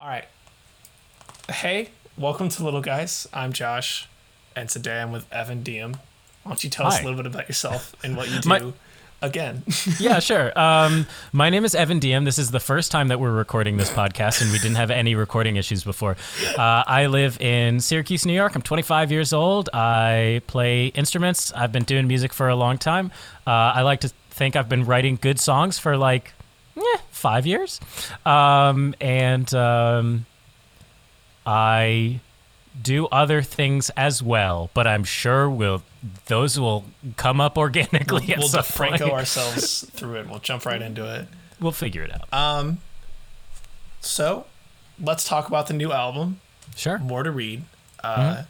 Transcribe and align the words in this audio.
All 0.00 0.08
right. 0.08 0.24
Hey, 1.50 1.90
welcome 2.16 2.48
to 2.48 2.64
Little 2.64 2.80
Guys. 2.80 3.28
I'm 3.34 3.52
Josh, 3.52 4.08
and 4.56 4.68
today 4.68 5.00
I'm 5.02 5.12
with 5.12 5.30
Evan 5.32 5.62
Diem. 5.62 5.94
Why 6.42 6.52
don't 6.52 6.64
you 6.64 6.70
tell 6.70 6.86
us 6.86 7.00
a 7.00 7.02
little 7.02 7.16
bit 7.18 7.26
about 7.26 7.48
yourself 7.48 7.94
and 8.02 8.16
what 8.16 8.30
you 8.30 8.40
do 8.40 8.48
My- 8.48 8.72
again? 9.20 9.62
yeah, 9.98 10.18
sure. 10.20 10.58
Um, 10.58 11.06
my 11.32 11.50
name 11.50 11.66
is 11.66 11.74
Evan 11.74 11.98
Diem. 11.98 12.24
This 12.24 12.38
is 12.38 12.50
the 12.50 12.60
first 12.60 12.90
time 12.90 13.08
that 13.08 13.20
we're 13.20 13.30
recording 13.32 13.76
this 13.76 13.90
podcast, 13.90 14.40
and 14.40 14.50
we 14.50 14.58
didn't 14.58 14.76
have 14.76 14.90
any 14.90 15.14
recording 15.14 15.56
issues 15.56 15.84
before. 15.84 16.16
Uh, 16.56 16.82
I 16.86 17.06
live 17.06 17.38
in 17.40 17.80
Syracuse, 17.80 18.24
New 18.24 18.32
York. 18.32 18.54
I'm 18.54 18.62
25 18.62 19.12
years 19.12 19.34
old. 19.34 19.68
I 19.74 20.40
play 20.46 20.86
instruments. 20.86 21.52
I've 21.52 21.72
been 21.72 21.84
doing 21.84 22.06
music 22.08 22.32
for 22.32 22.48
a 22.48 22.56
long 22.56 22.78
time. 22.78 23.12
Uh, 23.46 23.50
I 23.50 23.82
like 23.82 24.00
to 24.00 24.08
think 24.30 24.56
I've 24.56 24.68
been 24.68 24.86
writing 24.86 25.18
good 25.20 25.38
songs 25.38 25.78
for 25.78 25.98
like 25.98 26.32
five 27.20 27.46
years. 27.46 27.80
Um, 28.26 28.94
and 29.00 29.52
um, 29.54 30.26
I 31.46 32.20
do 32.80 33.06
other 33.08 33.42
things 33.42 33.90
as 33.90 34.22
well, 34.22 34.70
but 34.74 34.86
I'm 34.86 35.04
sure 35.04 35.48
will 35.50 35.82
those 36.26 36.58
will 36.58 36.84
come 37.16 37.40
up 37.40 37.58
organically. 37.58 38.34
we'll 38.36 38.48
some 38.48 38.62
DeFranco 38.62 39.10
ourselves 39.10 39.88
through 39.92 40.16
it. 40.16 40.28
We'll 40.28 40.38
jump 40.38 40.64
right 40.64 40.80
into 40.80 41.04
it. 41.14 41.26
We'll 41.60 41.72
figure 41.72 42.02
it 42.02 42.10
out. 42.14 42.32
Um, 42.32 42.78
so 44.00 44.46
let's 44.98 45.24
talk 45.24 45.46
about 45.48 45.66
the 45.66 45.74
new 45.74 45.92
album, 45.92 46.40
sure. 46.74 46.98
More 46.98 47.22
to 47.22 47.30
Read. 47.30 47.64
Uh, 48.02 48.16
Mm-hmm. 48.16 48.42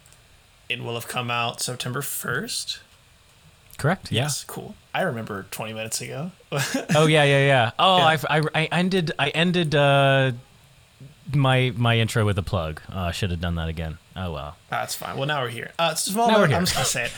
It 0.68 0.84
will 0.84 0.94
have 0.94 1.08
come 1.08 1.32
out 1.32 1.60
September 1.60 2.00
1st. 2.00 2.78
Correct. 3.76 4.12
Yeah. 4.12 4.22
Yes, 4.22 4.44
cool. 4.44 4.76
I 4.94 5.02
remember 5.02 5.46
20 5.50 5.72
minutes 5.72 6.00
ago. 6.00 6.30
Oh 6.94 7.06
yeah, 7.06 7.24
yeah, 7.24 7.46
yeah. 7.46 7.70
Oh, 7.78 7.98
Yeah. 7.98 8.18
I 8.28 8.42
I 8.54 8.64
ended 8.66 9.12
I 9.18 9.28
ended 9.30 9.74
uh, 9.74 10.32
my 11.32 11.72
my 11.76 11.98
intro 11.98 12.24
with 12.24 12.38
a 12.38 12.42
plug. 12.42 12.80
Uh, 12.92 12.98
I 13.00 13.10
should 13.12 13.30
have 13.30 13.40
done 13.40 13.54
that 13.54 13.68
again. 13.68 13.98
Oh 14.16 14.32
well. 14.32 14.56
That's 14.68 14.94
fine. 14.94 15.16
Well, 15.16 15.26
now 15.28 15.42
we're 15.42 15.48
here. 15.50 15.70
Uh, 15.78 15.94
small 15.94 16.28
Now 16.28 16.38
we're 16.40 16.48
here. 16.48 16.56
I'm 16.56 16.64
just 16.64 16.74
gonna 16.74 16.86
say 16.86 17.04
it. 17.06 17.12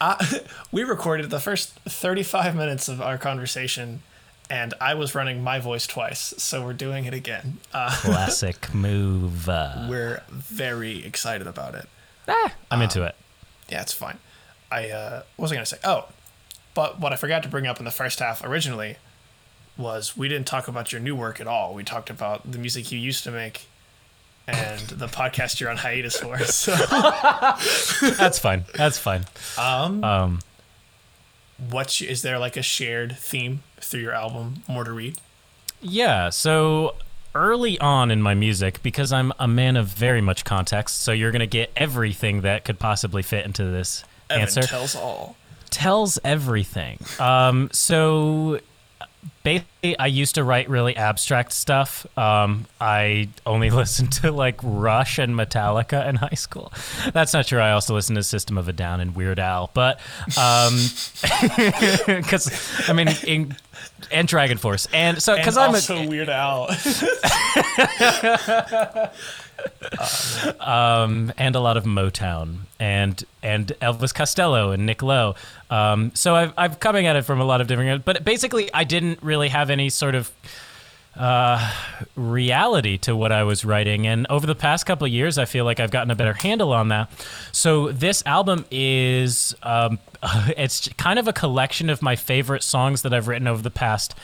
Uh, 0.00 0.16
we 0.72 0.84
recorded 0.84 1.30
the 1.30 1.40
first 1.40 1.70
35 1.80 2.54
minutes 2.54 2.88
of 2.88 3.00
our 3.00 3.16
conversation, 3.18 4.02
and 4.50 4.74
I 4.80 4.94
was 4.94 5.14
running 5.14 5.42
my 5.42 5.58
voice 5.58 5.86
twice, 5.86 6.34
so 6.38 6.62
we're 6.64 6.72
doing 6.74 7.04
it 7.06 7.14
again. 7.14 7.58
Uh, 7.72 7.90
Classic 7.92 8.72
move. 8.74 9.48
Uh, 9.48 9.86
we're 9.88 10.22
very 10.30 11.04
excited 11.04 11.46
about 11.46 11.74
it. 11.74 11.88
ah, 12.28 12.52
I'm 12.70 12.82
into 12.82 13.02
it. 13.04 13.14
Yeah, 13.70 13.80
it's 13.82 13.92
fine. 13.94 14.18
I 14.70 14.90
uh, 14.90 15.22
what 15.36 15.44
was 15.44 15.52
I 15.52 15.54
gonna 15.54 15.66
say? 15.66 15.78
Oh, 15.84 16.08
but 16.76 17.00
what 17.00 17.12
I 17.12 17.16
forgot 17.16 17.42
to 17.42 17.48
bring 17.48 17.66
up 17.66 17.80
in 17.80 17.84
the 17.84 17.90
first 17.90 18.20
half 18.20 18.44
originally 18.44 18.96
was 19.76 20.16
we 20.16 20.28
didn't 20.28 20.46
talk 20.46 20.68
about 20.68 20.92
your 20.92 21.00
new 21.00 21.16
work 21.16 21.40
at 21.40 21.48
all. 21.48 21.74
We 21.74 21.82
talked 21.82 22.08
about 22.10 22.48
the 22.50 22.58
music 22.58 22.92
you 22.92 22.98
used 23.00 23.24
to 23.24 23.32
make. 23.32 23.66
And 24.48 24.80
the 24.90 25.08
podcast 25.08 25.58
you're 25.58 25.70
on 25.70 25.78
hiatus 25.78 26.18
for. 26.18 26.38
So, 26.44 26.72
That's 28.10 28.38
fine. 28.38 28.64
That's 28.76 28.96
fine. 28.96 29.24
um, 29.58 30.04
Um, 30.04 30.38
What 31.68 32.00
is 32.00 32.22
there 32.22 32.38
like 32.38 32.56
a 32.56 32.62
shared 32.62 33.16
theme 33.18 33.64
through 33.80 34.02
your 34.02 34.12
album 34.12 34.62
More 34.68 34.84
to 34.84 34.92
Read? 34.92 35.18
Yeah, 35.82 36.30
so 36.30 36.94
early 37.34 37.76
on 37.80 38.10
in 38.12 38.22
my 38.22 38.34
music, 38.34 38.82
because 38.84 39.12
I'm 39.12 39.32
a 39.40 39.48
man 39.48 39.76
of 39.76 39.88
very 39.88 40.20
much 40.20 40.44
context, 40.44 41.02
so 41.02 41.10
you're 41.12 41.32
going 41.32 41.40
to 41.40 41.46
get 41.46 41.70
everything 41.76 42.42
that 42.42 42.64
could 42.64 42.78
possibly 42.78 43.22
fit 43.22 43.44
into 43.44 43.64
this 43.64 44.04
Evan 44.30 44.42
answer. 44.42 44.62
tells 44.62 44.94
all. 44.94 45.36
Tells 45.70 46.18
everything. 46.24 46.98
Um, 47.18 47.70
so 47.72 48.60
basically, 49.42 49.98
I 49.98 50.06
used 50.06 50.34
to 50.34 50.44
write 50.44 50.68
really 50.68 50.96
abstract 50.96 51.52
stuff. 51.52 52.06
Um, 52.18 52.66
I 52.80 53.28
only 53.46 53.70
listened 53.80 54.12
to 54.14 54.32
like 54.32 54.58
Rush 54.62 55.18
and 55.18 55.34
Metallica 55.34 56.06
in 56.08 56.16
high 56.16 56.34
school. 56.34 56.72
That's 57.12 57.32
not 57.32 57.46
true. 57.46 57.60
I 57.60 57.70
also 57.72 57.94
listened 57.94 58.16
to 58.16 58.22
System 58.22 58.58
of 58.58 58.68
a 58.68 58.72
Down 58.72 59.00
and 59.00 59.14
Weird 59.14 59.38
Al, 59.38 59.70
but 59.72 60.00
because 62.06 62.88
I 62.88 62.92
mean, 62.92 63.08
in, 63.26 63.56
and 64.10 64.28
DragonForce, 64.28 64.88
and 64.92 65.22
so 65.22 65.36
because 65.36 65.56
I'm 65.56 65.70
a, 65.70 65.74
also 65.74 66.06
Weird 66.06 66.28
Al. 66.28 66.68
um, 70.60 71.32
and 71.38 71.56
a 71.56 71.60
lot 71.60 71.76
of 71.76 71.84
Motown 71.84 72.58
and 72.78 73.22
and 73.42 73.68
Elvis 73.80 74.14
Costello 74.14 74.70
and 74.70 74.86
Nick 74.86 75.02
Lowe. 75.02 75.34
Um, 75.70 76.12
so 76.14 76.34
I've 76.34 76.52
I'm 76.56 76.74
coming 76.76 77.06
at 77.06 77.16
it 77.16 77.22
from 77.22 77.40
a 77.40 77.44
lot 77.44 77.60
of 77.60 77.66
different, 77.66 78.04
but 78.04 78.24
basically 78.24 78.72
I 78.72 78.84
didn't 78.84 79.22
really 79.22 79.48
have 79.48 79.70
any 79.70 79.90
sort 79.90 80.14
of 80.14 80.30
uh, 81.16 81.72
reality 82.14 82.98
to 82.98 83.16
what 83.16 83.32
I 83.32 83.42
was 83.42 83.64
writing, 83.64 84.06
and 84.06 84.26
over 84.28 84.46
the 84.46 84.54
past 84.54 84.86
couple 84.86 85.06
of 85.06 85.12
years, 85.12 85.38
I 85.38 85.46
feel 85.46 85.64
like 85.64 85.80
I've 85.80 85.90
gotten 85.90 86.10
a 86.10 86.16
better 86.16 86.34
handle 86.34 86.72
on 86.72 86.88
that. 86.88 87.10
So 87.52 87.90
this 87.90 88.22
album 88.26 88.66
is 88.70 89.54
um, 89.62 89.98
it's 90.56 90.88
kind 90.96 91.18
of 91.18 91.28
a 91.28 91.32
collection 91.32 91.90
of 91.90 92.02
my 92.02 92.16
favorite 92.16 92.62
songs 92.62 93.02
that 93.02 93.12
I've 93.12 93.28
written 93.28 93.46
over 93.46 93.62
the 93.62 93.70
past. 93.70 94.14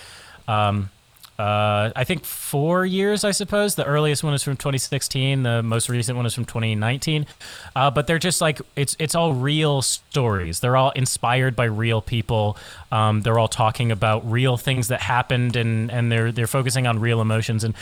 Um, 0.49 0.91
uh, 1.39 1.91
I 1.97 2.05
think 2.05 2.25
four 2.25 2.85
years, 2.85 3.25
I 3.25 3.31
suppose. 3.31 3.75
The 3.75 3.85
earliest 3.85 4.23
one 4.23 4.35
is 4.35 4.43
from 4.43 4.57
2016. 4.57 5.43
The 5.43 5.63
most 5.63 5.89
recent 5.89 6.17
one 6.17 6.27
is 6.27 6.35
from 6.35 6.45
2019. 6.45 7.27
Uh, 7.75 7.91
but 7.91 8.07
they're 8.07 8.19
just 8.19 8.41
like 8.41 8.61
it's 8.77 8.95
it's 8.99 9.15
all 9.15 9.33
real 9.33 9.83
stories. 9.83 10.61
They're 10.61 10.77
all 10.77 10.91
inspired 10.91 11.57
by 11.57 11.65
real 11.65 12.03
people. 12.03 12.57
Um, 12.93 13.23
they're 13.23 13.39
all 13.39 13.49
talking 13.49 13.91
about 13.91 14.31
real 14.31 14.57
things 14.57 14.89
that 14.89 15.01
happened, 15.01 15.57
and 15.57 15.91
and 15.91 16.13
they're 16.13 16.33
they're 16.33 16.47
focusing 16.47 16.87
on 16.87 17.01
real 17.01 17.21
emotions. 17.21 17.65
And 17.65 17.75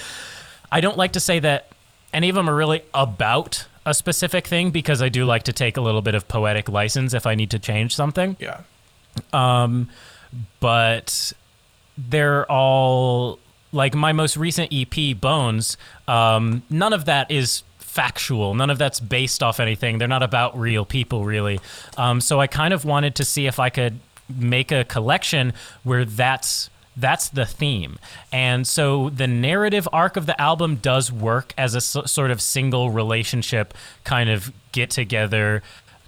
I 0.70 0.80
don't 0.80 0.96
like 0.96 1.12
to 1.12 1.20
say 1.20 1.40
that 1.40 1.68
any 2.12 2.28
of 2.28 2.36
them 2.36 2.48
are 2.48 2.54
really 2.54 2.82
about 2.94 3.66
a 3.86 3.94
specific 3.94 4.46
thing 4.46 4.70
because 4.70 5.00
I 5.02 5.08
do 5.08 5.24
like 5.24 5.44
to 5.44 5.52
take 5.52 5.76
a 5.76 5.80
little 5.80 6.02
bit 6.02 6.14
of 6.14 6.28
poetic 6.28 6.68
license 6.68 7.14
if 7.14 7.26
I 7.26 7.34
need 7.34 7.50
to 7.50 7.58
change 7.58 7.94
something 7.94 8.36
yeah. 8.38 8.60
but 10.60 11.32
they're 11.96 12.50
all 12.50 13.38
like 13.72 13.94
my 13.94 14.12
most 14.12 14.36
recent 14.36 14.72
EP, 14.72 15.18
Bones. 15.18 15.76
Um, 16.08 16.62
none 16.70 16.92
of 16.92 17.04
that 17.04 17.30
is 17.30 17.62
factual. 17.78 18.54
None 18.54 18.70
of 18.70 18.78
that's 18.78 19.00
based 19.00 19.42
off 19.42 19.60
anything. 19.60 19.98
They're 19.98 20.08
not 20.08 20.22
about 20.22 20.58
real 20.58 20.84
people, 20.84 21.24
really. 21.24 21.60
Um, 21.96 22.20
so 22.20 22.40
I 22.40 22.46
kind 22.46 22.72
of 22.72 22.84
wanted 22.84 23.14
to 23.16 23.24
see 23.24 23.46
if 23.46 23.58
I 23.58 23.70
could 23.70 24.00
make 24.28 24.70
a 24.70 24.84
collection 24.84 25.52
where 25.82 26.04
that's 26.04 26.70
that's 26.96 27.28
the 27.28 27.46
theme. 27.46 27.98
And 28.32 28.66
so 28.66 29.10
the 29.10 29.26
narrative 29.26 29.88
arc 29.92 30.16
of 30.16 30.26
the 30.26 30.40
album 30.40 30.76
does 30.76 31.10
work 31.12 31.54
as 31.56 31.74
a 31.74 31.78
s- 31.78 32.10
sort 32.10 32.30
of 32.30 32.40
single 32.40 32.90
relationship 32.90 33.74
kind 34.04 34.28
of 34.28 34.52
get 34.72 34.90
together 34.90 35.62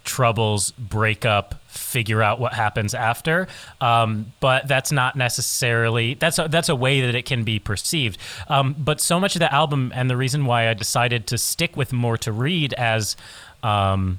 troubles, 0.05 0.73
break 0.73 1.25
up, 1.25 1.63
figure 1.69 2.23
out 2.23 2.41
what 2.41 2.55
happens 2.55 2.95
after. 2.95 3.47
Um, 3.81 4.33
but 4.41 4.67
that's 4.67 4.91
not 4.93 5.17
necessarily 5.17 6.15
that's 6.15 6.39
a, 6.39 6.49
that's 6.49 6.69
a 6.69 6.77
way 6.77 7.03
that 7.03 7.15
it 7.15 7.25
can 7.25 7.45
be 7.45 7.59
perceived. 7.59 8.19
Um, 8.49 8.75
but 8.79 9.01
so 9.01 9.21
much 9.21 9.37
of 9.37 9.41
the 9.41 9.53
album, 9.53 9.93
and 9.95 10.11
the 10.11 10.17
reason 10.17 10.45
why 10.45 10.69
I 10.69 10.75
decided 10.75 11.27
to 11.29 11.39
stick 11.39 11.77
with 11.77 11.93
more 11.93 12.17
to 12.19 12.33
read 12.33 12.73
as 12.75 13.17
um, 13.63 14.19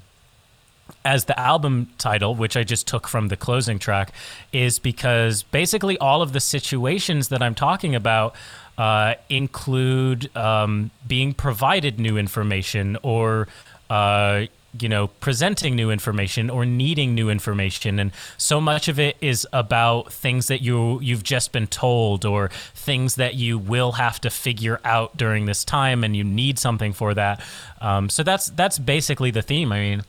as 1.04 1.26
the 1.26 1.38
album 1.38 1.90
title, 1.98 2.34
which 2.34 2.56
I 2.56 2.64
just 2.64 2.86
took 2.86 3.06
from 3.06 3.28
the 3.28 3.36
closing 3.36 3.78
track, 3.78 4.12
is 4.52 4.78
because 4.78 5.42
basically 5.42 5.98
all 5.98 6.22
of 6.22 6.32
the 6.32 6.40
situations 6.40 7.28
that 7.28 7.42
I'm 7.42 7.54
talking 7.54 7.94
about 7.94 8.34
uh, 8.78 9.14
include 9.28 10.34
um, 10.36 10.90
being 11.06 11.34
provided 11.34 11.98
new 11.98 12.16
information 12.16 12.96
or. 13.02 13.48
Uh, 13.90 14.46
you 14.80 14.88
know, 14.88 15.06
presenting 15.06 15.76
new 15.76 15.90
information 15.90 16.50
or 16.50 16.66
needing 16.66 17.14
new 17.14 17.30
information, 17.30 18.00
and 18.00 18.10
so 18.36 18.60
much 18.60 18.88
of 18.88 18.98
it 18.98 19.16
is 19.20 19.46
about 19.52 20.12
things 20.12 20.48
that 20.48 20.62
you 20.62 20.98
you've 21.00 21.22
just 21.22 21.52
been 21.52 21.66
told 21.66 22.24
or 22.24 22.48
things 22.74 23.14
that 23.14 23.34
you 23.34 23.56
will 23.56 23.92
have 23.92 24.20
to 24.22 24.30
figure 24.30 24.80
out 24.84 25.16
during 25.16 25.46
this 25.46 25.64
time, 25.64 26.02
and 26.02 26.16
you 26.16 26.24
need 26.24 26.58
something 26.58 26.92
for 26.92 27.14
that. 27.14 27.40
Um, 27.80 28.08
so 28.08 28.24
that's 28.24 28.46
that's 28.50 28.78
basically 28.78 29.30
the 29.30 29.42
theme. 29.42 29.70
I 29.70 29.78
mean, 29.78 30.02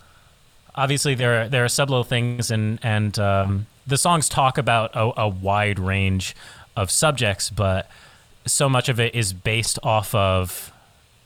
obviously 0.76 1.16
there 1.16 1.42
are, 1.42 1.50
there 1.50 1.66
are 1.66 1.70
sub 1.70 2.08
things 2.08 2.52
and 2.52 2.80
and 2.84 3.18
um, 3.18 3.68
the 3.88 3.98
songs 3.98 4.30
talk 4.30 4.58
about 4.58 4.96
a, 4.96 5.22
a 5.22 5.28
wide 5.28 5.80
range 5.80 6.36
of 6.76 6.92
subjects, 6.92 7.50
but 7.50 7.90
so 8.46 8.70
much 8.70 8.90
of 8.90 9.00
it 9.00 9.16
is 9.16 9.34
based 9.34 9.80
off 9.82 10.14
of 10.14 10.72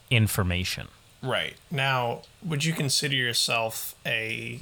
information. 0.09 0.87
Right. 1.21 1.55
Now, 1.69 2.21
would 2.43 2.63
you 2.63 2.73
consider 2.73 3.15
yourself 3.15 3.95
a 4.05 4.61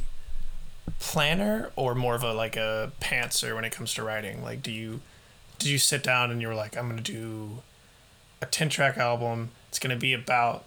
planner 1.00 1.72
or 1.76 1.94
more 1.94 2.16
of 2.16 2.24
a 2.24 2.34
like 2.34 2.56
a 2.56 2.92
pantser 3.00 3.54
when 3.54 3.66
it 3.66 3.72
comes 3.72 3.94
to 3.96 4.04
writing? 4.04 4.44
Like 4.44 4.62
do 4.64 4.72
you 4.72 5.02
did 5.60 5.70
you 5.70 5.78
sit 5.78 6.04
down 6.04 6.32
and 6.32 6.42
you 6.42 6.48
were 6.48 6.56
like, 6.56 6.78
I'm 6.78 6.90
gonna 6.90 7.02
do 7.02 7.62
a 8.42 8.46
ten 8.46 8.70
track 8.70 8.98
album, 8.98 9.52
it's 9.70 9.80
gonna 9.80 9.96
be 9.98 10.14
about 10.14 10.64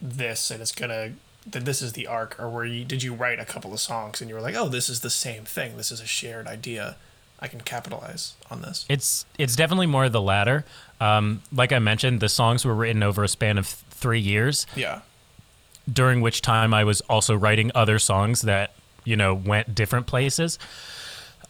this 0.00 0.50
and 0.50 0.60
it's 0.60 0.72
gonna 0.72 1.12
that 1.46 1.64
this 1.64 1.82
is 1.82 1.92
the 1.92 2.06
arc 2.06 2.38
or 2.40 2.48
were 2.48 2.64
you 2.64 2.84
did 2.84 3.02
you 3.02 3.12
write 3.14 3.38
a 3.38 3.44
couple 3.44 3.72
of 3.72 3.80
songs 3.80 4.20
and 4.20 4.28
you 4.30 4.34
were 4.34 4.40
like, 4.40 4.54
Oh, 4.54 4.68
this 4.68 4.88
is 4.88 5.00
the 5.00 5.10
same 5.10 5.44
thing, 5.44 5.76
this 5.76 5.90
is 5.90 6.00
a 6.00 6.06
shared 6.06 6.46
idea. 6.46 6.96
I 7.40 7.48
can 7.48 7.60
capitalize 7.60 8.34
on 8.50 8.62
this. 8.62 8.86
It's 8.88 9.26
it's 9.38 9.54
definitely 9.56 9.86
more 9.86 10.08
the 10.08 10.20
latter. 10.22 10.64
Um, 11.00 11.42
like 11.52 11.72
I 11.72 11.78
mentioned, 11.80 12.20
the 12.20 12.28
songs 12.28 12.64
were 12.64 12.74
written 12.74 13.02
over 13.02 13.22
a 13.24 13.28
span 13.28 13.58
of 13.58 13.66
three 13.66 14.20
years, 14.20 14.66
Yeah. 14.74 15.00
during 15.92 16.20
which 16.22 16.40
time 16.40 16.72
I 16.72 16.84
was 16.84 17.02
also 17.02 17.34
writing 17.34 17.70
other 17.74 17.98
songs 17.98 18.42
that 18.42 18.72
you 19.04 19.16
know 19.16 19.34
went 19.34 19.74
different 19.74 20.06
places. 20.06 20.58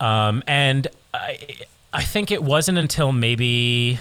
Um, 0.00 0.42
and 0.48 0.88
I, 1.12 1.38
I 1.92 2.02
think 2.02 2.32
it 2.32 2.42
wasn't 2.42 2.78
until 2.78 3.12
maybe 3.12 4.00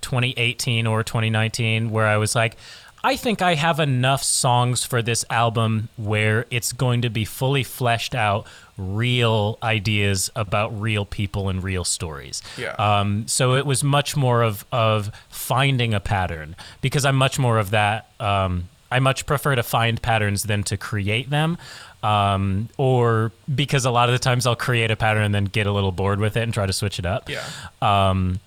2018 0.00 0.86
or 0.86 1.02
2019 1.02 1.90
where 1.90 2.06
I 2.06 2.16
was 2.16 2.34
like, 2.34 2.56
I 3.04 3.16
think 3.16 3.42
I 3.42 3.54
have 3.54 3.80
enough 3.80 4.22
songs 4.24 4.82
for 4.82 5.02
this 5.02 5.26
album 5.28 5.90
where 5.98 6.46
it's 6.50 6.72
going 6.72 7.02
to 7.02 7.10
be 7.10 7.26
fully 7.26 7.62
fleshed 7.62 8.14
out, 8.14 8.46
real 8.78 9.58
ideas 9.62 10.30
about 10.34 10.80
real 10.80 11.04
people 11.04 11.50
and 11.50 11.62
real 11.62 11.84
stories. 11.84 12.42
Yeah. 12.56 12.72
Um, 12.72 13.28
so 13.28 13.56
it 13.56 13.66
was 13.66 13.84
much 13.84 14.16
more 14.16 14.42
of 14.42 14.64
of 14.72 15.10
finding 15.28 15.92
a 15.92 16.00
pattern 16.00 16.56
because 16.80 17.04
I'm 17.04 17.16
much 17.16 17.38
more 17.38 17.58
of 17.58 17.70
that. 17.70 18.10
Um, 18.18 18.70
I 18.90 19.00
much 19.00 19.26
prefer 19.26 19.54
to 19.54 19.62
find 19.62 20.00
patterns 20.00 20.44
than 20.44 20.62
to 20.64 20.78
create 20.78 21.28
them. 21.28 21.58
Um, 22.02 22.70
or 22.78 23.32
because 23.54 23.84
a 23.84 23.90
lot 23.90 24.08
of 24.08 24.14
the 24.14 24.18
times 24.18 24.46
I'll 24.46 24.56
create 24.56 24.90
a 24.90 24.96
pattern 24.96 25.24
and 25.24 25.34
then 25.34 25.44
get 25.44 25.66
a 25.66 25.72
little 25.72 25.92
bored 25.92 26.20
with 26.20 26.38
it 26.38 26.42
and 26.42 26.54
try 26.54 26.64
to 26.64 26.72
switch 26.72 26.98
it 26.98 27.06
up. 27.06 27.28
Yeah. 27.28 27.44
Um, 27.82 28.40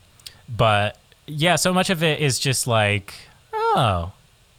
but 0.49 0.97
yeah, 1.27 1.57
so 1.57 1.73
much 1.73 1.91
of 1.91 2.01
it 2.01 2.21
is 2.21 2.39
just 2.39 2.65
like, 2.65 3.13
oh, 3.53 4.13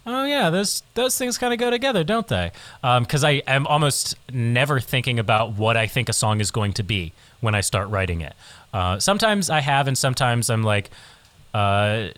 oh 0.09 0.25
yeah, 0.25 0.51
those 0.51 0.83
those 0.95 1.17
things 1.17 1.39
kind 1.39 1.53
of 1.53 1.61
go 1.61 1.71
together, 1.71 2.03
don't 2.03 2.27
they? 2.27 2.51
Because 2.83 3.23
I 3.23 3.43
am 3.47 3.67
almost 3.67 4.17
never 4.33 4.81
thinking 4.81 5.19
about 5.19 5.53
what 5.53 5.77
I 5.77 5.87
think 5.87 6.09
a 6.09 6.13
song 6.13 6.41
is 6.41 6.51
going 6.51 6.73
to 6.75 6.83
be 6.83 7.13
when 7.41 7.55
I 7.55 7.61
start 7.61 7.89
writing 7.89 8.21
it. 8.23 8.35
Uh, 8.73 8.99
sometimes 8.99 9.51
I 9.51 9.61
have, 9.61 9.87
and 9.87 9.97
sometimes 9.97 10.51
I'm 10.51 10.63
like, 10.63 10.91
uh, 11.55 12.09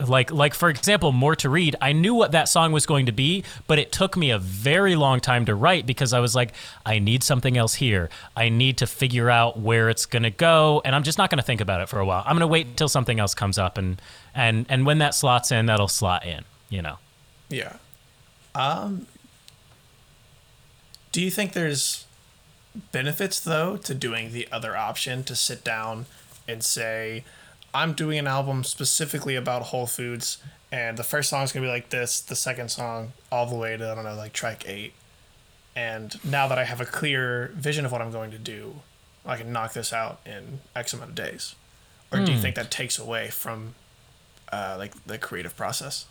like 0.00 0.32
like 0.32 0.54
for 0.54 0.70
example, 0.70 1.12
more 1.12 1.36
to 1.36 1.48
read. 1.48 1.76
I 1.80 1.92
knew 1.92 2.14
what 2.14 2.32
that 2.32 2.48
song 2.48 2.72
was 2.72 2.86
going 2.86 3.06
to 3.06 3.12
be, 3.12 3.44
but 3.66 3.78
it 3.78 3.92
took 3.92 4.16
me 4.16 4.30
a 4.30 4.38
very 4.38 4.96
long 4.96 5.20
time 5.20 5.44
to 5.44 5.54
write 5.54 5.86
because 5.86 6.12
I 6.12 6.20
was 6.20 6.34
like, 6.34 6.52
I 6.84 6.98
need 6.98 7.22
something 7.22 7.56
else 7.56 7.74
here. 7.74 8.08
I 8.34 8.48
need 8.48 8.78
to 8.78 8.86
figure 8.86 9.30
out 9.30 9.58
where 9.58 9.90
it's 9.90 10.06
going 10.06 10.24
to 10.24 10.30
go, 10.30 10.80
and 10.84 10.94
I'm 10.94 11.02
just 11.02 11.18
not 11.18 11.30
going 11.30 11.38
to 11.38 11.44
think 11.44 11.60
about 11.60 11.80
it 11.82 11.88
for 11.88 12.00
a 12.00 12.06
while. 12.06 12.22
I'm 12.26 12.32
going 12.32 12.40
to 12.40 12.46
wait 12.46 12.66
until 12.66 12.88
something 12.88 13.20
else 13.20 13.34
comes 13.34 13.58
up, 13.58 13.76
and 13.78 14.00
and 14.34 14.66
and 14.68 14.86
when 14.86 14.98
that 14.98 15.14
slots 15.14 15.52
in, 15.52 15.66
that'll 15.66 15.88
slot 15.88 16.24
in. 16.24 16.44
You 16.70 16.82
know. 16.82 16.98
Yeah. 17.48 17.76
Um 18.54 19.06
do 21.12 21.20
you 21.22 21.30
think 21.30 21.52
there's 21.52 22.06
benefits 22.90 23.38
though 23.38 23.76
to 23.76 23.94
doing 23.94 24.32
the 24.32 24.48
other 24.50 24.76
option 24.76 25.22
to 25.24 25.36
sit 25.36 25.62
down 25.62 26.06
and 26.48 26.62
say 26.64 27.24
I'm 27.72 27.92
doing 27.92 28.18
an 28.18 28.26
album 28.26 28.64
specifically 28.64 29.34
about 29.36 29.62
Whole 29.62 29.86
Foods 29.86 30.38
and 30.74 30.96
the 30.96 31.04
first 31.04 31.30
song 31.30 31.44
is 31.44 31.52
going 31.52 31.62
to 31.62 31.68
be 31.68 31.72
like 31.72 31.90
this, 31.90 32.20
the 32.20 32.34
second 32.34 32.68
song 32.68 33.12
all 33.30 33.46
the 33.46 33.54
way 33.54 33.76
to 33.76 33.92
I 33.92 33.94
don't 33.94 34.02
know 34.02 34.16
like 34.16 34.32
track 34.32 34.64
8. 34.66 34.92
And 35.76 36.24
now 36.24 36.48
that 36.48 36.58
I 36.58 36.64
have 36.64 36.80
a 36.80 36.84
clear 36.84 37.52
vision 37.54 37.84
of 37.84 37.92
what 37.92 38.00
I'm 38.02 38.10
going 38.10 38.32
to 38.32 38.38
do, 38.38 38.76
I 39.24 39.36
can 39.36 39.52
knock 39.52 39.72
this 39.72 39.92
out 39.92 40.20
in 40.26 40.60
X 40.74 40.92
amount 40.92 41.10
of 41.10 41.14
days. 41.14 41.54
Or 42.12 42.24
do 42.24 42.30
you 42.32 42.38
think 42.38 42.54
that 42.54 42.70
takes 42.70 42.96
away 42.98 43.28
from 43.30 43.74
uh, 44.52 44.76
like 44.78 44.92
the 45.04 45.18
creative 45.18 45.56
process? 45.56 46.06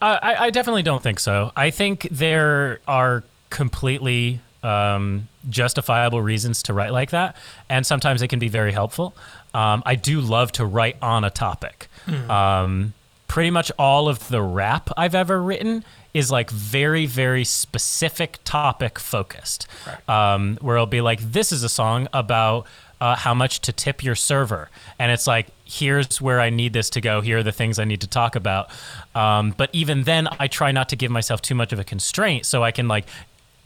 Uh, 0.00 0.18
I, 0.22 0.46
I 0.46 0.50
definitely 0.50 0.82
don't 0.82 1.02
think 1.02 1.18
so. 1.20 1.52
I 1.56 1.70
think 1.70 2.08
there 2.10 2.80
are 2.86 3.24
completely 3.50 4.40
um, 4.62 5.28
justifiable 5.48 6.20
reasons 6.22 6.62
to 6.64 6.72
write 6.72 6.92
like 6.92 7.10
that, 7.10 7.36
and 7.68 7.84
sometimes 7.86 8.22
it 8.22 8.28
can 8.28 8.38
be 8.38 8.48
very 8.48 8.72
helpful. 8.72 9.14
Um, 9.54 9.82
I 9.86 9.94
do 9.94 10.20
love 10.20 10.52
to 10.52 10.64
write 10.64 10.96
on 11.02 11.24
a 11.24 11.30
topic. 11.30 11.88
Um, 12.30 12.94
pretty 13.26 13.50
much 13.50 13.70
all 13.78 14.08
of 14.08 14.28
the 14.28 14.40
rap 14.42 14.90
I've 14.96 15.14
ever 15.14 15.42
written 15.42 15.84
is 16.14 16.30
like 16.30 16.50
very, 16.50 17.06
very 17.06 17.44
specific 17.44 18.38
topic 18.44 18.98
focused. 18.98 19.66
Um, 20.08 20.58
where 20.60 20.76
it'll 20.76 20.86
be 20.86 21.00
like, 21.02 21.20
this 21.20 21.52
is 21.52 21.62
a 21.62 21.68
song 21.68 22.08
about 22.12 22.66
uh, 23.00 23.14
how 23.16 23.34
much 23.34 23.60
to 23.60 23.72
tip 23.72 24.02
your 24.02 24.14
server. 24.14 24.68
And 24.98 25.12
it's 25.12 25.26
like, 25.26 25.46
here's 25.64 26.20
where 26.20 26.40
I 26.40 26.50
need 26.50 26.72
this 26.72 26.90
to 26.90 27.00
go. 27.00 27.20
Here 27.20 27.38
are 27.38 27.42
the 27.42 27.52
things 27.52 27.78
I 27.78 27.84
need 27.84 28.00
to 28.00 28.06
talk 28.08 28.34
about. 28.36 28.70
Um, 29.14 29.54
but 29.56 29.70
even 29.72 30.02
then, 30.04 30.28
I 30.38 30.48
try 30.48 30.72
not 30.72 30.88
to 30.90 30.96
give 30.96 31.10
myself 31.10 31.40
too 31.42 31.54
much 31.54 31.72
of 31.72 31.78
a 31.78 31.84
constraint 31.84 32.46
so 32.46 32.62
I 32.64 32.70
can 32.72 32.88
like 32.88 33.06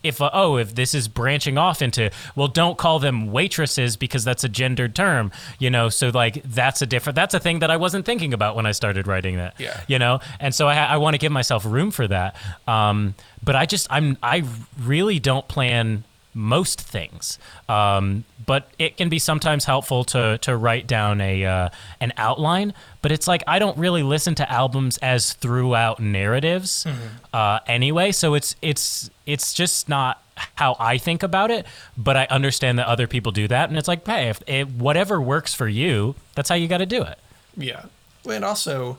if 0.03 0.21
uh, 0.21 0.29
oh 0.33 0.57
if 0.57 0.75
this 0.75 0.95
is 0.97 1.07
branching 1.07 1.57
off 1.57 1.81
into 1.81 2.11
well 2.35 2.49
don't 2.49 2.77
call 2.77 2.99
them 2.99 3.31
waitresses 3.31 3.97
because 3.97 4.25
that's 4.25 4.43
a 4.43 4.49
gendered 4.49 4.97
term 4.97 5.31
you 5.61 5.71
know 5.71 5.89
so 5.89 6.09
like 6.09 6.43
that's 6.43 6.83
a 6.83 6.87
different 6.87 7.15
that's 7.15 7.35
a 7.35 7.39
thing 7.39 7.61
that 7.61 7.71
i 7.71 7.77
wasn't 7.77 8.05
thinking 8.05 8.35
about 8.35 8.57
when 8.57 8.67
i 8.67 8.73
started 8.73 9.07
writing 9.07 9.37
that 9.37 9.55
Yeah. 9.61 9.81
you 9.87 10.01
know 10.01 10.19
and 10.41 10.53
so 10.53 10.67
i, 10.67 10.75
I 10.75 10.97
want 10.97 11.15
to 11.15 11.19
give 11.19 11.31
myself 11.31 11.65
room 11.65 11.93
for 11.93 12.09
that 12.09 12.35
um, 12.67 13.15
but 13.45 13.55
i 13.55 13.65
just 13.65 13.87
i'm 13.91 14.19
i 14.25 14.43
really 14.83 15.21
don't 15.21 15.47
plan 15.47 16.03
most 16.35 16.81
things. 16.81 17.39
Um, 17.69 18.25
but 18.45 18.69
it 18.79 18.97
can 18.97 19.09
be 19.09 19.19
sometimes 19.19 19.65
helpful 19.65 20.05
to 20.05 20.39
to 20.39 20.57
write 20.57 20.87
down 20.87 21.21
a 21.21 21.45
uh, 21.45 21.69
an 22.01 22.13
outline 22.17 22.75
but 23.03 23.13
it's 23.13 23.29
like 23.29 23.43
i 23.47 23.59
don't 23.59 23.77
really 23.79 24.03
listen 24.03 24.35
to 24.35 24.51
albums 24.51 24.99
as 24.99 25.35
throughout 25.35 26.01
narratives 26.01 26.87
uh, 27.33 27.59
anyway. 27.67 28.13
So 28.13 28.35
it's 28.35 28.57
it's 28.63 29.11
it's 29.27 29.55
just 29.55 29.89
not 29.89 30.23
how 30.57 30.75
i 30.81 30.97
think 30.97 31.23
about 31.23 31.51
it 31.51 31.67
but 31.97 32.17
i 32.17 32.25
understand 32.31 32.79
that 32.79 32.87
other 32.87 33.07
people 33.07 33.31
do 33.33 33.47
that. 33.49 33.69
And 33.69 33.79
it's 33.79 33.89
like 33.89 34.07
hey 34.07 34.29
if 34.29 34.43
it, 34.47 34.69
whatever 34.71 35.21
works 35.21 35.55
for 35.55 35.69
you 35.69 36.15
that's 36.35 36.49
how 36.49 36.55
you 36.55 36.67
got 36.69 36.79
to 36.79 36.87
do 36.87 37.03
it. 37.03 37.19
Yeah. 37.57 37.85
And 38.29 38.45
also, 38.45 38.99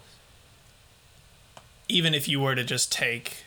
even 1.88 2.14
if 2.14 2.28
you 2.28 2.40
were 2.40 2.56
to 2.56 2.64
just 2.64 2.92
take, 2.92 3.43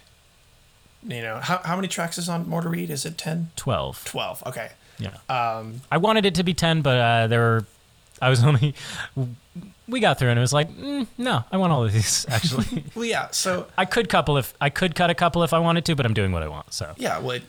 you 1.03 1.23
know, 1.23 1.39
how, 1.39 1.59
how 1.65 1.77
many 1.77 1.89
tracks 1.89 2.19
is 2.19 2.29
on 2.29 2.49
More 2.49 2.63
to 2.63 2.69
Read? 2.69 2.91
Is 2.91 3.05
it 3.05 3.19
10? 3.19 3.51
12 3.57 4.05
12. 4.05 4.43
Okay. 4.47 4.71
yeah 4.99 5.17
Um, 5.29 5.83
I 5.91 5.99
wanted 5.99 6.27
it 6.27 6.35
to 6.37 6.43
be 6.43 6.55
10, 6.55 6.83
but 6.83 6.99
uh, 6.99 7.27
there 7.27 7.41
were, 7.41 7.67
I 8.21 8.31
was 8.31 8.43
only, 8.45 8.75
we 9.89 10.01
got 10.01 10.19
through 10.19 10.31
and 10.31 10.39
it 10.39 10.43
was 10.43 10.53
like, 10.53 10.71
mm, 10.71 11.07
no, 11.19 11.45
I 11.51 11.57
want 11.57 11.73
all 11.73 11.85
of 11.85 11.93
these 11.93 12.27
actually. 12.31 12.85
well, 12.95 13.05
yeah. 13.05 13.29
So, 13.31 13.67
I 13.79 13.85
could 13.85 14.09
couple 14.09 14.37
if, 14.39 14.55
I 14.61 14.71
could 14.71 14.95
cut 14.95 15.11
a 15.11 15.15
couple 15.15 15.43
if 15.43 15.53
I 15.53 15.59
wanted 15.59 15.85
to, 15.87 15.97
but 15.97 16.07
I'm 16.07 16.15
doing 16.15 16.33
what 16.33 16.43
I 16.43 16.49
want. 16.49 16.73
So 16.73 16.95
yeah, 16.97 17.19
well, 17.19 17.33
it, 17.33 17.43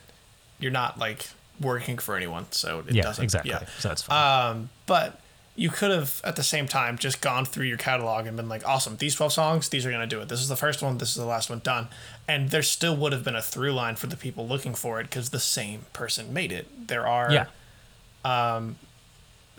you're 0.59 0.71
not 0.71 0.97
like 0.99 1.29
working 1.59 1.97
for 1.97 2.15
anyone. 2.15 2.45
So 2.51 2.83
it 2.87 2.95
yeah, 2.95 3.03
doesn't. 3.03 3.23
exactly. 3.23 3.51
Yeah. 3.51 3.65
So 3.79 3.89
that's 3.89 4.03
fine. 4.03 4.51
Um, 4.51 4.69
but 4.85 5.19
you 5.57 5.71
could 5.71 5.89
have 5.89 6.21
at 6.23 6.35
the 6.35 6.43
same 6.43 6.67
time 6.67 6.97
just 6.99 7.19
gone 7.19 7.43
through 7.43 7.65
your 7.65 7.77
catalog 7.77 8.27
and 8.27 8.37
been 8.37 8.47
like, 8.47 8.65
awesome, 8.65 8.95
these 8.97 9.15
12 9.15 9.33
songs, 9.33 9.69
these 9.69 9.85
are 9.87 9.89
going 9.89 10.07
to 10.07 10.15
do 10.15 10.21
it. 10.21 10.29
This 10.29 10.39
is 10.39 10.49
the 10.49 10.55
first 10.55 10.83
one, 10.83 10.99
this 10.99 11.09
is 11.09 11.15
the 11.15 11.25
last 11.25 11.49
one 11.49 11.59
done. 11.59 11.87
And 12.27 12.49
there 12.49 12.63
still 12.63 12.95
would 12.97 13.13
have 13.13 13.23
been 13.23 13.35
a 13.35 13.41
through 13.41 13.73
line 13.73 13.95
for 13.95 14.07
the 14.07 14.17
people 14.17 14.47
looking 14.47 14.73
for 14.73 14.99
it 14.99 15.03
because 15.03 15.29
the 15.29 15.39
same 15.39 15.85
person 15.93 16.33
made 16.33 16.51
it. 16.51 16.87
There 16.87 17.07
are 17.07 17.31
yeah. 17.31 17.45
um, 18.25 18.75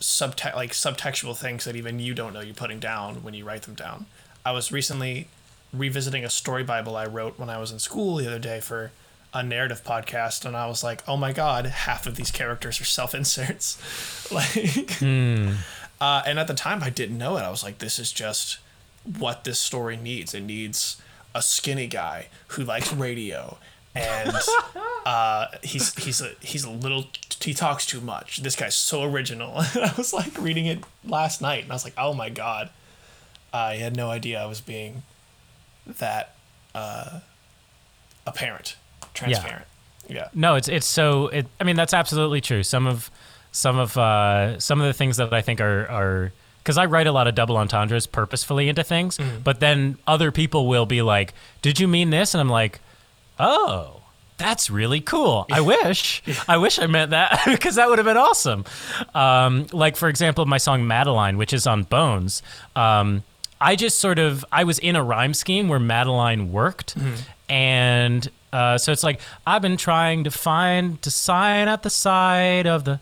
subte- 0.00 0.54
like 0.54 0.72
subtextual 0.72 1.36
things 1.36 1.64
that 1.64 1.76
even 1.76 1.98
you 1.98 2.14
don't 2.14 2.32
know 2.32 2.40
you're 2.40 2.54
putting 2.54 2.78
down 2.78 3.22
when 3.22 3.34
you 3.34 3.44
write 3.44 3.62
them 3.62 3.74
down. 3.74 4.06
I 4.44 4.52
was 4.52 4.70
recently 4.70 5.28
revisiting 5.72 6.24
a 6.24 6.30
story 6.30 6.64
bible 6.64 6.96
I 6.96 7.06
wrote 7.06 7.38
when 7.38 7.50
I 7.50 7.58
was 7.58 7.70
in 7.70 7.78
school 7.78 8.16
the 8.16 8.26
other 8.26 8.38
day 8.38 8.60
for 8.60 8.90
a 9.34 9.42
narrative 9.42 9.84
podcast 9.84 10.44
and 10.44 10.56
I 10.56 10.66
was 10.66 10.82
like, 10.82 11.02
"Oh 11.06 11.16
my 11.16 11.32
god, 11.32 11.66
half 11.66 12.06
of 12.06 12.16
these 12.16 12.30
characters 12.30 12.80
are 12.80 12.84
self-inserts." 12.84 14.30
like 14.32 15.02
uh, 16.00 16.22
and 16.26 16.38
at 16.38 16.46
the 16.46 16.54
time 16.54 16.82
I 16.82 16.90
didn't 16.90 17.18
know 17.18 17.36
it. 17.36 17.42
I 17.42 17.50
was 17.50 17.62
like, 17.62 17.78
"This 17.78 17.98
is 17.98 18.12
just 18.12 18.58
what 19.18 19.44
this 19.44 19.58
story 19.58 19.96
needs. 19.96 20.34
It 20.34 20.42
needs 20.42 21.00
a 21.38 21.42
skinny 21.42 21.86
guy 21.86 22.26
who 22.48 22.64
likes 22.64 22.92
radio 22.92 23.56
and 23.94 24.32
uh, 25.06 25.46
he's 25.62 25.94
he's 25.94 26.20
a 26.20 26.32
he's 26.40 26.64
a 26.64 26.70
little 26.70 27.06
he 27.40 27.54
talks 27.54 27.86
too 27.86 28.00
much. 28.00 28.38
This 28.38 28.56
guy's 28.56 28.74
so 28.74 29.04
original. 29.04 29.54
I 29.56 29.92
was 29.96 30.12
like 30.12 30.40
reading 30.40 30.66
it 30.66 30.84
last 31.04 31.40
night, 31.40 31.62
and 31.62 31.72
I 31.72 31.74
was 31.74 31.84
like, 31.84 31.94
oh 31.96 32.12
my 32.14 32.28
god, 32.28 32.70
I 33.52 33.76
had 33.76 33.96
no 33.96 34.10
idea 34.10 34.42
I 34.42 34.46
was 34.46 34.60
being 34.60 35.02
that 35.86 36.34
uh, 36.74 37.20
apparent, 38.26 38.76
transparent. 39.14 39.66
Yeah. 40.08 40.28
No, 40.34 40.54
it's 40.54 40.68
it's 40.68 40.86
so. 40.86 41.28
It, 41.28 41.46
I 41.60 41.64
mean, 41.64 41.76
that's 41.76 41.94
absolutely 41.94 42.40
true. 42.40 42.62
Some 42.62 42.86
of 42.86 43.10
some 43.52 43.78
of 43.78 43.96
uh, 43.96 44.58
some 44.58 44.80
of 44.80 44.86
the 44.86 44.92
things 44.92 45.18
that 45.18 45.32
I 45.32 45.42
think 45.42 45.60
are 45.60 45.86
are 45.88 46.32
because 46.68 46.76
I 46.76 46.84
write 46.84 47.06
a 47.06 47.12
lot 47.12 47.26
of 47.26 47.34
double 47.34 47.56
entendres 47.56 48.06
purposefully 48.06 48.68
into 48.68 48.84
things, 48.84 49.18
but 49.42 49.58
then 49.58 49.96
other 50.06 50.30
people 50.30 50.66
will 50.68 50.84
be 50.84 51.00
like, 51.00 51.32
"Did 51.62 51.80
you 51.80 51.88
mean 51.88 52.10
this?" 52.10 52.34
And 52.34 52.42
I'm 52.42 52.50
like, 52.50 52.80
"Oh." 53.40 53.94
That's 54.36 54.70
really 54.70 55.00
cool. 55.00 55.46
I 55.50 55.60
wish, 55.62 56.22
I 56.46 56.58
wish 56.58 56.78
I 56.78 56.86
meant 56.86 57.10
that 57.10 57.42
because 57.46 57.74
that 57.74 57.88
would 57.88 57.98
have 57.98 58.04
been 58.04 58.16
awesome. 58.16 58.64
Um, 59.12 59.66
like 59.72 59.96
for 59.96 60.08
example, 60.08 60.46
my 60.46 60.58
song 60.58 60.86
"Madeline," 60.86 61.38
which 61.38 61.52
is 61.52 61.66
on 61.66 61.82
Bones. 61.82 62.40
Um, 62.76 63.24
I 63.60 63.74
just 63.74 63.98
sort 63.98 64.20
of 64.20 64.44
I 64.52 64.62
was 64.62 64.78
in 64.78 64.94
a 64.94 65.02
rhyme 65.02 65.34
scheme 65.34 65.68
where 65.68 65.80
Madeline 65.80 66.52
worked, 66.52 66.94
and 67.48 68.30
uh, 68.52 68.78
so 68.78 68.92
it's 68.92 69.02
like 69.02 69.20
I've 69.44 69.62
been 69.62 69.76
trying 69.76 70.22
to 70.22 70.30
find 70.30 71.02
to 71.02 71.10
sign 71.10 71.66
at 71.66 71.82
the 71.82 71.90
side 71.90 72.68
of 72.68 72.84
the 72.84 73.00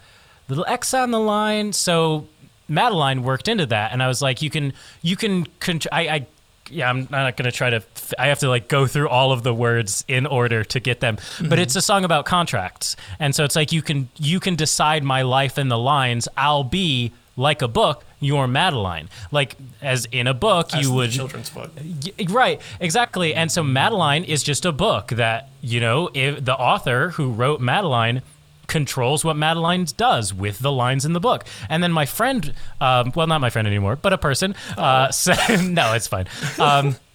little 0.48 0.64
X 0.66 0.94
on 0.94 1.10
the 1.10 1.20
line. 1.20 1.74
So 1.74 2.28
Madeline 2.68 3.22
worked 3.22 3.48
into 3.48 3.66
that, 3.66 3.92
and 3.92 4.02
I 4.02 4.08
was 4.08 4.20
like, 4.20 4.42
you 4.42 4.50
can 4.50 4.72
you 5.02 5.16
can 5.16 5.46
contr- 5.60 5.86
I, 5.92 6.08
I 6.08 6.26
yeah, 6.70 6.90
I'm 6.90 7.06
not 7.10 7.36
gonna 7.36 7.52
try 7.52 7.70
to. 7.70 7.76
f- 7.76 8.14
I 8.18 8.26
have 8.26 8.40
to 8.40 8.48
like 8.48 8.68
go 8.68 8.86
through 8.86 9.08
all 9.08 9.32
of 9.32 9.42
the 9.42 9.54
words 9.54 10.04
in 10.08 10.26
order 10.26 10.64
to 10.64 10.80
get 10.80 11.00
them. 11.00 11.16
But 11.16 11.22
mm-hmm. 11.22 11.58
it's 11.60 11.76
a 11.76 11.82
song 11.82 12.04
about 12.04 12.26
contracts, 12.26 12.96
and 13.18 13.34
so 13.34 13.44
it's 13.44 13.56
like 13.56 13.72
you 13.72 13.82
can 13.82 14.08
you 14.16 14.40
can 14.40 14.56
decide 14.56 15.04
my 15.04 15.22
life 15.22 15.58
in 15.58 15.68
the 15.68 15.78
lines. 15.78 16.28
I'll 16.36 16.64
be 16.64 17.12
like 17.36 17.62
a 17.62 17.68
book. 17.68 18.04
You're 18.18 18.48
Madeline. 18.48 19.08
Like 19.30 19.56
as 19.82 20.06
in 20.06 20.26
a 20.26 20.34
book, 20.34 20.74
As 20.74 20.82
you 20.82 20.92
would 20.92 21.10
children's 21.10 21.50
book. 21.50 21.70
Y- 21.76 22.26
Right, 22.28 22.60
exactly. 22.80 23.34
And 23.34 23.52
so 23.52 23.62
Madeline 23.62 24.24
is 24.24 24.42
just 24.42 24.64
a 24.64 24.72
book 24.72 25.08
that, 25.08 25.50
you 25.60 25.80
know, 25.80 26.08
if 26.14 26.44
the 26.44 26.54
author 26.54 27.10
who 27.10 27.30
wrote 27.30 27.60
Madeline 27.60 28.22
controls 28.66 29.24
what 29.24 29.36
Madeline 29.36 29.86
does 29.96 30.32
with 30.34 30.58
the 30.58 30.72
lines 30.72 31.04
in 31.04 31.12
the 31.12 31.20
book. 31.20 31.44
And 31.68 31.82
then 31.82 31.92
my 31.92 32.06
friend, 32.06 32.52
um, 32.80 33.12
well, 33.14 33.26
not 33.26 33.40
my 33.40 33.50
friend 33.50 33.66
anymore, 33.66 33.96
but 33.96 34.12
a 34.12 34.18
person, 34.18 34.54
uh, 34.76 35.10
said, 35.10 35.64
no, 35.64 35.94
it's 35.94 36.06
fine. 36.06 36.26
Um, 36.58 36.96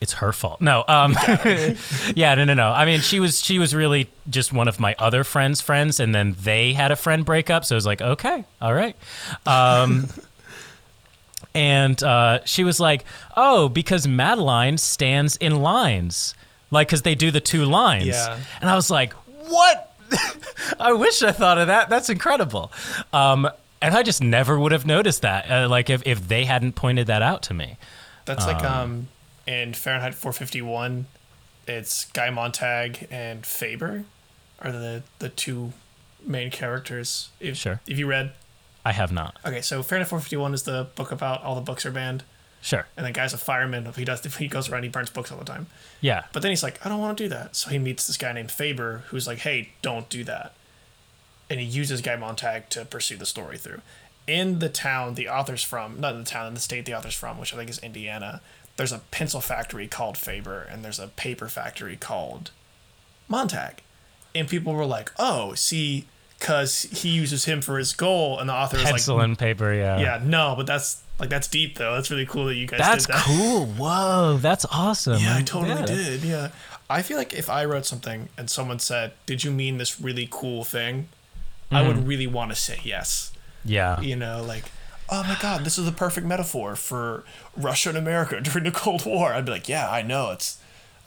it's 0.00 0.14
her 0.14 0.32
fault. 0.32 0.60
No, 0.60 0.84
um, 0.88 1.16
yeah, 2.14 2.34
no, 2.34 2.44
no, 2.44 2.54
no. 2.54 2.68
I 2.68 2.84
mean, 2.84 3.00
she 3.00 3.20
was 3.20 3.42
she 3.42 3.58
was 3.58 3.74
really 3.74 4.08
just 4.28 4.52
one 4.52 4.68
of 4.68 4.78
my 4.78 4.94
other 4.98 5.24
friends' 5.24 5.60
friends, 5.60 6.00
and 6.00 6.14
then 6.14 6.36
they 6.40 6.72
had 6.74 6.90
a 6.90 6.96
friend 6.96 7.24
break 7.24 7.50
up, 7.50 7.64
so 7.64 7.74
it 7.74 7.78
was 7.78 7.86
like, 7.86 8.02
okay, 8.02 8.44
all 8.60 8.74
right. 8.74 8.96
Um, 9.46 10.08
and 11.54 12.02
uh, 12.02 12.40
she 12.44 12.64
was 12.64 12.78
like, 12.78 13.04
"Oh, 13.36 13.68
because 13.68 14.06
Madeline 14.06 14.78
stands 14.78 15.36
in 15.36 15.62
lines, 15.62 16.34
like 16.70 16.88
because 16.88 17.02
they 17.02 17.14
do 17.14 17.30
the 17.30 17.40
two 17.40 17.64
lines." 17.64 18.06
Yeah. 18.06 18.38
And 18.60 18.68
I 18.68 18.76
was 18.76 18.90
like, 18.90 19.14
"What? 19.48 19.95
I 20.80 20.92
wish 20.92 21.22
I 21.22 21.32
thought 21.32 21.58
of 21.58 21.66
that. 21.68 21.88
That's 21.88 22.08
incredible." 22.10 22.72
Um, 23.12 23.48
and 23.82 23.94
I 23.94 24.02
just 24.02 24.22
never 24.22 24.58
would 24.58 24.72
have 24.72 24.86
noticed 24.86 25.22
that, 25.22 25.50
uh, 25.50 25.68
like 25.68 25.90
if 25.90 26.02
if 26.06 26.26
they 26.28 26.44
hadn't 26.44 26.72
pointed 26.74 27.06
that 27.08 27.22
out 27.22 27.42
to 27.44 27.54
me. 27.54 27.76
That's 28.24 28.46
like 28.46 28.62
um 28.64 29.08
in 29.46 29.74
Fahrenheit 29.74 30.14
451, 30.14 31.06
it's 31.68 32.06
Guy 32.06 32.30
Montag 32.30 33.06
and 33.10 33.46
Faber 33.46 34.04
are 34.60 34.72
the 34.72 35.02
the 35.18 35.28
two 35.28 35.72
main 36.24 36.50
characters. 36.50 37.30
If, 37.38 37.56
Sure. 37.56 37.80
If 37.86 37.98
you 37.98 38.06
read, 38.06 38.32
I 38.84 38.92
have 38.92 39.12
not. 39.12 39.36
okay, 39.44 39.60
so 39.60 39.82
Fahrenheit 39.82 40.08
451 40.08 40.54
is 40.54 40.62
the 40.64 40.88
book 40.96 41.12
about 41.12 41.42
all 41.44 41.54
the 41.54 41.60
books 41.60 41.86
are 41.86 41.90
banned, 41.92 42.24
Sure. 42.62 42.86
and 42.96 43.06
the 43.06 43.12
guy's 43.12 43.32
a 43.32 43.38
fireman. 43.38 43.90
He 43.94 44.04
does 44.04 44.22
he 44.36 44.48
goes 44.48 44.68
around 44.68 44.82
he 44.82 44.88
burns 44.88 45.10
books 45.10 45.30
all 45.30 45.38
the 45.38 45.44
time. 45.44 45.66
Yeah. 46.00 46.24
But 46.32 46.42
then 46.42 46.50
he's 46.50 46.62
like, 46.62 46.84
I 46.84 46.88
don't 46.88 47.00
want 47.00 47.16
to 47.16 47.24
do 47.24 47.28
that. 47.28 47.54
So 47.54 47.70
he 47.70 47.78
meets 47.78 48.06
this 48.06 48.16
guy 48.16 48.32
named 48.32 48.50
Faber 48.50 49.04
who's 49.08 49.26
like, 49.26 49.38
Hey, 49.38 49.70
don't 49.82 50.08
do 50.08 50.24
that. 50.24 50.54
And 51.48 51.60
he 51.60 51.66
uses 51.66 52.00
Guy 52.00 52.16
Montag 52.16 52.68
to 52.70 52.84
pursue 52.84 53.16
the 53.16 53.26
story 53.26 53.56
through. 53.56 53.82
In 54.26 54.58
the 54.58 54.68
town 54.68 55.14
the 55.14 55.28
author's 55.28 55.62
from, 55.62 56.00
not 56.00 56.14
in 56.14 56.20
the 56.20 56.26
town, 56.26 56.48
in 56.48 56.54
the 56.54 56.60
state 56.60 56.86
the 56.86 56.94
author's 56.94 57.14
from, 57.14 57.38
which 57.38 57.54
I 57.54 57.56
think 57.56 57.70
is 57.70 57.78
Indiana, 57.78 58.40
there's 58.76 58.92
a 58.92 58.98
pencil 59.10 59.40
factory 59.40 59.86
called 59.86 60.18
Faber 60.18 60.62
and 60.62 60.84
there's 60.84 60.98
a 60.98 61.06
paper 61.08 61.46
factory 61.48 61.96
called 61.96 62.50
Montag. 63.28 63.82
And 64.34 64.48
people 64.48 64.74
were 64.74 64.86
like, 64.86 65.12
Oh, 65.18 65.54
see, 65.54 66.06
because 66.38 66.82
he 66.82 67.08
uses 67.10 67.44
him 67.46 67.60
for 67.62 67.78
his 67.78 67.92
goal, 67.92 68.38
and 68.38 68.48
the 68.48 68.52
author 68.52 68.76
is 68.76 68.84
like 68.84 68.92
Pencil 68.92 69.20
and 69.20 69.38
paper. 69.38 69.72
Yeah. 69.72 69.98
Yeah, 69.98 70.20
no, 70.22 70.54
but 70.56 70.66
that's 70.66 71.02
like 71.18 71.30
that's 71.30 71.48
deep 71.48 71.78
though. 71.78 71.94
That's 71.94 72.10
really 72.10 72.26
cool 72.26 72.46
that 72.46 72.54
you 72.54 72.66
guys 72.66 72.78
That's 72.80 73.06
did 73.06 73.14
that. 73.14 73.24
cool. 73.24 73.66
Whoa, 73.66 74.38
that's 74.40 74.64
awesome. 74.70 75.20
Yeah, 75.20 75.36
I 75.36 75.42
totally 75.42 75.80
yeah. 75.80 75.86
did. 75.86 76.22
Yeah. 76.22 76.48
I 76.88 77.02
feel 77.02 77.16
like 77.16 77.32
if 77.32 77.48
I 77.50 77.64
wrote 77.64 77.84
something 77.86 78.28
and 78.38 78.48
someone 78.50 78.78
said, 78.78 79.12
Did 79.26 79.42
you 79.44 79.50
mean 79.50 79.78
this 79.78 80.00
really 80.00 80.28
cool 80.30 80.64
thing? 80.64 81.08
I 81.70 81.80
Mm-hmm. 81.80 81.88
would 81.88 82.06
really 82.06 82.26
want 82.28 82.50
to 82.52 82.56
say 82.56 82.78
yes. 82.84 83.32
Yeah. 83.64 84.00
You 84.00 84.14
know, 84.14 84.42
like, 84.42 84.64
oh 85.08 85.24
my 85.24 85.36
God, 85.40 85.64
this 85.64 85.78
is 85.78 85.84
the 85.84 85.90
perfect 85.92 86.26
metaphor 86.26 86.76
for 86.76 87.24
Russia 87.56 87.88
and 87.88 87.98
America 87.98 88.40
during 88.42 88.64
the 88.64 88.70
Cold 88.70 89.04
War. 89.04 89.32
I'd 89.32 89.44
be 89.46 89.50
like, 89.52 89.68
Yeah, 89.68 89.90
I 89.90 90.02
know. 90.02 90.30
It's, 90.32 90.58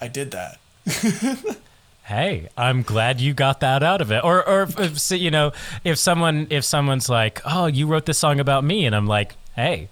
I 0.02 0.08
did 0.08 0.32
that. 0.32 0.58
Hey, 2.04 2.50
I'm 2.58 2.82
glad 2.82 3.22
you 3.22 3.36
got 3.36 3.60
that 3.60 3.84
out 3.84 4.02
of 4.02 4.12
it. 4.12 4.24
Or, 4.24 4.44
or 4.48 4.64
if, 4.64 4.80
if 5.12 5.12
you 5.22 5.30
know, 5.30 5.52
if 5.84 6.00
someone, 6.00 6.48
if 6.50 6.66
someone's 6.66 7.08
like, 7.08 7.40
"Oh, 7.46 7.68
you 7.68 7.86
wrote 7.86 8.08
this 8.08 8.18
song 8.18 8.40
about 8.40 8.64
me," 8.64 8.88
and 8.88 8.96
I'm 8.96 9.06
like, 9.06 9.36
"Hey, 9.56 9.90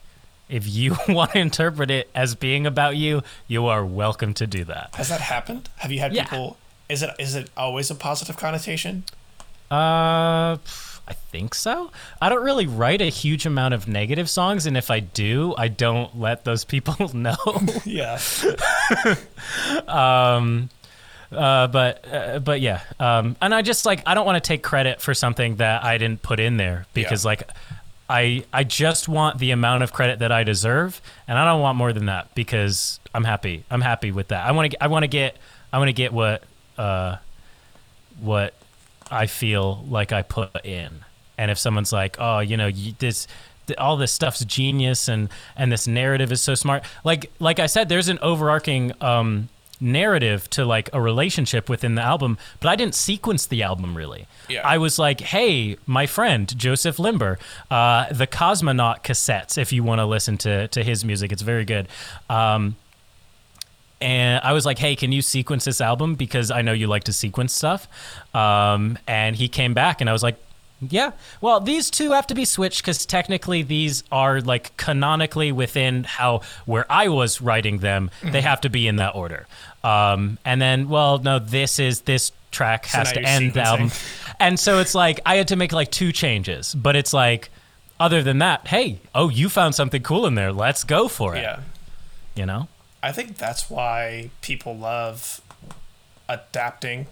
if 0.50 0.68
you 0.68 0.96
want 1.08 1.32
to 1.32 1.40
interpret 1.40 1.90
it 1.92 2.10
as 2.16 2.36
being 2.36 2.66
about 2.66 2.96
you, 2.98 3.22
you 3.48 3.66
are 3.68 3.86
welcome 3.86 4.34
to 4.36 4.48
do 4.48 4.64
that." 4.66 4.96
Has 4.96 5.10
that 5.10 5.22
happened? 5.22 5.70
Have 5.78 5.92
you 5.92 6.00
had 6.00 6.14
Yeah. 6.14 6.24
people, 6.24 6.58
is 6.90 7.02
it 7.04 7.12
is 7.20 7.36
it 7.36 7.50
always 7.58 7.90
a 7.92 7.96
positive 7.96 8.38
connotation? 8.38 9.04
Uh, 9.70 10.58
I 11.10 11.14
think 11.32 11.54
so. 11.56 11.92
I 12.22 12.30
don't 12.30 12.44
really 12.44 12.68
write 12.68 13.02
a 13.02 13.10
huge 13.10 13.46
amount 13.46 13.74
of 13.74 13.88
negative 13.88 14.30
songs, 14.30 14.66
and 14.66 14.76
if 14.78 14.90
I 14.92 15.00
do, 15.02 15.54
I 15.58 15.68
don't 15.70 16.18
let 16.20 16.44
those 16.46 16.64
people 16.66 16.96
know. 17.14 17.36
Yeah. 17.86 18.18
Um, 19.88 20.70
uh, 21.32 21.68
but 21.68 22.06
uh, 22.12 22.40
but 22.40 22.62
yeah, 22.62 22.82
um, 23.00 23.36
and 23.42 23.54
I 23.54 23.62
just 23.62 23.86
like 23.86 24.02
I 24.06 24.14
don't 24.14 24.26
want 24.26 24.42
to 24.42 24.48
take 24.48 24.64
credit 24.64 25.02
for 25.02 25.14
something 25.14 25.58
that 25.58 25.84
I 25.84 25.98
didn't 25.98 26.22
put 26.22 26.40
in 26.40 26.56
there 26.58 26.86
because 26.94 27.24
Yeah. 27.26 27.30
like 27.30 27.50
I 28.10 28.46
I 28.54 28.64
just 28.64 29.08
want 29.10 29.38
the 29.40 29.52
amount 29.52 29.84
of 29.84 29.92
credit 29.94 30.20
that 30.20 30.32
I 30.32 30.44
deserve, 30.44 31.02
and 31.28 31.38
I 31.38 31.46
don't 31.46 31.62
want 31.62 31.78
more 31.78 31.92
than 31.94 32.06
that 32.06 32.34
because 32.36 33.00
I'm 33.14 33.24
happy. 33.26 33.64
I'm 33.70 33.82
happy 33.82 34.12
with 34.12 34.30
that. 34.30 34.46
I 34.46 34.52
want 34.52 34.72
to 34.72 34.84
I 34.84 34.88
want 34.88 35.04
to 35.04 35.08
get 35.08 35.38
I 35.74 35.78
want 35.80 35.90
to 35.90 35.94
get 35.94 36.14
what 36.14 36.44
uh 36.78 37.18
what 38.20 38.54
I 39.12 39.26
feel 39.28 39.84
like 39.90 40.12
I 40.12 40.22
put 40.22 40.66
in, 40.66 41.06
and 41.38 41.52
if 41.52 41.58
someone's 41.58 41.92
like, 41.94 42.18
oh, 42.20 42.40
you 42.40 42.58
know, 42.58 42.68
you, 42.68 42.94
this. 43.00 43.28
th- 43.68 43.78
All 43.78 43.98
this 43.98 44.12
stuff's 44.14 44.44
genius, 44.46 45.08
and 45.10 45.30
and 45.58 45.72
this 45.72 45.88
narrative 45.88 46.32
is 46.32 46.42
so 46.42 46.56
smart. 46.56 46.84
Like 47.04 47.30
like 47.40 47.60
I 47.60 47.68
said, 47.68 47.90
there's 47.90 48.08
an 48.10 48.20
overarching 48.22 48.94
um, 49.02 49.50
narrative 49.80 50.50
to 50.52 50.66
like 50.66 50.90
a 50.94 51.02
relationship 51.02 51.70
within 51.70 51.96
the 51.96 52.02
album, 52.02 52.38
but 52.60 52.70
I 52.70 52.76
didn't 52.76 52.96
sequence 52.96 53.46
the 53.46 53.64
album 53.64 53.96
really. 53.96 54.28
Yeah. 54.50 54.68
I 54.68 54.78
was 54.78 54.98
like, 54.98 55.22
hey, 55.22 55.78
my 55.86 56.06
friend 56.06 56.58
Joseph 56.58 57.00
Limber, 57.00 57.38
uh, 57.70 58.12
the 58.12 58.28
Cosmonaut 58.28 59.04
cassettes. 59.04 59.58
If 59.58 59.72
you 59.72 59.84
want 59.84 60.00
to 60.00 60.06
listen 60.06 60.38
to 60.40 60.68
to 60.70 60.84
his 60.84 61.04
music, 61.06 61.32
it's 61.32 61.42
very 61.42 61.66
good. 61.66 61.88
Um, 62.30 62.76
and 64.00 64.42
I 64.44 64.54
was 64.54 64.66
like, 64.66 64.78
"Hey, 64.78 64.96
can 64.96 65.12
you 65.12 65.24
sequence 65.24 65.66
this 65.66 65.82
album 65.82 66.16
because 66.16 66.52
I 66.52 66.62
know 66.62 66.72
you 66.72 66.86
like 66.88 67.06
to 67.06 67.14
sequence 67.14 67.54
stuff?" 67.54 67.88
Um, 68.34 69.00
and 69.08 69.36
he 69.36 69.48
came 69.48 69.74
back, 69.74 70.02
and 70.02 70.10
I 70.10 70.14
was 70.14 70.22
like, 70.22 70.38
"Yeah, 70.82 71.12
well, 71.42 71.60
these 71.60 71.90
two 71.90 72.12
have 72.12 72.28
to 72.28 72.36
be 72.36 72.46
switched 72.46 72.82
because 72.82 73.06
technically 73.06 73.64
these 73.64 74.04
are 74.12 74.42
like 74.42 74.76
canonically 74.78 75.52
within 75.52 76.04
how 76.04 76.42
where 76.66 76.86
I 76.90 77.08
was 77.08 77.42
writing 77.42 77.80
them, 77.80 78.12
they 78.24 78.42
have 78.42 78.62
to 78.62 78.70
be 78.70 78.88
in 78.88 78.98
that 78.98 79.16
order." 79.16 79.48
Um, 79.84 80.38
and 80.44 80.62
then, 80.62 80.90
well, 80.90 81.20
no, 81.20 81.40
this 81.40 81.80
is 81.80 82.02
this 82.02 82.32
track 82.52 82.86
has 82.88 83.08
now 83.08 83.22
to 83.22 83.28
end 83.28 83.54
the 83.54 83.62
album, 83.62 83.92
and 84.40 84.60
so 84.60 84.80
it's 84.80 84.96
like 84.96 85.20
I 85.26 85.36
had 85.36 85.48
to 85.50 85.56
make 85.56 85.72
like 85.72 85.92
two 85.92 86.12
changes, 86.12 86.76
but 86.76 86.96
it's 86.96 87.14
like. 87.14 87.50
Other 88.00 88.22
than 88.22 88.38
that, 88.38 88.68
hey, 88.68 89.00
oh, 89.16 89.30
you 89.30 89.50
found 89.50 89.74
something 89.74 90.04
cool 90.04 90.28
in 90.28 90.36
there. 90.36 90.54
Let's 90.54 90.84
go 90.84 91.08
for 91.08 91.36
it. 91.36 91.42
Yeah. 91.42 91.62
You 92.36 92.46
know? 92.46 92.68
I 93.02 93.12
think 93.12 93.38
that's 93.38 93.72
why 93.72 94.30
people 94.42 94.78
love 94.78 95.42
adapting 96.30 97.08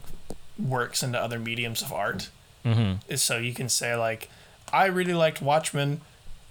works 0.58 1.04
into 1.04 1.20
other 1.20 1.40
mediums 1.40 1.82
of 1.82 1.92
art. 1.92 2.30
Mm-hmm. 2.66 3.16
So 3.16 3.38
you 3.38 3.54
can 3.54 3.70
say 3.70 3.96
like, 3.96 4.30
I 4.74 4.88
really 4.88 5.14
liked 5.14 5.42
Watchmen 5.42 6.02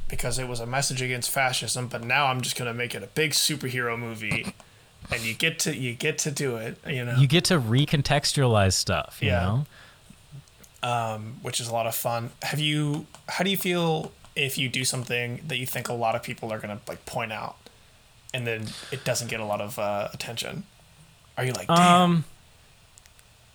because 0.08 0.38
it 0.38 0.46
was 0.48 0.60
a 0.60 0.66
message 0.66 1.02
against 1.02 1.30
fascism, 1.30 1.88
but 1.88 2.04
now 2.04 2.26
I'm 2.26 2.40
just 2.40 2.56
gonna 2.56 2.72
make 2.74 2.94
it 2.94 3.02
a 3.02 3.06
big 3.08 3.32
superhero 3.32 3.98
movie, 3.98 4.54
and 5.10 5.22
you 5.22 5.34
get 5.34 5.58
to 5.60 5.74
you 5.76 5.94
get 5.94 6.18
to 6.18 6.30
do 6.30 6.56
it, 6.56 6.78
you 6.86 7.04
know, 7.04 7.16
You 7.16 7.26
get 7.26 7.44
to 7.46 7.60
recontextualize 7.60 8.74
stuff, 8.74 9.18
you 9.20 9.28
Yeah. 9.28 9.40
know? 9.42 9.66
um, 10.82 11.36
which 11.42 11.60
is 11.60 11.68
a 11.68 11.72
lot 11.72 11.86
of 11.86 11.94
fun. 11.94 12.30
Have 12.42 12.60
you? 12.60 13.06
How 13.28 13.42
do 13.44 13.50
you 13.50 13.56
feel 13.56 14.12
if 14.36 14.58
you 14.58 14.68
do 14.68 14.84
something 14.84 15.40
that 15.48 15.56
you 15.56 15.66
think 15.66 15.88
a 15.88 15.94
lot 15.94 16.14
of 16.14 16.22
people 16.22 16.52
are 16.52 16.58
gonna 16.58 16.80
like 16.86 17.04
point 17.06 17.32
out, 17.32 17.56
and 18.34 18.46
then 18.46 18.66
it 18.92 19.04
doesn't 19.04 19.28
get 19.28 19.40
a 19.40 19.44
lot 19.46 19.60
of 19.62 19.78
uh, 19.78 20.08
attention? 20.12 20.64
Are 21.38 21.44
you 21.44 21.52
like, 21.52 21.66
damn? 21.68 22.00
Um, 22.02 22.24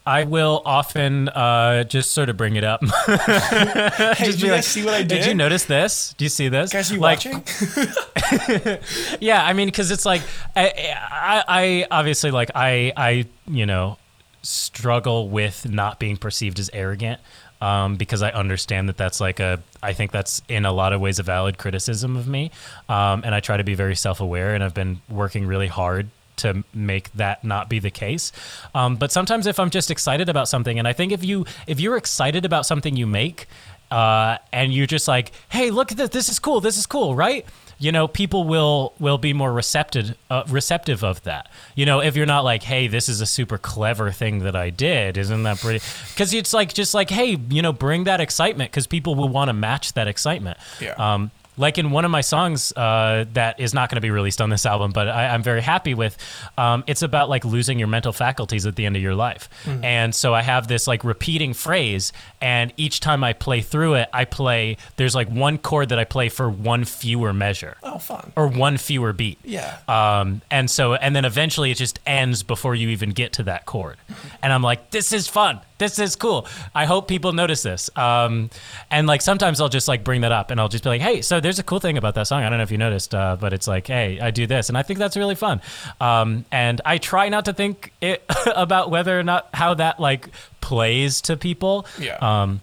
I 0.09 0.23
will 0.23 0.63
often 0.65 1.29
uh, 1.29 1.83
just 1.83 2.13
sort 2.13 2.29
of 2.29 2.37
bring 2.37 2.55
it 2.55 2.63
up. 2.63 2.83
hey, 3.05 4.31
did 4.31 4.41
be 4.41 4.47
you 4.47 4.51
like, 4.53 4.63
see 4.63 4.83
what 4.83 4.95
I 4.95 5.03
did? 5.03 5.09
Did 5.09 5.25
you 5.27 5.35
notice 5.35 5.65
this? 5.65 6.15
Do 6.17 6.25
you 6.25 6.29
see 6.29 6.49
this? 6.49 6.73
Guys, 6.73 6.89
are 6.89 6.95
you 6.95 6.99
like, 6.99 7.23
watching? 7.23 7.43
Yeah, 9.19 9.45
I 9.45 9.53
mean, 9.53 9.67
because 9.67 9.91
it's 9.91 10.07
like 10.07 10.23
I, 10.55 10.95
I, 11.11 11.43
I 11.47 11.87
obviously 11.91 12.31
like 12.31 12.49
I, 12.55 12.91
I, 12.97 13.25
you 13.47 13.67
know, 13.67 13.99
struggle 14.41 15.29
with 15.29 15.69
not 15.69 15.99
being 15.99 16.17
perceived 16.17 16.57
as 16.57 16.71
arrogant. 16.73 17.19
Um, 17.61 17.97
because 17.97 18.21
I 18.21 18.29
understand 18.29 18.87
that 18.87 18.95
that's 18.95 19.19
like 19.19 19.41
a, 19.41 19.61
I 19.83 19.91
think 19.91 20.11
that's 20.11 20.41
in 20.47 20.65
a 20.65 20.71
lot 20.71 20.93
of 20.93 21.01
ways 21.01 21.19
a 21.19 21.23
valid 21.23 21.57
criticism 21.57 22.15
of 22.15 22.25
me, 22.25 22.51
um, 22.87 23.21
and 23.25 23.35
I 23.35 23.41
try 23.41 23.57
to 23.57 23.65
be 23.65 23.73
very 23.73 23.97
self-aware, 23.97 24.55
and 24.55 24.63
I've 24.63 24.73
been 24.73 25.01
working 25.09 25.45
really 25.45 25.67
hard 25.67 26.09
to 26.39 26.63
make 26.73 27.11
that 27.13 27.43
not 27.43 27.69
be 27.69 27.79
the 27.79 27.91
case. 27.91 28.31
Um, 28.73 28.95
but 28.95 29.11
sometimes 29.11 29.47
if 29.47 29.59
I'm 29.59 29.69
just 29.69 29.91
excited 29.91 30.29
about 30.29 30.47
something, 30.47 30.79
and 30.79 30.87
I 30.87 30.93
think 30.93 31.11
if 31.11 31.23
you 31.23 31.45
if 31.67 31.79
you're 31.79 31.97
excited 31.97 32.45
about 32.45 32.65
something 32.65 32.95
you 32.95 33.07
make, 33.07 33.47
uh, 33.91 34.37
and 34.53 34.73
you're 34.73 34.87
just 34.87 35.07
like, 35.07 35.31
hey, 35.49 35.71
look 35.71 35.91
at 35.91 35.97
this. 35.97 36.09
This 36.09 36.29
is 36.29 36.39
cool. 36.39 36.61
This 36.61 36.77
is 36.77 36.85
cool, 36.85 37.15
right? 37.15 37.45
You 37.81 37.91
know, 37.93 38.07
people 38.07 38.43
will 38.43 38.93
will 38.99 39.17
be 39.17 39.31
more 39.31 39.53
receptive 39.53 40.15
uh, 40.29 40.43
receptive 40.49 41.03
of 41.03 41.23
that. 41.23 41.49
You 41.75 41.85
know, 41.85 42.01
if 42.01 42.15
you're 42.15 42.25
not 42.25 42.43
like, 42.43 42.61
hey, 42.61 42.87
this 42.87 43.07
is 43.07 43.21
a 43.21 43.25
super 43.25 43.57
clever 43.57 44.11
thing 44.11 44.39
that 44.39 44.55
I 44.55 44.69
did, 44.69 45.17
isn't 45.17 45.43
that 45.43 45.59
pretty? 45.59 45.83
Because 46.09 46.33
it's 46.33 46.53
like 46.53 46.73
just 46.73 46.93
like, 46.93 47.09
hey, 47.09 47.37
you 47.49 47.61
know, 47.61 47.71
bring 47.71 48.03
that 48.03 48.19
excitement 48.19 48.69
because 48.69 48.85
people 48.85 49.15
will 49.15 49.29
want 49.29 49.47
to 49.47 49.53
match 49.53 49.93
that 49.93 50.07
excitement. 50.07 50.57
Yeah. 50.81 50.93
Um, 50.97 51.31
like 51.59 51.77
in 51.77 51.91
one 51.91 52.05
of 52.05 52.09
my 52.11 52.21
songs 52.21 52.71
uh, 52.75 53.25
that 53.33 53.59
is 53.59 53.73
not 53.73 53.89
going 53.89 53.97
to 53.97 54.01
be 54.01 54.09
released 54.09 54.41
on 54.41 54.49
this 54.49 54.65
album, 54.65 54.91
but 54.91 55.07
I, 55.07 55.27
I'm 55.27 55.43
very 55.43 55.61
happy 55.61 55.93
with. 55.93 56.17
Um, 56.57 56.83
it's 56.87 57.01
about 57.03 57.29
like 57.29 57.45
losing 57.45 57.77
your 57.77 57.87
mental 57.89 58.13
faculties 58.13 58.65
at 58.65 58.75
the 58.75 58.85
end 58.85 58.95
of 58.95 59.01
your 59.01 59.13
life, 59.15 59.49
and 59.83 60.15
so 60.15 60.33
I 60.33 60.41
have 60.41 60.67
this 60.67 60.87
like 60.87 61.03
repeating 61.03 61.53
phrase, 61.53 62.11
and 62.41 62.73
each 62.77 62.99
time 63.01 63.23
I 63.23 63.33
play 63.33 63.61
through 63.61 63.95
it, 63.95 64.09
I 64.13 64.25
play. 64.25 64.77
There's 64.95 65.13
like 65.13 65.29
one 65.29 65.57
chord 65.59 65.89
that 65.89 65.99
I 65.99 66.05
play 66.05 66.29
for 66.29 66.49
one 66.49 66.85
fewer 66.85 67.33
measure 67.33 67.75
Oh, 67.83 67.97
fun. 67.99 68.31
or 68.35 68.47
one 68.47 68.77
fewer 68.77 69.13
beat. 69.13 69.37
Yeah. 69.43 69.77
Um, 69.87 70.41
and 70.49 70.69
so, 70.71 70.93
and 70.95 71.15
then 71.15 71.25
eventually 71.25 71.71
it 71.71 71.77
just 71.77 71.99
ends 72.05 72.41
before 72.41 72.73
you 72.73 72.89
even 72.89 73.11
get 73.11 73.33
to 73.33 73.43
that 73.43 73.65
chord. 73.65 73.97
And 74.41 74.53
I'm 74.53 74.63
like, 74.63 74.91
this 74.91 75.11
is 75.11 75.27
fun. 75.27 75.59
This 75.77 75.97
is 75.99 76.15
cool. 76.15 76.45
I 76.75 76.85
hope 76.85 77.07
people 77.07 77.31
notice 77.33 77.63
this. 77.63 77.89
Um, 77.97 78.49
and 78.91 79.07
like 79.07 79.21
sometimes 79.21 79.61
I'll 79.61 79.69
just 79.69 79.87
like 79.87 80.03
bring 80.03 80.21
that 80.21 80.31
up 80.31 80.51
and 80.51 80.59
I'll 80.59 80.67
just 80.67 80.83
be 80.83 80.89
like, 80.89 81.01
hey, 81.01 81.21
so 81.21 81.39
there's 81.49 81.57
a 81.57 81.63
cool 81.63 81.79
thing 81.79 81.97
about 81.97 82.13
that 82.13 82.27
song. 82.27 82.43
I 82.43 82.49
don't 82.49 82.59
know 82.59 82.63
if 82.63 82.69
you 82.69 82.77
noticed, 82.77 83.15
uh, 83.15 83.35
but 83.39 83.53
it's 83.53 83.67
like, 83.67 83.87
hey, 83.87 84.19
I 84.19 84.29
do 84.29 84.45
this. 84.45 84.69
And 84.69 84.77
I 84.77 84.83
think 84.83 84.99
that's 84.99 85.17
really 85.17 85.33
fun. 85.33 85.61
Um, 85.99 86.45
and 86.51 86.79
I 86.85 86.99
try 86.99 87.27
not 87.29 87.45
to 87.45 87.53
think 87.53 87.91
it 88.01 88.23
about 88.55 88.91
whether 88.91 89.19
or 89.19 89.23
not 89.23 89.49
how 89.51 89.73
that 89.73 89.99
like 89.99 90.29
plays 90.61 91.21
to 91.21 91.35
people. 91.35 91.87
Yeah. 91.97 92.17
Um, 92.21 92.61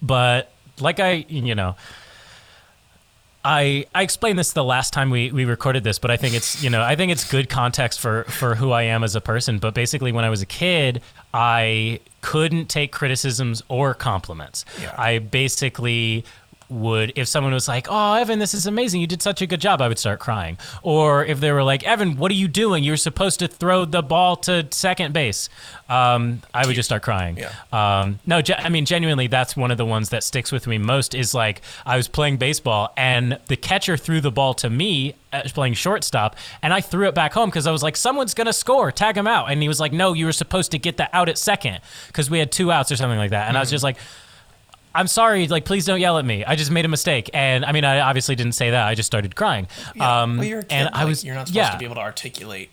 but 0.00 0.50
like 0.80 1.00
I, 1.00 1.26
you 1.28 1.54
know, 1.54 1.76
I 3.44 3.84
I 3.94 4.04
explained 4.04 4.38
this 4.38 4.54
the 4.54 4.64
last 4.64 4.94
time 4.94 5.10
we, 5.10 5.30
we 5.30 5.44
recorded 5.44 5.84
this, 5.84 5.98
but 5.98 6.10
I 6.10 6.16
think 6.16 6.34
it's 6.34 6.62
you 6.62 6.70
know 6.70 6.82
I 6.82 6.96
think 6.96 7.12
it's 7.12 7.30
good 7.30 7.50
context 7.50 8.00
for 8.00 8.24
for 8.24 8.54
who 8.54 8.70
I 8.70 8.84
am 8.84 9.04
as 9.04 9.16
a 9.16 9.20
person. 9.20 9.58
But 9.58 9.74
basically, 9.74 10.12
when 10.12 10.24
I 10.24 10.30
was 10.30 10.40
a 10.40 10.46
kid, 10.46 11.02
I 11.34 12.00
couldn't 12.22 12.70
take 12.70 12.90
criticisms 12.90 13.62
or 13.68 13.92
compliments. 13.92 14.64
Yeah. 14.80 14.94
I 14.96 15.18
basically 15.18 16.24
would 16.68 17.12
if 17.16 17.28
someone 17.28 17.52
was 17.52 17.68
like, 17.68 17.86
"Oh, 17.90 18.14
Evan, 18.14 18.38
this 18.38 18.54
is 18.54 18.66
amazing. 18.66 19.00
You 19.00 19.06
did 19.06 19.22
such 19.22 19.40
a 19.42 19.46
good 19.46 19.60
job." 19.60 19.80
I 19.80 19.88
would 19.88 19.98
start 19.98 20.20
crying. 20.20 20.58
Or 20.82 21.24
if 21.24 21.40
they 21.40 21.52
were 21.52 21.62
like, 21.62 21.84
"Evan, 21.84 22.16
what 22.16 22.30
are 22.30 22.34
you 22.34 22.48
doing? 22.48 22.84
You're 22.84 22.96
supposed 22.96 23.38
to 23.40 23.48
throw 23.48 23.84
the 23.84 24.02
ball 24.02 24.36
to 24.36 24.66
second 24.70 25.12
base." 25.12 25.48
Um, 25.88 26.42
I 26.52 26.66
would 26.66 26.74
just 26.74 26.88
start 26.88 27.02
crying. 27.02 27.38
Yeah. 27.38 27.52
Um, 27.72 28.18
no, 28.26 28.42
ge- 28.42 28.58
I 28.58 28.68
mean 28.68 28.84
genuinely, 28.84 29.26
that's 29.26 29.56
one 29.56 29.70
of 29.70 29.78
the 29.78 29.86
ones 29.86 30.10
that 30.10 30.22
sticks 30.22 30.52
with 30.52 30.66
me 30.66 30.78
most. 30.78 31.14
Is 31.14 31.34
like 31.34 31.62
I 31.86 31.96
was 31.96 32.08
playing 32.08 32.36
baseball 32.36 32.92
and 32.96 33.38
the 33.46 33.56
catcher 33.56 33.96
threw 33.96 34.20
the 34.20 34.30
ball 34.30 34.54
to 34.54 34.68
me, 34.68 35.14
I 35.32 35.42
was 35.42 35.52
playing 35.52 35.74
shortstop, 35.74 36.36
and 36.62 36.72
I 36.74 36.80
threw 36.80 37.08
it 37.08 37.14
back 37.14 37.32
home 37.32 37.48
because 37.48 37.66
I 37.66 37.72
was 37.72 37.82
like, 37.82 37.96
someone's 37.96 38.34
gonna 38.34 38.52
score, 38.52 38.92
tag 38.92 39.16
him 39.16 39.26
out, 39.26 39.50
and 39.50 39.62
he 39.62 39.68
was 39.68 39.80
like, 39.80 39.92
no, 39.92 40.12
you 40.12 40.26
were 40.26 40.32
supposed 40.32 40.70
to 40.72 40.78
get 40.78 40.98
that 40.98 41.10
out 41.12 41.28
at 41.28 41.38
second 41.38 41.80
because 42.08 42.28
we 42.30 42.38
had 42.38 42.52
two 42.52 42.70
outs 42.70 42.92
or 42.92 42.96
something 42.96 43.18
like 43.18 43.30
that, 43.30 43.48
and 43.48 43.56
I 43.56 43.60
was 43.60 43.70
just 43.70 43.84
like. 43.84 43.96
I'm 44.94 45.06
sorry, 45.06 45.46
like 45.48 45.64
please 45.64 45.84
don't 45.86 46.00
yell 46.00 46.18
at 46.18 46.24
me. 46.24 46.44
I 46.44 46.56
just 46.56 46.70
made 46.70 46.84
a 46.84 46.88
mistake, 46.88 47.30
and 47.34 47.64
I 47.64 47.72
mean, 47.72 47.84
I 47.84 48.00
obviously 48.00 48.34
didn't 48.34 48.52
say 48.52 48.70
that. 48.70 48.86
I 48.86 48.94
just 48.94 49.06
started 49.06 49.36
crying. 49.36 49.68
Yeah. 49.94 50.22
Um, 50.22 50.38
well, 50.38 50.46
you're 50.46 50.58
a 50.60 50.62
kid. 50.64 50.72
and 50.72 50.88
I 50.92 51.04
was 51.04 51.24
You're 51.24 51.34
not 51.34 51.48
supposed 51.48 51.56
yeah, 51.56 51.70
to 51.70 51.78
be 51.78 51.84
able 51.84 51.96
to 51.96 52.00
articulate. 52.00 52.70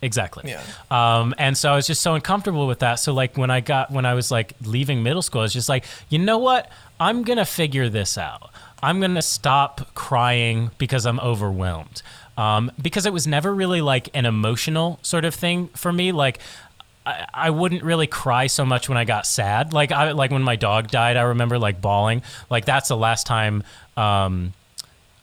exactly. 0.00 0.44
Yeah. 0.50 0.62
Um, 0.90 1.34
and 1.38 1.56
so 1.56 1.72
I 1.72 1.76
was 1.76 1.86
just 1.86 2.02
so 2.02 2.14
uncomfortable 2.14 2.66
with 2.66 2.78
that. 2.80 2.96
So 2.96 3.12
like 3.12 3.36
when 3.36 3.50
I 3.50 3.60
got 3.60 3.90
when 3.90 4.06
I 4.06 4.14
was 4.14 4.30
like 4.30 4.54
leaving 4.64 5.02
middle 5.02 5.22
school, 5.22 5.40
I 5.40 5.44
was 5.44 5.52
just 5.52 5.68
like, 5.68 5.84
you 6.08 6.18
know 6.18 6.38
what? 6.38 6.70
I'm 7.00 7.22
gonna 7.22 7.44
figure 7.44 7.88
this 7.88 8.16
out. 8.16 8.50
I'm 8.82 9.00
gonna 9.00 9.22
stop 9.22 9.94
crying 9.94 10.70
because 10.78 11.04
I'm 11.06 11.18
overwhelmed. 11.20 12.02
Um, 12.36 12.70
because 12.80 13.04
it 13.04 13.12
was 13.12 13.26
never 13.26 13.52
really 13.52 13.80
like 13.80 14.10
an 14.14 14.24
emotional 14.24 15.00
sort 15.02 15.24
of 15.24 15.34
thing 15.34 15.68
for 15.74 15.92
me. 15.92 16.12
Like 16.12 16.38
I, 17.08 17.26
I 17.32 17.50
wouldn't 17.50 17.82
really 17.82 18.06
cry 18.06 18.48
so 18.48 18.66
much 18.66 18.88
when 18.88 18.98
I 18.98 19.04
got 19.04 19.26
sad. 19.26 19.72
Like 19.72 19.92
I 19.92 20.12
like 20.12 20.30
when 20.30 20.42
my 20.42 20.56
dog 20.56 20.88
died, 20.88 21.16
I 21.16 21.22
remember 21.22 21.58
like 21.58 21.80
bawling. 21.80 22.22
Like 22.50 22.66
that's 22.66 22.88
the 22.88 22.96
last 22.96 23.26
time 23.26 23.62
um 23.96 24.52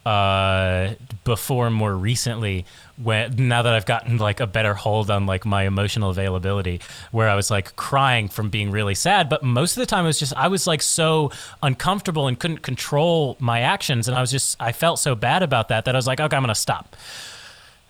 uh 0.05 0.93
before 1.23 1.69
more 1.71 1.95
recently 1.95 2.65
when 3.01 3.47
now 3.47 3.63
that 3.63 3.73
I've 3.73 3.87
gotten 3.87 4.17
like 4.17 4.39
a 4.39 4.45
better 4.45 4.75
hold 4.75 5.09
on 5.09 5.25
like 5.25 5.45
my 5.45 5.63
emotional 5.63 6.11
availability 6.11 6.79
where 7.11 7.27
I 7.27 7.33
was 7.33 7.49
like 7.49 7.75
crying 7.75 8.29
from 8.29 8.49
being 8.49 8.69
really 8.69 8.93
sad 8.93 9.29
but 9.29 9.41
most 9.43 9.75
of 9.75 9.81
the 9.81 9.87
time 9.87 10.05
it 10.05 10.07
was 10.07 10.19
just 10.19 10.35
I 10.35 10.47
was 10.47 10.67
like 10.67 10.83
so 10.83 11.31
uncomfortable 11.63 12.27
and 12.27 12.39
couldn't 12.39 12.61
control 12.61 13.35
my 13.39 13.61
actions 13.61 14.07
and 14.07 14.15
I 14.15 14.21
was 14.21 14.29
just 14.29 14.55
I 14.59 14.73
felt 14.73 14.99
so 14.99 15.15
bad 15.15 15.41
about 15.41 15.69
that 15.69 15.85
that 15.85 15.95
I 15.95 15.97
was 15.97 16.05
like 16.05 16.19
okay 16.19 16.37
I'm 16.37 16.43
going 16.43 16.53
to 16.53 16.59
stop 16.59 16.95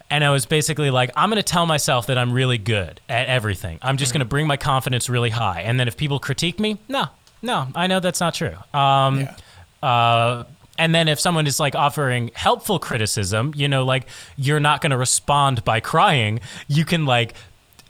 and 0.09 0.23
I 0.23 0.29
was 0.29 0.45
basically 0.45 0.91
like, 0.91 1.09
I'm 1.15 1.29
going 1.29 1.37
to 1.41 1.43
tell 1.43 1.65
myself 1.65 2.07
that 2.07 2.17
I'm 2.17 2.31
really 2.31 2.57
good 2.57 3.01
at 3.09 3.27
everything. 3.27 3.79
I'm 3.81 3.97
just 3.97 4.13
going 4.13 4.19
to 4.19 4.25
bring 4.25 4.47
my 4.47 4.57
confidence 4.57 5.09
really 5.09 5.31
high. 5.31 5.61
And 5.61 5.79
then 5.79 5.87
if 5.87 5.97
people 5.97 6.19
critique 6.19 6.59
me, 6.59 6.77
no, 6.87 7.05
no, 7.41 7.67
I 7.75 7.87
know 7.87 7.99
that's 7.99 8.19
not 8.19 8.33
true. 8.35 8.55
Um, 8.73 9.21
Yeah. 9.21 9.35
uh, 9.81 10.43
and 10.77 10.93
then 10.93 11.07
if 11.07 11.19
someone 11.19 11.47
is 11.47 11.59
like 11.59 11.73
offering 11.73 12.31
helpful 12.35 12.79
criticism, 12.79 13.53
you 13.55 13.67
know, 13.67 13.85
like 13.85 14.07
you're 14.35 14.59
not 14.59 14.81
going 14.81 14.91
to 14.91 14.97
respond 14.97 15.63
by 15.63 15.79
crying. 15.79 16.39
You 16.67 16.83
can 16.85 17.05
like 17.05 17.33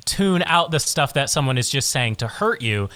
tune 0.06 0.44
out 0.44 0.70
the 0.72 0.80
stuff 0.80 1.14
that 1.14 1.30
someone 1.32 1.58
is 1.58 1.70
just 1.70 1.90
saying 1.90 2.18
to 2.18 2.28
hurt 2.28 2.62
you. 2.62 2.90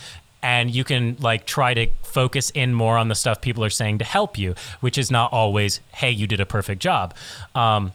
And 0.44 0.70
you 0.72 0.84
can 0.84 1.18
like 1.20 1.46
try 1.46 1.74
to 1.74 1.88
focus 2.04 2.50
in 2.52 2.74
more 2.74 2.98
on 2.98 3.08
the 3.10 3.16
stuff 3.16 3.42
people 3.42 3.64
are 3.64 3.70
saying 3.72 3.98
to 3.98 4.06
help 4.06 4.38
you, 4.38 4.56
which 4.80 4.98
is 4.98 5.10
not 5.12 5.34
always, 5.34 5.82
hey, 5.96 6.12
you 6.12 6.28
did 6.28 6.40
a 6.40 6.46
perfect 6.46 6.82
job. 6.82 7.14
Um, 7.56 7.92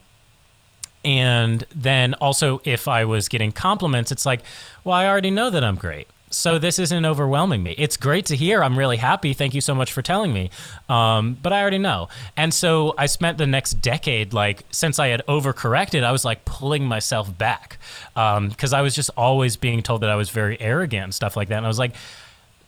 and 1.04 1.64
then 1.74 2.14
also, 2.14 2.60
if 2.64 2.88
I 2.88 3.04
was 3.04 3.28
getting 3.28 3.52
compliments, 3.52 4.10
it's 4.10 4.26
like, 4.26 4.40
well, 4.84 4.96
I 4.96 5.06
already 5.06 5.30
know 5.30 5.50
that 5.50 5.62
I'm 5.62 5.76
great. 5.76 6.08
So 6.30 6.58
this 6.58 6.80
isn't 6.80 7.04
overwhelming 7.04 7.62
me. 7.62 7.76
It's 7.78 7.96
great 7.96 8.26
to 8.26 8.34
hear. 8.34 8.64
I'm 8.64 8.76
really 8.76 8.96
happy. 8.96 9.34
Thank 9.34 9.54
you 9.54 9.60
so 9.60 9.72
much 9.72 9.92
for 9.92 10.02
telling 10.02 10.32
me. 10.32 10.50
Um, 10.88 11.38
but 11.40 11.52
I 11.52 11.60
already 11.60 11.78
know. 11.78 12.08
And 12.36 12.52
so 12.52 12.92
I 12.98 13.06
spent 13.06 13.38
the 13.38 13.46
next 13.46 13.74
decade, 13.74 14.32
like, 14.32 14.64
since 14.72 14.98
I 14.98 15.08
had 15.08 15.24
overcorrected, 15.28 16.02
I 16.02 16.10
was 16.10 16.24
like 16.24 16.44
pulling 16.44 16.86
myself 16.86 17.38
back 17.38 17.78
because 18.14 18.72
I 18.72 18.82
was 18.82 18.96
just 18.96 19.10
always 19.16 19.56
being 19.56 19.80
told 19.80 20.00
that 20.00 20.10
I 20.10 20.16
was 20.16 20.30
very 20.30 20.60
arrogant 20.60 21.04
and 21.04 21.14
stuff 21.14 21.36
like 21.36 21.48
that. 21.50 21.58
And 21.58 21.66
I 21.66 21.68
was 21.68 21.78
like, 21.78 21.94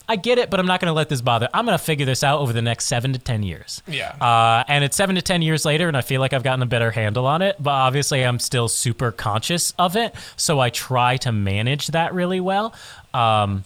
I 0.09 0.17
get 0.17 0.39
it, 0.39 0.51
but 0.51 0.61
I'm 0.61 0.67
not 0.67 0.81
going 0.81 0.91
to 0.91 0.95
let 0.95 1.09
this 1.09 1.21
bother. 1.21 1.49
I'm 1.53 1.65
going 1.65 1.77
to 1.77 1.83
figure 1.83 2.07
this 2.07 2.23
out 2.23 2.41
over 2.41 2.53
the 2.53 2.63
next 2.63 2.87
seven 2.87 3.13
to 3.13 3.19
10 3.19 3.43
years. 3.43 3.83
Yeah. 3.87 4.11
Uh, 4.21 4.65
and 4.69 4.85
it's 4.85 4.97
seven 4.97 5.17
to 5.17 5.23
10 5.23 5.43
years 5.43 5.65
later, 5.65 5.89
and 5.89 5.97
I 5.97 6.01
feel 6.01 6.21
like 6.21 6.33
I've 6.33 6.45
gotten 6.45 6.63
a 6.63 6.67
better 6.67 6.91
handle 6.91 7.27
on 7.27 7.43
it, 7.43 7.57
but 7.59 7.73
obviously 7.73 8.23
I'm 8.23 8.39
still 8.39 8.69
super 8.69 9.11
conscious 9.11 9.73
of 9.79 9.97
it. 9.97 10.15
So 10.37 10.61
I 10.61 10.71
try 10.71 11.17
to 11.19 11.33
manage 11.33 11.89
that 11.89 12.15
really 12.15 12.41
well. 12.41 12.75
Um, 13.13 13.65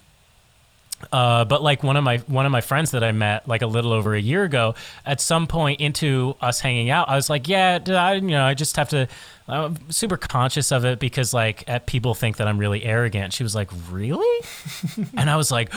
uh, 1.13 1.45
but 1.45 1.63
like 1.63 1.83
one 1.83 1.97
of 1.97 2.05
my 2.05 2.19
one 2.19 2.47
of 2.47 2.53
my 2.53 2.61
friends 2.61 2.91
that 2.93 3.03
I 3.03 3.13
met 3.13 3.49
like 3.49 3.63
a 3.63 3.67
little 3.67 3.93
over 3.93 4.15
a 4.15 4.21
year 4.21 4.45
ago, 4.45 4.75
at 5.05 5.21
some 5.21 5.47
point 5.47 5.81
into 5.81 6.37
us 6.41 6.61
hanging 6.61 6.91
out, 6.91 7.09
I 7.09 7.17
was 7.17 7.31
like, 7.31 7.49
"Yeah, 7.49 7.79
I, 7.89 8.15
you 8.15 8.29
know, 8.29 8.45
I 8.45 8.55
just 8.55 8.77
have 8.77 8.89
to." 8.91 9.09
I'm 9.49 9.91
super 9.91 10.17
conscious 10.17 10.71
of 10.71 10.85
it 10.85 11.01
because 11.01 11.35
like 11.35 11.65
uh, 11.69 11.81
people 11.81 12.15
think 12.15 12.37
that 12.37 12.47
I'm 12.47 12.59
really 12.59 12.85
arrogant. 12.85 13.33
She 13.33 13.43
was 13.43 13.55
like, 13.55 13.71
"Really?" 13.91 14.47
and 15.17 15.29
I 15.29 15.37
was 15.37 15.51
like. 15.51 15.73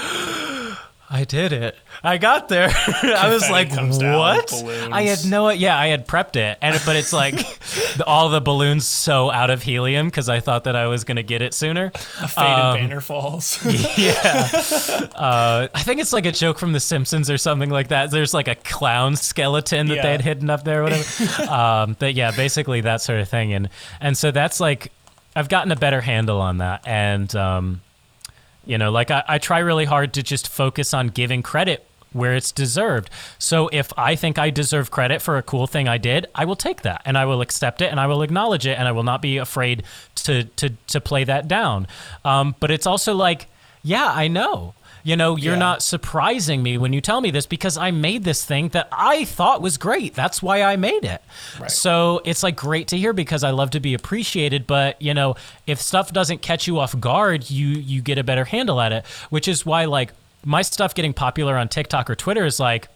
I 1.15 1.25
did 1.25 1.53
it. 1.53 1.75
I 2.03 2.17
got 2.17 2.49
there. 2.49 2.69
I 3.03 3.29
was 3.31 3.47
like, 3.47 3.71
"What?" 3.71 4.51
I 4.91 5.03
had 5.03 5.23
no. 5.29 5.49
Yeah, 5.49 5.77
I 5.77 5.87
had 5.89 6.07
prepped 6.07 6.35
it, 6.37 6.57
and 6.59 6.81
but 6.87 6.95
it's 6.95 7.13
like 7.13 7.35
the- 7.97 8.03
all 8.07 8.29
the 8.29 8.41
balloons 8.41 8.87
so 8.87 9.29
out 9.29 9.51
of 9.51 9.61
helium 9.61 10.07
because 10.07 10.27
I 10.27 10.39
thought 10.39 10.63
that 10.63 10.75
I 10.75 10.87
was 10.87 11.03
gonna 11.03 11.21
get 11.21 11.43
it 11.43 11.53
sooner. 11.53 11.91
A 12.19 12.27
faded 12.27 12.81
banner 12.81 12.99
falls. 12.99 13.63
yeah. 13.97 14.49
Uh, 15.15 15.67
I 15.75 15.83
think 15.83 16.01
it's 16.01 16.13
like 16.13 16.25
a 16.25 16.31
joke 16.31 16.57
from 16.57 16.73
The 16.73 16.79
Simpsons 16.79 17.29
or 17.29 17.37
something 17.37 17.69
like 17.69 17.89
that. 17.89 18.09
There's 18.09 18.33
like 18.33 18.47
a 18.47 18.55
clown 18.55 19.15
skeleton 19.15 19.87
that 19.89 19.97
Yeah. 19.97 20.01
they 20.01 20.11
had 20.13 20.21
hidden 20.21 20.49
up 20.49 20.63
there 20.63 20.79
or 20.81 20.83
whatever. 20.85 21.43
um, 21.51 21.95
but 21.99 22.15
yeah, 22.15 22.31
basically 22.31 22.81
that 22.81 23.01
sort 23.01 23.19
of 23.19 23.29
thing. 23.29 23.53
And, 23.53 23.69
and 24.01 24.17
so 24.17 24.31
that's 24.31 24.59
like, 24.59 24.91
I've 25.35 25.47
gotten 25.49 25.71
a 25.71 25.75
better 25.75 26.01
handle 26.01 26.41
on 26.41 26.57
that. 26.57 26.87
And, 26.87 27.33
um, 27.35 27.81
you 28.65 28.77
know, 28.77 28.91
like 28.91 29.11
I, 29.11 29.23
I 29.27 29.37
try 29.37 29.59
really 29.59 29.85
hard 29.85 30.13
to 30.13 30.23
just 30.23 30.47
focus 30.47 30.93
on 30.93 31.07
giving 31.07 31.43
credit 31.43 31.85
where 32.13 32.35
it's 32.35 32.51
deserved. 32.51 33.09
So 33.39 33.69
if 33.73 33.91
I 33.97 34.15
think 34.15 34.37
I 34.37 34.49
deserve 34.49 34.91
credit 34.91 35.21
for 35.21 35.37
a 35.37 35.43
cool 35.43 35.67
thing 35.67 35.87
I 35.87 35.97
did, 35.97 36.27
I 36.35 36.45
will 36.45 36.55
take 36.55 36.83
that 36.83 37.01
and 37.05 37.17
I 37.17 37.25
will 37.25 37.41
accept 37.41 37.81
it 37.81 37.91
and 37.91 37.99
I 37.99 38.07
will 38.07 38.21
acknowledge 38.21 38.65
it 38.65 38.77
and 38.77 38.87
I 38.87 38.91
will 38.91 39.03
not 39.03 39.21
be 39.21 39.37
afraid 39.37 39.83
to 40.15 40.43
to 40.43 40.69
to 40.87 41.01
play 41.01 41.23
that 41.23 41.47
down. 41.47 41.87
Um, 42.23 42.55
but 42.59 42.71
it's 42.71 42.85
also 42.87 43.13
like, 43.13 43.47
yeah, 43.81 44.11
I 44.13 44.27
know. 44.27 44.75
You 45.05 45.17
know, 45.17 45.35
you're 45.35 45.53
Yeah. 45.53 45.59
not 45.59 45.83
surprising 45.83 46.63
me 46.63 46.77
when 46.77 46.93
you 46.93 47.01
tell 47.01 47.19
me 47.19 47.29
this 47.29 47.45
because 47.45 47.77
I 47.77 47.91
made 47.91 48.23
this 48.23 48.45
thing 48.45 48.69
that 48.69 48.87
I 48.91 49.25
thought 49.25 49.61
was 49.61 49.77
great. 49.77 50.13
That's 50.15 50.41
why 50.41 50.63
I 50.63 50.77
made 50.77 51.03
it. 51.03 51.21
Right. 51.59 51.69
So 51.69 52.21
it's 52.23 52.41
like 52.41 52.55
great 52.55 52.87
to 52.89 52.97
hear 52.97 53.11
because 53.11 53.43
I 53.43 53.49
love 53.51 53.71
to 53.71 53.79
be 53.81 53.93
appreciated. 53.93 54.65
But 54.65 55.01
you 55.01 55.13
know, 55.13 55.35
if 55.67 55.81
stuff 55.81 56.13
doesn't 56.13 56.41
catch 56.41 56.67
you 56.67 56.79
off 56.79 56.97
guard, 56.99 57.49
you 57.51 57.67
you 57.67 58.01
get 58.01 58.17
a 58.17 58.23
better 58.23 58.45
handle 58.45 58.79
at 58.79 58.93
it. 58.93 59.05
Which 59.29 59.47
is 59.49 59.65
why 59.65 59.85
like 59.85 60.13
my 60.45 60.61
stuff 60.61 60.93
getting 60.95 61.13
popular 61.13 61.57
on 61.57 61.67
TikTok 61.67 62.09
or 62.09 62.15
Twitter 62.15 62.45
is 62.45 62.59
like, 62.59 62.87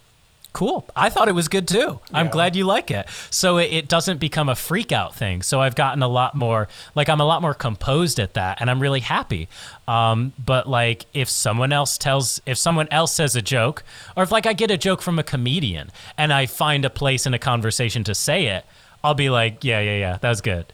cool. 0.57 0.89
I 0.95 1.11
thought 1.11 1.27
it 1.27 1.33
was 1.33 1.47
good 1.47 1.67
too. 1.67 1.99
I'm 2.11 2.29
glad 2.29 2.55
you 2.55 2.65
like 2.65 2.89
it. 2.89 3.07
So 3.29 3.59
it, 3.59 3.71
it 3.71 3.87
doesn't 3.87 4.19
become 4.19 4.49
a 4.49 4.55
freak 4.55 4.91
out 4.91 5.13
thing. 5.13 5.43
So 5.43 5.61
I've 5.61 5.75
gotten 5.75 6.01
a 6.01 6.07
lot 6.07 6.33
more, 6.33 6.67
like, 6.95 7.09
I'm 7.09 7.21
a 7.21 7.25
lot 7.25 7.43
more 7.43 7.53
composed 7.53 8.19
at 8.19 8.33
that 8.33 8.59
and 8.59 8.67
I'm 8.67 8.79
really 8.79 9.01
happy. 9.01 9.49
Um, 9.87 10.33
but 10.43 10.67
like, 10.67 11.05
if 11.13 11.29
someone 11.29 11.71
else 11.71 11.99
tells, 11.99 12.41
if 12.47 12.57
someone 12.57 12.87
else 12.89 13.13
says 13.13 13.35
a 13.35 13.41
joke, 13.41 13.83
or 14.15 14.23
if 14.23 14.31
like 14.31 14.47
I 14.47 14.53
get 14.53 14.71
a 14.71 14.79
joke 14.79 15.03
from 15.03 15.19
a 15.19 15.23
comedian 15.23 15.91
and 16.17 16.33
I 16.33 16.47
find 16.47 16.83
a 16.85 16.89
place 16.89 17.27
in 17.27 17.35
a 17.35 17.39
conversation 17.39 18.03
to 18.05 18.15
say 18.15 18.47
it, 18.47 18.65
I'll 19.03 19.13
be 19.13 19.29
like, 19.29 19.63
yeah, 19.63 19.79
yeah, 19.79 19.97
yeah, 19.97 20.17
that 20.17 20.29
was 20.29 20.41
good. 20.41 20.73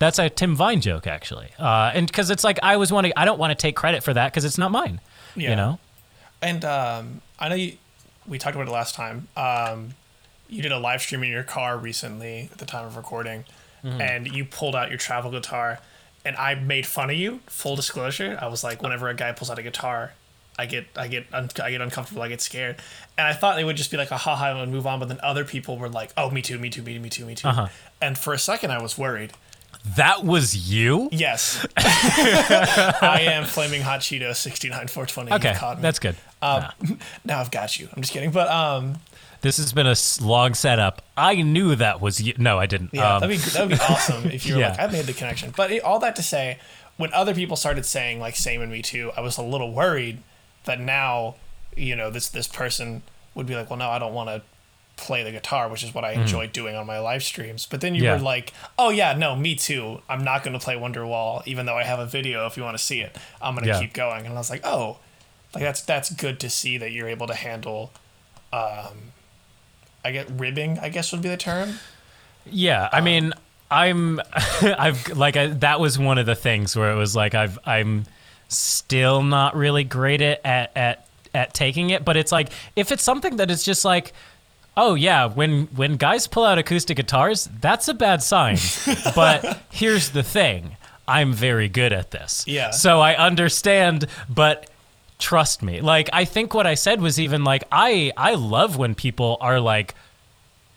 That's 0.00 0.18
a 0.18 0.28
Tim 0.28 0.56
Vine 0.56 0.80
joke, 0.80 1.06
actually. 1.06 1.50
Uh, 1.56 1.92
and 1.94 2.08
because 2.08 2.30
it's 2.30 2.42
like, 2.42 2.58
I 2.64 2.74
always 2.74 2.90
want 2.90 3.06
to, 3.06 3.16
I 3.16 3.24
don't 3.24 3.38
want 3.38 3.52
to 3.52 3.54
take 3.54 3.76
credit 3.76 4.02
for 4.02 4.12
that 4.12 4.32
because 4.32 4.44
it's 4.44 4.58
not 4.58 4.72
mine. 4.72 5.00
Yeah. 5.36 5.50
You 5.50 5.56
know? 5.56 5.78
And 6.42 6.64
um, 6.64 7.20
I 7.38 7.48
know 7.48 7.54
you, 7.54 7.74
we 8.30 8.38
talked 8.38 8.54
about 8.56 8.66
it 8.68 8.70
last 8.72 8.94
time. 8.94 9.28
Um, 9.36 9.94
you 10.48 10.62
did 10.62 10.72
a 10.72 10.78
live 10.78 11.02
stream 11.02 11.22
in 11.22 11.30
your 11.30 11.42
car 11.42 11.76
recently 11.76 12.48
at 12.50 12.56
the 12.58 12.64
time 12.66 12.86
of 12.86 12.96
recording, 12.96 13.44
Mm-hmm. 13.84 14.00
and 14.00 14.26
you 14.28 14.44
pulled 14.44 14.76
out 14.76 14.90
your 14.90 14.98
travel 14.98 15.30
guitar, 15.30 15.78
and 16.24 16.36
I 16.36 16.54
made 16.54 16.84
fun 16.86 17.08
of 17.08 17.16
you. 17.16 17.40
Full 17.46 17.76
disclosure, 17.76 18.38
I 18.40 18.46
was 18.48 18.62
like, 18.62 18.82
whenever 18.82 19.08
a 19.08 19.14
guy 19.14 19.32
pulls 19.32 19.50
out 19.50 19.58
a 19.58 19.62
guitar, 19.62 20.12
I 20.58 20.66
get 20.66 20.84
I 20.96 21.08
get 21.08 21.24
un- 21.32 21.48
I 21.62 21.70
get 21.70 21.80
uncomfortable. 21.80 22.20
I 22.20 22.28
get 22.28 22.42
scared, 22.42 22.76
and 23.16 23.26
I 23.26 23.32
thought 23.32 23.58
it 23.58 23.64
would 23.64 23.76
just 23.78 23.90
be 23.90 23.96
like 23.96 24.10
a 24.10 24.18
haha 24.18 24.60
and 24.62 24.70
move 24.70 24.86
on. 24.86 24.98
But 25.00 25.08
then 25.08 25.18
other 25.22 25.44
people 25.46 25.78
were 25.78 25.88
like, 25.88 26.12
oh, 26.18 26.28
me 26.30 26.42
too, 26.42 26.58
me 26.58 26.68
too, 26.68 26.82
me 26.82 26.92
too, 26.94 27.00
me 27.00 27.08
too, 27.08 27.24
me 27.24 27.34
too. 27.34 27.48
Uh-huh. 27.48 27.68
And 28.02 28.18
for 28.18 28.34
a 28.34 28.38
second, 28.38 28.70
I 28.70 28.82
was 28.82 28.98
worried. 28.98 29.32
That 29.96 30.24
was 30.24 30.70
you? 30.70 31.08
Yes, 31.10 31.66
I 31.76 33.20
am 33.24 33.44
flaming 33.44 33.82
hot 33.82 34.00
Cheeto 34.00 34.34
sixty 34.34 34.68
nine 34.68 34.88
four 34.88 35.06
twenty. 35.06 35.32
Okay, 35.32 35.52
you 35.52 35.58
caught 35.58 35.78
me. 35.78 35.82
that's 35.82 35.98
good. 35.98 36.16
Um, 36.42 36.66
now 37.24 37.40
I've 37.40 37.50
got 37.50 37.78
you. 37.78 37.88
I'm 37.94 38.02
just 38.02 38.12
kidding, 38.12 38.30
but 38.30 38.48
um, 38.50 38.98
This 39.40 39.56
has 39.56 39.72
been 39.72 39.86
a 39.86 39.94
long 40.20 40.54
setup. 40.54 41.02
I 41.16 41.40
knew 41.42 41.74
that 41.76 42.00
was 42.00 42.20
you. 42.20 42.34
No, 42.38 42.58
I 42.58 42.66
didn't. 42.66 42.90
yeah, 42.92 43.14
Um, 43.16 43.20
that'd 43.20 43.36
be 43.36 43.42
that'd 43.42 43.68
be 43.70 43.84
awesome 43.88 44.26
if 44.30 44.46
you 44.46 44.54
were 44.56 44.60
yeah. 44.60 44.70
like, 44.70 44.80
I 44.80 44.86
made 44.88 45.06
the 45.06 45.12
connection. 45.14 45.52
But 45.56 45.70
it, 45.72 45.82
all 45.82 45.98
that 46.00 46.14
to 46.16 46.22
say, 46.22 46.58
when 46.96 47.12
other 47.14 47.34
people 47.34 47.56
started 47.56 47.84
saying 47.86 48.20
like 48.20 48.36
"same 48.36 48.60
and 48.62 48.70
me 48.70 48.82
too," 48.82 49.12
I 49.16 49.20
was 49.22 49.38
a 49.38 49.42
little 49.42 49.72
worried 49.72 50.22
that 50.64 50.78
now, 50.78 51.36
you 51.76 51.96
know, 51.96 52.10
this 52.10 52.28
this 52.28 52.46
person 52.46 53.02
would 53.34 53.46
be 53.46 53.54
like, 53.56 53.70
well, 53.70 53.78
no, 53.78 53.88
I 53.88 53.98
don't 53.98 54.12
want 54.12 54.28
to 54.28 54.42
play 55.00 55.22
the 55.22 55.32
guitar, 55.32 55.68
which 55.68 55.82
is 55.82 55.92
what 55.94 56.04
I 56.04 56.12
enjoy 56.12 56.46
doing 56.46 56.76
on 56.76 56.86
my 56.86 56.98
live 56.98 57.22
streams. 57.22 57.66
But 57.66 57.80
then 57.80 57.94
you. 57.94 58.04
Yeah. 58.04 58.14
were 58.16 58.22
like, 58.22 58.52
oh 58.78 58.90
yeah, 58.90 59.14
no, 59.14 59.34
me 59.36 59.54
too. 59.54 60.00
I'm 60.08 60.22
not 60.22 60.42
going 60.44 60.52
to 60.52 60.64
play 60.64 60.74
Wonderwall, 60.76 61.42
even 61.46 61.66
though 61.66 61.76
I 61.76 61.84
have 61.84 61.98
a 61.98 62.06
video. 62.06 62.46
If 62.46 62.56
you 62.56 62.62
want 62.62 62.76
to 62.78 62.82
see 62.82 63.00
it, 63.00 63.16
I'm 63.42 63.54
going 63.54 63.64
to 63.66 63.70
Yeah. 63.72 63.80
keep 63.80 63.92
going. 63.92 64.26
And 64.26 64.34
I 64.34 64.38
was 64.38 64.50
like, 64.50 64.60
oh, 64.64 64.98
like 65.54 65.64
that's 65.64 65.80
that's 65.82 66.10
good 66.12 66.38
to 66.40 66.50
see 66.50 66.78
that 66.78 66.92
you're 66.92 67.08
able 67.08 67.26
to 67.26 67.34
handle. 67.34 67.92
Um, 68.52 69.12
I 70.04 70.12
get 70.12 70.28
ribbing. 70.30 70.78
I 70.78 70.88
guess 70.88 71.12
would 71.12 71.22
be 71.22 71.28
the 71.28 71.36
term. 71.36 71.74
yeah, 72.46 72.88
I 72.92 73.00
mean, 73.00 73.32
I'm, 73.70 74.20
I've 74.62 75.08
like 75.16 75.36
I, 75.36 75.46
that 75.48 75.78
was 75.80 75.98
one 75.98 76.18
of 76.18 76.26
the 76.26 76.34
things 76.34 76.76
where 76.76 76.90
it 76.92 76.96
was 76.96 77.14
like 77.16 77.34
I've 77.34 77.58
I'm 77.64 78.04
still 78.48 79.22
not 79.22 79.54
really 79.54 79.84
great 79.84 80.20
at 80.22 80.40
at 80.44 80.72
at, 80.76 81.06
at 81.34 81.54
taking 81.54 81.90
it, 81.90 82.04
but 82.04 82.16
it's 82.16 82.32
like 82.32 82.48
if 82.76 82.90
it's 82.92 83.02
something 83.02 83.36
that 83.36 83.50
is 83.50 83.62
just 83.62 83.84
like. 83.84 84.12
Oh 84.76 84.94
yeah, 84.94 85.26
when 85.26 85.66
when 85.76 85.96
guys 85.96 86.26
pull 86.26 86.44
out 86.44 86.58
acoustic 86.58 86.96
guitars, 86.96 87.48
that's 87.60 87.88
a 87.88 87.94
bad 87.94 88.22
sign. 88.22 88.56
but 89.14 89.60
here's 89.70 90.10
the 90.10 90.22
thing. 90.22 90.76
I'm 91.08 91.32
very 91.32 91.68
good 91.68 91.92
at 91.92 92.12
this. 92.12 92.44
Yeah. 92.46 92.70
So 92.70 93.00
I 93.00 93.14
understand, 93.16 94.06
but 94.28 94.70
trust 95.18 95.62
me. 95.62 95.80
Like 95.80 96.08
I 96.12 96.24
think 96.24 96.54
what 96.54 96.66
I 96.66 96.74
said 96.74 97.00
was 97.00 97.18
even 97.18 97.42
like 97.44 97.64
I 97.72 98.12
I 98.16 98.34
love 98.36 98.76
when 98.76 98.94
people 98.94 99.36
are 99.40 99.58
like 99.60 99.94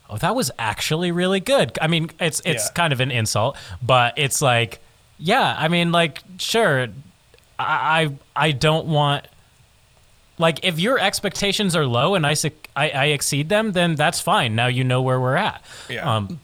oh 0.09 0.17
that 0.17 0.35
was 0.35 0.49
actually 0.57 1.11
really 1.11 1.39
good. 1.39 1.77
I 1.81 1.87
mean, 1.87 2.09
it's 2.19 2.41
it's 2.45 2.65
Yeah. 2.65 2.73
kind 2.73 2.93
of 2.93 2.99
an 2.99 3.11
insult, 3.11 3.55
but 3.81 4.15
it's 4.17 4.41
like 4.41 4.79
yeah, 5.19 5.55
I 5.57 5.67
mean 5.67 5.91
like 5.91 6.21
sure 6.39 6.87
I 7.59 8.09
I, 8.35 8.47
I 8.47 8.51
don't 8.51 8.87
want 8.87 9.27
like 10.37 10.59
if 10.63 10.79
your 10.79 10.97
expectations 10.99 11.75
are 11.75 11.85
low 11.85 12.15
and 12.15 12.25
I, 12.25 12.35
I 12.75 12.89
I 12.89 13.05
exceed 13.07 13.49
them, 13.49 13.71
then 13.73 13.95
that's 13.95 14.19
fine. 14.19 14.55
Now 14.55 14.67
you 14.67 14.83
know 14.83 15.01
where 15.01 15.19
we're 15.19 15.35
at. 15.35 15.63
Yeah. 15.89 16.15
Um, 16.15 16.39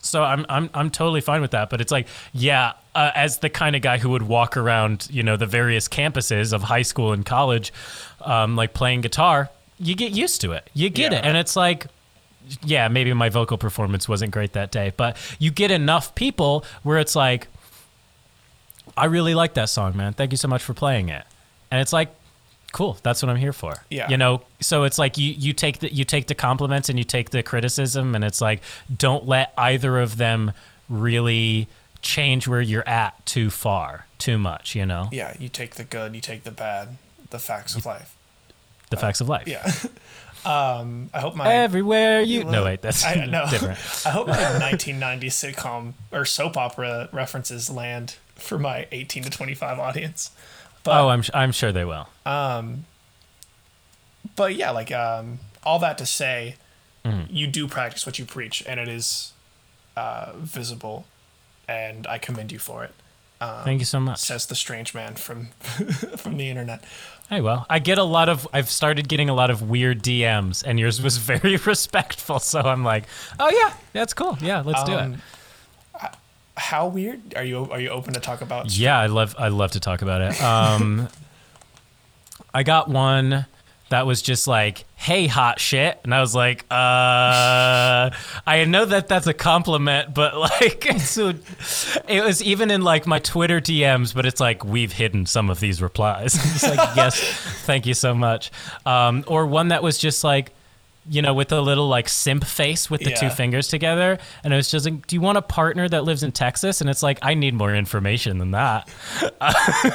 so 0.00 0.22
I'm 0.22 0.44
I'm 0.48 0.70
I'm 0.74 0.90
totally 0.90 1.20
fine 1.20 1.40
with 1.40 1.50
that. 1.52 1.70
But 1.70 1.80
it's 1.80 1.92
like, 1.92 2.06
yeah, 2.32 2.72
uh, 2.94 3.10
as 3.14 3.38
the 3.38 3.50
kind 3.50 3.76
of 3.76 3.82
guy 3.82 3.98
who 3.98 4.10
would 4.10 4.22
walk 4.22 4.56
around, 4.56 5.08
you 5.10 5.22
know, 5.22 5.36
the 5.36 5.46
various 5.46 5.88
campuses 5.88 6.52
of 6.52 6.62
high 6.62 6.82
school 6.82 7.12
and 7.12 7.24
college, 7.26 7.72
um, 8.22 8.56
like 8.56 8.74
playing 8.74 9.00
guitar, 9.02 9.50
you 9.78 9.94
get 9.94 10.12
used 10.12 10.40
to 10.42 10.52
it. 10.52 10.68
You 10.74 10.88
get 10.90 11.12
Yeah. 11.12 11.18
it, 11.18 11.24
and 11.24 11.36
it's 11.36 11.56
like. 11.56 11.86
Yeah, 12.64 12.88
maybe 12.88 13.12
my 13.12 13.28
vocal 13.28 13.58
performance 13.58 14.08
wasn't 14.08 14.30
great 14.32 14.54
that 14.54 14.70
day, 14.70 14.90
but 14.96 15.18
you 15.38 15.50
get 15.50 15.70
enough 15.70 16.14
people 16.14 16.64
where 16.82 16.96
it's 16.96 17.14
like, 17.14 17.46
I 18.96 19.04
really 19.04 19.34
like 19.34 19.52
that 19.54 19.68
song, 19.68 19.94
man. 19.98 20.14
Thank 20.14 20.30
you 20.32 20.38
so 20.38 20.48
much 20.48 20.62
for 20.62 20.72
playing 20.72 21.10
it. 21.10 21.24
And 21.70 21.78
it's 21.82 21.92
like, 21.92 22.08
cool. 22.72 22.98
That's 23.02 23.22
what 23.22 23.30
I'm 23.30 23.36
here 23.36 23.52
for. 23.52 23.74
Yeah. 23.90 24.08
You 24.08 24.16
know, 24.16 24.42
so 24.60 24.84
it's 24.84 24.98
like 24.98 25.18
you 25.18 25.32
you 25.32 25.52
take 25.52 25.78
the 25.80 25.92
you 25.92 26.04
take 26.04 26.26
the 26.26 26.34
compliments 26.34 26.88
and 26.88 26.98
you 26.98 27.04
take 27.04 27.30
the 27.30 27.42
criticism 27.42 28.14
and 28.14 28.24
it's 28.24 28.40
like 28.40 28.62
don't 28.94 29.26
let 29.26 29.52
either 29.56 29.98
of 29.98 30.16
them 30.16 30.52
really 30.88 31.68
change 32.02 32.48
where 32.48 32.60
you're 32.60 32.88
at 32.88 33.24
too 33.26 33.50
far, 33.50 34.06
too 34.18 34.38
much, 34.38 34.74
you 34.74 34.86
know? 34.86 35.08
Yeah, 35.12 35.34
you 35.38 35.48
take 35.48 35.74
the 35.74 35.84
good, 35.84 36.14
you 36.14 36.20
take 36.20 36.44
the 36.44 36.50
bad, 36.50 36.96
the 37.30 37.38
facts 37.38 37.74
of 37.76 37.84
life. 37.84 38.14
The 38.90 38.96
facts 38.96 39.20
of 39.20 39.28
life. 39.28 39.46
Yeah. 39.46 39.70
um, 40.44 41.10
I 41.12 41.20
hope 41.20 41.34
my 41.34 41.52
Everywhere 41.52 42.20
you 42.20 42.44
No, 42.44 42.64
wait, 42.64 42.80
that's 42.80 43.04
I 43.04 43.26
know. 43.26 43.46
different. 43.50 43.78
I 44.06 44.10
hope 44.10 44.28
my 44.28 44.34
1990 44.34 45.28
sitcom 45.28 45.92
or 46.12 46.24
soap 46.24 46.56
opera 46.56 47.08
references 47.12 47.68
land 47.68 48.16
for 48.34 48.58
my 48.58 48.86
18 48.92 49.24
to 49.24 49.30
25 49.30 49.78
audience. 49.78 50.30
But 50.88 51.00
Oh, 51.00 51.08
I'm 51.08 51.22
I'm 51.34 51.52
sure 51.52 51.70
they 51.72 51.84
will. 51.84 52.08
but 54.36 54.54
yeah, 54.54 54.70
like 54.70 54.92
um, 54.92 55.38
all 55.64 55.78
that 55.80 55.98
to 55.98 56.06
say, 56.06 56.56
Mm-hmm. 57.04 57.34
you 57.34 57.46
do 57.46 57.66
practice 57.68 58.04
what 58.04 58.18
you 58.18 58.24
preach, 58.26 58.62
and 58.66 58.78
it 58.78 58.88
is 58.88 59.32
uh, 59.96 60.32
visible, 60.36 61.06
and 61.66 62.06
I 62.06 62.18
commend 62.18 62.52
you 62.52 62.58
for 62.58 62.84
it. 62.84 62.92
Thank 63.40 63.78
you 63.78 63.84
so 63.86 64.00
much. 64.00 64.18
Says 64.18 64.46
the 64.46 64.56
strange 64.56 64.92
man 64.94 65.14
from 65.14 65.46
from 66.16 66.36
the 66.36 66.50
internet. 66.50 66.82
Hey, 67.30 67.40
well, 67.40 67.64
I 67.70 67.78
get 67.78 67.96
a 67.96 68.02
lot 68.04 68.28
of. 68.28 68.46
I've 68.52 68.68
started 68.68 69.08
getting 69.08 69.28
a 69.30 69.34
lot 69.34 69.48
of 69.48 69.62
weird 69.62 70.02
DMs, 70.02 70.62
and 70.66 70.78
yours 70.78 71.00
was 71.00 71.16
very 71.32 71.56
respectful. 71.66 72.40
So 72.40 72.60
I'm 72.60 72.84
like, 72.84 73.04
oh 73.38 73.48
yeah, 73.50 73.72
that's 73.92 74.12
cool. 74.12 74.36
Yeah, 74.42 74.62
let's 74.66 74.82
do 74.84 74.92
it. 74.98 75.18
How 76.58 76.88
weird 76.88 77.34
are 77.36 77.44
you? 77.44 77.68
Are 77.70 77.80
you 77.80 77.90
open 77.90 78.14
to 78.14 78.20
talk 78.20 78.40
about? 78.40 78.76
Yeah, 78.76 78.98
I 78.98 79.06
love. 79.06 79.34
I 79.38 79.48
love 79.48 79.72
to 79.72 79.80
talk 79.80 80.02
about 80.02 80.20
it. 80.20 80.42
Um, 80.42 81.08
I 82.54 82.62
got 82.62 82.88
one 82.88 83.46
that 83.90 84.06
was 84.06 84.20
just 84.20 84.46
like, 84.46 84.84
"Hey, 84.96 85.26
hot 85.26 85.60
shit," 85.60 85.98
and 86.04 86.14
I 86.14 86.20
was 86.20 86.34
like, 86.34 86.64
"Uh, 86.70 88.10
I 88.46 88.64
know 88.66 88.84
that 88.84 89.08
that's 89.08 89.26
a 89.26 89.34
compliment, 89.34 90.14
but 90.14 90.36
like, 90.36 90.86
so 90.98 91.34
it 92.08 92.22
was 92.22 92.42
even 92.42 92.70
in 92.70 92.82
like 92.82 93.06
my 93.06 93.18
Twitter 93.18 93.60
DMs, 93.60 94.14
but 94.14 94.26
it's 94.26 94.40
like 94.40 94.64
we've 94.64 94.92
hidden 94.92 95.26
some 95.26 95.50
of 95.50 95.60
these 95.60 95.80
replies. 95.80 96.34
it's 96.54 96.68
like, 96.68 96.96
yes, 96.96 97.20
thank 97.64 97.86
you 97.86 97.94
so 97.94 98.14
much. 98.14 98.50
Um, 98.84 99.24
or 99.26 99.46
one 99.46 99.68
that 99.68 99.82
was 99.82 99.98
just 99.98 100.24
like. 100.24 100.52
You 101.08 101.22
know, 101.22 101.32
with 101.34 101.52
a 101.52 101.60
little 101.60 101.88
like 101.88 102.08
simp 102.08 102.44
face 102.44 102.90
with 102.90 103.00
the 103.02 103.12
two 103.12 103.30
fingers 103.30 103.68
together. 103.68 104.18
And 104.44 104.52
it 104.52 104.56
was 104.56 104.70
just 104.70 104.84
like, 104.84 105.06
do 105.06 105.16
you 105.16 105.20
want 105.20 105.38
a 105.38 105.42
partner 105.42 105.88
that 105.88 106.04
lives 106.04 106.22
in 106.22 106.32
Texas? 106.32 106.80
And 106.80 106.90
it's 106.90 107.02
like, 107.02 107.18
I 107.22 107.34
need 107.34 107.54
more 107.54 107.74
information 107.74 108.38
than 108.38 108.50
that. 108.52 108.88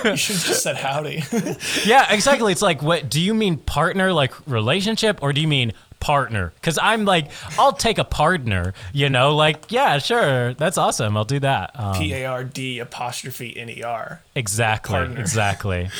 You 0.05 0.17
should 0.17 0.35
have 0.35 0.45
just 0.45 0.63
said 0.63 0.75
howdy. 0.77 1.23
Yeah, 1.85 2.11
exactly. 2.13 2.51
It's 2.51 2.61
like, 2.61 2.81
what 2.81 3.09
do 3.09 3.21
you 3.21 3.33
mean 3.33 3.57
partner, 3.57 4.11
like 4.13 4.33
relationship, 4.47 5.19
or 5.21 5.33
do 5.33 5.41
you 5.41 5.47
mean 5.47 5.73
partner? 5.99 6.51
Because 6.55 6.77
I'm 6.81 7.05
like, 7.05 7.31
I'll 7.57 7.73
take 7.73 7.97
a 7.97 8.03
partner, 8.03 8.73
you 8.93 9.09
know, 9.09 9.35
like, 9.35 9.71
yeah, 9.71 9.97
sure, 9.99 10.53
that's 10.55 10.77
awesome. 10.77 11.15
I'll 11.17 11.25
do 11.25 11.39
that. 11.39 11.71
Um, 11.75 11.95
P 11.95 12.13
A 12.13 12.25
R 12.25 12.43
D 12.43 12.79
apostrophe 12.79 13.57
N 13.57 13.69
E 13.69 13.83
R. 13.83 14.21
exactly, 14.35 14.93
partner. 14.93 15.19
exactly. 15.19 15.89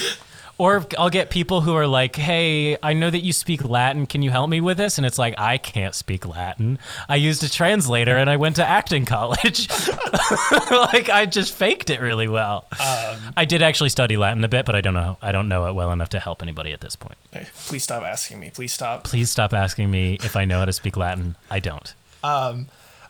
Or 0.58 0.86
I'll 1.00 1.10
get 1.10 1.30
people 1.30 1.62
who 1.62 1.74
are 1.76 1.88
like, 1.88 2.16
"Hey, 2.16 2.78
I 2.84 2.94
know 2.94 3.10
that 3.10 3.20
you 3.24 3.34
speak 3.34 3.63
Latin. 3.63 4.06
Can 4.06 4.22
you 4.22 4.30
help 4.30 4.50
me 4.50 4.62
with 4.62 4.78
this?" 4.78 4.98
And 4.98 5.06
it's 5.06 5.18
like, 5.18 5.34
I 5.38 5.58
can't 5.58 5.96
speak 5.96 6.28
Latin. 6.28 6.78
I 7.10 7.16
used 7.16 7.44
a 7.44 7.50
translator, 7.50 8.16
and 8.16 8.30
I 8.30 8.38
went 8.38 8.58
to 8.58 8.66
acting 8.66 9.06
college. 9.08 9.68
like 10.72 11.10
I 11.10 11.26
just 11.26 11.54
faked 11.54 11.89
it 11.89 12.02
really 12.02 12.28
well. 12.28 12.68
Um, 12.74 13.18
I 13.36 13.46
did 13.46 13.62
actually 13.62 13.89
study 13.89 14.16
Latin 14.16 14.44
a 14.44 14.48
bit, 14.48 14.66
but 14.66 14.76
I 14.76 14.82
don't 14.82 14.94
know. 14.94 15.18
I 15.22 15.32
don't 15.32 15.48
know 15.48 15.68
it 15.68 15.74
well 15.74 15.92
enough 15.92 16.10
to 16.10 16.20
help 16.20 16.44
anybody 16.44 16.72
at 16.72 16.82
this 16.82 16.96
point. 16.96 17.18
Please 17.66 17.84
stop 17.84 18.04
asking 18.04 18.39
me. 18.39 18.52
Please 18.52 18.74
stop. 18.74 19.04
Please 19.06 19.32
stop 19.32 19.54
asking 19.54 19.89
me 19.89 20.20
if 20.24 20.36
I 20.36 20.46
know 20.46 20.60
how 20.60 20.66
to 20.66 20.74
speak 20.74 20.96
Latin. 20.98 21.36
I 21.50 21.60
don't. 21.60 21.94
Um, 22.24 22.68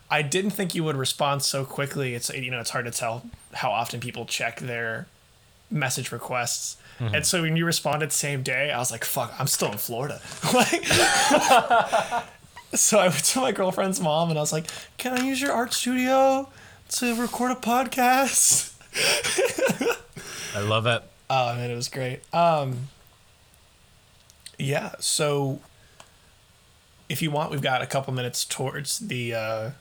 I 0.09 0.21
didn't 0.21 0.51
think 0.51 0.75
you 0.75 0.83
would 0.83 0.95
respond 0.95 1.43
so 1.43 1.65
quickly. 1.65 2.15
It's 2.15 2.29
you 2.29 2.51
know 2.51 2.59
it's 2.59 2.69
hard 2.69 2.85
to 2.85 2.91
tell 2.91 3.25
how 3.53 3.71
often 3.71 3.99
people 3.99 4.25
check 4.25 4.59
their 4.59 5.07
message 5.73 6.11
requests. 6.11 6.77
And 6.99 7.25
so 7.25 7.41
when 7.41 7.57
you 7.57 7.65
responded 7.65 8.13
same 8.13 8.43
day, 8.43 8.71
I 8.71 8.77
was 8.77 8.89
like, 8.89 9.03
"Fuck, 9.03 9.33
I'm 9.37 9.47
still 9.47 9.69
in 9.73 9.77
Florida." 9.77 10.21
like, 10.53 10.85
so 12.73 12.99
I 12.99 13.09
went 13.09 13.25
to 13.25 13.41
my 13.41 13.51
girlfriend's 13.51 13.99
mom 13.99 14.29
and 14.29 14.39
I 14.39 14.41
was 14.41 14.53
like, 14.53 14.67
"Can 14.97 15.19
I 15.19 15.21
use 15.25 15.41
your 15.41 15.51
art 15.51 15.73
studio 15.73 16.49
to 16.89 17.15
record 17.15 17.51
a 17.51 17.55
podcast?" 17.55 18.73
I 20.55 20.61
love 20.61 20.85
it. 20.85 21.03
Oh 21.29 21.55
man, 21.55 21.69
it 21.69 21.75
was 21.75 21.89
great. 21.89 22.21
Um, 22.33 22.87
yeah. 24.57 24.91
So, 24.99 25.59
if 27.09 27.21
you 27.21 27.31
want, 27.31 27.51
we've 27.51 27.61
got 27.61 27.81
a 27.81 27.87
couple 27.87 28.13
minutes 28.13 28.45
towards 28.45 28.99
the 28.99 29.33
uh, 29.33 29.71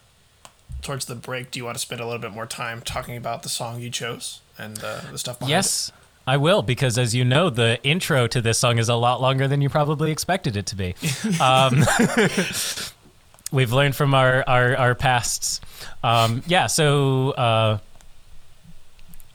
towards 0.80 1.04
the 1.06 1.14
break. 1.14 1.50
Do 1.50 1.58
you 1.58 1.64
want 1.64 1.76
to 1.76 1.80
spend 1.80 2.00
a 2.00 2.04
little 2.04 2.20
bit 2.20 2.32
more 2.32 2.46
time 2.46 2.80
talking 2.80 3.16
about 3.16 3.42
the 3.42 3.48
song 3.48 3.80
you 3.80 3.90
chose 3.90 4.40
and 4.58 4.82
uh, 4.82 5.00
the 5.10 5.18
stuff 5.18 5.38
behind 5.38 5.50
Yes, 5.50 5.92
I 6.26 6.36
will, 6.36 6.62
because 6.62 6.98
as 6.98 7.14
you 7.14 7.24
know, 7.24 7.50
the 7.50 7.78
intro 7.82 8.26
to 8.28 8.40
this 8.40 8.58
song 8.58 8.78
is 8.78 8.88
a 8.88 8.94
lot 8.94 9.20
longer 9.20 9.48
than 9.48 9.60
you 9.60 9.68
probably 9.68 10.10
expected 10.12 10.56
it 10.56 10.66
to 10.66 10.76
be. 10.76 10.94
Um, 11.40 11.84
we've 13.52 13.72
learned 13.72 13.96
from 13.96 14.14
our 14.14 14.44
our, 14.46 14.76
our 14.76 14.94
pasts. 14.94 15.60
Um, 16.02 16.42
yeah, 16.46 16.66
so 16.66 17.30
uh, 17.30 17.78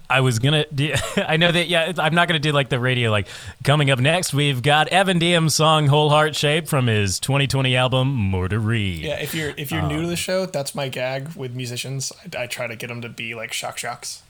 I 0.10 0.22
was 0.22 0.40
gonna. 0.40 0.66
Do, 0.74 0.94
I 1.18 1.38
know 1.38 1.52
that. 1.52 1.68
Yeah, 1.68 1.92
I'm 1.98 2.16
not 2.16 2.28
gonna 2.28 2.40
do 2.40 2.52
like 2.52 2.70
the 2.70 2.80
radio. 2.80 3.12
Like 3.12 3.28
coming 3.64 3.90
up 3.92 4.00
next, 4.00 4.34
we've 4.34 4.62
got 4.62 4.88
Evan 4.88 5.20
Diem's 5.20 5.56
song 5.56 5.88
"Whole 5.88 6.10
Heart 6.10 6.36
Shape" 6.36 6.68
from 6.68 6.88
his 6.88 7.20
2020 7.20 7.76
album 7.76 8.14
"More 8.14 8.48
to 8.48 8.60
Read." 8.60 9.04
it? 9.04 9.08
Yeah. 9.08 9.20
If 9.20 9.36
you're 9.36 9.54
if 9.58 9.72
you're 9.72 9.82
new 9.84 10.02
to 10.02 10.08
the 10.08 10.16
show, 10.16 10.46
that's 10.46 10.74
my 10.74 10.88
gag 10.90 11.34
with 11.36 11.54
musicians. 11.56 12.12
I, 12.36 12.44
I 12.44 12.48
try 12.48 12.68
to 12.68 12.76
get 12.76 12.88
them 12.88 13.02
to 13.02 13.10
be 13.10 13.36
like 13.36 13.52
shock 13.54 13.78
shocks 13.78 14.24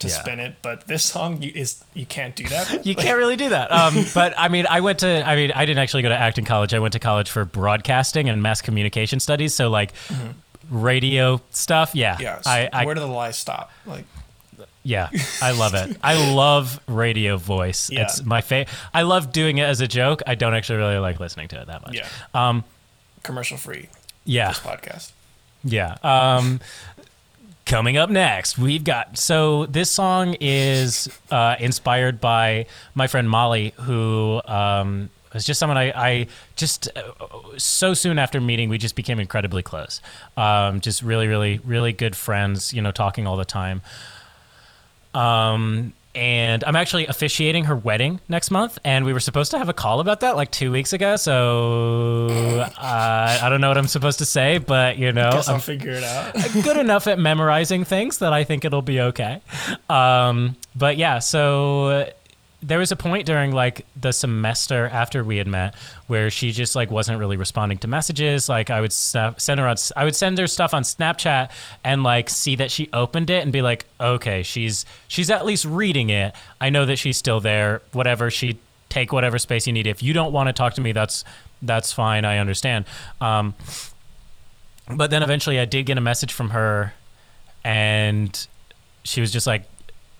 to 0.00 0.08
Yeah. 0.08 0.14
spin 0.14 0.40
it, 0.40 0.56
but 0.60 0.86
this 0.88 1.04
song 1.04 1.40
you, 1.40 1.52
is 1.54 1.82
you 1.94 2.04
can't 2.04 2.34
do 2.34 2.44
that. 2.48 2.84
You 2.84 2.94
can't 2.96 3.16
really 3.16 3.36
do 3.36 3.48
that. 3.50 3.70
Um, 3.70 3.94
but 4.14 4.34
I 4.36 4.48
mean, 4.48 4.66
I 4.68 4.80
went 4.80 4.98
to, 4.98 5.26
I 5.26 5.36
mean, 5.36 5.52
I 5.54 5.64
didn't 5.64 5.78
actually 5.78 6.02
go 6.02 6.08
to 6.08 6.16
acting 6.18 6.44
college. 6.44 6.74
I 6.74 6.80
went 6.80 6.92
to 6.94 6.98
college 6.98 7.30
for 7.30 7.44
broadcasting 7.44 8.28
and 8.28 8.42
mass 8.42 8.60
communication 8.60 9.20
studies. 9.20 9.54
So, 9.54 9.70
like, 9.70 9.92
radio 10.70 11.40
stuff. 11.50 11.94
Yeah. 11.94 12.16
Yeah. 12.20 12.40
so 12.40 12.50
I, 12.50 12.68
I, 12.72 12.84
where 12.84 12.94
do 12.94 13.00
the 13.00 13.06
lies 13.06 13.36
stop? 13.36 13.70
Like. 13.86 14.04
Yeah. 14.84 15.08
I 15.42 15.52
love 15.52 15.74
it. 15.74 15.96
I 16.02 16.32
love 16.32 16.78
radio 16.86 17.36
voice. 17.36 17.90
Yeah. 17.90 18.02
It's 18.02 18.22
my 18.22 18.42
favorite. 18.42 18.72
I 18.92 19.02
love 19.02 19.32
doing 19.32 19.58
it 19.58 19.64
as 19.64 19.80
a 19.80 19.88
joke. 19.88 20.22
I 20.26 20.36
don't 20.36 20.54
actually 20.54 20.78
really 20.78 20.98
like 20.98 21.18
listening 21.18 21.48
to 21.48 21.60
it 21.60 21.66
that 21.66 21.82
much. 21.82 21.96
Yeah. 21.96 22.08
Um, 22.34 22.64
Commercial 23.22 23.56
free 23.56 23.88
yeah. 24.24 24.52
podcast. 24.52 25.12
Yeah. 25.64 25.96
Um, 26.02 26.60
coming 27.64 27.96
up 27.96 28.10
next, 28.10 28.58
we've 28.58 28.84
got 28.84 29.16
so 29.16 29.66
this 29.66 29.90
song 29.90 30.36
is 30.40 31.08
uh, 31.30 31.56
inspired 31.58 32.20
by 32.20 32.66
my 32.94 33.06
friend 33.06 33.28
Molly, 33.28 33.72
who 33.80 34.42
um, 34.44 35.08
was 35.32 35.44
just 35.44 35.58
someone 35.58 35.78
I, 35.78 35.92
I 35.92 36.26
just 36.56 36.88
uh, 36.96 37.02
so 37.56 37.94
soon 37.94 38.18
after 38.18 38.40
meeting, 38.40 38.68
we 38.68 38.78
just 38.78 38.94
became 38.94 39.18
incredibly 39.18 39.62
close. 39.62 40.00
Um, 40.36 40.80
just 40.80 41.02
really, 41.02 41.26
really, 41.26 41.60
really 41.64 41.92
good 41.92 42.14
friends. 42.14 42.72
You 42.72 42.82
know, 42.82 42.92
talking 42.92 43.26
all 43.26 43.36
the 43.36 43.44
time. 43.44 43.82
Um, 45.14 45.92
and 46.14 46.62
I'm 46.62 46.76
actually 46.76 47.06
officiating 47.06 47.64
her 47.64 47.74
wedding 47.74 48.20
next 48.28 48.50
month, 48.50 48.78
and 48.84 49.04
we 49.04 49.12
were 49.12 49.20
supposed 49.20 49.50
to 49.50 49.58
have 49.58 49.68
a 49.68 49.72
call 49.72 49.98
about 49.98 50.20
that 50.20 50.36
like 50.36 50.50
two 50.52 50.70
weeks 50.70 50.92
ago. 50.92 51.16
So 51.16 52.28
uh, 52.30 53.38
I 53.42 53.48
don't 53.48 53.60
know 53.60 53.68
what 53.68 53.78
I'm 53.78 53.88
supposed 53.88 54.18
to 54.20 54.24
say, 54.24 54.58
but 54.58 54.96
you 54.96 55.12
know, 55.12 55.30
I'll 55.32 55.54
I'm 55.54 55.60
figure 55.60 55.92
it 55.92 56.04
out. 56.04 56.34
good 56.62 56.76
enough 56.76 57.08
at 57.08 57.18
memorizing 57.18 57.84
things 57.84 58.18
that 58.18 58.32
I 58.32 58.44
think 58.44 58.64
it'll 58.64 58.82
be 58.82 59.00
okay. 59.00 59.40
Um, 59.88 60.54
but 60.76 60.96
yeah, 60.96 61.18
so 61.18 62.08
there 62.66 62.78
was 62.78 62.90
a 62.90 62.96
point 62.96 63.26
during 63.26 63.52
like 63.52 63.84
the 64.00 64.10
semester 64.10 64.88
after 64.90 65.22
we 65.22 65.36
had 65.36 65.46
met 65.46 65.74
where 66.06 66.30
she 66.30 66.50
just 66.50 66.74
like 66.74 66.90
wasn't 66.90 67.18
really 67.18 67.36
responding 67.36 67.76
to 67.78 67.86
messages. 67.86 68.48
Like 68.48 68.70
I 68.70 68.80
would 68.80 68.92
send 68.92 69.60
her 69.60 69.68
on, 69.68 69.76
I 69.96 70.04
would 70.04 70.16
send 70.16 70.38
her 70.38 70.46
stuff 70.46 70.72
on 70.72 70.82
Snapchat 70.82 71.50
and 71.84 72.02
like 72.02 72.30
see 72.30 72.56
that 72.56 72.70
she 72.70 72.88
opened 72.94 73.28
it 73.28 73.42
and 73.42 73.52
be 73.52 73.60
like, 73.60 73.84
okay, 74.00 74.42
she's 74.42 74.86
she's 75.08 75.30
at 75.30 75.44
least 75.44 75.66
reading 75.66 76.08
it. 76.08 76.34
I 76.58 76.70
know 76.70 76.86
that 76.86 76.96
she's 76.96 77.18
still 77.18 77.38
there. 77.38 77.82
Whatever 77.92 78.30
she 78.30 78.58
take 78.88 79.12
whatever 79.12 79.38
space 79.38 79.66
you 79.66 79.72
need. 79.74 79.86
If 79.86 80.02
you 80.02 80.14
don't 80.14 80.32
want 80.32 80.48
to 80.48 80.54
talk 80.54 80.72
to 80.74 80.80
me, 80.80 80.92
that's 80.92 81.22
that's 81.60 81.92
fine. 81.92 82.24
I 82.24 82.38
understand. 82.38 82.86
Um, 83.20 83.54
but 84.88 85.10
then 85.10 85.22
eventually 85.22 85.58
I 85.60 85.66
did 85.66 85.84
get 85.84 85.98
a 85.98 86.02
message 86.02 86.32
from 86.32 86.50
her 86.50 86.94
and 87.62 88.46
she 89.02 89.20
was 89.20 89.30
just 89.30 89.46
like, 89.46 89.64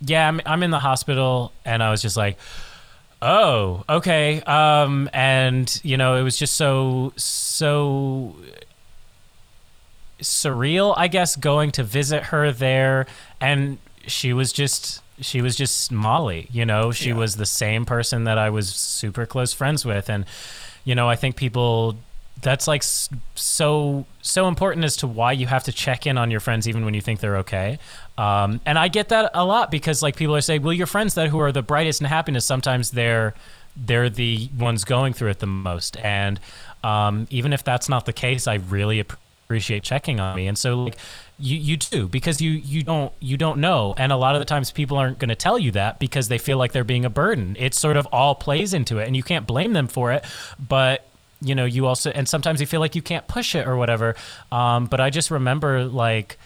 "Yeah, 0.00 0.28
I'm 0.28 0.40
I'm 0.46 0.62
in 0.62 0.70
the 0.70 0.78
hospital." 0.80 1.52
And 1.64 1.83
I 1.83 1.90
was 1.90 2.00
just 2.02 2.16
like, 2.16 2.38
"Oh, 3.22 3.85
okay." 3.88 4.40
Um 4.42 5.09
and 5.12 5.80
you 5.85 5.96
know, 5.96 6.16
it 6.16 6.22
was 6.22 6.37
just 6.37 6.54
so 6.57 7.12
so 7.16 8.35
surreal, 10.20 10.94
I 10.96 11.09
guess, 11.09 11.37
going 11.37 11.70
to 11.72 11.83
visit 11.83 12.24
her 12.24 12.52
there 12.52 13.07
and 13.40 13.78
she 14.07 14.33
was 14.33 14.52
just 14.52 15.00
she 15.20 15.40
was 15.40 15.57
just 15.57 15.92
Molly, 15.92 16.48
you 16.50 16.64
know, 16.66 16.90
she 16.90 17.11
Yeah. 17.11 17.14
was 17.16 17.37
the 17.37 17.46
same 17.46 17.85
person 17.85 18.24
that 18.24 18.37
I 18.37 18.50
was 18.50 18.68
super 18.74 19.26
close 19.26 19.52
friends 19.52 19.85
with 19.85 20.09
and 20.09 20.24
you 20.85 20.94
know, 20.94 21.09
I 21.09 21.16
think 21.16 21.37
people 21.37 21.96
that's 22.44 22.68
like 22.68 22.85
so 22.85 24.07
so 24.22 24.46
important 24.46 24.85
as 24.85 24.96
to 24.98 25.09
why 25.09 25.33
you 25.33 25.46
have 25.48 25.64
to 25.64 25.72
check 25.72 26.07
in 26.07 26.16
on 26.16 26.30
your 26.30 26.40
friends 26.40 26.68
even 26.68 26.85
when 26.85 26.94
you 26.94 27.00
think 27.00 27.18
they're 27.18 27.38
okay. 27.38 27.78
Um, 28.16 28.61
and 28.64 28.78
I 28.78 28.87
get 28.87 29.09
that 29.09 29.33
a 29.35 29.44
lot 29.44 29.72
because 29.72 30.02
like 30.02 30.14
people 30.14 30.37
are 30.37 30.40
saying, 30.40 30.62
well, 30.62 30.72
your 30.72 30.87
friends 30.87 31.14
that 31.14 31.28
who 31.28 31.40
are 31.40 31.50
the 31.50 31.62
brightest 31.62 32.00
in 32.00 32.07
happiness 32.07 32.46
sometimes 32.46 32.92
they're 32.92 33.35
they're 33.76 34.11
the 34.11 34.48
ones 34.57 34.85
going 34.85 35.14
through 35.14 35.30
it 35.30 35.40
the 35.40 35.46
most. 35.46 35.96
And 35.96 36.38
um, 36.85 37.26
even 37.30 37.52
if 37.52 37.64
that's 37.64 37.88
not 37.88 38.07
the 38.07 38.12
case, 38.12 38.46
I 38.46 38.54
really 38.54 39.00
appreciate 39.00 39.83
checking 39.83 40.20
on 40.20 40.37
me. 40.37 40.46
And 40.46 40.57
so 40.57 40.85
like 40.85 40.98
you 41.38 41.57
you 41.57 41.76
do 41.76 42.07
because 42.07 42.40
you 42.40 42.50
you 42.50 42.83
don't 42.83 43.12
you 43.18 43.37
don't 43.37 43.59
know 43.59 43.94
and 43.96 44.12
a 44.12 44.16
lot 44.16 44.37
of 44.37 44.40
the 44.40 44.44
times 44.44 44.70
people 44.70 44.96
aren't 44.96 45.18
going 45.18 45.30
to 45.30 45.35
tell 45.35 45.59
you 45.59 45.72
that 45.72 45.98
because 45.98 46.28
they 46.28 46.38
feel 46.38 46.59
like 46.59 46.70
they're 46.70 46.85
being 46.85 47.04
a 47.04 47.11
burden 47.11 47.57
it 47.59 47.74
sort 47.74 47.96
of 47.96 48.07
all 48.12 48.37
plays 48.37 48.72
into 48.72 48.98
it 48.98 49.07
and 49.09 49.16
you 49.16 49.22
can't 49.22 49.46
blame 49.46 49.72
them 49.72 49.88
for 49.88 50.12
it 50.12 50.24
but 50.61 51.04
you 51.44 51.54
know 51.54 51.64
you 51.64 51.87
also 51.87 52.11
and 52.11 52.28
sometimes 52.28 52.61
you 52.61 52.66
feel 52.66 52.80
like 52.80 52.94
you 52.94 53.02
can't 53.02 53.26
push 53.28 53.54
it 53.54 53.66
or 53.66 53.76
whatever. 53.76 54.16
Um, 54.50 54.87
but 54.87 55.00
i 55.00 55.11
just 55.11 55.30
remember 55.30 55.85
like 55.85 56.38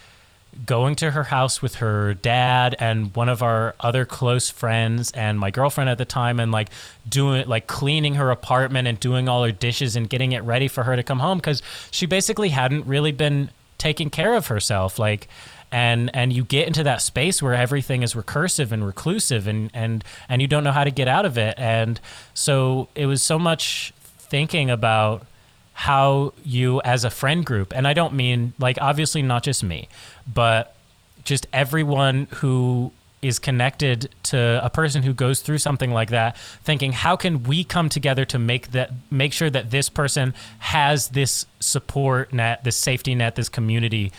going 0.65 0.95
to 0.95 1.11
her 1.11 1.23
house 1.23 1.61
with 1.61 1.75
her 1.75 2.15
dad 2.15 2.75
and 2.79 3.15
one 3.15 3.29
of 3.29 3.43
our 3.43 3.75
other 3.79 4.03
close 4.03 4.49
friends 4.49 5.11
and 5.11 5.39
my 5.39 5.51
girlfriend 5.51 5.89
at 5.89 5.97
the 5.97 6.05
time 6.05 6.39
and 6.39 6.51
like 6.51 6.69
doing 7.07 7.47
like 7.47 7.67
cleaning 7.67 8.15
her 8.15 8.31
apartment 8.31 8.87
and 8.87 8.99
doing 8.99 9.29
all 9.29 9.43
her 9.43 9.51
dishes 9.51 9.95
and 9.95 10.09
getting 10.09 10.31
it 10.31 10.43
ready 10.43 10.67
for 10.67 10.83
her 10.83 10.95
to 10.95 11.03
come 11.03 11.19
home 11.19 11.37
because 11.37 11.61
she 11.91 12.05
basically 12.05 12.49
hadn't 12.49 12.85
really 12.87 13.11
been 13.11 13.49
taking 13.77 14.09
care 14.09 14.33
of 14.33 14.47
herself 14.47 14.97
like 14.97 15.27
and 15.71 16.09
and 16.13 16.33
you 16.33 16.43
get 16.43 16.67
into 16.67 16.83
that 16.83 17.01
space 17.01 17.41
where 17.41 17.53
everything 17.53 18.03
is 18.03 18.13
recursive 18.13 18.71
and 18.71 18.85
reclusive 18.85 19.47
and 19.47 19.69
and 19.73 20.03
and 20.27 20.41
you 20.41 20.47
don't 20.47 20.63
know 20.63 20.71
how 20.71 20.83
to 20.83 20.91
get 20.91 21.07
out 21.07 21.25
of 21.25 21.37
it. 21.37 21.53
And 21.57 21.99
so 22.33 22.89
it 22.95 23.05
was 23.05 23.21
so 23.21 23.37
much 23.37 23.93
thinking 24.29 24.69
about 24.69 25.25
how 25.73 26.33
you 26.43 26.81
as 26.81 27.03
a 27.03 27.09
friend 27.09 27.45
group 27.45 27.73
and 27.75 27.87
i 27.87 27.93
don't 27.93 28.13
mean 28.13 28.53
like 28.59 28.77
obviously 28.81 29.21
not 29.21 29.43
just 29.43 29.63
me 29.63 29.87
but 30.31 30.75
just 31.23 31.47
everyone 31.53 32.27
who 32.35 32.91
is 33.21 33.39
connected 33.39 34.09
to 34.23 34.59
a 34.63 34.69
person 34.69 35.03
who 35.03 35.13
goes 35.13 35.41
through 35.41 35.57
something 35.57 35.91
like 35.91 36.09
that 36.09 36.37
thinking 36.63 36.91
how 36.91 37.15
can 37.15 37.43
we 37.43 37.63
come 37.63 37.89
together 37.89 38.25
to 38.25 38.39
make 38.39 38.71
that 38.71 38.91
make 39.11 39.33
sure 39.33 39.49
that 39.49 39.71
this 39.71 39.89
person 39.89 40.33
has 40.59 41.09
this 41.09 41.45
support 41.59 42.31
net 42.31 42.63
this 42.63 42.75
safety 42.75 43.15
net 43.15 43.35
this 43.35 43.49
community 43.49 44.11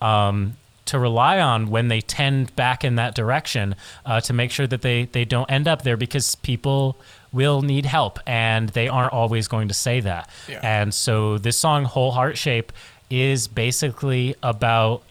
um, 0.00 0.56
to 0.86 0.98
rely 0.98 1.40
on 1.40 1.68
when 1.68 1.88
they 1.88 2.00
tend 2.00 2.54
back 2.56 2.84
in 2.84 2.94
that 2.96 3.14
direction 3.14 3.74
uh, 4.04 4.20
to 4.20 4.32
make 4.32 4.50
sure 4.50 4.66
that 4.66 4.82
they 4.82 5.04
they 5.06 5.24
don't 5.24 5.50
end 5.50 5.68
up 5.68 5.82
there 5.82 5.96
because 5.96 6.34
people 6.36 6.96
will 7.36 7.62
need 7.62 7.86
help 7.86 8.18
and 8.26 8.70
they 8.70 8.88
aren't 8.88 9.12
always 9.12 9.46
going 9.48 9.68
to 9.68 9.74
say 9.74 10.00
that 10.00 10.28
Yeah. 10.48 10.60
and 10.62 10.92
so 10.94 11.38
this 11.38 11.56
song 11.58 11.84
whole 11.84 12.10
heart 12.12 12.36
shape 12.36 12.72
is 13.10 13.46
basically 13.48 14.34
about 14.42 15.02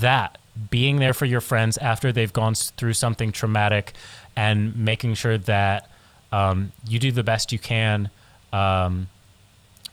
that 0.00 0.38
being 0.70 0.96
there 0.96 1.12
for 1.14 1.26
your 1.26 1.40
friends 1.42 1.76
after 1.78 2.12
they've 2.12 2.32
gone 2.32 2.54
through 2.54 2.94
something 2.94 3.30
traumatic 3.32 3.92
and 4.34 4.74
making 4.76 5.14
sure 5.14 5.38
that 5.38 5.88
um, 6.32 6.72
you 6.88 6.98
do 6.98 7.12
the 7.12 7.22
best 7.22 7.52
you 7.52 7.58
can 7.58 8.10
um, 8.52 9.06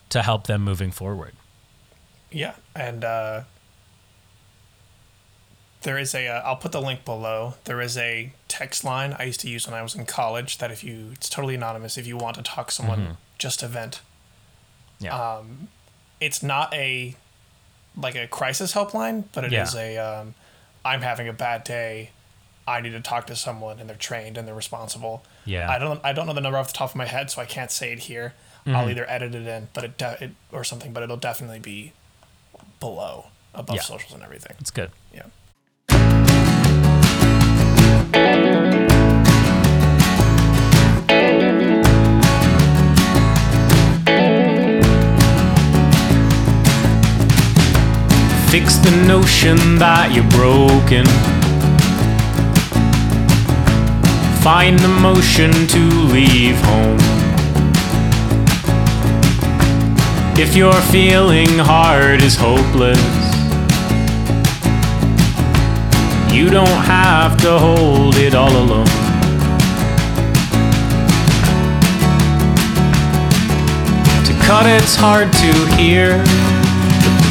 to 0.10 0.22
help 0.22 0.48
them 0.48 0.62
moving 0.63 0.91
forward 0.91 1.34
Yeah, 2.32 2.56
and 2.76 3.04
uh, 3.04 3.41
there 5.82 5.98
is 5.98 6.15
a. 6.15 6.28
Uh, 6.28 6.41
I'll 6.46 6.56
put 6.56 6.72
the 6.72 6.82
link 6.82 7.04
below. 7.06 7.56
There 7.65 7.82
is 7.82 7.98
a 7.98 8.32
text 8.60 8.84
line 8.84 9.16
I 9.20 9.24
used 9.24 9.39
to 9.42 9.50
use 9.50 9.68
when 9.68 9.74
I 9.80 9.82
was 9.82 9.96
in 9.96 10.06
college. 10.06 10.58
That 10.60 10.72
if 10.72 10.84
you, 10.84 11.10
it's 11.13 11.30
totally 11.30 11.56
anonymous. 11.56 11.98
If 11.98 12.06
you 12.08 12.18
want 12.18 12.36
to 12.38 12.44
talk 12.44 12.68
to 12.68 12.74
someone, 12.74 13.18
just 13.38 13.63
a 13.63 13.68
vent. 13.68 14.02
yeah 15.00 15.42
It's 16.20 16.42
not 16.44 16.74
a 16.74 17.16
like 18.06 18.16
a 18.16 18.28
crisis 18.28 18.74
helpline, 18.74 19.26
but 19.34 19.44
it 19.44 19.54
is 19.54 19.74
Yeah. 19.76 19.82
a. 19.82 19.98
Um, 20.22 20.36
I'm 20.86 21.02
having 21.02 21.28
a 21.28 21.34
bad 21.34 21.63
day. 21.63 22.12
I 22.68 22.80
need 22.82 22.92
to 22.92 23.02
talk 23.02 23.28
to 23.28 23.36
someone 23.36 23.80
and 23.80 23.89
they're 23.89 23.98
trained 24.12 24.38
and 24.38 24.48
they're 24.48 24.56
responsible. 24.66 25.24
Yeah. 25.46 25.70
I 25.70 25.78
don't 25.80 26.00
I 26.04 26.13
don't 26.13 26.28
know 26.28 26.34
the 26.34 26.42
number 26.42 26.58
off 26.58 26.68
the 26.74 26.78
top 26.78 26.89
of 26.92 26.96
my 26.96 27.06
head, 27.06 27.30
so 27.32 27.42
I 27.42 27.46
can't 27.46 27.72
say 27.72 27.92
it 27.92 28.00
here. 28.00 28.34
Mm-hmm. 28.66 28.76
I'll 28.76 28.89
either 28.89 29.06
edit 29.10 29.36
it 29.36 29.46
in, 29.56 29.68
but 29.74 29.84
it, 29.84 29.98
de- 29.98 30.18
it 30.26 30.32
or 30.52 30.63
something, 30.63 30.94
but 30.94 31.04
it'll 31.04 31.18
definitely 31.30 31.60
be 31.60 31.92
below 32.80 33.26
above 33.54 33.76
Yeah. 33.76 33.82
socials 33.82 34.13
and 34.13 34.24
everything. 34.24 34.56
It's 34.60 34.72
good. 34.72 34.92
Fix 48.54 48.76
the 48.76 48.92
notion 49.08 49.58
that 49.80 50.12
you're 50.13 50.30
broken. 50.30 51.06
Find 54.44 54.78
the 54.78 54.89
motion 55.02 55.50
to 55.70 55.80
leave 56.13 56.56
home. 56.62 57.00
If 60.38 60.56
your 60.56 60.72
feeling 60.92 61.50
heart 61.58 62.22
is 62.22 62.36
hopeless, 62.36 63.02
you 66.32 66.52
don't 66.52 66.86
have 66.86 67.42
to 67.42 67.58
hold 67.58 68.18
it 68.18 68.36
all 68.36 68.56
alone. 68.56 68.86
To 74.28 74.46
cut, 74.46 74.68
it's 74.68 74.96
hard 74.96 75.34
to 75.42 75.76
hear. 75.76 76.53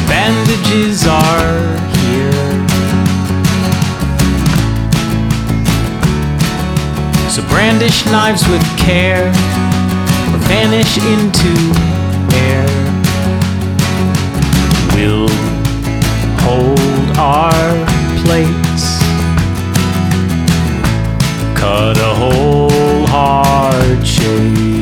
Bandages 0.07 1.07
are 1.07 1.77
here. 1.99 2.53
So 7.29 7.41
brandish 7.49 8.05
knives 8.05 8.47
with 8.47 8.63
care 8.77 9.27
or 9.27 10.39
vanish 10.47 10.97
into 10.97 11.53
air. 12.35 12.67
We'll 14.95 15.29
hold 16.45 17.17
our 17.17 17.85
plates, 18.23 18.99
Cut 21.55 21.97
a 21.97 22.13
whole 22.13 23.07
heart 23.07 24.05
shape. 24.05 24.72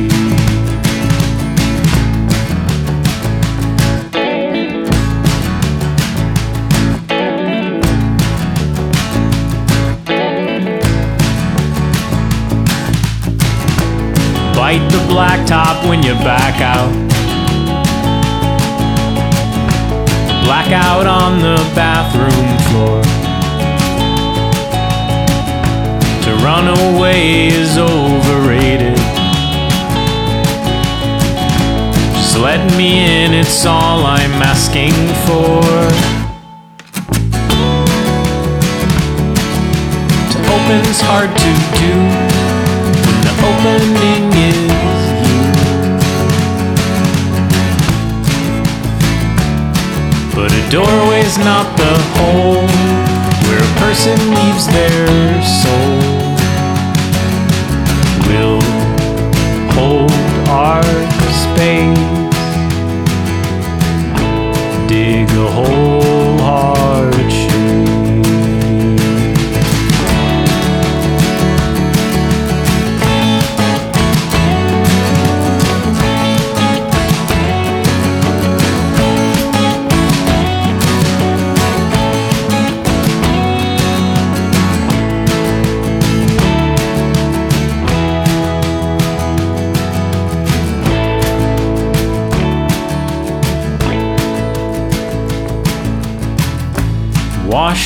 Bite 14.72 14.90
the 14.90 15.04
blacktop 15.14 15.90
when 15.90 16.02
you 16.02 16.14
back 16.14 16.62
out. 16.62 16.94
Blackout 20.46 21.06
on 21.06 21.42
the 21.42 21.58
bathroom 21.76 22.48
floor. 22.70 23.02
To 26.24 26.46
run 26.46 26.70
away 26.70 27.48
is 27.48 27.78
overrated. 27.78 28.96
Just 32.16 32.38
let 32.38 32.66
me 32.78 33.26
in, 33.26 33.34
it's 33.34 33.66
all 33.66 34.06
I'm 34.06 34.42
asking 34.42 34.94
for. 35.28 35.62
To 40.32 40.38
open's 40.56 41.02
hard 41.02 41.30
to 41.36 42.28
do 42.28 42.31
opening 43.62 44.34
is 44.34 44.58
you. 45.22 45.42
But 50.36 50.52
a 50.52 50.70
doorway's 50.72 51.38
not 51.38 51.78
the 51.78 51.96
hole 52.18 52.68
where 53.46 53.62
a 53.62 53.74
person 53.84 54.18
leaves 54.38 54.66
their 54.68 55.08
soul. 55.62 56.00
We'll 58.28 58.62
hold 59.76 60.12
our 60.50 60.84
space, 61.44 62.00
dig 64.88 65.30
a 65.30 65.52
whole 65.52 66.38
heart 66.40 67.21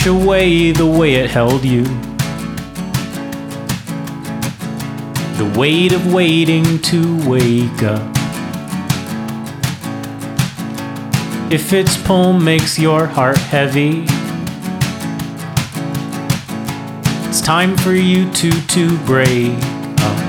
Away 0.07 0.71
the 0.71 0.85
way 0.85 1.15
it 1.15 1.31
held 1.31 1.65
you. 1.65 1.83
The 5.37 5.51
weight 5.57 5.93
of 5.93 6.13
waiting 6.13 6.79
to 6.83 7.27
wake 7.27 7.81
up. 7.81 8.15
If 11.51 11.73
its 11.73 11.97
poem 11.97 12.45
makes 12.45 12.77
your 12.77 13.07
heart 13.07 13.39
heavy, 13.39 14.05
it's 17.27 17.41
time 17.41 17.75
for 17.75 17.93
you 17.93 18.31
to 18.33 18.51
to 18.51 18.97
break 19.05 19.57
up. 20.01 20.19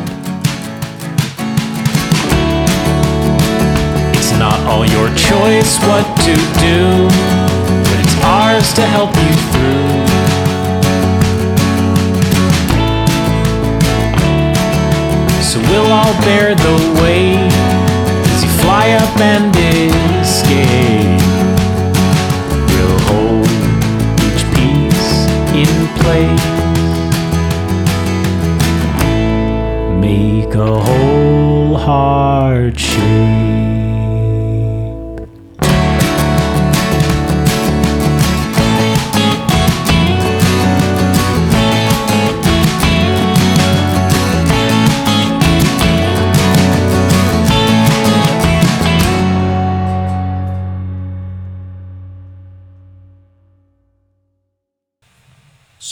It's 4.17 4.33
not 4.39 4.59
all 4.67 4.87
your 4.87 5.09
choice 5.11 5.79
what 5.81 6.07
to 6.25 6.35
do, 6.65 7.36
it's 8.59 8.73
to 8.73 8.87
help 8.87 9.15
you 9.17 9.33
through. 9.53 10.07
So 15.43 15.61
we'll 15.69 15.93
all 15.93 16.15
bear 16.23 16.55
the 16.55 16.77
weight 17.03 17.53
as 18.33 18.45
you 18.45 18.51
fly 18.63 18.93
up 18.93 19.21
and 19.21 19.55
escape. 20.25 21.21
We'll 22.73 23.01
hold 23.11 23.51
each 24.27 24.43
piece 24.55 25.13
in 25.63 25.73
place. 26.01 26.47
Make 30.01 30.55
a 30.55 30.81
whole 30.81 31.77
heart 31.77 32.81
shape. 32.81 33.06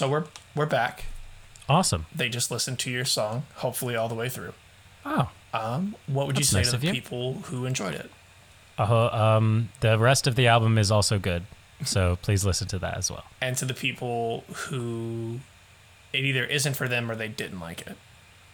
So 0.05 0.11
we're 0.11 0.25
we're 0.55 0.67
back. 0.67 1.07
Awesome. 1.67 2.05
They 2.15 2.29
just 2.29 2.51
listened 2.51 2.79
to 2.81 2.91
your 2.91 3.07
song, 3.07 3.45
hopefully 3.55 3.97
all 3.97 4.07
the 4.07 4.15
way 4.15 4.29
through. 4.29 4.53
Oh. 5.07 5.31
Um, 5.55 5.97
what 6.07 6.27
would 6.27 6.37
you 6.39 6.45
say 6.45 6.59
nice 6.59 6.73
to 6.73 6.77
the 6.77 6.93
people 6.93 7.37
who 7.45 7.65
enjoyed 7.65 7.95
it? 7.95 8.11
Uh, 8.79 9.07
um, 9.07 9.71
the 9.81 9.99
rest 9.99 10.27
of 10.27 10.35
the 10.35 10.47
album 10.47 10.77
is 10.77 10.91
also 10.91 11.19
good. 11.19 11.45
So 11.87 12.17
please 12.23 12.45
listen 12.45 12.69
to 12.69 12.79
that 12.81 12.99
as 12.99 13.11
well. 13.11 13.25
And 13.41 13.57
to 13.57 13.65
the 13.65 13.73
people 13.73 14.45
who 14.67 15.41
it 16.13 16.23
either 16.23 16.45
isn't 16.45 16.75
for 16.75 16.87
them 16.87 17.11
or 17.11 17.17
they 17.17 17.29
didn't 17.29 17.61
like 17.61 17.81
it. 17.87 17.97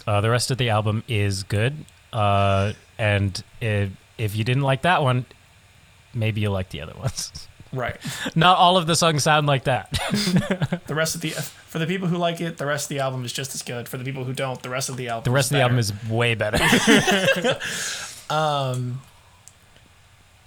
Uh, 0.07 0.21
the 0.21 0.31
rest 0.31 0.53
of 0.53 0.59
the 0.59 0.69
album 0.69 1.03
is 1.09 1.43
good. 1.43 1.85
Uh, 2.13 2.75
and 2.97 3.43
if, 3.61 3.91
if 4.19 4.37
you 4.37 4.45
didn't 4.45 4.63
like 4.63 4.83
that 4.83 5.03
one, 5.03 5.27
maybe 6.15 6.43
you'll 6.43 6.53
like 6.53 6.69
the 6.69 6.81
other 6.81 6.95
ones. 6.97 7.49
Right. 7.73 7.97
Not 8.35 8.59
all 8.59 8.77
of 8.77 8.87
the 8.87 8.97
songs 8.97 9.23
sound 9.23 9.47
like 9.47 9.65
that. 9.65 9.99
The 10.87 10.95
rest 10.95 11.15
of 11.15 11.21
the 11.21 11.31
for 11.31 11.79
the 11.79 11.87
people 11.87 12.09
who 12.09 12.17
like 12.17 12.41
it, 12.41 12.59
the 12.59 12.67
rest 12.67 12.87
of 12.87 12.89
the 12.89 12.99
album 12.99 13.25
is 13.25 13.33
just 13.33 13.55
as 13.55 13.63
good. 13.63 13.89
For 13.89 13.97
the 13.97 14.03
people 14.03 14.25
who 14.25 14.33
don't, 14.33 14.61
the 14.61 14.71
rest 14.71 14.89
of 14.89 14.97
the 14.97 15.09
album 15.09 15.25
the 15.25 15.35
rest 15.35 15.53
of 15.53 15.57
the 15.57 15.63
album 15.63 15.79
is 15.79 15.93
way 16.09 16.35
better. 16.35 16.59
um. 18.31 19.01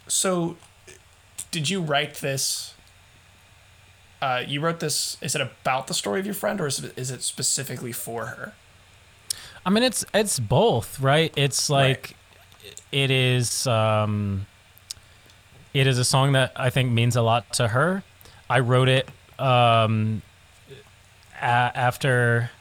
So, 0.07 0.57
did 1.51 1.69
you 1.69 1.81
write 1.81 2.15
this 2.15 2.73
uh, 4.23 4.41
you 4.47 4.61
wrote 4.61 4.79
this. 4.79 5.17
Is 5.19 5.35
it 5.35 5.41
about 5.41 5.87
the 5.87 5.93
story 5.93 6.17
of 6.21 6.25
your 6.25 6.33
friend, 6.33 6.61
or 6.61 6.67
is 6.67 6.81
it, 6.81 6.97
is 6.97 7.11
it 7.11 7.21
specifically 7.23 7.91
for 7.91 8.27
her? 8.27 8.53
I 9.65 9.69
mean, 9.69 9.83
it's 9.83 10.05
it's 10.13 10.39
both, 10.39 11.01
right? 11.01 11.33
It's 11.35 11.69
like 11.69 12.15
it 12.93 13.11
is 13.11 13.67
um, 13.67 14.47
it 15.73 15.87
is 15.87 15.97
a 15.97 16.05
song 16.05 16.33
that 16.33 16.51
I 16.55 16.69
think 16.69 16.91
means 16.91 17.15
a 17.15 17.21
lot 17.21 17.51
to 17.53 17.69
her. 17.69 18.03
I 18.49 18.59
wrote 18.59 18.89
it 18.89 19.09
um, 19.39 20.21
a- 21.35 21.45
after 21.45 22.51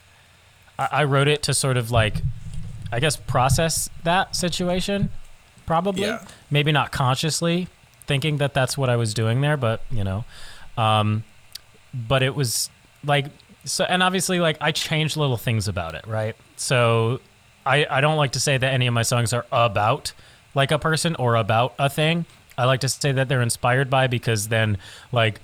I-, 0.79 0.89
I 0.93 1.05
wrote 1.05 1.29
it 1.29 1.43
to 1.45 1.55
sort 1.55 1.77
of 1.77 1.91
like 1.91 2.15
I 2.91 3.01
guess 3.01 3.17
process 3.17 3.89
that 4.05 4.37
situation, 4.37 5.11
probably 5.67 6.03
Yeah. 6.03 6.25
maybe 6.51 6.73
not 6.73 6.93
consciously 6.93 7.69
thinking 8.07 8.37
that 8.39 8.53
that's 8.53 8.77
what 8.77 8.91
I 8.91 8.97
was 8.97 9.15
doing 9.15 9.41
there, 9.41 9.57
but 9.57 9.81
you 9.91 10.05
know, 10.05 10.25
um, 10.77 11.25
but 11.95 12.23
it 12.23 12.35
was 12.35 12.69
like 13.05 13.27
so, 13.65 13.85
and 13.85 14.03
obviously 14.03 14.41
like 14.41 14.57
I 14.61 14.73
changed 14.73 15.17
little 15.17 15.37
things 15.37 15.69
about 15.69 15.95
it, 15.95 16.07
right? 16.07 16.35
So 16.57 17.21
I 17.65 17.87
I 17.89 18.01
don't 18.01 18.17
like 18.17 18.33
to 18.33 18.41
say 18.41 18.57
that 18.59 18.73
any 18.73 18.87
of 18.87 18.95
my 18.95 19.03
songs 19.03 19.33
are 19.33 19.47
about 19.53 20.13
like 20.55 20.71
a 20.71 20.79
person 20.79 21.15
or 21.17 21.37
about 21.37 21.75
a 21.79 21.89
thing. 21.89 22.27
I 22.59 22.65
like 22.65 22.81
to 22.81 22.89
say 22.89 23.13
that 23.13 23.29
they're 23.29 23.43
inspired 23.43 23.89
by 23.91 24.07
because 24.07 24.49
then 24.49 24.79
like 25.11 25.41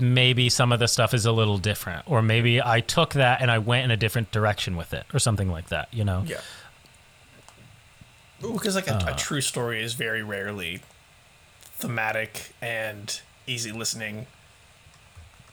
maybe 0.00 0.48
some 0.48 0.72
of 0.72 0.78
the 0.80 0.88
stuff 0.88 1.12
is 1.14 1.26
a 1.26 1.32
little 1.32 1.58
different 1.58 2.02
or 2.10 2.22
maybe 2.22 2.62
I 2.62 2.80
took 2.80 3.12
that 3.14 3.42
and 3.42 3.50
I 3.50 3.58
went 3.58 3.84
in 3.84 3.90
a 3.90 3.96
different 3.96 4.30
direction 4.32 4.76
with 4.76 4.94
it 4.94 5.04
or 5.12 5.18
something 5.18 5.50
like 5.50 5.68
that, 5.68 5.88
you 5.92 6.04
know. 6.04 6.24
Yeah. 6.26 6.40
Because 8.40 8.74
like 8.74 8.88
a, 8.88 9.04
a 9.08 9.14
true 9.16 9.40
story 9.40 9.82
is 9.82 9.94
very 9.94 10.22
rarely 10.22 10.80
thematic 11.76 12.52
and 12.60 13.20
easy 13.46 13.70
listening 13.70 14.26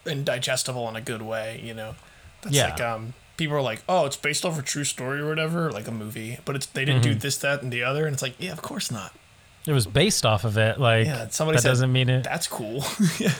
and 0.05 0.25
digestible 0.25 0.87
in 0.89 0.95
a 0.95 1.01
good 1.01 1.21
way. 1.21 1.61
You 1.63 1.73
know, 1.73 1.95
that's 2.41 2.55
Yeah. 2.55 2.69
like 2.69 2.81
um 2.81 3.13
people 3.37 3.55
are 3.55 3.61
like, 3.61 3.81
oh, 3.87 4.05
it's 4.05 4.17
based 4.17 4.43
off 4.43 4.57
a 4.57 4.61
true 4.61 4.83
story 4.83 5.19
or 5.21 5.29
whatever, 5.29 5.71
like 5.71 5.87
a 5.87 5.91
movie, 5.91 6.39
but 6.45 6.55
it's 6.55 6.65
they 6.65 6.83
didn't 6.83 7.03
do 7.03 7.13
this, 7.15 7.37
that, 7.37 7.61
and 7.61 7.71
the 7.71 7.83
other, 7.83 8.05
and 8.05 8.13
it's 8.13 8.21
like, 8.21 8.35
yeah, 8.39 8.51
of 8.51 8.61
course 8.61 8.91
not. 8.91 9.13
It 9.65 9.73
was 9.73 9.85
based 9.85 10.25
off 10.25 10.45
of 10.45 10.57
it 10.57 10.79
like 10.79 11.05
Yeah, 11.05 11.27
somebody 11.29 11.57
that 11.57 11.61
said 11.61 11.69
doesn't 11.69 11.91
mean 11.91 12.09
it. 12.09 12.23
That's 12.23 12.47
cool. 12.47 12.83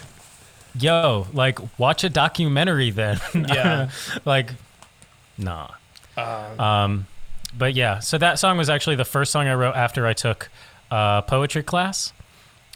Yo, 0.80 1.28
like 1.34 1.60
watch 1.80 2.04
a 2.04 2.10
documentary 2.10 2.92
then. 2.92 3.20
Yeah. 3.34 3.90
like 4.26 4.52
nah. 5.38 5.70
Um, 6.18 7.08
but 7.58 7.74
yeah, 7.74 8.00
so 8.00 8.18
that 8.18 8.40
song 8.40 8.58
was 8.58 8.70
actually 8.70 8.98
the 8.98 9.06
first 9.06 9.32
song 9.32 9.48
I 9.48 9.54
wrote 9.54 9.76
after 9.76 10.06
I 10.06 10.14
took 10.14 10.50
uh, 10.92 11.22
poetry 11.22 11.64
class. 11.64 12.14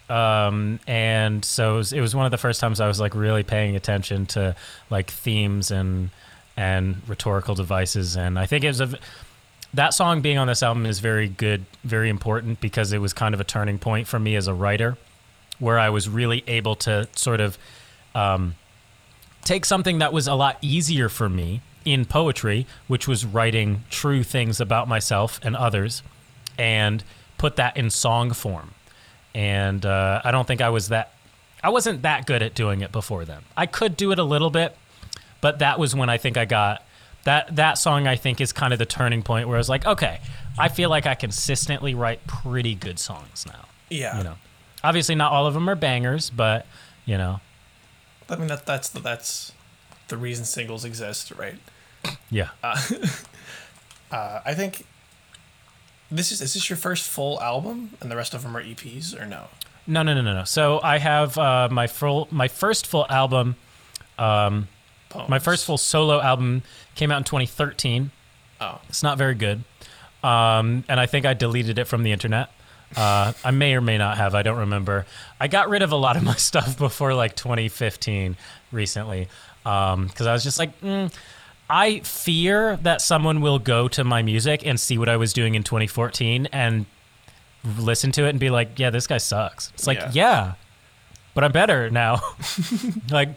Um, 0.09 0.79
and 0.87 1.43
so 1.43 1.75
it 1.75 1.77
was, 1.77 1.93
it 1.93 2.01
was 2.01 2.15
one 2.15 2.25
of 2.25 2.31
the 2.31 2.37
first 2.37 2.59
times 2.59 2.79
I 2.79 2.87
was 2.87 2.99
like 2.99 3.15
really 3.15 3.43
paying 3.43 3.75
attention 3.75 4.25
to 4.27 4.55
like 4.89 5.09
themes 5.11 5.71
and 5.71 6.09
and 6.55 7.01
rhetorical 7.07 7.55
devices. 7.55 8.15
And 8.15 8.37
I 8.37 8.45
think 8.45 8.63
it 8.63 8.67
was 8.67 8.81
a 8.81 8.99
that 9.73 9.93
song 9.93 10.21
being 10.21 10.37
on 10.37 10.47
this 10.47 10.61
album 10.61 10.85
is 10.85 10.99
very 10.99 11.27
good, 11.27 11.65
very 11.83 12.09
important 12.09 12.61
because 12.61 12.93
it 12.93 12.99
was 12.99 13.13
kind 13.13 13.33
of 13.33 13.41
a 13.41 13.43
turning 13.43 13.79
point 13.79 14.07
for 14.07 14.19
me 14.19 14.35
as 14.35 14.47
a 14.47 14.53
writer, 14.53 14.97
where 15.59 15.79
I 15.79 15.89
was 15.89 16.07
really 16.07 16.43
able 16.47 16.75
to 16.77 17.07
sort 17.15 17.41
of 17.41 17.57
um, 18.13 18.55
take 19.43 19.65
something 19.65 19.99
that 19.99 20.13
was 20.13 20.27
a 20.27 20.35
lot 20.35 20.57
easier 20.61 21.09
for 21.09 21.27
me 21.27 21.61
in 21.85 22.05
poetry, 22.05 22.65
which 22.87 23.07
was 23.07 23.25
writing 23.25 23.83
true 23.89 24.23
things 24.23 24.61
about 24.61 24.87
myself 24.87 25.39
and 25.43 25.55
others, 25.55 26.03
and 26.57 27.03
put 27.37 27.55
that 27.55 27.75
in 27.75 27.89
song 27.89 28.31
form. 28.31 28.71
And 29.33 29.85
uh, 29.85 30.21
I 30.23 30.31
don't 30.31 30.47
think 30.47 30.61
I 30.61 30.69
was 30.69 30.89
that. 30.89 31.13
I 31.63 31.69
wasn't 31.69 32.03
that 32.03 32.25
good 32.25 32.43
at 32.43 32.53
doing 32.53 32.81
it 32.81 32.91
before 32.91 33.25
then. 33.25 33.41
I 33.57 33.65
could 33.65 33.97
do 33.97 34.11
it 34.11 34.19
a 34.19 34.23
little 34.23 34.49
bit, 34.49 34.77
but 35.41 35.59
that 35.59 35.79
was 35.79 35.95
when 35.95 36.09
I 36.09 36.17
think 36.17 36.37
I 36.37 36.45
got 36.45 36.83
that. 37.23 37.55
That 37.55 37.73
song 37.77 38.07
I 38.07 38.15
think 38.15 38.41
is 38.41 38.51
kind 38.53 38.73
of 38.73 38.79
the 38.79 38.85
turning 38.85 39.23
point 39.23 39.47
where 39.47 39.57
I 39.57 39.59
was 39.59 39.69
like, 39.69 39.85
okay, 39.85 40.19
I 40.57 40.69
feel 40.69 40.89
like 40.89 41.05
I 41.05 41.15
consistently 41.15 41.93
write 41.93 42.25
pretty 42.27 42.75
good 42.75 42.99
songs 42.99 43.45
now. 43.47 43.65
yeah, 43.89 44.17
You 44.17 44.23
know, 44.23 44.35
obviously 44.83 45.15
not 45.15 45.31
all 45.31 45.47
of 45.47 45.53
them 45.53 45.69
are 45.69 45.75
bangers, 45.75 46.29
but 46.29 46.65
you 47.05 47.17
know, 47.17 47.39
I 48.29 48.35
mean 48.35 48.47
that 48.47 48.65
that's 48.65 48.89
the, 48.89 48.99
that's 48.99 49.51
the 50.07 50.17
reason 50.17 50.45
singles 50.45 50.85
exist, 50.85 51.31
right? 51.31 51.55
yeah. 52.29 52.49
Uh, 54.11 54.41
I 54.45 54.53
think 54.53 54.85
this 56.11 56.31
is 56.31 56.39
is 56.39 56.53
this 56.53 56.69
your 56.69 56.77
first 56.77 57.09
full 57.09 57.41
album, 57.41 57.97
and 57.99 58.11
the 58.11 58.15
rest 58.15 58.35
of 58.35 58.43
them 58.43 58.55
are 58.55 58.61
EPs, 58.63 59.19
or 59.19 59.25
no? 59.25 59.45
No, 59.87 60.03
no, 60.03 60.13
no, 60.13 60.21
no, 60.21 60.35
no. 60.35 60.43
So 60.43 60.79
I 60.83 60.99
have 60.99 61.35
uh, 61.37 61.67
my 61.71 61.87
full, 61.87 62.27
my 62.29 62.47
first 62.47 62.85
full 62.85 63.07
album, 63.09 63.55
um, 64.19 64.67
Poems. 65.13 65.29
my 65.29 65.39
first 65.39 65.65
full 65.65 65.77
solo 65.77 66.21
album 66.21 66.63
came 66.95 67.11
out 67.11 67.17
in 67.17 67.23
2013. 67.23 68.11
Oh, 68.61 68.79
It's 68.89 69.03
not 69.03 69.17
very 69.17 69.35
good, 69.35 69.63
um, 70.23 70.83
and 70.87 70.99
I 70.99 71.05
think 71.05 71.25
I 71.25 71.33
deleted 71.33 71.77
it 71.79 71.85
from 71.85 72.03
the 72.03 72.11
internet. 72.11 72.49
Uh, 72.95 73.33
I 73.43 73.51
may 73.51 73.73
or 73.73 73.81
may 73.81 73.97
not 73.97 74.17
have. 74.17 74.35
I 74.35 74.43
don't 74.43 74.59
remember. 74.59 75.05
I 75.39 75.47
got 75.47 75.67
rid 75.69 75.81
of 75.81 75.91
a 75.91 75.95
lot 75.95 76.15
of 76.15 76.23
my 76.31 76.35
stuff 76.35 76.77
before 76.77 77.13
like 77.15 77.35
2015 77.35 78.37
recently 78.71 79.27
because 79.63 80.27
I 80.27 80.31
was 80.33 80.43
just 80.43 80.59
like, 80.59 80.79
mm, 80.81 81.11
I 81.69 81.99
fear 82.01 82.77
that 82.83 83.01
someone 83.01 83.41
will 83.41 83.57
go 83.59 83.87
to 83.87 84.03
my 84.03 84.21
music 84.21 84.65
and 84.65 84.79
see 84.79 84.97
what 84.97 85.09
I 85.09 85.17
was 85.17 85.33
doing 85.33 85.55
in 85.55 85.63
2014 85.63 86.47
and 86.51 86.85
listen 87.79 88.11
to 88.11 88.25
it 88.25 88.29
and 88.29 88.39
be 88.39 88.49
like, 88.49 88.77
yeah, 88.77 88.89
this 88.91 89.07
guy 89.07 89.17
sucks. 89.17 89.71
It's 89.73 89.87
like, 89.87 89.97
Yeah. 89.99 90.11
yeah, 90.13 90.53
but 91.33 91.43
I'm 91.43 91.51
better 91.51 91.89
now. 91.89 92.21
like, 93.09 93.29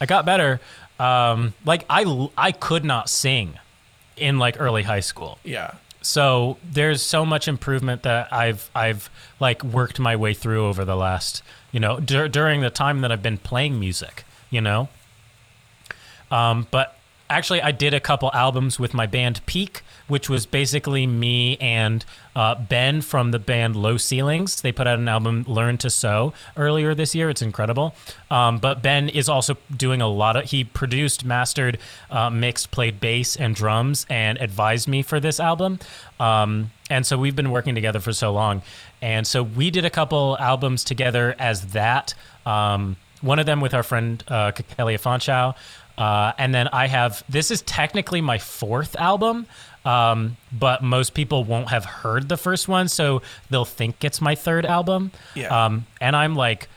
I 0.00 0.06
got 0.06 0.24
better. 0.24 0.60
Um, 0.98 1.54
like 1.64 1.84
I, 1.90 2.28
I 2.36 2.52
could 2.52 2.84
not 2.84 3.08
sing 3.08 3.58
in 4.16 4.38
like 4.38 4.60
early 4.60 4.84
high 4.84 5.00
school. 5.00 5.38
yeah, 5.42 5.74
So 6.02 6.56
there's 6.62 7.02
so 7.02 7.26
much 7.26 7.48
improvement 7.48 8.02
that 8.04 8.32
I've 8.32 8.70
I've 8.74 9.10
like 9.40 9.64
worked 9.64 9.98
my 9.98 10.14
way 10.14 10.34
through 10.34 10.66
over 10.66 10.84
the 10.84 10.94
last 10.96 11.42
you 11.72 11.80
know 11.80 11.98
dur- 11.98 12.28
during 12.28 12.60
the 12.60 12.70
time 12.70 13.00
that 13.00 13.10
I've 13.10 13.22
been 13.22 13.38
playing 13.38 13.80
music, 13.80 14.24
you 14.50 14.60
know. 14.60 14.88
Um, 16.30 16.66
but 16.70 16.96
actually, 17.34 17.60
I 17.60 17.72
did 17.72 17.92
a 17.92 18.00
couple 18.00 18.30
albums 18.32 18.78
with 18.78 18.94
my 18.94 19.06
band 19.06 19.44
Peak, 19.44 19.82
which 20.06 20.28
was 20.28 20.46
basically 20.46 21.06
me 21.06 21.56
and 21.58 22.04
uh, 22.36 22.54
Ben 22.54 23.00
from 23.00 23.32
the 23.32 23.38
band 23.38 23.74
Low 23.74 23.96
Ceilings. 23.96 24.62
They 24.62 24.70
put 24.70 24.86
out 24.86 24.98
an 24.98 25.08
album, 25.08 25.44
Learn 25.48 25.76
to 25.78 25.90
Sew, 25.90 26.32
earlier 26.56 26.94
this 26.94 27.14
year. 27.14 27.28
It's 27.28 27.42
incredible. 27.42 27.94
Um, 28.30 28.58
but 28.58 28.82
Ben 28.82 29.08
is 29.08 29.28
also 29.28 29.56
doing 29.76 30.00
a 30.00 30.08
lot 30.08 30.36
of, 30.36 30.44
he 30.44 30.62
produced, 30.64 31.24
mastered, 31.24 31.78
uh, 32.10 32.30
mixed, 32.30 32.70
played 32.70 33.00
bass 33.00 33.36
and 33.36 33.54
drums, 33.54 34.06
and 34.08 34.38
advised 34.38 34.86
me 34.86 35.02
for 35.02 35.18
this 35.18 35.40
album. 35.40 35.80
Um, 36.20 36.70
and 36.88 37.04
so 37.04 37.18
we've 37.18 37.36
been 37.36 37.50
working 37.50 37.74
together 37.74 37.98
for 38.00 38.12
so 38.12 38.32
long. 38.32 38.62
And 39.02 39.26
so 39.26 39.42
we 39.42 39.70
did 39.70 39.84
a 39.84 39.90
couple 39.90 40.36
albums 40.38 40.84
together 40.84 41.34
as 41.38 41.68
that. 41.68 42.14
Um, 42.46 42.96
one 43.20 43.38
of 43.38 43.46
them 43.46 43.60
with 43.60 43.74
our 43.74 43.82
friend 43.82 44.22
uh, 44.28 44.52
Kelly. 44.52 44.98
Uh, 45.96 46.32
and 46.38 46.54
then 46.54 46.68
I 46.68 46.86
have 46.86 47.22
this 47.28 47.50
is 47.50 47.62
technically 47.62 48.20
my 48.20 48.38
fourth 48.38 48.96
album, 48.96 49.46
um, 49.84 50.36
but 50.52 50.82
most 50.82 51.14
people 51.14 51.44
won't 51.44 51.68
have 51.68 51.84
heard 51.84 52.28
the 52.28 52.36
first 52.36 52.68
one, 52.68 52.88
so 52.88 53.22
they'll 53.50 53.64
think 53.64 54.04
it's 54.04 54.20
my 54.20 54.34
third 54.34 54.66
album. 54.66 55.12
Yeah. 55.34 55.66
Um, 55.66 55.86
and 56.00 56.16
I'm 56.16 56.34
like, 56.34 56.68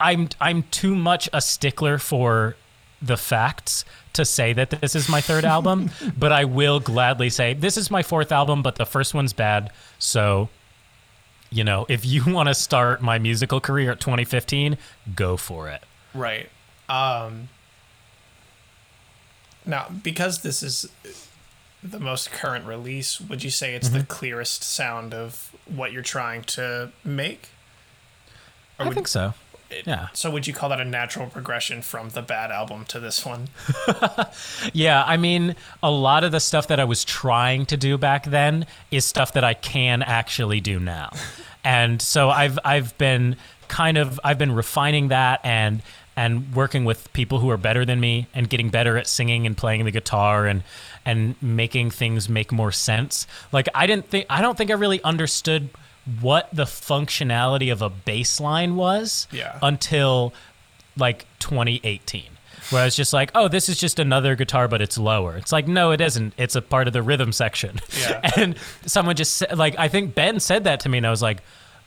I'm 0.00 0.28
I'm 0.40 0.62
too 0.64 0.94
much 0.94 1.28
a 1.32 1.40
stickler 1.40 1.98
for 1.98 2.56
the 3.02 3.16
facts 3.16 3.84
to 4.12 4.24
say 4.24 4.52
that 4.52 4.70
this 4.70 4.94
is 4.94 5.08
my 5.08 5.20
third 5.20 5.44
album, 5.44 5.90
but 6.18 6.32
I 6.32 6.44
will 6.44 6.80
gladly 6.80 7.30
say 7.30 7.54
this 7.54 7.76
is 7.76 7.90
my 7.90 8.02
fourth 8.02 8.32
album, 8.32 8.62
but 8.62 8.76
the 8.76 8.86
first 8.86 9.12
one's 9.14 9.32
bad. 9.32 9.70
So, 9.98 10.48
you 11.50 11.64
know, 11.64 11.84
if 11.88 12.06
you 12.06 12.24
want 12.32 12.48
to 12.48 12.54
start 12.54 13.02
my 13.02 13.18
musical 13.18 13.60
career 13.60 13.92
at 13.92 14.00
2015, 14.00 14.78
go 15.14 15.36
for 15.36 15.68
it. 15.68 15.82
right. 16.14 16.48
Um, 16.88 17.48
now, 19.70 19.88
because 20.02 20.42
this 20.42 20.62
is 20.62 20.90
the 21.82 22.00
most 22.00 22.30
current 22.30 22.66
release, 22.66 23.20
would 23.20 23.42
you 23.42 23.50
say 23.50 23.74
it's 23.74 23.88
the 23.88 23.98
mm-hmm. 23.98 24.06
clearest 24.08 24.62
sound 24.62 25.14
of 25.14 25.54
what 25.66 25.92
you're 25.92 26.02
trying 26.02 26.42
to 26.42 26.92
make? 27.04 27.48
Or 28.78 28.84
I 28.84 28.88
would- 28.88 28.94
think 28.94 29.08
so. 29.08 29.34
Yeah. 29.86 30.08
So 30.12 30.30
would 30.32 30.46
you 30.48 30.52
call 30.52 30.68
that 30.70 30.80
a 30.80 30.84
natural 30.84 31.28
progression 31.28 31.80
from 31.82 32.10
the 32.10 32.22
bad 32.22 32.50
album 32.50 32.84
to 32.86 33.00
this 33.00 33.24
one? 33.24 33.48
Yeah, 34.72 35.04
I 35.06 35.16
mean, 35.16 35.56
a 35.82 35.90
lot 35.90 36.24
of 36.24 36.32
the 36.32 36.40
stuff 36.40 36.68
that 36.68 36.78
I 36.80 36.84
was 36.84 37.04
trying 37.04 37.66
to 37.66 37.76
do 37.76 37.96
back 37.98 38.24
then 38.24 38.66
is 38.90 39.04
stuff 39.04 39.32
that 39.32 39.44
I 39.44 39.54
can 39.54 40.02
actually 40.02 40.60
do 40.60 40.78
now. 40.78 41.10
and 41.64 42.00
so 42.00 42.30
I've 42.30 42.58
I've 42.64 42.96
been 42.98 43.36
kind 43.68 43.96
of 43.96 44.20
I've 44.24 44.38
been 44.38 44.52
refining 44.52 45.08
that 45.08 45.40
and 45.44 45.82
and 46.16 46.54
working 46.54 46.84
with 46.84 47.12
people 47.12 47.38
who 47.38 47.50
are 47.50 47.56
better 47.56 47.84
than 47.84 48.00
me 48.00 48.26
and 48.34 48.48
getting 48.50 48.68
better 48.68 48.96
at 48.98 49.06
singing 49.06 49.46
and 49.46 49.56
playing 49.56 49.84
the 49.84 49.90
guitar 49.90 50.46
and 50.46 50.62
and 51.06 51.34
making 51.42 51.90
things 51.90 52.28
make 52.28 52.52
more 52.52 52.72
sense. 52.72 53.26
Like 53.52 53.68
I 53.74 53.86
didn't 53.86 54.08
think 54.08 54.26
I 54.28 54.42
don't 54.42 54.56
think 54.58 54.70
I 54.70 54.74
really 54.74 55.02
understood 55.02 55.70
what 56.20 56.48
the 56.52 56.64
functionality 56.64 57.72
of 57.72 57.82
a 57.82 57.90
bass 57.90 58.40
line 58.40 58.76
was 58.76 59.28
Yeah. 59.30 59.58
until 59.62 60.32
like 60.96 61.26
2018 61.38 62.24
where 62.70 62.82
I 62.82 62.84
was 62.84 62.94
just 62.94 63.12
like, 63.12 63.30
oh, 63.34 63.48
this 63.48 63.68
is 63.68 63.78
just 63.80 63.98
another 63.98 64.36
guitar, 64.36 64.68
but 64.68 64.80
it's 64.80 64.96
lower. 64.96 65.36
It's 65.36 65.50
like, 65.50 65.66
no, 65.66 65.90
it 65.90 66.00
isn't. 66.00 66.34
It's 66.36 66.54
a 66.54 66.62
part 66.62 66.86
of 66.86 66.92
the 66.92 67.02
rhythm 67.02 67.32
section. 67.32 67.80
Yeah. 67.98 68.20
and 68.36 68.54
someone 68.86 69.16
just 69.16 69.36
said, 69.36 69.58
like, 69.58 69.74
I 69.78 69.88
think 69.88 70.14
Ben 70.14 70.38
said 70.38 70.64
that 70.64 70.78
to 70.80 70.88
me, 70.88 70.98
and 70.98 71.06
I 71.06 71.10
was 71.10 71.22
like, 71.22 71.38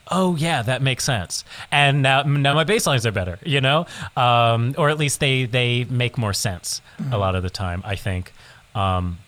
oh 0.09 0.35
yeah, 0.35 0.61
that 0.61 0.81
makes 0.81 1.03
sense. 1.03 1.43
And 1.71 2.01
now, 2.01 2.23
now 2.23 2.53
my 2.53 2.63
bass 2.63 2.87
lines 2.87 3.05
are 3.05 3.11
better, 3.11 3.39
you 3.43 3.61
know, 3.61 3.85
um, 4.15 4.75
or 4.77 4.89
at 4.89 4.97
least 4.97 5.19
they 5.19 5.45
they 5.45 5.85
make 5.85 6.17
more 6.17 6.33
sense 6.33 6.81
a 7.11 7.17
lot 7.17 7.35
of 7.35 7.43
the 7.43 7.49
time. 7.49 7.81
I 7.85 7.95
think. 7.95 8.33
Um, 8.75 9.19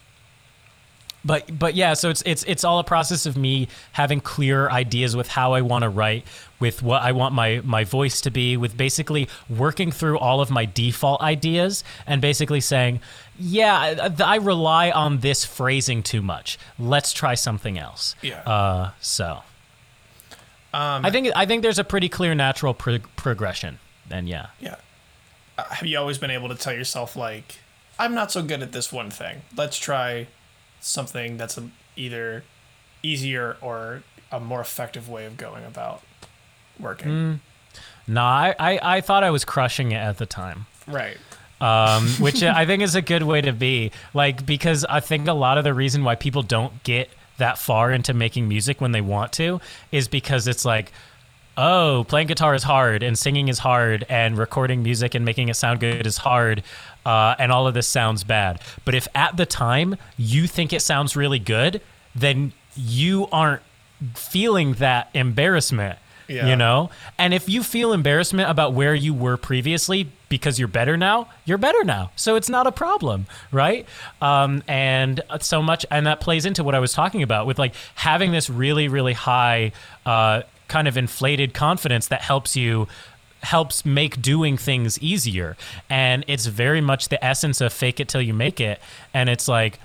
but 1.26 1.58
but 1.58 1.74
yeah, 1.74 1.96
so 1.96 2.10
it's 2.10 2.22
it's 2.26 2.44
it's 2.44 2.64
all 2.64 2.78
a 2.78 2.84
process 2.84 3.26
of 3.26 3.36
me 3.36 3.68
having 3.94 4.22
clear 4.22 4.70
ideas 4.70 5.16
with 5.16 5.28
how 5.28 5.54
I 5.54 5.62
want 5.62 5.82
to 5.82 5.90
write, 5.90 6.24
with 6.60 6.84
what 6.84 7.02
I 7.02 7.14
want 7.14 7.34
my 7.34 7.62
my 7.64 7.84
voice 7.84 8.22
to 8.22 8.30
be, 8.30 8.56
with 8.58 8.78
basically 8.78 9.28
working 9.50 9.92
through 9.92 10.20
all 10.20 10.40
of 10.40 10.52
my 10.52 10.66
default 10.66 11.22
ideas 11.22 11.84
and 12.06 12.22
basically 12.22 12.62
saying, 12.62 13.00
yeah, 13.40 14.12
I, 14.20 14.24
I 14.24 14.36
rely 14.36 14.92
on 14.92 15.20
this 15.20 15.44
phrasing 15.44 16.04
too 16.04 16.22
much. 16.22 16.60
Let's 16.78 17.12
try 17.12 17.34
something 17.34 17.80
else. 17.80 18.16
Yeah. 18.22 18.42
Uh, 18.42 18.92
so. 19.02 19.40
I 20.76 21.10
think 21.12 21.30
I 21.36 21.46
think 21.46 21.62
there's 21.64 21.80
a 21.80 21.84
pretty 21.84 22.10
clear 22.10 22.36
natural 22.36 22.74
pro- 22.74 23.00
progression, 23.16 23.80
and 24.10 24.28
yeah, 24.28 24.48
Yeah. 24.60 24.76
Uh, 25.58 25.64
have 25.70 25.88
you 25.88 25.98
always 25.98 26.18
been 26.18 26.32
able 26.32 26.50
to 26.50 26.56
tell 26.56 26.74
yourself 26.74 27.16
like, 27.16 27.60
I'm 27.98 28.14
not 28.14 28.30
so 28.32 28.44
good 28.44 28.62
at 28.62 28.74
this 28.74 28.92
one 28.92 29.10
thing. 29.10 29.44
Let's 29.56 29.78
try 29.78 30.28
something 30.82 31.38
that's 31.38 31.58
a, 31.58 31.70
either 31.96 32.44
easier 33.02 33.56
or 33.62 34.04
a 34.32 34.40
more 34.40 34.60
effective 34.60 35.08
way 35.08 35.26
of 35.26 35.38
going 35.38 35.64
about 35.64 36.02
working. 36.80 37.40
no, 38.08 38.22
I, 38.22 38.54
I 38.60 38.98
I 38.98 39.02
thought 39.02 39.24
I 39.24 39.30
was 39.32 39.46
crushing 39.46 39.92
it 39.94 39.98
at 39.98 40.18
the 40.18 40.26
time. 40.26 40.66
Right. 40.88 41.18
um, 41.62 42.06
which 42.20 42.44
I 42.62 42.66
think 42.66 42.84
is 42.84 42.96
a 42.96 43.02
good 43.02 43.24
way 43.24 43.40
to 43.42 43.54
be. 43.54 43.92
Like, 44.14 44.46
because 44.46 44.84
I 44.84 45.00
think 45.00 45.28
a 45.30 45.34
lot 45.34 45.58
of 45.58 45.64
the 45.64 45.74
reason 45.74 46.04
why 46.04 46.16
people 46.16 46.44
don't 46.44 46.84
get 46.84 47.10
that 47.38 47.58
far 47.58 47.92
into 47.92 48.14
making 48.14 48.48
music 48.48 48.82
when 48.82 48.92
they 48.92 49.02
want 49.02 49.34
to 49.34 49.60
is 49.92 50.08
because 50.08 50.48
it's 50.48 50.66
like, 50.66 50.92
oh, 51.58 52.06
playing 52.08 52.28
guitar 52.28 52.54
is 52.54 52.64
hard 52.64 53.04
and 53.04 53.18
singing 53.18 53.48
is 53.48 53.60
hard 53.60 54.06
and 54.10 54.38
recording 54.38 54.84
music 54.84 55.16
and 55.16 55.24
making 55.24 55.50
it 55.50 55.56
sound 55.56 55.80
good 55.80 56.06
is 56.06 56.18
hard. 56.18 56.64
Uh, 57.06 57.36
and 57.38 57.52
all 57.52 57.68
of 57.68 57.74
this 57.74 57.88
sounds 57.88 58.24
bad. 58.24 58.60
But 58.84 58.96
if 58.96 59.08
at 59.16 59.38
the 59.38 59.46
time 59.46 59.96
you 60.18 60.48
think 60.48 60.74
it 60.74 60.82
sounds 60.82 61.16
really 61.16 61.40
good, 61.40 61.82
then 62.14 62.52
you 62.76 63.28
aren't 63.32 63.62
feeling 64.16 64.74
that 64.74 65.10
embarrassment. 65.14 65.98
Yeah. 66.28 66.48
You 66.48 66.56
know? 66.56 66.90
And 67.18 67.34
if 67.34 67.48
you 67.48 67.64
feel 67.64 67.94
embarrassment 67.94 68.50
about 68.50 68.74
where 68.74 68.96
you 68.96 69.14
were 69.14 69.38
previously 69.38 70.10
because 70.30 70.58
you're 70.58 70.68
better 70.68 70.98
now, 70.98 71.30
you're 71.46 71.58
better 71.58 71.84
now. 71.84 72.12
So 72.16 72.36
it's 72.36 72.50
not 72.50 72.68
a 72.68 72.72
problem, 72.72 73.28
right? 73.52 73.86
Um, 74.22 74.64
and 74.68 75.22
so 75.42 75.62
much, 75.62 75.86
and 75.92 76.08
that 76.08 76.20
plays 76.20 76.46
into 76.46 76.64
what 76.64 76.76
I 76.76 76.80
was 76.80 76.94
talking 76.94 77.24
about 77.24 77.46
with 77.46 77.60
like 77.60 77.74
having 77.96 78.32
this 78.32 78.50
really, 78.50 78.88
really 78.88 79.14
high 79.14 79.72
uh, 80.06 80.42
kind 80.68 80.88
of 80.88 80.98
inflated 80.98 81.54
confidence 81.54 82.08
that 82.08 82.22
helps 82.22 82.56
you 82.56 82.88
helps 83.44 83.86
make 83.86 84.20
doing 84.24 84.58
things 84.58 84.98
easier 85.04 85.56
and 85.88 86.26
it's 86.28 86.48
very 86.48 86.82
much 86.82 87.10
the 87.10 87.24
essence 87.24 87.62
of 87.62 87.72
fake 87.72 88.00
it 88.00 88.08
till 88.08 88.22
you 88.22 88.34
make 88.34 88.60
it 88.60 88.80
and 89.14 89.30
it's 89.30 89.48
like 89.48 89.80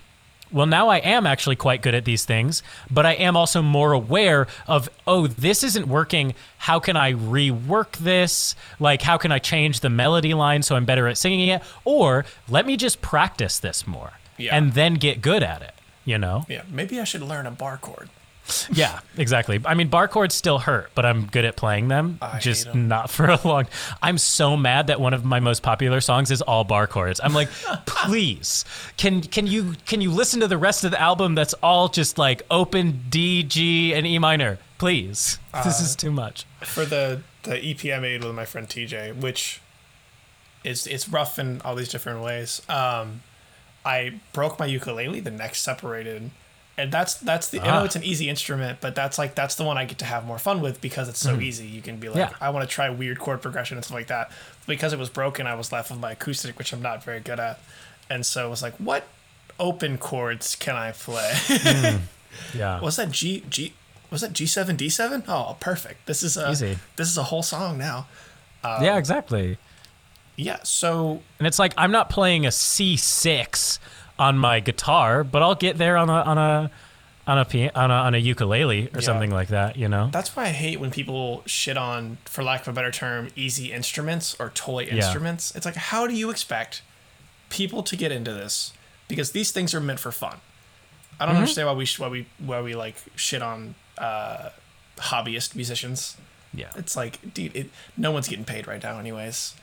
well, 0.53 0.67
now 0.67 0.89
I 0.89 0.99
am 0.99 1.27
actually 1.27 1.57
quite 1.57 1.83
good 1.83 1.95
at 1.95 2.05
these 2.05 2.25
things, 2.25 2.63
but 2.91 3.07
I 3.07 3.13
am 3.15 3.37
also 3.37 3.63
more 3.63 3.93
aware 3.93 4.47
of, 4.67 4.89
oh, 5.07 5.27
this 5.27 5.63
isn't 5.63 5.87
working. 5.89 6.35
How 6.59 6.81
can 6.81 6.97
I 6.97 7.13
rework 7.13 7.93
this? 7.99 8.55
Like, 8.79 9.03
how 9.03 9.17
can 9.17 9.33
I 9.33 9.39
change 9.39 9.81
the 9.81 9.91
melody 9.91 10.35
line 10.35 10.63
so 10.63 10.77
I'm 10.77 10.85
better 10.85 11.07
at 11.09 11.17
singing 11.19 11.49
it? 11.49 11.63
Or 11.85 12.25
let 12.49 12.67
me 12.67 12.77
just 12.77 13.01
practice 13.01 13.59
this 13.59 13.87
more 13.87 14.13
Yeah. 14.39 14.57
and 14.57 14.73
then 14.75 14.95
get 14.95 15.21
good 15.23 15.43
at 15.43 15.63
it, 15.63 15.75
you 16.05 16.19
know? 16.19 16.45
Yeah. 16.49 16.63
Maybe 16.69 16.99
I 17.01 17.05
should 17.05 17.23
learn 17.23 17.47
a 17.47 17.51
bar 17.51 17.77
chord. 17.77 18.09
Yeah, 18.73 19.01
exactly. 19.17 19.61
I 19.65 19.75
mean, 19.75 19.89
bar 19.89 20.09
chords 20.09 20.35
still 20.35 20.59
hurt, 20.59 20.91
but 20.95 21.05
I'm 21.07 21.27
good 21.27 21.45
at 21.45 21.57
playing 21.57 21.89
them. 21.89 22.19
I 22.23 22.39
just 22.39 22.67
hate 22.67 22.75
'em. 22.75 22.89
not 22.89 23.11
for 23.11 23.27
a 23.27 23.39
long. 23.47 23.67
I'm 24.03 24.19
so 24.19 24.57
mad 24.57 24.87
that 24.89 25.01
one 25.01 25.13
of 25.15 25.25
my 25.25 25.41
most 25.41 25.63
popular 25.63 26.01
songs 26.01 26.31
is 26.31 26.41
all 26.43 26.65
bar 26.65 26.87
chords. 26.87 27.21
I'm 27.23 27.33
like, 27.35 27.51
please, 27.87 28.65
can 28.97 29.21
can 29.23 29.47
you 29.47 29.75
can 29.87 30.01
you 30.01 30.11
listen 30.11 30.41
to 30.41 30.49
the 30.49 30.59
rest 30.59 30.85
of 30.85 30.91
the 30.91 31.01
album 31.01 31.35
that's 31.35 31.55
all 31.63 31.89
just 31.89 32.19
like 32.19 32.43
open 32.51 33.05
D, 33.11 33.43
G, 33.43 33.93
and 33.95 34.07
E 34.07 34.19
minor, 34.19 34.59
please? 34.79 35.39
this 35.65 35.81
Uh, 35.81 35.85
is 35.85 35.97
too 35.97 36.11
much. 36.11 36.45
for 36.61 36.85
the 36.85 37.23
the 37.45 37.57
EP 37.65 37.85
I 37.87 37.99
made 37.99 38.23
with 38.23 38.35
my 38.35 38.45
friend 38.45 38.69
TJ, 38.69 39.17
which 39.17 39.61
is 40.63 40.87
it's 40.87 41.09
rough 41.09 41.39
in 41.39 41.61
all 41.63 41.75
these 41.75 41.89
different 41.89 42.23
ways. 42.23 42.61
Um, 42.69 43.23
I 43.85 44.21
broke 44.35 44.59
my 44.59 44.67
ukulele. 44.67 45.21
The 45.21 45.31
neck 45.31 45.55
separated, 45.55 46.31
and 46.81 46.93
that's 46.93 47.15
that's 47.15 47.51
the. 47.51 47.61
I 47.61 47.69
Ah. 47.69 47.79
know 47.79 47.85
it's 47.85 47.97
an 47.97 48.03
easy 48.05 48.29
instrument, 48.29 48.79
but 48.81 48.95
that's 48.95 49.19
like 49.19 49.35
that's 49.35 49.55
the 49.55 49.65
one 49.65 49.79
I 49.79 49.85
get 49.85 49.99
to 49.99 50.05
have 50.05 50.25
more 50.27 50.39
fun 50.39 50.61
with 50.61 50.81
because 50.81 51.09
it's 51.09 51.21
so 51.21 51.39
easy. 51.41 51.67
You 51.67 51.83
can 51.83 51.97
be 51.99 52.09
like, 52.09 52.19
Mm-hmm. 52.23 52.35
Yeah. 52.41 52.47
I 52.47 52.51
want 52.51 52.69
to 52.69 52.73
try 52.75 52.89
weird 52.91 53.19
chord 53.19 53.43
progression 53.43 53.77
and 53.77 53.85
stuff 53.85 53.95
like 53.97 54.09
that. 54.09 54.31
Because 54.67 54.93
it 54.93 54.99
was 54.99 55.09
broken, 55.11 55.47
I 55.47 55.55
was 55.55 55.73
left 55.73 55.91
with 55.91 56.01
my 56.01 56.13
acoustic, 56.13 56.59
which 56.59 56.73
I'm 56.73 56.83
not 56.83 57.03
very 57.05 57.21
good 57.21 57.39
at, 57.41 57.61
and 58.09 58.25
so 58.27 58.47
it 58.47 58.51
was 58.51 58.63
like, 58.63 58.75
what 58.77 59.05
open 59.59 59.99
chords 59.99 60.57
can 60.57 60.75
I 60.77 60.93
play? 60.93 61.33
Yeah. 62.55 62.81
was 62.81 62.95
that 62.97 63.11
G 63.11 63.43
G 63.51 63.75
was 64.11 64.21
that 64.21 64.33
G 64.33 64.47
seven 64.47 64.77
D 64.77 64.89
seven? 64.89 65.25
Oh, 65.29 65.57
perfect. 65.61 66.07
This 66.07 66.23
is 66.23 66.37
a 66.37 66.51
Easy. 66.51 66.79
this 66.97 67.09
is 67.09 67.19
a 67.19 67.25
whole 67.25 67.43
song 67.43 67.77
now. 67.77 68.07
yeah, 68.65 68.97
exactly. 68.97 69.59
Yeah. 70.37 70.59
So 70.63 71.23
And 71.39 71.47
it's 71.49 71.59
like 71.59 71.75
I'm 71.77 71.91
not 71.91 72.09
playing 72.09 72.47
a 72.47 72.51
C6 72.51 73.79
on 74.21 74.39
my 74.39 74.61
guitar, 74.61 75.25
but 75.25 75.43
I'll 75.43 75.55
get 75.57 75.79
there 75.79 75.97
on 75.97 76.09
a 76.11 76.13
on 76.13 76.39
a 76.39 76.71
on 77.27 77.39
a 77.39 77.71
on 77.75 77.91
a, 77.91 77.95
on 77.95 78.15
a 78.15 78.19
ukulele 78.19 78.87
or 78.89 78.91
Yeah. 78.97 79.01
something 79.01 79.31
like 79.31 79.49
that. 79.49 79.77
You 79.77 79.89
know? 79.89 80.11
that's 80.13 80.37
why 80.37 80.45
I 80.45 80.49
hate 80.51 80.79
when 80.79 80.91
people 80.91 81.43
shit 81.47 81.77
on, 81.77 82.19
for 82.25 82.43
lack 82.45 82.63
of 82.63 82.69
a 82.69 82.73
better 82.73 82.91
term, 82.91 83.29
easy 83.35 83.73
instruments 83.73 84.37
or 84.39 84.51
toy 84.51 84.85
instruments. 84.85 85.53
It's 85.57 85.65
like, 85.67 85.77
how 85.77 86.07
do 86.07 86.15
you 86.15 86.31
expect 86.31 86.83
people 87.49 87.83
to 87.85 87.97
get 87.97 88.13
into 88.13 88.33
this? 88.33 88.73
Because 89.09 89.33
these 89.33 89.51
things 89.53 89.75
are 89.75 89.81
meant 89.81 90.01
for 90.01 90.13
fun. 90.13 90.37
I 91.19 91.27
don't 91.27 91.37
understand 91.37 91.67
why 91.69 91.75
we 91.75 91.87
why 91.99 92.09
we 92.09 92.27
why 92.39 92.61
we 92.63 92.75
like 92.75 92.97
shit 93.17 93.43
on 93.43 93.75
uh, 93.99 94.51
hobbyist 94.99 95.55
musicians. 95.55 96.17
Yeah. 96.55 96.71
It's 96.77 96.97
like, 96.97 97.33
dude, 97.35 97.55
it, 97.55 97.71
no 97.97 98.11
one's 98.11 98.29
getting 98.29 98.45
paid 98.45 98.67
right 98.67 98.83
now, 98.83 98.99
anyways. 98.99 99.55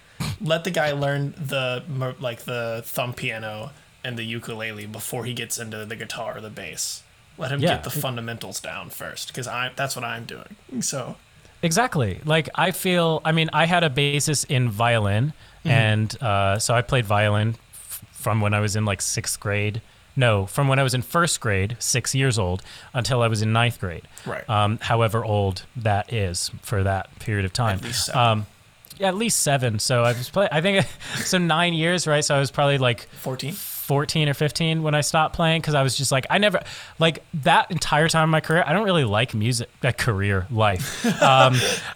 Let 0.42 0.64
the 0.64 0.72
guy 0.72 0.92
learn 0.94 1.34
the 1.38 1.84
like 2.20 2.42
the 2.44 2.82
thumb 2.86 3.14
piano 3.14 3.72
and 4.08 4.18
the 4.18 4.24
ukulele 4.24 4.86
before 4.86 5.26
he 5.26 5.34
gets 5.34 5.58
into 5.58 5.86
the 5.86 5.96
guitar 5.96 6.38
or 6.38 6.42
the 6.42 6.50
bass. 6.50 7.04
Let 7.38 7.52
him 7.52 7.60
Yeah. 7.60 7.76
get 7.76 7.84
the 7.84 7.90
fundamentals 7.92 8.60
down 8.60 8.90
first, 8.90 9.28
because 9.28 9.48
I 9.48 9.72
that's 9.76 9.96
what 9.96 10.06
I'm 10.06 10.26
doing. 10.26 10.56
So 10.82 11.18
Exactly. 11.62 12.22
Like 12.24 12.50
I 12.56 12.72
feel. 12.72 13.22
I 13.26 13.32
mean, 13.32 13.50
I 13.54 13.66
had 13.66 13.84
a 13.84 13.90
basis 13.90 14.44
in 14.46 14.70
violin, 14.70 15.34
Mm-hmm. 15.66 15.70
and 15.70 16.24
uh, 16.24 16.60
so 16.60 16.74
I 16.76 16.82
played 16.82 17.06
violin 17.06 17.56
f- 17.74 18.06
from 18.12 18.42
when 18.42 18.54
I 18.54 18.60
was 18.62 18.76
in 18.76 18.86
like 18.86 19.02
sixth 19.02 19.40
grade. 19.40 19.82
No, 20.16 20.46
from 20.46 20.68
when 20.68 20.80
I 20.80 20.84
was 20.84 20.94
in 20.94 21.02
first 21.02 21.42
grade, 21.42 21.76
six 21.80 22.16
years 22.16 22.40
old, 22.40 22.62
until 22.94 23.22
I 23.22 23.28
was 23.28 23.42
in 23.42 23.54
ninth 23.54 23.80
grade. 23.80 24.08
Right. 24.26 24.48
Um, 24.50 24.78
however 24.82 25.24
old 25.26 25.64
that 25.76 26.12
is 26.14 26.50
for 26.64 26.84
that 26.84 27.08
period 27.20 27.46
of 27.46 27.54
time. 27.54 27.78
At 27.80 27.84
least 27.84 28.06
seven. 28.06 28.22
Um, 28.22 28.46
yeah, 28.98 29.10
at 29.10 29.16
least 29.16 29.42
seven. 29.44 29.78
So 29.80 30.04
I 30.04 30.14
was 30.14 30.30
play. 30.30 30.48
I 30.52 30.62
think 30.62 30.88
so 31.18 31.38
nine 31.38 31.74
years, 31.74 32.08
right? 32.08 32.24
So 32.24 32.36
I 32.36 32.40
was 32.40 32.50
probably 32.52 32.78
like 32.78 33.08
14. 33.22 33.54
14 33.88 34.28
or 34.28 34.34
15 34.34 34.84
when 34.84 34.94
I 34.94 35.00
stopped 35.00 35.34
playing 35.34 35.62
because 35.62 35.74
I 35.74 35.82
was 35.82 35.96
just 35.98 36.12
like, 36.12 36.26
I 36.30 36.40
never, 36.40 36.62
like 37.00 37.24
that 37.46 37.72
entire 37.72 38.10
time 38.10 38.24
of 38.26 38.30
my 38.30 38.42
career, 38.42 38.62
I 38.68 38.74
don't 38.74 38.84
really 38.84 39.06
like 39.06 39.34
music, 39.34 39.70
a 39.82 39.94
career, 39.94 40.46
life. 40.52 41.06
Um, 41.22 41.56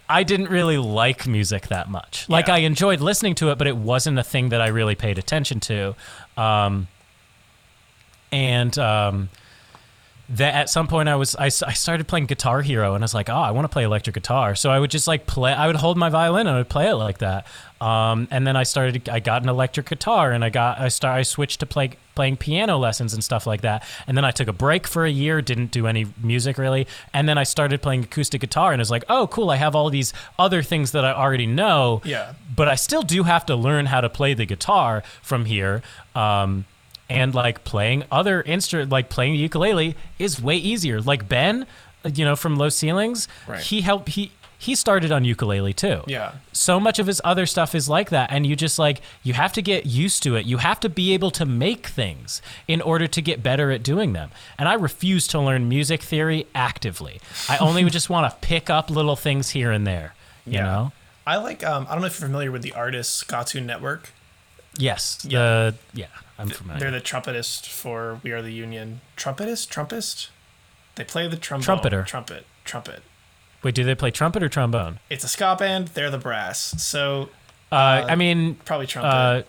I 0.10 0.24
didn't 0.24 0.50
really 0.50 0.78
like 0.78 1.28
music 1.28 1.68
that 1.68 1.90
much. 1.90 2.28
Like 2.30 2.48
Yeah. 2.48 2.56
I 2.56 2.58
enjoyed 2.60 3.02
listening 3.02 3.36
to 3.36 3.52
it, 3.52 3.58
but 3.58 3.68
it 3.68 3.76
wasn't 3.76 4.18
a 4.20 4.24
thing 4.24 4.50
that 4.50 4.62
I 4.62 4.68
really 4.68 4.96
paid 4.96 5.18
attention 5.18 5.60
to. 5.62 5.96
Um, 6.38 6.88
and, 8.32 8.78
um, 8.80 9.30
that 10.32 10.54
at 10.54 10.70
some 10.70 10.88
point 10.88 11.10
I 11.10 11.16
was 11.16 11.36
I, 11.36 11.46
I 11.46 11.74
started 11.74 12.08
playing 12.08 12.26
Guitar 12.28 12.62
Hero 12.62 12.96
and 12.96 13.04
I 13.04 13.06
was 13.06 13.14
like, 13.14 13.30
oh, 13.30 13.34
I 13.36 13.52
want 13.52 13.66
to 13.66 13.70
play 13.70 13.84
electric 13.84 14.14
guitar. 14.14 14.56
So 14.56 14.70
I 14.72 14.80
would 14.80 14.92
just 14.92 15.08
like 15.08 15.28
play. 15.28 15.52
I 15.54 15.68
would 15.68 15.76
hold 15.76 15.98
my 15.98 16.10
violin 16.10 16.48
and 16.48 16.56
I 16.56 16.58
would 16.60 16.70
play 16.70 16.88
it 16.90 16.96
like 16.96 17.18
that. 17.20 17.46
Um, 17.82 18.28
and 18.32 18.46
then 18.46 18.56
I 18.56 18.64
started. 18.64 19.10
I 19.10 19.20
got 19.20 19.42
an 19.44 19.50
electric 19.50 19.90
guitar 19.90 20.32
and 20.32 20.44
I 20.46 20.50
got 20.50 20.80
I 20.80 20.88
start 20.90 21.18
I 21.18 21.24
switched 21.24 21.60
to 21.62 21.66
play 21.66 21.92
playing 22.14 22.38
piano 22.38 22.78
lessons 22.78 23.14
and 23.14 23.24
stuff 23.24 23.48
like 23.48 23.62
that. 23.62 23.84
And 24.08 24.16
then 24.16 24.24
I 24.26 24.32
took 24.32 24.48
a 24.48 24.54
break 24.54 24.86
for 24.88 25.06
a 25.06 25.10
year, 25.10 25.42
didn't 25.42 25.72
do 25.72 25.88
any 25.88 26.06
music 26.22 26.58
really. 26.58 26.86
And 27.14 27.28
then 27.28 27.38
I 27.38 27.44
started 27.44 27.82
playing 27.82 28.04
acoustic 28.04 28.42
guitar 28.42 28.72
and 28.74 28.80
I 28.80 28.84
was 28.84 28.92
like, 28.92 29.04
oh, 29.10 29.28
cool. 29.28 29.50
I 29.50 29.56
have 29.56 29.76
all 29.76 29.90
these 29.90 30.14
other 30.38 30.62
things 30.62 30.92
that 30.92 31.04
I 31.06 31.14
already 31.14 31.48
know 31.48 32.02
Yeah. 32.04 32.34
but 32.56 32.68
I 32.68 32.76
still 32.76 33.02
do 33.02 33.24
have 33.24 33.46
to 33.48 33.56
learn 33.56 33.88
how 33.88 34.02
to 34.02 34.10
play 34.10 34.34
the 34.34 34.46
guitar 34.46 35.04
from 35.22 35.46
here. 35.46 35.82
Um, 36.16 36.66
and 37.12 37.36
like 37.36 37.64
playing 37.64 38.04
other 38.12 38.42
instrument, 38.42 38.90
like 38.92 39.10
playing 39.10 39.34
the 39.34 39.40
ukulele, 39.40 39.96
is 40.20 40.42
way 40.42 40.56
easier. 40.56 41.02
Like 41.02 41.28
Ben, 41.28 41.66
you 42.06 42.26
know, 42.26 42.36
from 42.36 42.56
Low 42.56 42.70
Ceilings, 42.70 43.28
Right. 43.48 43.60
he 43.62 43.82
helped 43.82 44.10
he 44.10 44.32
he 44.58 44.76
started 44.76 45.12
on 45.12 45.26
ukulele 45.26 45.74
too. 45.74 46.04
Yeah. 46.06 46.34
So 46.52 46.80
much 46.80 47.00
of 47.00 47.08
his 47.08 47.20
other 47.24 47.48
stuff 47.48 47.74
is 47.74 47.90
like 47.90 48.12
that. 48.12 48.32
And 48.32 48.46
you 48.46 48.56
just 48.56 48.78
like, 48.78 49.02
you 49.24 49.34
have 49.34 49.52
to 49.54 49.62
get 49.64 49.88
used 49.88 50.22
to 50.22 50.36
it. 50.36 50.46
You 50.46 50.58
have 50.58 50.80
to 50.82 50.90
be 50.90 51.16
able 51.16 51.32
to 51.32 51.46
make 51.48 51.88
things 51.88 52.44
in 52.68 52.80
order 52.80 53.08
to 53.08 53.22
get 53.24 53.42
better 53.42 53.72
at 53.72 53.82
doing 53.82 54.14
them. 54.14 54.30
And 54.60 54.70
I 54.70 54.74
refuse 54.76 55.26
to 55.30 55.40
learn 55.40 55.68
music 55.68 56.04
theory 56.04 56.46
actively. 56.54 57.20
I 57.50 57.58
only 57.58 57.84
just 57.90 58.08
want 58.12 58.32
to 58.32 58.38
pick 58.48 58.70
up 58.70 58.92
little 58.92 59.16
things 59.16 59.50
here 59.50 59.72
and 59.72 59.88
there, 59.88 60.14
you 60.46 60.54
Yeah. 60.60 60.64
know? 60.66 60.92
I 61.26 61.38
like. 61.38 61.64
Um, 61.66 61.88
I 61.90 61.94
don't 61.94 62.02
know 62.02 62.08
if 62.08 62.20
you're 62.20 62.28
familiar 62.30 62.52
with 62.52 62.62
the 62.62 62.74
artist 62.74 63.28
Skatune 63.28 63.66
Network. 63.66 64.12
Yes. 64.82 65.16
The, 65.18 65.76
yeah, 65.94 66.08
I'm 66.40 66.50
familiar. 66.50 66.80
They're 66.80 66.92
the 66.92 67.02
trumpetist 67.02 67.68
for 67.68 68.20
We 68.24 68.32
Are 68.32 68.42
the 68.42 68.52
Union. 68.54 69.02
Trumpetist, 69.16 69.70
trumpist. 69.70 70.30
They 70.96 71.04
play 71.04 71.28
the 71.28 71.38
trombone. 71.38 71.64
Trumpeter. 71.64 72.04
Trumpet, 72.04 72.46
trumpet. 72.66 73.04
Wait, 73.64 73.76
do 73.76 73.84
they 73.84 73.96
play 73.96 74.12
trumpet 74.12 74.42
or 74.44 74.50
trombone? 74.50 75.00
It's 75.10 75.24
a 75.24 75.28
ska 75.28 75.56
band. 75.58 75.90
They're 75.90 76.10
the 76.10 76.18
brass. 76.18 76.60
So 76.84 77.30
Uh, 77.72 78.06
I 78.10 78.16
mean, 78.16 78.56
probably 78.66 78.88
trumpet. 78.88 79.08
uh, 79.10 79.44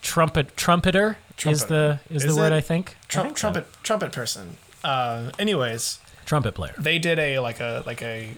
trumpet 0.00 0.56
trumpeter 0.56 1.18
is 1.44 1.66
the 1.66 2.00
is, 2.08 2.24
Is 2.24 2.34
the 2.34 2.40
word? 2.40 2.52
I 2.52 2.60
think. 2.60 2.96
I 3.02 3.06
Trum- 3.08 3.26
think 3.26 3.38
so. 3.38 3.40
trumpet, 3.52 3.66
trumpet 3.82 4.12
person. 4.12 4.56
Uh, 4.84 5.30
anyways, 5.38 5.98
trumpet 6.24 6.54
player. 6.54 6.74
they 6.78 6.98
did 7.00 7.18
a 7.18 7.40
like 7.40 7.58
a 7.60 7.82
like 7.84 8.00
a 8.00 8.30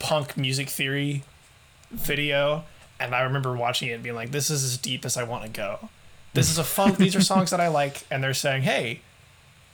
punk 0.00 0.36
music 0.36 0.68
theory 0.68 1.22
video 1.90 2.64
and 3.04 3.14
i 3.14 3.22
remember 3.22 3.54
watching 3.56 3.88
it 3.88 3.92
and 3.92 4.02
being 4.02 4.14
like 4.14 4.30
this 4.30 4.50
is 4.50 4.64
as 4.64 4.76
deep 4.78 5.04
as 5.04 5.16
i 5.16 5.22
want 5.22 5.42
to 5.44 5.50
go 5.50 5.88
this 6.34 6.50
is 6.50 6.58
a 6.58 6.64
fun 6.64 6.94
these 6.94 7.16
are 7.16 7.20
songs 7.20 7.50
that 7.50 7.60
i 7.60 7.68
like 7.68 8.04
and 8.10 8.22
they're 8.22 8.34
saying 8.34 8.62
hey 8.62 9.00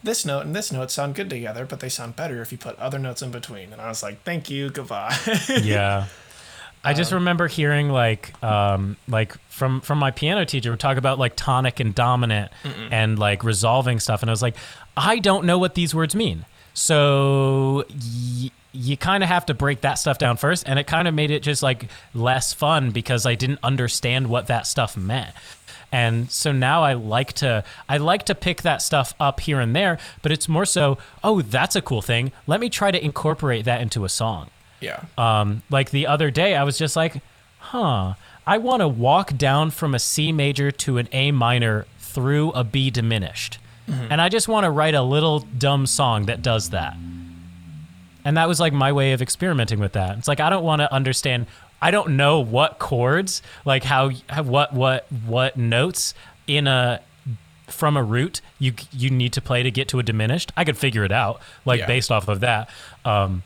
this 0.02 0.24
note 0.24 0.44
and 0.46 0.54
this 0.54 0.70
note 0.72 0.90
sound 0.90 1.14
good 1.14 1.28
together 1.28 1.66
but 1.66 1.80
they 1.80 1.88
sound 1.88 2.14
better 2.16 2.40
if 2.40 2.52
you 2.52 2.58
put 2.58 2.78
other 2.78 2.98
notes 2.98 3.22
in 3.22 3.30
between 3.30 3.72
and 3.72 3.80
i 3.80 3.88
was 3.88 4.02
like 4.02 4.22
thank 4.22 4.48
you 4.50 4.70
goodbye 4.70 5.14
yeah. 5.62 6.06
I 6.84 6.94
just 6.94 7.10
remember 7.10 7.48
hearing 7.48 7.90
like 7.90 8.40
um, 8.42 8.96
like 9.08 9.36
from 9.48 9.80
from 9.80 9.98
my 9.98 10.12
piano 10.12 10.44
teacher 10.44 10.70
would 10.70 10.78
talk 10.78 10.96
about 10.96 11.18
like 11.18 11.34
tonic 11.34 11.80
and 11.80 11.92
dominant 11.92 12.52
and 12.92 13.18
like 13.18 13.42
resolving 13.42 13.98
stuff 13.98 14.22
and 14.22 14.30
I 14.30 14.32
was 14.32 14.42
like 14.42 14.54
I 14.96 15.18
don't 15.18 15.44
know 15.44 15.58
what 15.58 15.74
these 15.74 15.92
words 15.92 16.14
mean. 16.14 16.44
So 16.78 17.84
y- 17.90 18.50
you 18.72 18.96
kind 18.96 19.24
of 19.24 19.28
have 19.28 19.46
to 19.46 19.54
break 19.54 19.80
that 19.80 19.94
stuff 19.94 20.18
down 20.18 20.36
first 20.36 20.62
and 20.68 20.78
it 20.78 20.86
kind 20.86 21.08
of 21.08 21.14
made 21.14 21.32
it 21.32 21.42
just 21.42 21.60
like 21.60 21.88
less 22.14 22.52
fun 22.52 22.92
because 22.92 23.26
I 23.26 23.34
didn't 23.34 23.58
understand 23.64 24.28
what 24.28 24.46
that 24.46 24.64
stuff 24.64 24.96
meant. 24.96 25.34
And 25.90 26.30
so 26.30 26.52
now 26.52 26.84
I 26.84 26.92
like 26.92 27.32
to 27.34 27.64
I 27.88 27.96
like 27.96 28.24
to 28.26 28.34
pick 28.34 28.62
that 28.62 28.80
stuff 28.80 29.12
up 29.18 29.40
here 29.40 29.58
and 29.58 29.74
there, 29.74 29.98
but 30.22 30.30
it's 30.30 30.48
more 30.48 30.66
so, 30.66 30.98
oh, 31.24 31.42
that's 31.42 31.74
a 31.74 31.82
cool 31.82 32.02
thing. 32.02 32.30
Let 32.46 32.60
me 32.60 32.68
try 32.70 32.92
to 32.92 33.04
incorporate 33.04 33.64
that 33.64 33.80
into 33.80 34.04
a 34.04 34.08
song. 34.08 34.50
yeah 34.80 35.02
Um, 35.16 35.62
like 35.70 35.90
the 35.90 36.06
other 36.06 36.30
day, 36.30 36.54
I 36.54 36.62
was 36.62 36.78
just 36.78 36.94
like, 36.94 37.20
huh, 37.58 38.14
I 38.46 38.58
want 38.58 38.82
to 38.82 38.88
walk 38.88 39.36
down 39.36 39.70
from 39.72 39.94
a 39.96 39.98
C 39.98 40.30
major 40.30 40.70
to 40.70 40.98
an 40.98 41.08
A 41.10 41.32
minor 41.32 41.86
through 41.98 42.52
a 42.52 42.62
B 42.62 42.90
diminished. 42.90 43.58
And 43.88 44.20
I 44.20 44.28
just 44.28 44.48
want 44.48 44.64
to 44.64 44.70
write 44.70 44.94
a 44.94 45.02
little 45.02 45.40
dumb 45.40 45.86
song 45.86 46.26
that 46.26 46.42
does 46.42 46.70
that. 46.70 46.94
And 48.24 48.36
that 48.36 48.46
was 48.48 48.60
like 48.60 48.72
my 48.72 48.92
way 48.92 49.12
of 49.12 49.22
experimenting 49.22 49.78
with 49.80 49.92
that. 49.92 50.18
It's 50.18 50.28
like 50.28 50.40
I 50.40 50.50
don't 50.50 50.64
want 50.64 50.80
to 50.82 50.92
understand 50.92 51.46
I 51.80 51.90
don't 51.90 52.16
know 52.16 52.40
what 52.40 52.78
chords, 52.78 53.40
like 53.64 53.84
how, 53.84 54.10
how 54.28 54.42
what 54.42 54.74
what 54.74 55.06
what 55.26 55.56
notes 55.56 56.12
in 56.46 56.66
a 56.66 57.00
from 57.68 57.96
a 57.96 58.02
root 58.02 58.40
you 58.58 58.72
you 58.92 59.10
need 59.10 59.32
to 59.34 59.40
play 59.40 59.62
to 59.62 59.70
get 59.70 59.88
to 59.88 59.98
a 59.98 60.02
diminished. 60.02 60.52
I 60.56 60.64
could 60.64 60.76
figure 60.76 61.04
it 61.04 61.12
out 61.12 61.40
like 61.64 61.80
Yeah. 61.80 61.86
based 61.86 62.10
off 62.10 62.28
of 62.28 62.40
that. 62.40 62.68
Um, 63.04 63.42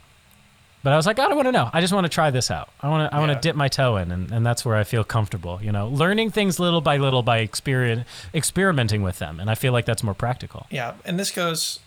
but 0.83 0.93
I 0.93 0.97
was 0.97 1.07
like, 1.07 1.19
I 1.19 1.27
don't 1.29 1.37
want 1.37 1.47
to 1.49 1.53
know. 1.53 1.71
I 1.73 1.81
just 1.81 1.93
want 1.93 2.05
to 2.05 2.09
try 2.09 2.31
this 2.31 2.51
out. 2.51 2.69
I 2.81 2.89
want 2.89 3.11
to 3.11 3.17
I 3.17 3.21
want 3.21 3.33
to 3.33 3.39
dip 3.39 3.55
my 3.57 3.69
toe 3.69 3.97
in, 3.97 4.11
and, 4.11 4.31
and 4.33 4.45
that's 4.45 4.65
where 4.65 4.77
I 4.77 4.85
feel 4.85 5.05
comfortable. 5.05 5.61
You 5.63 5.73
know, 5.73 5.89
learning 5.89 6.31
things 6.31 6.59
little 6.59 6.81
by 6.81 6.97
little 6.97 7.23
by 7.23 7.39
experience, 7.39 8.07
experimenting 8.35 9.03
with 9.03 9.19
them, 9.19 9.41
and 9.41 9.49
I 9.51 9.55
feel 9.55 9.73
like 9.73 9.85
that's 9.85 10.03
more 10.03 10.15
practical. 10.15 10.67
yeah 10.71 10.95
and 11.05 11.19
this 11.19 11.31
goes 11.31 11.79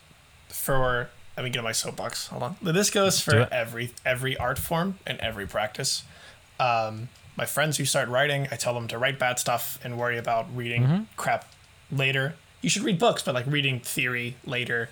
for 0.49 1.09
let 1.37 1.43
me 1.43 1.49
get 1.49 1.59
on 1.59 1.65
my 1.65 1.71
soapbox 1.73 2.27
hold 2.27 2.43
on 2.43 2.55
this 2.61 2.89
goes 2.89 3.19
for 3.19 3.47
every 3.51 3.91
every 4.05 4.37
art 4.37 4.57
form 4.57 4.97
and 5.05 5.19
every 5.19 5.45
practice 5.45 6.03
um, 6.59 7.09
my 7.35 7.45
friends 7.45 7.75
who 7.77 7.83
start 7.85 8.07
writing 8.07 8.47
i 8.51 8.55
tell 8.55 8.73
them 8.73 8.87
to 8.87 8.97
write 8.97 9.19
bad 9.19 9.37
stuff 9.37 9.77
and 9.83 9.97
worry 9.97 10.17
about 10.17 10.45
reading 10.55 10.83
Mm-hmm. 10.83 11.03
crap 11.17 11.51
later 11.91 12.35
you 12.61 12.69
should 12.69 12.83
read 12.83 12.97
books 12.97 13.21
but 13.21 13.35
like 13.35 13.45
reading 13.47 13.79
theory 13.81 14.35
later 14.45 14.89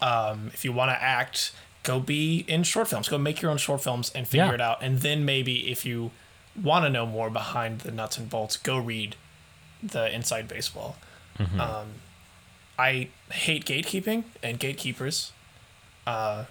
um, 0.00 0.50
if 0.54 0.64
you 0.64 0.72
want 0.72 0.90
to 0.90 1.02
act 1.02 1.52
go 1.82 1.98
be 2.00 2.44
in 2.48 2.62
short 2.62 2.88
films 2.88 3.08
go 3.08 3.18
make 3.18 3.42
your 3.42 3.50
own 3.50 3.58
short 3.58 3.82
films 3.82 4.10
and 4.14 4.26
figure 4.28 4.46
Yeah. 4.46 4.54
it 4.54 4.60
out 4.60 4.78
and 4.82 5.00
then 5.00 5.24
maybe 5.24 5.70
if 5.70 5.84
you 5.84 6.10
want 6.60 6.84
to 6.84 6.90
know 6.90 7.06
more 7.06 7.30
behind 7.30 7.80
the 7.80 7.90
nuts 7.90 8.18
and 8.18 8.28
bolts 8.30 8.56
go 8.56 8.78
read 8.78 9.16
the 9.82 10.12
inside 10.14 10.46
baseball 10.48 10.96
Mm-hmm. 11.38 11.60
um, 11.60 11.86
I 12.78 13.08
hate 13.30 13.64
gatekeeping 13.64 14.24
and 14.42 14.58
gatekeepers, 14.58 15.32
uh, 16.06 16.44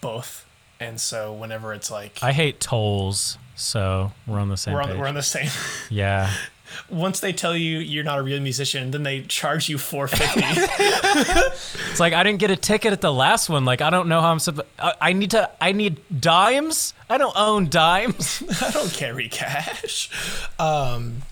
both. 0.00 0.44
And 0.80 1.00
so 1.00 1.32
whenever 1.32 1.72
it's 1.72 1.90
like 1.90 2.18
I 2.22 2.32
hate 2.32 2.58
tolls, 2.60 3.38
so 3.54 4.12
we're 4.26 4.38
on 4.40 4.48
the 4.48 4.56
same 4.56 4.74
we're 4.74 4.82
on 4.82 4.88
page. 4.88 4.98
we're 4.98 5.06
on 5.06 5.14
the 5.14 5.22
same. 5.22 5.50
yeah, 5.90 6.32
Once 6.88 7.20
they 7.20 7.32
tell 7.32 7.56
you 7.56 7.78
you're 7.78 8.04
not 8.04 8.18
a 8.18 8.22
real 8.22 8.40
musician, 8.40 8.90
then 8.90 9.02
they 9.02 9.22
charge 9.22 9.68
you 9.68 9.78
four 9.78 10.08
fifty. 10.08 10.40
it's 10.44 12.00
like 12.00 12.12
I 12.12 12.22
didn't 12.22 12.38
get 12.38 12.50
a 12.50 12.56
ticket 12.56 12.92
at 12.92 13.00
the 13.00 13.12
last 13.12 13.48
one. 13.48 13.64
Like 13.64 13.80
I 13.80 13.90
don't 13.90 14.08
know 14.08 14.20
how 14.20 14.30
I'm 14.30 14.38
supposed. 14.38 14.68
I 14.78 14.94
I 15.00 15.12
need 15.12 15.30
to. 15.32 15.50
I 15.60 15.72
need 15.72 16.00
dimes. 16.20 16.94
I 17.08 17.18
don't 17.18 17.36
own 17.36 17.68
dimes. 17.68 18.42
I 18.62 18.70
don't 18.70 18.92
carry 18.92 19.28
cash. 19.28 20.10
Um, 20.58 21.22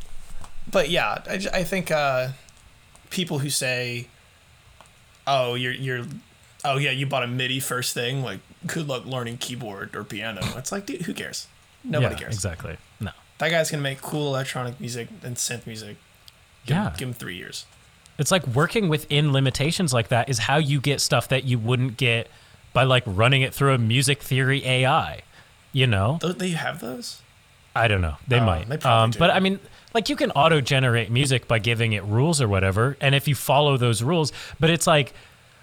but 0.70 0.90
yeah, 0.90 1.22
I 1.26 1.64
think 1.64 1.90
uh, 1.90 2.28
people 3.10 3.38
who 3.38 3.50
say, 3.50 4.08
"Oh, 5.26 5.54
you're 5.54 5.72
you're." 5.72 6.04
Oh 6.64 6.78
yeah, 6.78 6.90
you 6.90 7.06
bought 7.06 7.22
a 7.22 7.28
MIDI 7.28 7.60
first 7.60 7.94
thing. 7.94 8.22
Like, 8.22 8.40
good 8.66 8.88
luck 8.88 9.04
learning 9.04 9.38
keyboard 9.38 9.94
or 9.94 10.02
piano. 10.02 10.40
It's 10.56 10.72
like, 10.72 10.86
dude, 10.86 11.02
who 11.02 11.14
cares? 11.14 11.46
Nobody 11.84 12.14
yeah, 12.14 12.20
cares. 12.20 12.34
Exactly. 12.34 12.76
No. 12.98 13.12
That 13.38 13.50
guy's 13.50 13.70
gonna 13.70 13.82
make 13.82 14.00
cool 14.00 14.28
electronic 14.28 14.80
music 14.80 15.08
and 15.22 15.36
synth 15.36 15.66
music. 15.66 15.96
Give, 16.66 16.76
Yeah. 16.76 16.84
him, 16.90 16.94
give 16.96 17.08
him 17.08 17.14
three 17.14 17.36
years. 17.36 17.66
It's 18.18 18.30
like 18.30 18.46
working 18.46 18.88
within 18.88 19.32
limitations 19.32 19.92
like 19.92 20.08
that 20.08 20.28
is 20.28 20.38
how 20.40 20.56
you 20.56 20.80
get 20.80 21.00
stuff 21.00 21.28
that 21.28 21.44
you 21.44 21.58
wouldn't 21.58 21.96
get 21.98 22.28
by 22.72 22.82
like 22.84 23.02
running 23.06 23.42
it 23.42 23.52
through 23.52 23.74
a 23.74 23.78
music 23.78 24.22
theory 24.22 24.64
AI. 24.66 25.20
You 25.72 25.86
know, 25.86 26.18
Th- 26.22 26.36
They 26.36 26.50
have 26.50 26.80
those. 26.80 27.20
I 27.74 27.88
don't 27.88 28.00
know. 28.00 28.16
They 28.26 28.40
Oh, 28.40 28.44
might. 28.46 28.68
they 28.70 28.78
probably 28.78 29.04
um, 29.04 29.10
do. 29.10 29.18
but 29.18 29.30
I 29.30 29.40
mean, 29.40 29.60
like 29.92 30.08
you 30.08 30.16
can 30.16 30.30
auto 30.30 30.62
generate 30.62 31.10
music 31.10 31.46
by 31.46 31.58
giving 31.58 31.92
it 31.92 32.02
rules 32.04 32.40
or 32.40 32.48
whatever, 32.48 32.96
and 33.02 33.14
if 33.14 33.28
you 33.28 33.34
follow 33.34 33.76
those 33.76 34.02
rules, 34.02 34.32
but 34.58 34.70
it's 34.70 34.86
like. 34.86 35.12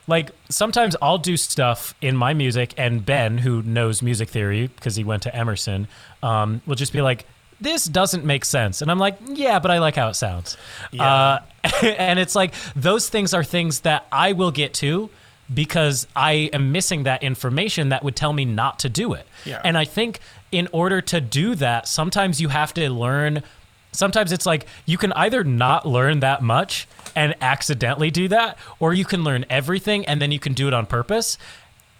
Like 0.05 0.31
sometimes 0.49 0.97
I'll 1.01 1.17
do 1.17 1.37
stuff 1.37 1.95
in 2.01 2.17
my 2.17 2.33
music, 2.33 2.73
and 2.75 3.05
Ben, 3.05 3.37
who 3.37 3.61
knows 3.63 4.01
music 4.01 4.27
theory 4.27 4.67
because 4.67 4.97
he 4.97 5.03
went 5.05 5.23
to 5.23 5.33
Emerson, 5.33 5.87
um, 6.21 6.61
will 6.65 6.75
just 6.75 6.91
be 6.91 7.01
like, 7.01 7.25
"This 7.63 7.85
doesn't 7.85 8.25
make 8.25 8.45
sense," 8.45 8.81
and 8.81 8.91
I'm 8.91 8.99
like, 8.99 9.17
"Yeah, 9.27 9.59
but 9.59 9.71
I 9.71 9.79
like 9.79 9.95
how 9.95 10.09
it 10.09 10.15
sounds." 10.15 10.57
Uh, 10.97 11.39
and 11.81 12.19
it's 12.19 12.35
like 12.35 12.53
those 12.75 13.09
things 13.09 13.33
are 13.33 13.43
things 13.43 13.81
that 13.81 14.05
I 14.11 14.33
will 14.33 14.51
get 14.51 14.73
to 14.75 15.09
because 15.53 16.07
I 16.15 16.49
am 16.53 16.71
missing 16.71 17.03
that 17.03 17.23
information 17.23 17.89
that 17.89 18.03
would 18.03 18.15
tell 18.15 18.33
me 18.33 18.45
not 18.45 18.79
to 18.79 18.89
do 18.89 19.13
it. 19.13 19.27
Yeah. 19.45 19.61
And 19.63 19.77
I 19.77 19.85
think 19.85 20.19
in 20.51 20.67
order 20.71 21.01
to 21.01 21.19
do 21.19 21.55
that, 21.55 21.87
sometimes 21.87 22.39
you 22.39 22.49
have 22.49 22.73
to 22.75 22.89
learn. 22.89 23.43
Sometimes 23.91 24.31
it's 24.31 24.45
like 24.45 24.65
you 24.85 24.97
can 24.97 25.11
either 25.13 25.43
not 25.43 25.85
learn 25.85 26.19
that 26.21 26.41
much 26.41 26.87
and 27.15 27.35
accidentally 27.41 28.09
do 28.11 28.27
that, 28.29 28.57
or 28.79 28.93
you 28.93 29.05
can 29.05 29.23
learn 29.23 29.45
everything 29.49 30.05
and 30.05 30.21
then 30.21 30.31
you 30.31 30.39
can 30.39 30.53
do 30.53 30.67
it 30.67 30.73
on 30.73 30.85
purpose. 30.85 31.37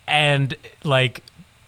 And 0.08 0.56
like, 0.84 1.24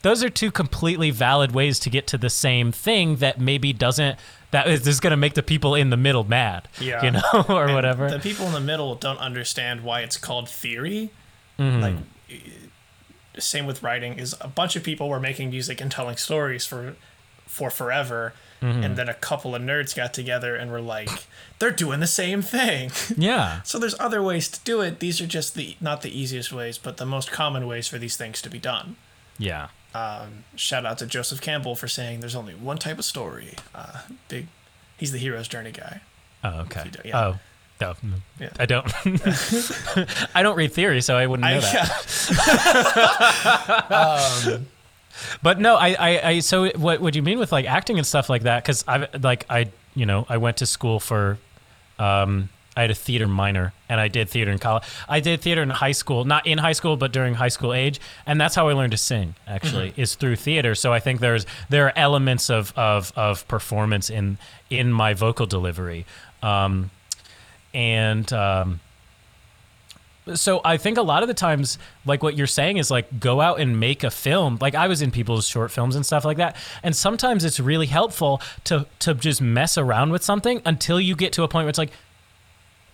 those 0.06 0.24
are 0.24 0.30
two 0.30 0.52
completely 0.52 1.10
valid 1.10 1.52
ways 1.52 1.80
to 1.80 1.90
get 1.90 2.06
to 2.06 2.18
the 2.18 2.30
same 2.30 2.72
thing 2.72 3.16
that 3.16 3.40
maybe 3.40 3.74
doesn't, 3.74 4.20
that 4.52 4.68
is 4.68 4.84
just 4.84 5.02
going 5.02 5.10
to 5.12 5.18
make 5.18 5.34
the 5.34 5.42
people 5.42 5.74
in 5.74 5.90
the 5.90 5.98
middle 5.98 6.24
mad. 6.24 6.68
Yeah. 6.80 7.04
You 7.04 7.12
know, 7.12 7.22
or 7.50 7.64
And 7.66 7.74
whatever. 7.74 8.08
The 8.08 8.20
people 8.20 8.46
in 8.46 8.54
the 8.54 8.60
middle 8.60 8.94
don't 8.94 9.18
understand 9.18 9.82
why 9.82 10.02
it's 10.02 10.16
called 10.16 10.48
theory. 10.48 11.10
Mm-hmm. 11.58 11.82
Like, 11.82 11.96
eh, 12.30 12.36
same 13.40 13.66
with 13.66 13.82
writing. 13.82 14.20
Is 14.20 14.36
a 14.40 14.48
bunch 14.48 14.76
of 14.76 14.84
people 14.84 15.10
were 15.10 15.20
making 15.20 15.50
music 15.50 15.82
and 15.82 15.92
telling 15.92 16.18
stories 16.18 16.66
for, 16.68 16.96
for 17.48 17.70
forever, 17.72 18.34
Mm-hmm. 18.62 18.84
and 18.84 18.96
then 18.96 19.10
a 19.10 19.14
couple 19.14 19.54
of 19.54 19.62
nerds 19.62 19.94
got 19.94 20.14
together 20.14 20.56
and 20.56 20.72
were 20.72 20.82
like, 20.82 21.10
they're 21.60 21.72
doing 21.72 22.00
the 22.00 22.08
same 22.08 22.42
thing. 22.42 22.90
yeah. 23.18 23.62
so 23.64 23.78
there's 23.78 24.00
other 24.00 24.24
ways 24.24 24.48
to 24.48 24.60
do 24.64 24.80
it. 24.82 25.00
These 25.02 25.20
are 25.20 25.28
just 25.28 25.56
the 25.56 25.76
not 25.82 26.02
the 26.04 26.10
easiest 26.18 26.54
ways, 26.54 26.78
but 26.78 26.96
the 26.96 27.06
most 27.06 27.32
common 27.32 27.68
ways 27.68 27.88
for 27.90 27.98
these 27.98 28.16
things 28.16 28.42
to 28.42 28.50
be 28.50 28.58
done. 28.58 28.96
Yeah. 29.38 29.68
Um, 29.96 30.44
shout 30.56 30.86
out 30.86 30.98
to 30.98 31.06
Joseph 31.06 31.40
Campbell 31.40 31.74
for 31.76 31.88
saying 31.88 32.20
there's 32.20 32.36
only 32.36 32.54
one 32.54 32.78
type 32.78 33.00
of 33.00 33.06
story. 33.06 33.54
Uh, 33.74 34.02
big, 34.28 34.48
he's 34.98 35.14
the 35.14 35.18
hero's 35.18 35.48
journey 35.48 35.72
guy. 35.72 36.02
Oh, 36.44 36.60
okay. 36.62 36.90
don't- 36.92 37.06
yeah. 37.06 37.18
Oh, 37.26 37.40
no, 37.80 37.94
no. 38.04 38.16
Yeah. 38.40 38.50
I 38.60 38.66
don't. 38.66 38.92
I 40.36 40.44
don't 40.44 40.58
read 40.58 40.74
theory, 40.74 41.00
so 41.02 41.16
I 41.16 41.28
wouldn't 41.28 41.48
know 41.48 41.58
I, 41.58 41.60
that. 41.62 42.86
yeah. 44.50 44.50
um, 44.58 44.68
but 45.42 45.60
no, 45.60 45.76
I, 45.76 45.94
I, 45.98 46.28
I, 46.30 46.40
so 46.40 46.70
what, 46.72 47.00
what 47.00 47.14
do 47.14 47.20
you 47.20 47.24
mean 47.24 47.40
with 47.40 47.54
like 47.54 47.66
acting 47.66 47.98
and 47.98 48.06
stuff 48.06 48.30
like 48.30 48.44
that? 48.44 48.66
Cause 48.66 48.84
I, 48.88 49.08
like, 49.22 49.46
I, 49.50 49.70
you 49.94 50.06
know, 50.06 50.26
I 50.28 50.38
went 50.38 50.58
to 50.58 50.66
school 50.66 51.00
for, 51.00 51.38
um, 52.00 52.50
I 52.76 52.82
had 52.82 52.92
a 52.92 52.96
theater 52.96 53.28
minor 53.28 53.74
and 53.88 54.02
I 54.02 54.08
did 54.08 54.30
theater 54.30 54.52
in 54.52 54.60
college. 54.60 54.84
I 55.08 55.20
did 55.20 55.42
theater 55.42 55.62
in 55.62 55.70
high 55.70 55.94
school, 55.94 56.26
not 56.26 56.46
in 56.46 56.58
high 56.58 56.74
school, 56.74 56.98
but 56.98 57.12
during 57.12 57.36
high 57.36 57.48
school 57.50 57.74
age. 57.74 58.00
And 58.26 58.40
that's 58.40 58.56
how 58.56 58.68
I 58.68 58.74
learned 58.74 58.92
to 58.92 58.98
sing 58.98 59.36
actually 59.48 59.92
Mm-hmm. 59.92 60.02
is 60.02 60.16
through 60.16 60.36
theater. 60.36 60.76
So 60.76 60.92
I 60.92 61.00
think 61.00 61.20
there's, 61.22 61.46
there 61.70 61.86
are 61.88 61.94
elements 61.96 62.50
of, 62.50 62.74
of, 62.76 63.14
of 63.16 63.48
performance 63.48 64.10
in, 64.10 64.38
in 64.70 64.92
my 64.92 65.14
vocal 65.14 65.46
delivery. 65.46 66.06
Um, 66.44 66.92
and, 67.74 68.32
um, 68.34 68.80
so 70.34 70.60
I 70.66 70.78
think 70.78 70.98
a 70.98 71.04
lot 71.04 71.22
of 71.22 71.28
the 71.28 71.36
times, 71.36 71.78
like 72.04 72.24
what 72.24 72.36
you're 72.36 72.48
saying 72.48 72.78
is 72.78 72.90
like 72.90 73.20
go 73.20 73.42
out 73.42 73.60
and 73.60 73.80
make 73.80 74.04
a 74.04 74.10
film. 74.10 74.58
Like 74.60 74.74
I 74.74 74.88
was 74.88 75.04
in 75.04 75.12
people's 75.12 75.48
short 75.48 75.70
films 75.70 75.96
and 75.96 76.04
stuff 76.04 76.26
like 76.26 76.38
that, 76.38 76.56
and 76.82 76.96
sometimes 76.96 77.46
it's 77.46 77.60
really 77.60 77.86
helpful 77.86 78.42
to 78.64 78.88
to 79.00 79.14
just 79.14 79.40
mess 79.40 79.78
around 79.78 80.12
with 80.12 80.24
something 80.24 80.64
until 80.66 81.00
you 81.00 81.16
get 81.16 81.32
to 81.34 81.44
a 81.44 81.48
point 81.48 81.66
where 81.66 81.70
it's 81.70 81.78
like, 81.78 81.92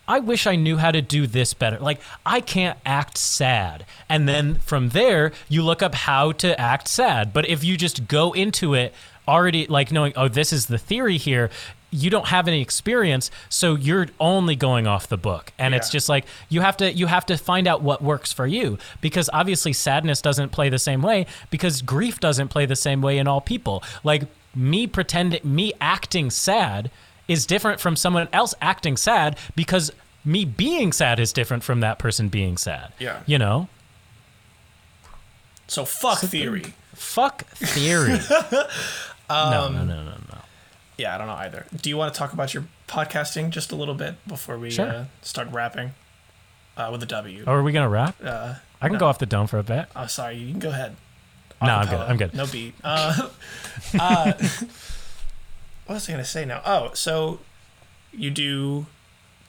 I 0.08 0.18
wish 0.18 0.46
I 0.46 0.56
knew 0.56 0.78
how 0.78 0.90
to 0.90 1.00
do 1.00 1.26
this 1.26 1.54
better. 1.54 1.78
Like 1.78 2.00
I 2.26 2.40
can't 2.40 2.78
act 2.84 3.16
sad, 3.16 3.86
and 4.08 4.28
then 4.28 4.56
from 4.56 4.90
there 4.90 5.32
you 5.48 5.62
look 5.62 5.82
up 5.82 5.94
how 5.94 6.32
to 6.32 6.58
act 6.60 6.88
sad. 6.88 7.32
But 7.32 7.48
if 7.48 7.62
you 7.62 7.76
just 7.76 8.08
go 8.08 8.32
into 8.32 8.74
it 8.74 8.92
already 9.28 9.66
like 9.66 9.92
knowing, 9.92 10.12
oh, 10.16 10.28
this 10.28 10.52
is 10.52 10.66
the 10.66 10.78
theory 10.78 11.16
here. 11.16 11.50
You 11.94 12.08
don't 12.08 12.28
have 12.28 12.48
any 12.48 12.62
experience, 12.62 13.30
so 13.50 13.74
you're 13.74 14.06
only 14.18 14.56
going 14.56 14.86
off 14.86 15.08
the 15.08 15.18
book, 15.18 15.52
and 15.58 15.74
it's 15.74 15.90
just 15.90 16.08
like 16.08 16.24
you 16.48 16.62
have 16.62 16.78
to 16.78 16.90
you 16.90 17.06
have 17.06 17.26
to 17.26 17.36
find 17.36 17.68
out 17.68 17.82
what 17.82 18.02
works 18.02 18.32
for 18.32 18.46
you 18.46 18.78
because 19.02 19.28
obviously 19.32 19.74
sadness 19.74 20.22
doesn't 20.22 20.52
play 20.52 20.70
the 20.70 20.78
same 20.78 21.02
way 21.02 21.26
because 21.50 21.82
grief 21.82 22.18
doesn't 22.18 22.48
play 22.48 22.64
the 22.64 22.76
same 22.76 23.02
way 23.02 23.18
in 23.18 23.28
all 23.28 23.42
people. 23.42 23.82
Like 24.02 24.22
me 24.54 24.86
pretending 24.86 25.40
me 25.44 25.74
acting 25.80 26.30
sad 26.30 26.90
is 27.28 27.46
different 27.46 27.80
from 27.80 27.96
someone 27.96 28.28
else 28.32 28.54
acting 28.60 28.96
sad 28.96 29.38
because 29.56 29.90
me 30.24 30.44
being 30.44 30.92
sad 30.92 31.18
is 31.18 31.32
different 31.32 31.62
from 31.62 31.80
that 31.80 31.98
person 31.98 32.28
being 32.28 32.56
sad. 32.56 32.92
Yeah. 32.98 33.20
You 33.26 33.38
know? 33.38 33.68
So 35.66 35.84
fuck 35.84 36.18
theory. 36.18 36.74
Fuck 36.94 37.44
theory. 37.56 38.18
no, 39.30 39.68
no, 39.70 39.70
no, 39.70 39.84
no, 39.84 40.04
no. 40.04 40.38
Yeah, 40.98 41.14
I 41.14 41.18
don't 41.18 41.26
know 41.26 41.34
either. 41.34 41.66
Do 41.74 41.88
you 41.88 41.96
want 41.96 42.12
to 42.12 42.18
talk 42.18 42.32
about 42.32 42.52
your 42.52 42.64
podcasting 42.86 43.50
just 43.50 43.72
a 43.72 43.76
little 43.76 43.94
bit 43.94 44.16
before 44.28 44.58
we 44.58 44.70
Sure. 44.70 44.86
uh, 44.86 45.04
start 45.22 45.48
rapping 45.50 45.94
uh, 46.76 46.88
with 46.92 47.02
a 47.02 47.06
W? 47.06 47.44
Oh, 47.46 47.52
are 47.52 47.62
we 47.62 47.72
gonna 47.72 47.88
rap? 47.88 48.16
Uh, 48.22 48.54
I 48.80 48.86
can 48.88 48.94
no. 48.94 48.98
go 49.00 49.06
off 49.06 49.18
the 49.18 49.26
dome 49.26 49.46
for 49.46 49.58
a 49.58 49.62
bit. 49.62 49.86
Oh, 49.96 50.06
sorry. 50.06 50.36
You 50.36 50.50
can 50.50 50.60
go 50.60 50.68
ahead. 50.70 50.96
No, 51.62 51.68
I'm 51.76 51.88
good. 51.88 52.00
I'm 52.00 52.16
good. 52.16 52.34
No 52.34 52.46
beat. 52.46 52.74
Uh, 52.84 53.28
uh, 53.98 54.32
what 55.92 55.96
was 55.96 56.08
I 56.08 56.12
gonna 56.12 56.24
say 56.24 56.46
now? 56.46 56.62
Oh, 56.64 56.90
so 56.94 57.38
you 58.12 58.30
do 58.30 58.86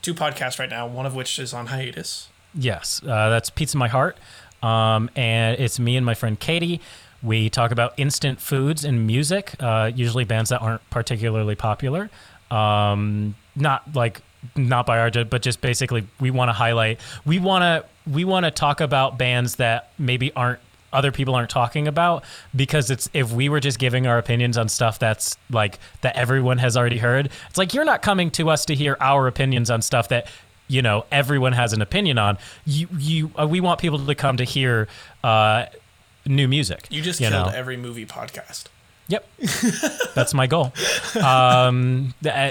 two 0.02 0.12
podcasts 0.12 0.58
right 0.58 0.68
now. 0.68 0.86
One 0.86 1.06
of 1.06 1.14
which 1.14 1.38
is 1.38 1.54
on 1.54 1.68
hiatus. 1.68 2.28
Yes, 2.54 3.00
uh, 3.02 3.30
that's 3.30 3.48
Pizza 3.48 3.78
My 3.78 3.88
Heart. 3.88 4.18
Um, 4.62 5.08
and 5.16 5.58
it's 5.58 5.78
me 5.78 5.96
and 5.96 6.04
my 6.04 6.12
friend 6.12 6.38
Katie. 6.38 6.82
We 7.22 7.48
talk 7.48 7.70
about 7.70 7.94
instant 7.96 8.42
foods 8.42 8.84
and 8.84 9.06
music, 9.06 9.54
uh, 9.58 9.90
usually 9.94 10.24
bands 10.24 10.50
that 10.50 10.60
aren't 10.60 10.88
particularly 10.90 11.54
popular. 11.54 12.10
Um, 12.50 13.36
not 13.56 13.94
like 13.94 14.20
not 14.54 14.84
by 14.84 14.98
our 14.98 15.08
judge, 15.08 15.30
but 15.30 15.40
just 15.40 15.62
basically 15.62 16.06
we 16.20 16.30
want 16.30 16.50
to 16.50 16.52
highlight. 16.52 17.00
We 17.24 17.38
want 17.38 17.62
to 17.62 18.10
we 18.10 18.26
want 18.26 18.44
to 18.44 18.50
talk 18.50 18.82
about 18.82 19.16
bands 19.16 19.56
that 19.56 19.92
maybe 19.98 20.30
aren't 20.34 20.60
other 20.94 21.12
people 21.12 21.34
aren't 21.34 21.50
talking 21.50 21.86
about 21.88 22.24
because 22.54 22.90
it's 22.90 23.10
if 23.12 23.32
we 23.32 23.48
were 23.48 23.60
just 23.60 23.78
giving 23.78 24.06
our 24.06 24.16
opinions 24.18 24.56
on 24.56 24.68
stuff 24.68 24.98
that's 24.98 25.36
like 25.50 25.78
that 26.02 26.16
everyone 26.16 26.58
has 26.58 26.76
already 26.76 26.98
heard 26.98 27.28
it's 27.48 27.58
like 27.58 27.74
you're 27.74 27.84
not 27.84 28.00
coming 28.02 28.30
to 28.30 28.48
us 28.48 28.64
to 28.64 28.74
hear 28.74 28.96
our 29.00 29.26
opinions 29.26 29.70
on 29.70 29.82
stuff 29.82 30.08
that 30.08 30.26
you 30.68 30.80
know 30.80 31.04
everyone 31.12 31.52
has 31.52 31.72
an 31.74 31.82
opinion 31.82 32.16
on 32.16 32.38
you 32.64 32.86
you 32.98 33.30
uh, 33.38 33.46
we 33.46 33.60
want 33.60 33.78
people 33.80 33.98
to 33.98 34.14
come 34.14 34.36
to 34.38 34.44
hear 34.44 34.88
uh 35.22 35.66
new 36.26 36.48
music 36.48 36.86
You 36.90 37.02
just 37.02 37.20
you 37.20 37.28
killed 37.28 37.48
know? 37.52 37.52
every 37.58 37.76
movie 37.76 38.06
podcast. 38.06 38.64
yep 39.08 39.28
that's 40.14 40.32
my 40.32 40.46
goal 40.46 40.72
um 41.22 42.14
th- 42.22 42.34
uh, 42.34 42.50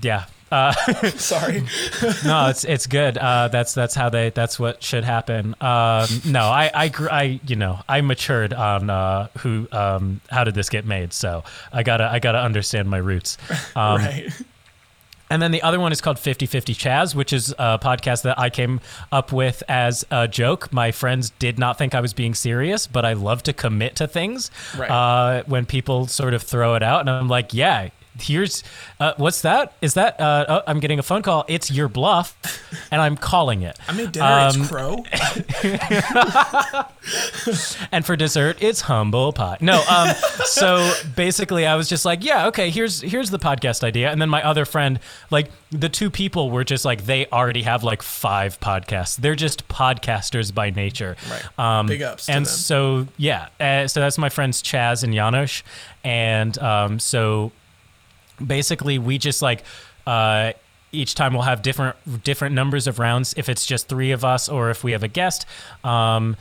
yeah 0.00 0.24
uh 0.52 0.72
Sorry. 1.10 1.60
no, 2.24 2.48
it's 2.48 2.64
it's 2.64 2.86
good. 2.86 3.18
Uh, 3.18 3.48
that's 3.48 3.74
that's 3.74 3.94
how 3.94 4.08
they. 4.08 4.30
That's 4.30 4.58
what 4.58 4.82
should 4.82 5.04
happen. 5.04 5.54
Um, 5.60 6.06
no, 6.24 6.42
I 6.44 6.70
I 6.74 6.92
I 7.10 7.40
you 7.46 7.56
know 7.56 7.80
I 7.88 8.00
matured 8.00 8.52
on 8.52 8.88
uh, 8.90 9.28
who 9.38 9.66
um, 9.72 10.20
how 10.30 10.44
did 10.44 10.54
this 10.54 10.68
get 10.68 10.84
made. 10.86 11.12
So 11.12 11.42
I 11.72 11.82
gotta 11.82 12.04
I 12.10 12.18
gotta 12.20 12.38
understand 12.40 12.88
my 12.88 12.98
roots. 12.98 13.38
Um, 13.76 13.96
right. 13.98 14.30
And 15.28 15.42
then 15.42 15.50
the 15.50 15.60
other 15.62 15.80
one 15.80 15.90
is 15.90 16.00
called 16.00 16.18
50-50 16.18 16.72
Chaz, 16.76 17.12
which 17.16 17.32
is 17.32 17.50
a 17.58 17.80
podcast 17.80 18.22
that 18.22 18.38
I 18.38 18.48
came 18.48 18.80
up 19.10 19.32
with 19.32 19.60
as 19.68 20.06
a 20.08 20.28
joke. 20.28 20.72
My 20.72 20.92
friends 20.92 21.30
did 21.40 21.58
not 21.58 21.76
think 21.78 21.96
I 21.96 22.00
was 22.00 22.12
being 22.12 22.32
serious, 22.32 22.86
but 22.86 23.04
I 23.04 23.14
love 23.14 23.42
to 23.42 23.52
commit 23.52 23.96
to 23.96 24.06
things 24.06 24.52
Right. 24.78 24.88
uh, 24.88 25.42
when 25.46 25.66
people 25.66 26.06
sort 26.06 26.32
of 26.32 26.44
throw 26.44 26.76
it 26.76 26.84
out. 26.84 27.00
And 27.00 27.10
I'm 27.10 27.26
like, 27.26 27.52
yeah, 27.52 27.88
here's 28.20 28.62
uh, 29.00 29.14
what's 29.16 29.42
that? 29.42 29.72
Is 29.82 29.94
that 29.94 30.20
uh, 30.20 30.44
oh, 30.48 30.62
I'm 30.66 30.80
getting 30.80 30.98
a 30.98 31.02
phone 31.02 31.22
call? 31.22 31.44
It's 31.48 31.70
your 31.70 31.88
bluff, 31.88 32.36
and 32.90 33.00
I'm 33.00 33.16
calling 33.16 33.62
it. 33.62 33.78
I 33.88 33.92
made 33.92 34.12
dinner. 34.12 34.26
Um, 34.26 34.60
it's 34.62 34.68
crow. 34.68 35.04
and 37.92 38.04
for 38.04 38.16
dessert 38.16 38.56
it's 38.60 38.80
humble 38.82 39.32
pie 39.32 39.56
no 39.60 39.82
um 39.88 40.08
so 40.44 40.92
basically 41.14 41.64
i 41.66 41.74
was 41.76 41.88
just 41.88 42.04
like 42.04 42.24
yeah 42.24 42.48
okay 42.48 42.68
here's 42.70 43.00
here's 43.00 43.30
the 43.30 43.38
podcast 43.38 43.84
idea 43.84 44.10
and 44.10 44.20
then 44.20 44.28
my 44.28 44.42
other 44.42 44.64
friend 44.64 44.98
like 45.30 45.50
the 45.70 45.88
two 45.88 46.10
people 46.10 46.50
were 46.50 46.64
just 46.64 46.84
like 46.84 47.04
they 47.06 47.26
already 47.26 47.62
have 47.62 47.84
like 47.84 48.02
five 48.02 48.58
podcasts 48.60 49.16
they're 49.16 49.36
just 49.36 49.68
podcasters 49.68 50.52
by 50.52 50.70
nature 50.70 51.16
Right. 51.30 51.58
um 51.58 51.86
Big 51.86 52.02
ups 52.02 52.28
and 52.28 52.44
them. 52.44 52.52
so 52.52 53.06
yeah 53.16 53.48
uh, 53.60 53.86
so 53.86 54.00
that's 54.00 54.18
my 54.18 54.28
friends 54.28 54.62
chaz 54.62 55.04
and 55.04 55.14
janosch 55.14 55.62
and 56.02 56.58
um 56.58 56.98
so 56.98 57.52
basically 58.44 58.98
we 58.98 59.18
just 59.18 59.42
like 59.42 59.64
uh 60.06 60.52
each 60.92 61.14
time 61.14 61.32
we'll 61.32 61.42
have 61.42 61.62
different 61.62 61.96
different 62.24 62.54
numbers 62.54 62.86
of 62.86 62.98
rounds 62.98 63.34
if 63.36 63.48
it's 63.48 63.66
just 63.66 63.88
three 63.88 64.12
of 64.12 64.24
us 64.24 64.48
or 64.48 64.70
if 64.70 64.84
we 64.84 64.92
have 64.92 65.02
a 65.02 65.08
guest. 65.08 65.46
Um 65.84 66.36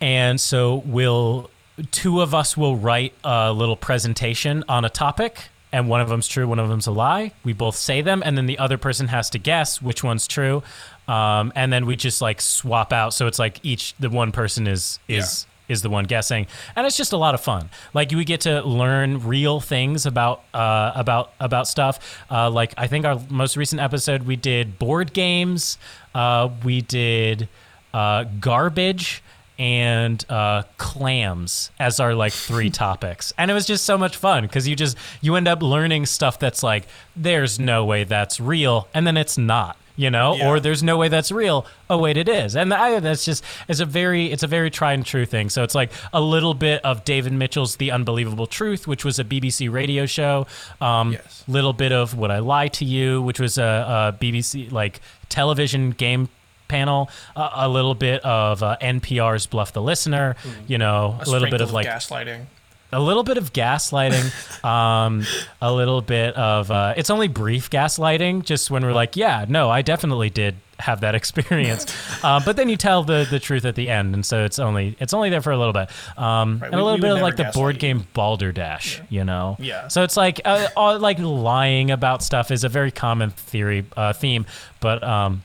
and 0.00 0.40
so 0.40 0.76
we'll 0.84 1.50
two 1.90 2.20
of 2.20 2.34
us 2.34 2.56
will 2.56 2.76
write 2.76 3.14
a 3.24 3.52
little 3.52 3.76
presentation 3.76 4.64
on 4.68 4.84
a 4.84 4.90
topic 4.90 5.48
and 5.72 5.88
one 5.88 6.00
of 6.00 6.08
them's 6.08 6.28
true 6.28 6.46
one 6.46 6.58
of 6.58 6.68
them's 6.68 6.86
a 6.86 6.90
lie. 6.90 7.32
We 7.44 7.52
both 7.52 7.76
say 7.76 8.00
them 8.02 8.22
and 8.24 8.36
then 8.36 8.46
the 8.46 8.58
other 8.58 8.78
person 8.78 9.08
has 9.08 9.30
to 9.30 9.38
guess 9.38 9.80
which 9.80 10.02
one's 10.02 10.26
true. 10.26 10.62
Um, 11.08 11.52
and 11.54 11.72
then 11.72 11.86
we 11.86 11.96
just 11.96 12.20
like 12.20 12.40
swap 12.40 12.92
out. 12.92 13.14
So 13.14 13.26
it's 13.26 13.38
like 13.38 13.60
each 13.62 13.94
the 13.98 14.10
one 14.10 14.32
person 14.32 14.66
is 14.66 14.98
is 15.08 15.46
is 15.68 15.82
the 15.82 15.90
one 15.90 16.04
guessing. 16.04 16.46
And 16.74 16.86
it's 16.86 16.96
just 16.96 17.12
a 17.12 17.16
lot 17.16 17.34
of 17.34 17.40
fun. 17.40 17.70
Like 17.94 18.10
we 18.10 18.24
get 18.24 18.42
to 18.42 18.62
learn 18.62 19.26
real 19.26 19.60
things 19.60 20.06
about 20.06 20.42
uh, 20.54 20.92
about 20.94 21.32
about 21.40 21.68
stuff. 21.68 22.24
Uh, 22.30 22.50
like 22.50 22.74
i 22.76 22.86
think 22.86 23.04
our 23.04 23.20
most 23.28 23.56
recent 23.56 23.80
episode 23.80 24.22
we 24.22 24.36
did 24.36 24.78
board 24.78 25.12
games. 25.12 25.78
Uh, 26.14 26.48
we 26.64 26.80
did 26.80 27.48
uh, 27.92 28.24
garbage 28.40 29.22
and 29.58 30.24
uh, 30.28 30.62
clams 30.76 31.70
as 31.78 31.98
our 32.00 32.14
like 32.14 32.32
three 32.32 32.70
topics. 32.86 33.32
And 33.38 33.50
it 33.50 33.54
was 33.54 33.66
just 33.66 33.84
so 33.84 33.96
much 33.96 34.16
fun 34.16 34.44
because 34.44 34.68
you 34.68 34.76
just 34.76 34.96
you 35.20 35.34
end 35.36 35.48
up 35.48 35.62
learning 35.62 36.06
stuff 36.06 36.38
that's 36.38 36.62
like 36.62 36.86
there's 37.14 37.58
no 37.58 37.84
way 37.84 38.04
that's 38.04 38.38
real 38.40 38.88
and 38.92 39.06
then 39.06 39.16
it's 39.16 39.38
not 39.38 39.76
you 39.96 40.10
know 40.10 40.34
Yeah. 40.36 40.48
or 40.48 40.60
there's 40.60 40.82
no 40.82 40.96
way 40.98 41.08
that's 41.08 41.32
real 41.32 41.64
oh 41.88 41.98
wait 41.98 42.16
it 42.16 42.28
is 42.28 42.54
and 42.54 42.72
I, 42.74 43.00
that's 43.00 43.24
just 43.24 43.42
it's 43.68 43.80
a 43.80 43.84
very 43.86 44.26
it's 44.30 44.42
a 44.42 44.46
very 44.46 44.70
tried 44.70 44.94
and 44.94 45.06
true 45.06 45.24
thing 45.26 45.48
so 45.50 45.62
it's 45.62 45.74
like 45.74 45.90
a 46.12 46.20
little 46.20 46.52
bit 46.54 46.84
of 46.84 47.04
david 47.04 47.32
mitchell's 47.32 47.76
the 47.76 47.90
unbelievable 47.90 48.46
truth 48.46 48.86
which 48.86 49.04
was 49.04 49.18
a 49.18 49.24
bbc 49.24 49.72
radio 49.72 50.04
show 50.06 50.46
um 50.80 51.12
Yes. 51.12 51.44
little 51.48 51.72
bit 51.72 51.92
of 51.92 52.14
would 52.16 52.30
i 52.30 52.38
lie 52.40 52.68
to 52.68 52.84
you 52.84 53.22
which 53.22 53.40
was 53.40 53.56
a, 53.58 54.12
a 54.12 54.18
bbc 54.22 54.70
like 54.70 55.00
television 55.28 55.90
game 55.90 56.28
panel 56.68 57.08
uh, 57.36 57.50
a 57.54 57.68
little 57.68 57.94
bit 57.94 58.20
of 58.24 58.62
uh, 58.62 58.76
npr's 58.80 59.46
bluff 59.46 59.72
the 59.72 59.80
listener 59.82 60.34
you 60.66 60.78
know 60.78 61.16
A 61.24 61.28
a 61.28 61.30
little 61.30 61.48
bit 61.50 61.60
of 61.60 61.72
like 61.72 61.86
gaslighting. 61.86 62.46
A 62.92 63.00
little 63.00 63.22
bit 63.22 63.36
of 63.38 63.52
gaslighting 63.52 64.64
um, 64.64 65.24
a 65.60 65.72
little 65.72 66.00
bit 66.00 66.34
of 66.36 66.70
uh, 66.70 66.94
it's 66.96 67.10
only 67.10 67.28
brief 67.28 67.68
gaslighting 67.70 68.44
just 68.44 68.70
when 68.70 68.84
we're 68.84 68.92
like 68.92 69.16
yeah 69.16 69.44
no 69.48 69.68
i 69.70 69.82
definitely 69.82 70.30
did 70.30 70.54
have 70.78 71.00
that 71.00 71.14
experience 71.20 71.86
uh, 72.22 72.38
but 72.44 72.56
then 72.56 72.68
you 72.68 72.76
tell 72.76 73.02
the, 73.02 73.26
the 73.30 73.38
truth 73.40 73.64
at 73.64 73.74
the 73.74 73.88
end 73.88 74.14
and 74.14 74.24
so 74.26 74.44
it's 74.44 74.58
only 74.58 74.94
it's 75.00 75.14
only 75.14 75.30
there 75.30 75.40
for 75.42 75.50
a 75.52 75.58
little 75.58 75.72
bit 75.72 75.88
um, 76.18 76.58
Right, 76.60 76.70
and 76.70 76.80
a 76.80 76.84
little 76.84 77.00
bit 77.00 77.12
of 77.12 77.20
like 77.20 77.36
the 77.36 77.50
board 77.54 77.78
game 77.78 78.06
balderdash 78.12 79.00
you 79.08 79.24
know 79.24 79.56
Yeah. 79.58 79.88
so 79.88 80.02
it's 80.02 80.16
like 80.16 80.40
uh, 80.44 80.68
all, 80.76 80.98
like 80.98 81.18
lying 81.18 81.90
about 81.90 82.22
stuff 82.22 82.50
is 82.50 82.62
a 82.64 82.68
very 82.68 82.90
common 82.90 83.30
theory 83.30 83.84
uh, 83.96 84.12
theme 84.12 84.44
but 84.80 85.02
um, 85.02 85.42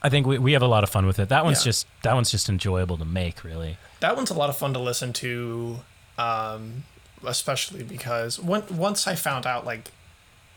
I 0.00 0.08
think 0.10 0.26
we, 0.26 0.38
we 0.38 0.52
have 0.52 0.62
a 0.62 0.68
lot 0.68 0.84
of 0.84 0.90
fun 0.90 1.06
with 1.06 1.18
it. 1.18 1.28
That 1.30 1.44
one's 1.44 1.62
Yeah. 1.62 1.70
just 1.70 1.86
that 2.02 2.14
one's 2.14 2.30
just 2.30 2.48
enjoyable 2.48 2.96
to 2.98 3.04
make, 3.04 3.42
really. 3.42 3.78
That 3.98 4.14
one's 4.14 4.30
a 4.30 4.34
lot 4.34 4.48
of 4.48 4.56
fun 4.56 4.72
to 4.74 4.78
listen 4.78 5.12
to, 5.14 5.80
um, 6.18 6.84
especially 7.24 7.82
because 7.82 8.38
when, 8.38 8.62
once 8.70 9.06
I 9.06 9.14
found 9.14 9.46
out 9.46 9.64
like 9.64 9.90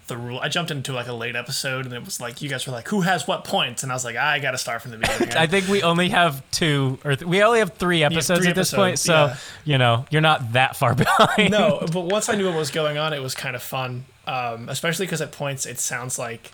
the 0.07 0.17
rule, 0.17 0.39
I 0.39 0.49
jumped 0.49 0.71
into 0.71 0.91
like 0.91 1.07
a 1.07 1.13
late 1.13 1.35
episode 1.35 1.85
and 1.85 1.93
it 1.93 2.03
was 2.03 2.19
like 2.19 2.41
you 2.41 2.49
guys 2.49 2.67
were 2.67 2.73
like, 2.73 2.89
"Who 2.89 3.01
has 3.01 3.27
what 3.27 3.45
points?" 3.45 3.83
And 3.83 3.91
I 3.91 3.95
was 3.95 4.03
like, 4.03 4.17
"I 4.17 4.39
got 4.39 4.51
to 4.51 4.57
start 4.57 4.81
from 4.81 4.91
the 4.91 4.97
beginning." 4.97 5.29
I 5.37 5.47
think 5.47 5.67
we 5.67 5.83
only 5.83 6.09
have 6.09 6.43
two 6.51 6.99
or 7.05 7.15
th- 7.15 7.27
we 7.27 7.41
only 7.41 7.59
have 7.59 7.73
three 7.73 8.03
episodes 8.03 8.41
three 8.41 8.49
at 8.49 8.55
this 8.55 8.73
point, 8.73 8.93
episodes, 8.93 9.01
so 9.01 9.25
yeah. 9.63 9.71
you 9.71 9.77
know 9.77 10.05
you're 10.09 10.21
not 10.21 10.53
that 10.53 10.75
far 10.75 10.95
behind. 10.95 11.51
no, 11.51 11.85
but 11.93 12.01
once 12.01 12.27
I 12.27 12.35
knew 12.35 12.47
what 12.47 12.57
was 12.57 12.71
going 12.71 12.97
on, 12.97 13.13
it 13.13 13.21
was 13.21 13.35
kind 13.35 13.55
of 13.55 13.63
fun. 13.63 14.05
Um, 14.27 14.69
especially 14.69 15.05
because 15.05 15.21
at 15.21 15.31
points 15.31 15.65
it 15.65 15.79
sounds 15.79 16.19
like 16.19 16.51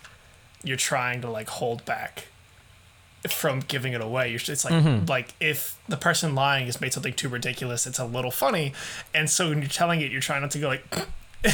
you're 0.63 0.77
trying 0.77 1.21
to 1.21 1.29
like 1.29 1.49
hold 1.49 1.83
back 1.85 2.27
from 3.29 3.59
giving 3.61 3.93
it 3.93 4.01
away. 4.01 4.33
It's 4.33 4.63
like 4.65 4.73
Mm-hmm. 4.73 5.05
like 5.05 5.33
if 5.39 5.77
the 5.89 5.97
person 5.97 6.35
lying 6.35 6.65
has 6.67 6.79
made 6.81 6.93
something 6.93 7.13
too 7.13 7.29
ridiculous, 7.29 7.85
it's 7.87 7.99
a 7.99 8.05
little 8.05 8.31
funny, 8.31 8.73
and 9.13 9.29
so 9.29 9.49
when 9.49 9.59
you're 9.59 9.67
telling 9.69 10.01
it, 10.01 10.11
you're 10.11 10.21
trying 10.21 10.41
not 10.41 10.51
to 10.51 10.59
go 10.59 10.67
like. 10.69 10.83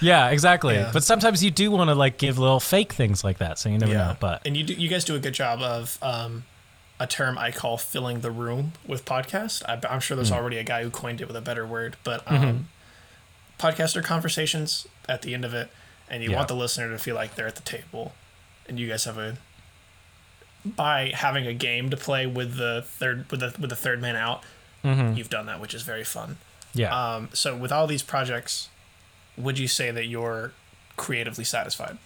Yeah, 0.00 0.30
exactly. 0.30 0.74
Yeah. 0.74 0.90
But 0.92 1.04
sometimes 1.04 1.44
you 1.44 1.50
do 1.50 1.70
want 1.70 1.88
to 1.90 1.94
like 1.94 2.16
give 2.18 2.38
little 2.38 2.60
fake 2.60 2.92
things 2.92 3.22
like 3.22 3.38
that, 3.38 3.58
so 3.58 3.68
you 3.68 3.78
never 3.78 3.92
know. 3.92 4.16
But 4.18 4.42
and 4.46 4.56
you 4.56 4.64
do, 4.64 4.74
you 4.74 4.88
guys 4.88 5.04
do 5.04 5.14
a 5.14 5.18
good 5.18 5.34
job 5.34 5.60
of 5.60 5.98
um, 6.02 6.44
a 6.98 7.06
term 7.06 7.36
I 7.38 7.50
call 7.50 7.76
filling 7.76 8.20
the 8.20 8.30
room 8.30 8.72
with 8.86 9.04
podcast. 9.04 9.62
I, 9.68 9.78
I'm 9.92 10.00
sure 10.00 10.16
there's 10.16 10.32
already 10.32 10.56
a 10.58 10.64
guy 10.64 10.82
who 10.82 10.90
coined 10.90 11.20
it 11.20 11.26
with 11.28 11.36
a 11.36 11.40
better 11.42 11.66
word, 11.66 11.96
but 12.04 12.22
um, 12.30 12.38
Mm-hmm. 12.40 13.66
podcast 13.66 13.96
are 13.96 14.02
conversations 14.02 14.86
at 15.08 15.22
the 15.22 15.34
end 15.34 15.44
of 15.44 15.52
it, 15.54 15.68
and 16.08 16.22
you 16.22 16.30
Yeah. 16.30 16.36
want 16.36 16.48
the 16.48 16.56
listener 16.56 16.88
to 16.90 16.98
feel 16.98 17.14
like 17.14 17.34
they're 17.34 17.46
at 17.46 17.56
the 17.56 17.62
table, 17.62 18.14
and 18.68 18.78
you 18.80 18.88
guys 18.88 19.04
have 19.04 19.18
a 19.18 19.36
by 20.64 21.12
having 21.14 21.46
a 21.46 21.54
game 21.54 21.90
to 21.90 21.96
play 21.96 22.26
with 22.26 22.56
the 22.56 22.84
third 22.86 23.30
with 23.30 23.40
the 23.40 23.54
with 23.58 23.70
the 23.70 23.76
third 23.76 24.00
man 24.00 24.16
out. 24.16 24.42
Mm-hmm. 24.84 25.16
You've 25.16 25.30
done 25.30 25.46
that, 25.46 25.60
which 25.60 25.74
is 25.74 25.82
very 25.82 26.04
fun. 26.04 26.38
yeah, 26.72 27.14
Um, 27.14 27.28
so 27.34 27.54
with 27.56 27.70
all 27.70 27.86
these 27.86 28.02
projects, 28.02 28.68
would 29.36 29.58
you 29.58 29.68
say 29.68 29.90
that 29.90 30.06
you're 30.06 30.52
creatively 30.96 31.44
satisfied? 31.44 31.98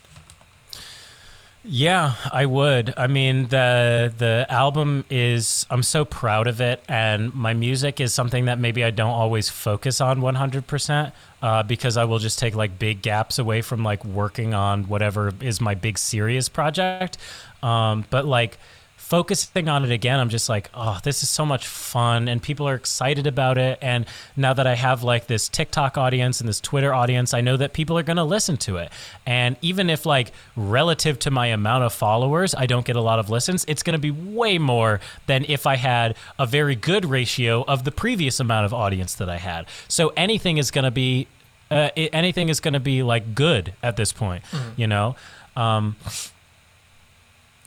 Yeah, 1.67 2.15
I 2.31 2.45
would. 2.45 2.93
I 2.97 3.07
mean, 3.07 3.49
the 3.49 4.13
the 4.17 4.47
album 4.51 5.07
is 5.09 5.65
I'm 5.71 5.83
so 5.83 6.05
proud 6.05 6.47
of 6.47 6.61
it 6.61 6.85
and 6.89 7.33
my 7.33 7.55
music 7.55 8.01
is 8.01 8.13
something 8.13 8.45
that 8.45 8.59
maybe 8.59 8.85
I 8.85 8.91
don't 8.91 9.11
always 9.11 9.49
focus 9.49 9.99
on 9.99 10.21
100% 10.21 11.13
uh, 11.45 11.62
because 11.62 11.99
I 11.99 12.07
will 12.07 12.18
just 12.18 12.38
take 12.38 12.55
like 12.55 12.78
big 12.78 13.03
gaps 13.03 13.38
away 13.38 13.61
from 13.61 13.84
like 13.84 14.03
working 14.03 14.55
on 14.55 14.84
whatever 14.84 15.30
is 15.42 15.61
my 15.61 15.74
big 15.74 15.99
serious 15.99 16.49
project. 16.49 17.18
Um, 17.62 18.07
but 18.09 18.24
like 18.24 18.57
focusing 19.05 19.69
on 19.69 19.85
it 19.85 19.91
again, 19.91 20.19
I'm 20.19 20.31
just 20.31 20.49
like, 20.49 20.71
oh, 20.73 20.99
this 21.05 21.23
is 21.23 21.29
so 21.29 21.45
much 21.45 21.67
fun, 21.67 22.27
and 22.27 22.43
people 22.43 22.67
are 22.67 22.75
excited 22.75 23.27
about 23.27 23.59
it. 23.59 23.79
And 23.83 24.07
now 24.35 24.55
that 24.55 24.67
I 24.67 24.75
have 24.75 25.03
like 25.03 25.27
this 25.27 25.47
TikTok 25.49 25.99
audience 25.99 26.41
and 26.41 26.49
this 26.49 26.59
Twitter 26.59 26.95
audience, 26.95 27.35
I 27.35 27.43
know 27.43 27.59
that 27.59 27.75
people 27.75 27.99
are 27.99 28.03
going 28.03 28.17
to 28.17 28.25
listen 28.25 28.57
to 28.59 28.79
it. 28.79 28.91
And 29.27 29.57
even 29.61 29.91
if 29.91 30.07
like 30.07 30.33
relative 30.57 31.19
to 31.21 31.31
my 31.31 31.49
amount 31.49 31.85
of 31.85 31.93
followers, 31.93 32.55
I 32.55 32.65
don't 32.65 32.87
get 32.87 32.97
a 32.97 33.03
lot 33.03 33.19
of 33.19 33.29
listens, 33.29 33.67
it's 33.69 33.83
going 33.83 33.93
to 33.93 34.01
be 34.01 34.11
way 34.11 34.57
more 34.57 35.01
than 35.27 35.45
if 35.49 35.67
I 35.67 35.77
had 35.77 36.17
a 36.39 36.47
very 36.47 36.75
good 36.75 37.05
ratio 37.05 37.63
of 37.65 37.85
the 37.85 37.93
previous 37.93 38.41
amount 38.41 38.65
of 38.65 38.73
audience 38.73 39.15
that 39.17 39.29
I 39.29 39.37
had. 39.37 39.67
So 39.87 40.15
anything 40.17 40.57
is 40.57 40.71
going 40.71 40.85
to 40.87 40.91
be. 40.91 41.29
Uh, 41.71 41.89
anything 41.97 42.51
is 42.51 42.61
going 42.61 42.75
to 42.75 42.79
be 42.79 43.03
like 43.03 43.35
good 43.35 43.73
at 43.83 43.97
this 43.97 44.13
point, 44.13 44.45
you 44.77 44.87
know. 44.87 45.17
Um, 45.57 45.97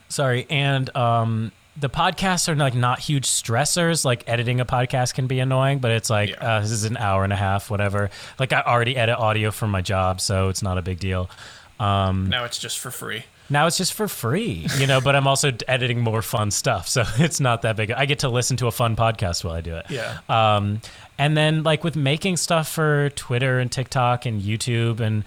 sorry 0.08 0.46
and 0.50 0.94
um 0.96 1.52
the 1.80 1.88
podcasts 1.88 2.48
are 2.48 2.56
like 2.56 2.74
not 2.74 2.98
huge 2.98 3.26
stressors 3.26 4.04
like 4.04 4.24
editing 4.28 4.58
a 4.60 4.64
podcast 4.66 5.14
can 5.14 5.26
be 5.26 5.38
annoying 5.38 5.78
but 5.78 5.90
it's 5.92 6.10
like 6.10 6.30
Yeah. 6.30 6.56
uh, 6.56 6.60
this 6.60 6.70
is 6.72 6.84
an 6.84 6.96
hour 6.96 7.24
and 7.24 7.32
a 7.32 7.36
half 7.36 7.70
whatever 7.70 8.10
like 8.38 8.52
i 8.52 8.60
already 8.62 8.96
edit 8.96 9.16
audio 9.18 9.50
for 9.50 9.68
my 9.68 9.80
job 9.80 10.20
so 10.20 10.48
it's 10.48 10.62
not 10.62 10.76
a 10.78 10.82
big 10.82 10.98
deal 10.98 11.30
um 11.78 12.28
Now 12.28 12.44
it's 12.44 12.58
just 12.58 12.78
for 12.80 12.90
free. 12.90 13.24
now 13.48 13.66
it's 13.68 13.76
just 13.76 13.92
for 13.94 14.08
free 14.08 14.66
you 14.78 14.86
know 14.88 15.00
but 15.00 15.14
i'm 15.14 15.26
also 15.28 15.52
editing 15.68 16.00
more 16.00 16.22
fun 16.22 16.50
stuff 16.50 16.88
so 16.88 17.04
it's 17.18 17.38
not 17.38 17.62
that 17.62 17.76
big 17.76 17.92
i 17.92 18.04
get 18.06 18.20
to 18.20 18.28
listen 18.28 18.56
to 18.56 18.66
a 18.66 18.72
fun 18.72 18.96
podcast 18.96 19.44
while 19.44 19.54
i 19.54 19.60
do 19.60 19.76
it 19.76 19.86
Yeah. 19.88 20.18
um, 20.28 20.80
and 21.18 21.36
then 21.36 21.62
like 21.62 21.84
with 21.84 21.96
making 21.96 22.36
stuff 22.38 22.68
for 22.68 23.10
Twitter 23.10 23.58
and 23.58 23.70
TikTok 23.72 24.24
and 24.24 24.40
YouTube 24.40 25.00
and 25.00 25.24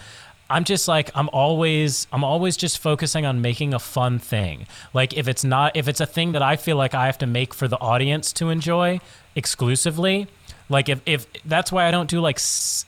I'm 0.51 0.65
just 0.65 0.87
like 0.87 1.09
I'm 1.15 1.29
always 1.31 2.07
I'm 2.11 2.23
always 2.23 2.57
just 2.57 2.79
focusing 2.79 3.25
on 3.25 3.41
making 3.41 3.73
a 3.73 3.79
fun 3.79 4.19
thing. 4.19 4.67
Like 4.93 5.15
if 5.15 5.27
it's 5.27 5.43
not 5.43 5.75
if 5.77 5.87
it's 5.87 6.01
a 6.01 6.05
thing 6.05 6.33
that 6.33 6.41
I 6.41 6.57
feel 6.57 6.75
like 6.75 6.93
I 6.93 7.05
have 7.05 7.17
to 7.19 7.27
make 7.27 7.53
for 7.53 7.67
the 7.67 7.79
audience 7.79 8.33
to 8.33 8.49
enjoy 8.49 8.99
exclusively, 9.33 10.27
like 10.67 10.89
if, 10.89 11.01
if 11.05 11.27
that's 11.45 11.71
why 11.71 11.85
I 11.87 11.91
don't 11.91 12.09
do 12.09 12.19
like 12.19 12.39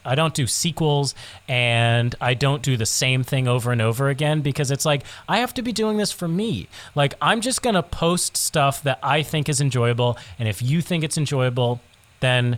I 0.04 0.16
don't 0.16 0.34
do 0.34 0.46
sequels 0.46 1.16
and 1.48 2.14
I 2.20 2.34
don't 2.34 2.62
do 2.62 2.76
the 2.76 2.86
same 2.86 3.24
thing 3.24 3.48
over 3.48 3.72
and 3.72 3.82
over 3.82 4.10
again 4.10 4.42
because 4.42 4.70
it's 4.70 4.86
like 4.86 5.04
I 5.30 5.40
have 5.40 5.54
to 5.54 5.62
be 5.62 5.72
doing 5.72 5.98
this 5.98 6.12
for 6.12 6.28
me. 6.28 6.68
Like 6.96 7.14
I'm 7.22 7.40
just 7.40 7.62
going 7.62 7.76
to 7.76 7.84
post 7.84 8.36
stuff 8.36 8.84
that 8.84 9.00
I 9.02 9.24
think 9.24 9.48
is 9.48 9.62
enjoyable 9.62 10.18
and 10.38 10.50
if 10.50 10.62
you 10.62 10.82
think 10.82 11.04
it's 11.04 11.18
enjoyable, 11.18 11.80
then 12.20 12.58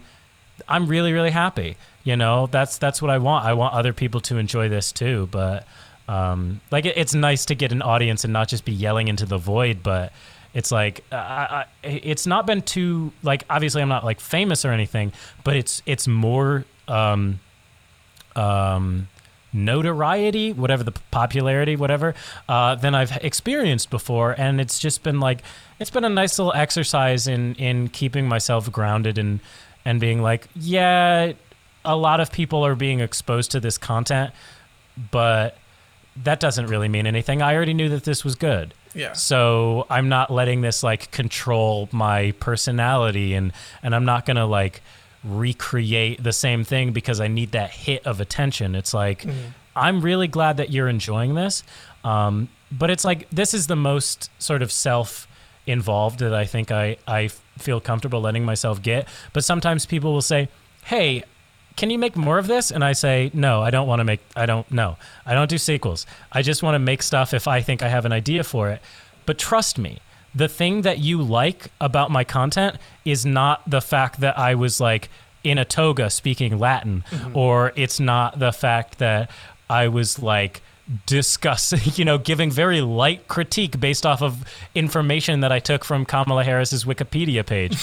I'm 0.67 0.87
really 0.87 1.13
really 1.13 1.31
happy. 1.31 1.77
You 2.05 2.15
know, 2.15 2.47
that's 2.47 2.77
that's 2.77 3.01
what 3.01 3.11
I 3.11 3.17
want. 3.17 3.45
I 3.45 3.53
want 3.53 3.73
other 3.73 3.91
people 3.91 4.21
to 4.21 4.37
enjoy 4.37 4.69
this 4.69 4.93
too, 4.93 5.27
but 5.31 5.65
um 6.07 6.61
like 6.71 6.85
it, 6.85 6.95
it's 6.95 7.15
nice 7.15 7.45
to 7.45 7.55
get 7.55 7.71
an 7.71 7.81
audience 7.81 8.23
and 8.23 8.31
not 8.31 8.47
just 8.47 8.63
be 8.63 8.71
yelling 8.71 9.07
into 9.07 9.25
the 9.25 9.39
void, 9.39 9.81
but 9.81 10.13
it's 10.53 10.71
like 10.71 11.03
I, 11.11 11.65
I, 11.83 11.87
it's 11.87 12.27
not 12.27 12.45
been 12.45 12.61
too 12.61 13.11
like 13.23 13.43
obviously 13.49 13.81
I'm 13.81 13.89
not 13.89 14.05
like 14.05 14.19
famous 14.19 14.63
or 14.65 14.71
anything, 14.71 15.13
but 15.43 15.55
it's 15.55 15.81
it's 15.87 16.07
more 16.07 16.63
um 16.87 17.39
um 18.35 19.07
notoriety, 19.51 20.53
whatever 20.53 20.83
the 20.83 20.91
popularity, 21.09 21.75
whatever, 21.75 22.13
uh, 22.49 22.75
than 22.75 22.93
I've 22.93 23.17
experienced 23.23 23.89
before, 23.89 24.35
and 24.37 24.61
it's 24.61 24.77
just 24.77 25.01
been 25.01 25.19
like 25.19 25.41
it's 25.79 25.89
been 25.89 26.05
a 26.05 26.09
nice 26.09 26.37
little 26.37 26.53
exercise 26.53 27.25
in 27.25 27.55
in 27.55 27.87
keeping 27.87 28.27
myself 28.27 28.71
grounded 28.71 29.17
and 29.17 29.39
and 29.85 29.99
being 29.99 30.21
like, 30.21 30.47
yeah, 30.55 31.33
a 31.85 31.95
lot 31.95 32.19
of 32.19 32.31
people 32.31 32.65
are 32.65 32.75
being 32.75 32.99
exposed 32.99 33.51
to 33.51 33.59
this 33.59 33.77
content, 33.77 34.33
but 35.11 35.57
that 36.23 36.39
doesn't 36.39 36.67
really 36.67 36.87
mean 36.87 37.07
anything. 37.07 37.41
I 37.41 37.55
already 37.55 37.73
knew 37.73 37.89
that 37.89 38.03
this 38.03 38.23
was 38.23 38.35
good. 38.35 38.73
Yeah. 38.93 39.13
So 39.13 39.85
I'm 39.89 40.07
not 40.07 40.31
letting 40.31 40.61
this 40.61 40.81
like 40.81 41.11
control 41.11 41.89
my 41.91 42.31
personality 42.39 43.33
and 43.33 43.51
and 43.83 43.93
I'm 43.93 44.05
not 44.05 44.25
going 44.25 44.37
to 44.37 44.45
like 44.45 44.81
recreate 45.23 46.23
the 46.23 46.31
same 46.31 46.63
thing 46.63 46.93
because 46.93 47.19
I 47.19 47.27
need 47.27 47.51
that 47.51 47.71
hit 47.71 48.05
of 48.07 48.21
attention. 48.21 48.75
It's 48.75 48.93
like 48.93 49.25
I'm 49.75 50.01
really 50.01 50.27
glad 50.27 50.57
that 50.57 50.71
you're 50.71 50.87
enjoying 50.87 51.35
this. 51.35 51.63
Um, 52.05 52.47
but 52.71 52.89
it's 52.89 53.03
like 53.03 53.29
this 53.31 53.53
is 53.53 53.67
the 53.67 53.75
most 53.75 54.29
sort 54.39 54.61
of 54.61 54.71
self 54.71 55.27
involved 55.67 56.19
that 56.19 56.33
I 56.33 56.45
think 56.45 56.71
I 56.71 56.95
I 57.05 57.27
feel 57.57 57.81
comfortable 57.81 58.21
letting 58.21 58.45
myself 58.45 58.81
get. 58.81 59.07
But 59.33 59.43
sometimes 59.43 59.85
people 59.85 60.13
will 60.13 60.21
say, 60.21 60.47
"Hey, 60.85 61.23
can 61.75 61.89
you 61.89 61.97
make 61.97 62.15
more 62.15 62.37
of 62.37 62.47
this? 62.47 62.71
And 62.71 62.83
I 62.83 62.93
say, 62.93 63.31
no, 63.33 63.61
I 63.61 63.69
don't 63.69 63.87
want 63.87 63.99
to 63.99 64.03
make, 64.03 64.21
I 64.35 64.45
don't, 64.45 64.69
no, 64.71 64.97
I 65.25 65.33
don't 65.33 65.49
do 65.49 65.57
sequels. 65.57 66.05
I 66.31 66.41
just 66.41 66.63
want 66.63 66.75
to 66.75 66.79
make 66.79 67.03
stuff 67.03 67.33
if 67.33 67.47
I 67.47 67.61
think 67.61 67.83
I 67.83 67.89
have 67.89 68.05
an 68.05 68.11
idea 68.11 68.43
for 68.43 68.69
it. 68.69 68.81
But 69.25 69.37
trust 69.37 69.77
me, 69.77 69.99
the 70.33 70.47
thing 70.47 70.81
that 70.81 70.99
you 70.99 71.21
like 71.21 71.67
about 71.79 72.11
my 72.11 72.23
content 72.23 72.77
is 73.05 73.25
not 73.25 73.69
the 73.69 73.81
fact 73.81 74.19
that 74.19 74.37
I 74.37 74.55
was 74.55 74.79
like 74.79 75.09
in 75.43 75.57
a 75.57 75.65
toga 75.65 76.09
speaking 76.09 76.59
Latin, 76.59 77.03
mm-hmm. 77.09 77.37
or 77.37 77.71
it's 77.75 77.99
not 77.99 78.39
the 78.39 78.51
fact 78.51 78.97
that 78.99 79.29
I 79.69 79.87
was 79.87 80.21
like, 80.21 80.61
discussing, 81.05 81.79
you 81.95 82.05
know, 82.05 82.17
giving 82.17 82.51
very 82.51 82.81
light 82.81 83.27
critique 83.27 83.79
based 83.79 84.05
off 84.05 84.21
of 84.21 84.43
information 84.73 85.39
that 85.41 85.51
I 85.51 85.59
took 85.59 85.83
from 85.83 86.05
Kamala 86.05 86.43
Harris's 86.43 86.85
Wikipedia 86.85 87.45
page. 87.45 87.77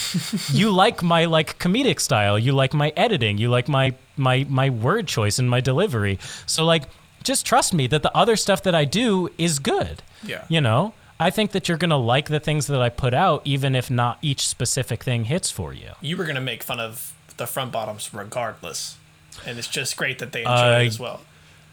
you 0.57 0.71
like 0.71 1.03
my 1.03 1.25
like 1.25 1.59
comedic 1.59 1.99
style, 1.99 2.37
you 2.39 2.51
like 2.53 2.73
my 2.73 2.93
editing, 2.95 3.37
you 3.37 3.49
like 3.49 3.67
my 3.67 3.93
my 4.17 4.45
my 4.49 4.69
word 4.69 5.07
choice 5.07 5.39
and 5.39 5.49
my 5.49 5.59
delivery. 5.61 6.19
So 6.45 6.65
like 6.65 6.83
just 7.23 7.45
trust 7.45 7.73
me 7.73 7.87
that 7.87 8.03
the 8.03 8.15
other 8.15 8.35
stuff 8.35 8.63
that 8.63 8.75
I 8.75 8.85
do 8.85 9.29
is 9.37 9.59
good. 9.59 10.03
Yeah. 10.23 10.43
You 10.49 10.61
know? 10.61 10.93
I 11.19 11.29
think 11.29 11.51
that 11.51 11.69
you're 11.69 11.77
going 11.77 11.91
to 11.91 11.95
like 11.95 12.27
the 12.27 12.39
things 12.39 12.67
that 12.67 12.81
I 12.81 12.89
put 12.89 13.13
out 13.13 13.43
even 13.45 13.75
if 13.75 13.89
not 13.89 14.17
each 14.21 14.45
specific 14.47 15.03
thing 15.03 15.25
hits 15.25 15.49
for 15.49 15.71
you. 15.71 15.91
You 16.01 16.17
were 16.17 16.25
gonna 16.25 16.41
make 16.41 16.63
fun 16.63 16.79
of 16.79 17.13
the 17.37 17.45
front 17.47 17.71
bottoms 17.71 18.13
regardless, 18.13 18.97
and 19.45 19.57
it's 19.57 19.67
just 19.67 19.95
great 19.95 20.19
that 20.19 20.31
they 20.33 20.41
enjoy 20.41 20.51
Uh, 20.53 20.79
it 20.79 20.87
as 20.87 20.99
well. 20.99 21.21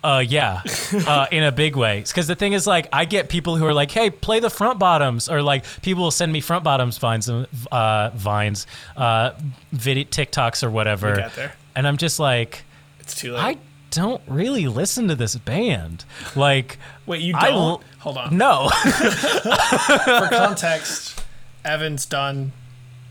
Uh, 0.02 0.24
yeah, 0.26 0.62
uh, 1.06 1.26
in 1.30 1.42
a 1.42 1.52
big 1.52 1.76
way. 1.76 2.00
Because 2.00 2.26
the 2.26 2.34
thing 2.34 2.54
is, 2.54 2.66
like, 2.66 2.88
I 2.92 3.04
get 3.04 3.28
people 3.28 3.56
who 3.56 3.66
are 3.66 3.74
like, 3.74 3.90
"Hey, 3.90 4.08
play 4.08 4.40
the 4.40 4.48
front 4.48 4.78
bottoms," 4.78 5.28
or 5.28 5.42
like 5.42 5.64
people 5.82 6.02
will 6.04 6.10
send 6.10 6.32
me 6.32 6.40
front 6.40 6.64
bottoms 6.64 6.96
vines, 6.96 7.28
uh, 7.28 8.10
vines, 8.14 8.66
uh, 8.96 9.32
video 9.72 10.04
TikToks 10.04 10.62
or 10.64 10.70
whatever, 10.70 11.30
and 11.76 11.86
I'm 11.86 11.98
just 11.98 12.18
like, 12.18 12.64
It's 13.00 13.14
too 13.14 13.32
late. 13.34 13.40
I 13.42 13.58
don't 13.90 14.22
really 14.26 14.68
listen 14.68 15.08
to 15.08 15.14
this 15.14 15.36
band. 15.36 16.04
Like, 16.34 16.78
Wait, 17.06 17.20
you 17.20 17.34
don't? 17.34 17.82
hold 17.98 18.16
on. 18.16 18.36
No. 18.36 18.68
For 18.84 20.28
context, 20.30 21.22
Evan's 21.64 22.06
done 22.06 22.52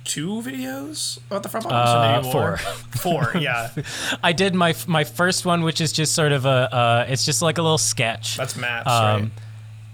two 0.03 0.41
videos 0.41 1.19
about 1.27 1.43
the 1.43 1.49
front 1.49 1.65
or 1.67 1.73
Uh, 1.73 2.23
four. 2.23 2.57
Four, 2.99 3.33
yeah. 3.39 3.69
I 4.23 4.33
did 4.33 4.53
my 4.55 4.73
my 4.87 5.03
first 5.03 5.45
one, 5.45 5.61
which 5.63 5.79
is 5.81 5.91
just 5.93 6.13
sort 6.15 6.31
of 6.31 6.45
a, 6.45 6.49
uh, 6.73 7.05
it's 7.07 7.25
just 7.25 7.41
like 7.41 7.57
a 7.57 7.61
little 7.61 7.77
sketch. 7.77 8.35
That's 8.37 8.55
Matt's, 8.57 8.87
Um, 8.89 9.21
right? 9.23 9.31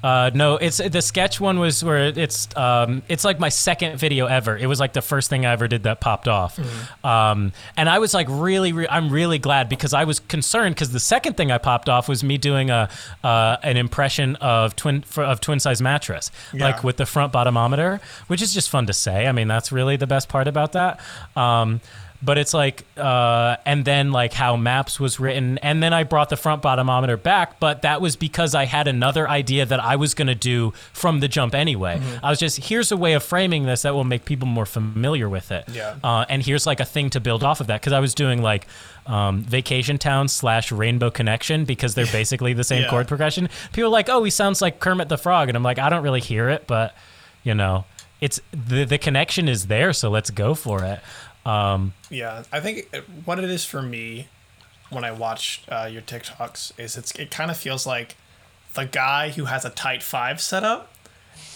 Uh, 0.06 0.30
no, 0.36 0.58
it's 0.58 0.78
the 0.78 1.02
sketch 1.02 1.42
one 1.42 1.58
was 1.60 1.84
where 1.84 2.10
it's 2.16 2.48
um, 2.56 3.02
it's 3.10 3.24
like 3.26 3.40
my 3.40 3.50
second 3.50 3.98
video 3.98 4.28
ever. 4.28 4.56
It 4.56 4.68
was 4.68 4.80
like 4.80 4.94
the 4.94 5.02
first 5.02 5.32
thing 5.32 5.48
I 5.48 5.52
ever 5.54 5.68
did 5.68 5.82
that 5.84 6.00
popped 6.00 6.28
off, 6.28 6.60
um, 7.04 7.54
and 7.76 7.90
I 7.90 7.98
was 7.98 8.14
like 8.14 8.28
really, 8.30 8.72
re- 8.72 8.88
I'm 8.88 9.10
really 9.10 9.40
glad 9.40 9.68
because 9.68 9.96
I 9.96 10.04
was 10.04 10.20
concerned 10.20 10.76
because 10.76 10.92
the 10.92 11.00
second 11.00 11.38
thing 11.38 11.52
I 11.52 11.58
popped 11.58 11.90
off 11.90 12.08
was 12.08 12.24
me 12.24 12.38
doing 12.38 12.70
a 12.70 12.88
uh, 13.24 13.58
an 13.64 13.78
impression 13.78 14.36
of 14.36 14.76
twin 14.76 15.02
for, 15.02 15.24
of 15.24 15.42
twin 15.42 15.60
size 15.60 15.82
mattress, 15.82 16.30
Yeah. 16.54 16.66
like 16.66 16.84
with 16.84 16.98
the 16.98 17.08
front 17.08 17.34
bottomometer, 17.34 18.00
which 18.28 18.44
is 18.44 18.54
just 18.54 18.70
fun 18.70 18.86
to 18.86 18.94
say. 18.94 19.26
I 19.26 19.32
mean, 19.32 19.48
that's 19.48 19.72
really 19.72 19.96
the 19.98 20.08
best 20.08 20.30
part 20.30 20.48
about 20.48 20.74
that. 20.74 21.00
Um, 21.36 21.82
but 22.24 22.38
it's 22.38 22.54
like 22.54 22.84
uh, 22.98 23.58
and 23.66 23.86
then 23.86 24.12
like 24.12 24.34
how 24.34 24.56
maps 24.56 25.00
was 25.00 25.20
written 25.20 25.58
and 25.60 25.84
then 25.84 25.94
i 25.94 26.04
brought 26.04 26.30
the 26.30 26.38
front 26.38 26.62
bottomometer 26.64 27.22
back 27.22 27.60
but 27.60 27.82
that 27.84 28.02
was 28.02 28.16
because 28.16 28.56
i 28.56 28.66
had 28.66 28.88
another 28.88 29.28
idea 29.30 29.66
that 29.66 29.80
i 29.80 29.96
was 29.96 30.14
going 30.14 30.28
to 30.28 30.34
do 30.36 30.72
from 30.94 31.20
the 31.20 31.28
jump 31.28 31.54
anyway. 31.54 32.02
I 32.24 32.30
was 32.30 32.40
just 32.40 32.58
here's 32.66 32.92
a 32.92 32.98
way 32.98 33.14
of 33.14 33.24
framing 33.24 33.66
this 33.66 33.82
that 33.84 33.94
will 33.94 34.04
make 34.06 34.26
people 34.26 34.48
more 34.48 34.66
familiar 34.66 35.28
with 35.30 35.52
it. 35.52 35.66
Yeah. 35.72 35.96
uh, 36.04 36.26
and 36.30 36.42
here's 36.44 36.66
like 36.66 36.80
a 36.80 36.86
thing 36.86 37.10
to 37.12 37.20
build 37.20 37.44
off 37.44 37.60
of 37.62 37.68
that 37.68 37.82
because 37.82 37.94
i 37.94 38.00
was 38.00 38.14
doing 38.16 38.42
like 38.42 38.66
um, 39.08 39.42
vacation 39.44 39.98
town 40.00 40.28
slash 40.28 40.72
rainbow 40.72 41.12
connection 41.12 41.66
because 41.66 41.94
they're 41.96 42.06
basically 42.12 42.54
the 42.54 42.64
same 42.64 42.84
Yeah. 42.84 42.90
chord 42.90 43.08
progression. 43.08 43.50
People 43.74 43.90
are 43.90 43.92
like 43.94 44.10
oh 44.10 44.24
he 44.24 44.32
sounds 44.32 44.62
like 44.62 44.80
kermit 44.80 45.10
the 45.10 45.18
frog 45.18 45.50
and 45.50 45.56
i'm 45.56 45.64
like 45.64 45.78
i 45.80 45.90
don't 45.90 46.02
really 46.04 46.22
hear 46.22 46.50
it 46.50 46.66
but 46.66 46.96
you 47.44 47.54
know 47.54 47.86
it's 48.22 48.40
the, 48.52 48.86
the 48.86 48.98
connection 48.98 49.48
is 49.50 49.68
there 49.68 49.92
so 49.94 50.10
let's 50.10 50.32
go 50.32 50.56
for 50.56 50.84
it 50.84 51.00
um, 51.46 51.94
Yeah, 52.10 52.44
I 52.52 52.60
think 52.60 52.88
it- 52.94 53.06
what 53.26 53.40
it 53.40 53.50
is 53.50 53.66
for 53.66 53.82
me 53.82 54.28
when 54.90 55.04
I 55.04 55.12
watch 55.12 55.64
uh, 55.70 55.90
your 55.92 56.02
TikToks 56.02 56.80
is 56.80 56.96
it's 56.98 57.12
it 57.14 57.32
kind 57.32 57.50
of 57.52 57.58
feels 57.58 57.86
like 57.88 58.16
the 58.76 58.86
guy 58.86 59.30
who 59.32 59.46
has 59.46 59.66
a 59.66 59.70
tight 59.70 60.04
five 60.04 60.42
set 60.42 60.64
up 60.64 60.92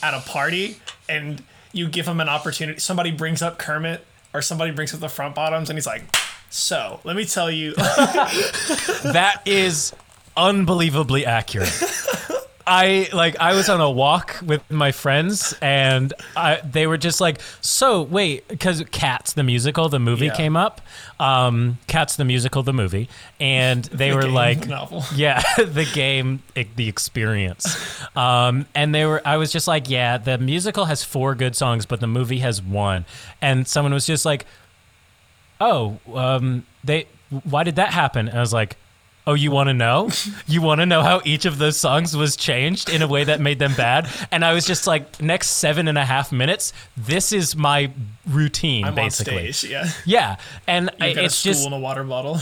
at 0.02 0.14
a 0.14 0.20
party, 0.22 0.78
and 1.08 1.44
you 1.74 1.88
give 1.88 2.08
him 2.08 2.20
an 2.20 2.30
opportunity. 2.30 2.80
Somebody 2.80 3.12
brings 3.12 3.42
up 3.42 3.58
Kermit, 3.60 4.06
or 4.34 4.42
somebody 4.42 4.72
brings 4.72 4.94
up 4.94 5.00
the 5.00 5.10
front 5.10 5.36
bottoms, 5.36 5.70
and 5.70 5.78
he's 5.78 5.86
like, 5.88 6.04
"So 6.50 7.00
let 7.04 7.16
me 7.16 7.26
tell 7.26 7.52
you." 7.52 7.74
That 9.04 9.42
is 9.46 9.94
unbelievably 10.36 11.26
accurate. 11.26 11.70
I 12.72 13.10
like 13.14 13.36
I 13.40 13.56
was 13.56 13.68
on 13.68 13.82
a 13.82 13.90
walk 13.90 14.38
with 14.46 14.62
my 14.70 14.92
friends 14.92 15.56
and 15.62 16.14
I, 16.38 16.62
they 16.64 16.86
were 16.86 16.98
just 16.98 17.20
like, 17.20 17.42
"So, 17.62 18.04
wait, 18.04 18.60
cuz 18.60 18.84
Cats 18.92 19.34
the 19.34 19.44
musical, 19.44 19.90
the 19.90 19.98
movie 20.00 20.28
Yeah. 20.28 20.36
came 20.36 20.56
up. 20.56 20.80
Um 21.20 21.80
Cats 21.88 22.16
the 22.16 22.26
musical, 22.26 22.62
the 22.62 22.74
movie." 22.74 23.10
And 23.40 23.84
they 23.92 24.10
The 24.12 24.16
were 24.16 24.22
game 24.24 24.34
like 24.34 24.68
novel. 24.68 25.04
yeah, 25.16 25.42
the 25.58 25.90
game, 25.94 26.44
e- 26.56 26.66
the 26.76 26.88
experience. 26.88 27.66
Um, 28.16 28.68
and 28.76 28.94
they 28.94 29.06
were, 29.06 29.22
I 29.26 29.38
was 29.38 29.52
just 29.52 29.68
like, 29.68 29.90
yeah, 29.90 30.18
the 30.20 30.38
musical 30.38 30.86
has 30.86 31.04
four 31.04 31.34
good 31.36 31.56
songs, 31.56 31.86
but 31.88 32.00
the 32.02 32.08
movie 32.08 32.40
has 32.40 32.62
one. 32.62 33.06
And 33.42 33.68
someone 33.68 33.94
was 33.94 34.06
just 34.06 34.26
like, 34.26 34.46
oh, 35.60 35.98
um, 36.14 36.66
they, 36.84 37.08
why 37.44 37.64
did 37.64 37.76
that 37.78 37.94
happen? 37.94 38.28
And 38.28 38.38
I 38.38 38.42
was 38.42 38.54
like, 38.54 38.78
oh, 39.30 39.36
you 39.36 39.52
want 39.52 39.68
to 39.70 39.74
know? 39.74 40.10
You 40.48 40.62
want 40.64 40.82
to 40.82 40.86
know 40.86 41.04
how 41.04 41.22
each 41.24 41.46
of 41.46 41.60
those 41.60 41.78
songs 41.78 42.18
was 42.18 42.36
changed 42.36 42.90
in 42.90 43.04
a 43.04 43.08
way 43.08 43.24
that 43.24 43.40
made 43.40 43.60
them 43.60 43.76
bad? 43.76 44.10
And 44.32 44.44
I 44.44 44.54
was 44.54 44.66
just 44.66 44.88
like, 44.88 45.22
next 45.22 45.52
seven 45.52 45.88
and 45.88 45.98
a 45.98 46.06
half 46.06 46.32
minutes, 46.32 46.74
this 46.98 47.32
is 47.32 47.56
my 47.56 47.92
routine, 48.28 48.86
I'm 48.86 48.96
basically. 48.96 49.52
stage. 49.52 49.72
Yeah, 49.72 49.90
Yeah, 50.06 50.38
and 50.66 50.90
I, 51.00 51.10
you've 51.10 51.18
a 51.18 51.26
it's 51.26 51.36
stool 51.36 51.54
just 51.54 51.66
and 51.66 51.76
a 51.76 51.80
water 51.80 52.04
bottle. 52.04 52.40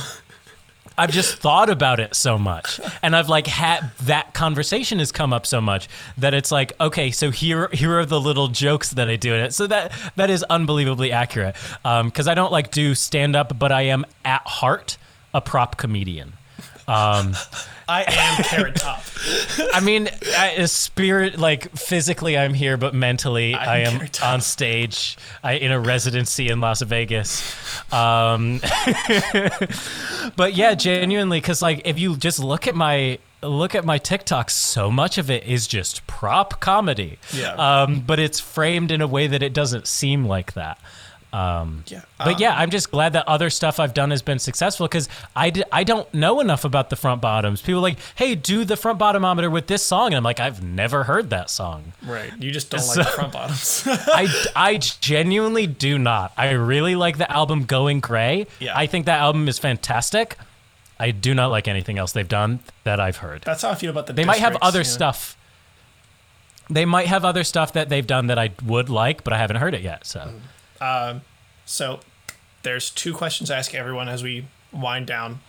I've 0.97 1.11
just 1.11 1.35
thought 1.37 1.69
about 1.69 1.99
it 1.99 2.15
so 2.15 2.39
much, 2.39 2.79
and 3.03 3.15
I've 3.15 3.29
like 3.29 3.45
had 3.45 3.91
that 4.03 4.33
conversation 4.33 4.97
has 4.97 5.11
come 5.11 5.31
up 5.31 5.45
so 5.45 5.61
much 5.61 5.87
that 6.17 6.33
it's 6.33 6.51
like, 6.51 6.73
okay, 6.79 7.11
so 7.11 7.29
here 7.29 7.69
here 7.71 7.99
are 7.99 8.05
the 8.05 8.19
little 8.19 8.47
jokes 8.47 8.91
that 8.91 9.07
I 9.07 9.15
do 9.15 9.33
in 9.35 9.41
it. 9.41 9.53
So 9.53 9.67
that 9.67 9.91
that 10.15 10.31
is 10.31 10.41
unbelievably 10.43 11.11
accurate. 11.11 11.55
Um, 11.85 12.07
because 12.07 12.27
I 12.27 12.33
don't 12.33 12.51
like 12.51 12.71
do 12.71 12.95
stand 12.95 13.35
up, 13.35 13.59
but 13.59 13.71
I 13.71 13.83
am 13.83 14.05
at 14.25 14.41
heart 14.47 14.97
a 15.33 15.41
prop 15.41 15.77
comedian. 15.77 16.33
Um, 16.87 17.35
I 17.89 18.03
am 18.07 18.43
Carrot 18.43 18.75
Top. 18.75 19.03
I 19.73 19.81
mean, 19.81 20.09
I, 20.37 20.63
spirit 20.65 21.37
like 21.37 21.71
physically 21.71 22.37
I'm 22.37 22.53
here, 22.53 22.77
but 22.77 22.93
mentally 22.93 23.55
I'm 23.55 23.69
I 23.69 23.77
am 23.79 24.07
on 24.23 24.41
stage. 24.41 25.17
I 25.43 25.53
in 25.53 25.71
a 25.71 25.79
residency 25.79 26.49
in 26.49 26.61
Las 26.61 26.81
Vegas. 26.81 27.41
Um, 27.93 28.61
but 30.35 30.53
yeah, 30.55 30.75
genuinely, 30.75 31.41
because 31.41 31.61
like 31.61 31.81
if 31.85 31.99
you 31.99 32.15
just 32.15 32.39
look 32.39 32.67
at 32.67 32.75
my 32.75 33.19
look 33.41 33.75
at 33.75 33.85
my 33.85 33.97
TikTok, 33.97 34.49
so 34.49 34.89
much 34.89 35.17
of 35.17 35.29
it 35.29 35.43
is 35.43 35.67
just 35.67 36.07
prop 36.07 36.59
comedy. 36.59 37.19
Yeah. 37.33 37.53
Um, 37.53 38.01
but 38.01 38.19
it's 38.19 38.39
framed 38.39 38.91
in 38.91 39.01
a 39.01 39.07
way 39.07 39.27
that 39.27 39.43
it 39.43 39.53
doesn't 39.53 39.87
seem 39.87 40.25
like 40.25 40.53
that. 40.53 40.79
Um, 41.33 41.83
Yeah. 41.87 42.01
but 42.17 42.27
Um, 42.27 42.35
yeah, 42.39 42.55
I'm 42.57 42.69
just 42.69 42.89
glad 42.89 43.13
that 43.13 43.27
other 43.27 43.49
stuff 43.49 43.79
I've 43.79 43.93
done 43.93 44.11
has 44.11 44.21
been 44.21 44.39
successful 44.39 44.87
because 44.87 45.09
I, 45.35 45.49
d- 45.49 45.63
I 45.71 45.83
don't 45.83 46.11
know 46.13 46.39
enough 46.39 46.63
about 46.63 46.89
the 46.89 46.95
front 46.95 47.21
bottoms. 47.21 47.61
People 47.61 47.79
are 47.79 47.81
like, 47.81 47.97
hey, 48.15 48.33
do 48.33 48.63
the 48.63 48.77
front 48.77 48.97
bottomometer 48.97 49.51
with 49.51 49.67
this 49.67 49.83
song. 49.83 50.07
And 50.07 50.15
I'm 50.15 50.23
like, 50.23 50.39
I've 50.39 50.63
never 50.63 51.03
heard 51.03 51.29
that 51.31 51.49
song. 51.49 51.91
Right. 52.05 52.31
You 52.39 52.51
just 52.51 52.69
don't 52.69 52.79
So- 52.79 53.01
like 53.01 53.07
the 53.09 53.13
front 53.13 53.33
bottoms. 53.33 53.83
I, 53.87 54.27
I 54.55 54.77
genuinely 54.77 55.67
do 55.67 55.99
not. 55.99 56.31
I 56.37 56.51
really 56.51 56.95
like 56.95 57.17
the 57.17 57.29
album 57.31 57.65
Going 57.65 57.99
Gray. 57.99 58.47
Yeah. 58.59 58.77
I 58.77 58.87
think 58.87 59.05
that 59.05 59.19
album 59.19 59.47
is 59.49 59.59
fantastic. 59.59 60.37
I 60.99 61.11
do 61.11 61.35
not 61.35 61.51
like 61.51 61.67
anything 61.67 61.99
else 61.99 62.13
they've 62.13 62.27
done 62.27 62.59
that 62.83 62.99
I've 62.99 63.17
heard. 63.17 63.41
That's 63.43 63.61
how 63.61 63.69
I 63.69 63.75
feel 63.75 63.91
about 63.91 64.07
the. 64.07 64.13
They 64.13 64.25
might 64.25 64.39
have 64.39 64.57
other 64.61 64.79
yeah. 64.79 64.83
stuff. 64.83 65.37
They 66.69 66.85
might 66.85 67.07
have 67.07 67.23
other 67.23 67.43
stuff 67.43 67.73
that 67.73 67.89
they've 67.89 68.05
done 68.07 68.27
that 68.27 68.39
I 68.39 68.49
would 68.65 68.89
like, 68.89 69.23
but 69.23 69.31
I 69.31 69.37
haven't 69.37 69.57
heard 69.57 69.73
it 69.75 69.81
yet. 69.81 70.05
So 70.07 70.33
So 71.65 71.99
there's 72.63 72.89
two 72.89 73.13
questions 73.13 73.51
I 73.51 73.57
ask 73.57 73.73
everyone 73.75 74.07
as 74.09 74.23
we 74.23 74.45
wind 74.71 75.07
down 75.07 75.39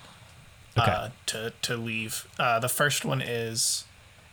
Okay. 0.77 0.91
uh, 0.91 1.09
to 1.27 1.53
to 1.63 1.77
leave. 1.77 2.29
Uh, 2.39 2.59
the 2.61 2.69
first 2.69 3.05
one 3.05 3.21
is 3.21 3.85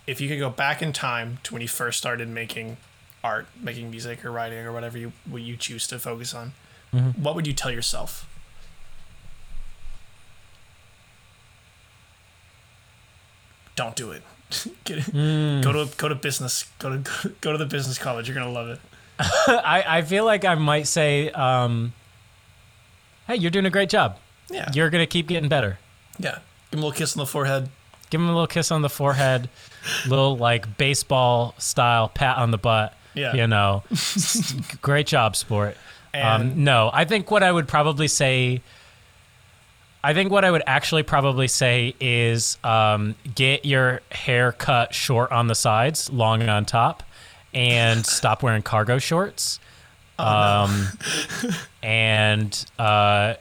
if 0.05 0.21
you 0.21 0.27
could 0.29 0.39
go 0.39 0.49
back 0.49 0.81
in 0.81 0.93
time 0.93 1.39
to 1.43 1.53
when 1.53 1.61
you 1.61 1.67
first 1.67 1.97
started 1.97 2.27
making 2.29 2.77
art, 3.23 3.47
making 3.59 3.89
music 3.89 4.23
or 4.23 4.31
writing 4.31 4.59
or 4.59 4.71
whatever 4.71 4.97
you 4.97 5.11
what 5.27 5.41
you 5.41 5.57
choose 5.57 5.87
to 5.87 5.97
focus 5.99 6.33
on, 6.33 6.53
Mm-hmm. 6.93 7.21
what 7.23 7.35
would 7.35 7.45
you 7.47 7.53
tell 7.53 7.71
yourself? 7.71 8.27
Don't 13.75 13.95
do 13.95 14.11
it. 14.11 14.21
Get 14.85 14.99
it. 14.99 15.03
Mm. 15.05 15.63
Go 15.63 15.71
to 15.73 15.95
go 15.97 16.07
to 16.07 16.15
business. 16.15 16.65
Go 16.79 16.97
to 17.01 17.29
go 17.41 17.51
to 17.51 17.57
the 17.57 17.65
business 17.65 17.97
college. 17.97 18.27
You're 18.27 18.35
gonna 18.37 18.51
love 18.51 18.69
it. 18.69 18.79
I, 19.19 19.83
I 19.87 20.01
feel 20.01 20.25
like 20.25 20.43
I 20.45 20.55
might 20.55 20.87
say, 20.87 21.29
um, 21.31 21.93
hey, 23.27 23.35
you're 23.35 23.51
doing 23.51 23.65
a 23.65 23.69
great 23.69 23.89
job. 23.89 24.17
Yeah. 24.49 24.69
You're 24.73 24.89
going 24.89 25.01
to 25.01 25.07
keep 25.07 25.27
getting 25.27 25.49
better. 25.49 25.79
yeah. 26.19 26.39
Give 26.71 26.79
him 26.79 26.83
a 26.83 26.87
little 26.87 26.97
kiss 26.97 27.15
on 27.15 27.19
the 27.19 27.25
forehead. 27.27 27.69
Give 28.09 28.19
him 28.19 28.27
a 28.27 28.31
little 28.33 28.47
kiss 28.47 28.71
on 28.71 28.81
the 28.81 28.89
forehead, 28.89 29.49
little 30.07 30.35
like 30.37 30.77
baseball 30.77 31.53
style 31.57 32.09
pat 32.09 32.37
on 32.37 32.51
the 32.51 32.57
butt. 32.57 32.93
Yeah. 33.13 33.33
You 33.33 33.47
know, 33.47 33.83
great 34.81 35.07
job, 35.07 35.35
sport. 35.35 35.77
And- 36.13 36.51
um, 36.51 36.63
no, 36.63 36.89
I 36.93 37.05
think 37.05 37.31
what 37.31 37.43
I 37.43 37.51
would 37.51 37.67
probably 37.67 38.07
say, 38.09 38.61
I 40.03 40.13
think 40.13 40.31
what 40.31 40.43
I 40.45 40.51
would 40.51 40.63
actually 40.67 41.03
probably 41.03 41.47
say 41.47 41.95
is 41.99 42.57
um, 42.63 43.15
get 43.33 43.65
your 43.65 44.01
hair 44.11 44.51
cut 44.51 44.93
short 44.93 45.31
on 45.31 45.47
the 45.47 45.55
sides, 45.55 46.11
long 46.11 46.47
on 46.49 46.65
top, 46.65 47.03
and 47.55 48.05
stop 48.05 48.43
wearing 48.43 48.61
cargo 48.61 48.99
shorts. 48.99 49.59
um, 50.19 50.87
and 51.81 52.65
uh, 52.77 53.33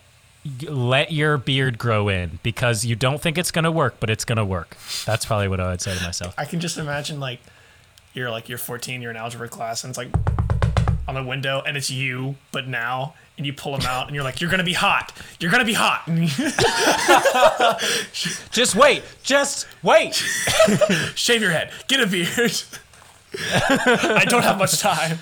let 0.69 1.13
your 1.13 1.37
beard 1.39 1.79
grow 1.79 2.09
in 2.09 2.39
because 2.43 2.85
you 2.85 2.97
don't 2.97 3.21
think 3.21 3.37
it's 3.39 3.51
gonna 3.51 3.71
work, 3.73 3.97
but 4.01 4.09
it's 4.11 4.25
gonna 4.25 4.45
work. 4.45 4.77
That's 5.05 5.25
probably 5.27 5.49
what 5.49 5.61
I 5.61 5.69
would 5.71 5.81
say 5.81 5.95
to 5.97 6.03
myself. 6.03 6.35
I 6.39 6.45
can 6.47 6.61
just 6.61 6.79
imagine 6.79 7.21
like 7.21 7.41
you're 8.13 8.31
like 8.31 8.49
you're 8.49 8.59
14, 8.59 9.03
you're 9.03 9.11
in 9.11 9.17
algebra 9.17 9.49
class, 9.49 9.85
and 9.85 9.91
it's 9.91 9.99
like 9.99 10.09
on 11.07 11.15
the 11.15 11.23
window, 11.23 11.63
and 11.67 11.77
it's 11.77 11.91
you, 11.91 12.35
but 12.51 12.67
now, 12.67 13.15
and 13.37 13.47
you 13.47 13.53
pull 13.53 13.77
them 13.77 13.87
out, 13.87 14.07
and 14.07 14.15
you're 14.15 14.25
like, 14.25 14.41
you're 14.41 14.51
gonna 14.51 14.65
be 14.65 14.73
hot, 14.73 15.13
you're 15.41 15.51
gonna 15.51 15.65
be 15.65 15.75
hot. 15.77 16.07
Just 18.51 18.75
wait, 18.75 19.03
just 19.23 19.67
wait. 19.83 20.15
shave 21.15 21.43
your 21.43 21.51
head, 21.51 21.71
get 21.89 22.01
a 22.01 22.07
beard. 22.07 22.63
I 23.69 24.25
don't 24.29 24.43
have 24.43 24.59
much 24.59 24.79
time. 24.81 25.19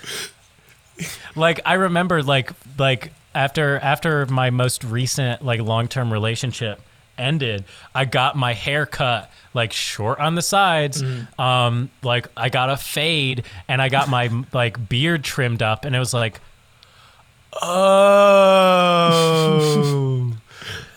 like 1.37 1.61
I 1.65 1.75
remember 1.75 2.23
like 2.23 2.51
like 2.79 3.13
after 3.35 3.79
after 3.79 4.27
my 4.27 4.51
most 4.51 4.85
recent 4.85 5.45
like 5.45 5.61
long 5.61 5.89
term 5.89 6.13
relationship 6.13 6.81
ended, 7.19 7.65
I 7.95 8.05
got 8.05 8.37
my 8.37 8.53
hair 8.55 8.87
cut 8.87 9.31
like 9.55 9.73
short 9.73 10.19
on 10.19 10.35
the 10.35 10.43
sides. 10.43 11.03
Um, 11.39 11.91
like 12.03 12.29
I 12.37 12.49
got 12.49 12.71
a 12.71 12.77
fade 12.77 13.45
and 13.69 13.81
I 13.81 13.89
got 13.89 14.09
my 14.09 14.31
like 14.53 14.89
beard 14.89 15.25
trimmed 15.25 15.63
up, 15.63 15.85
and 15.85 15.95
it 15.97 15.99
was 15.99 16.15
like, 16.15 16.41
oh. 19.23 20.33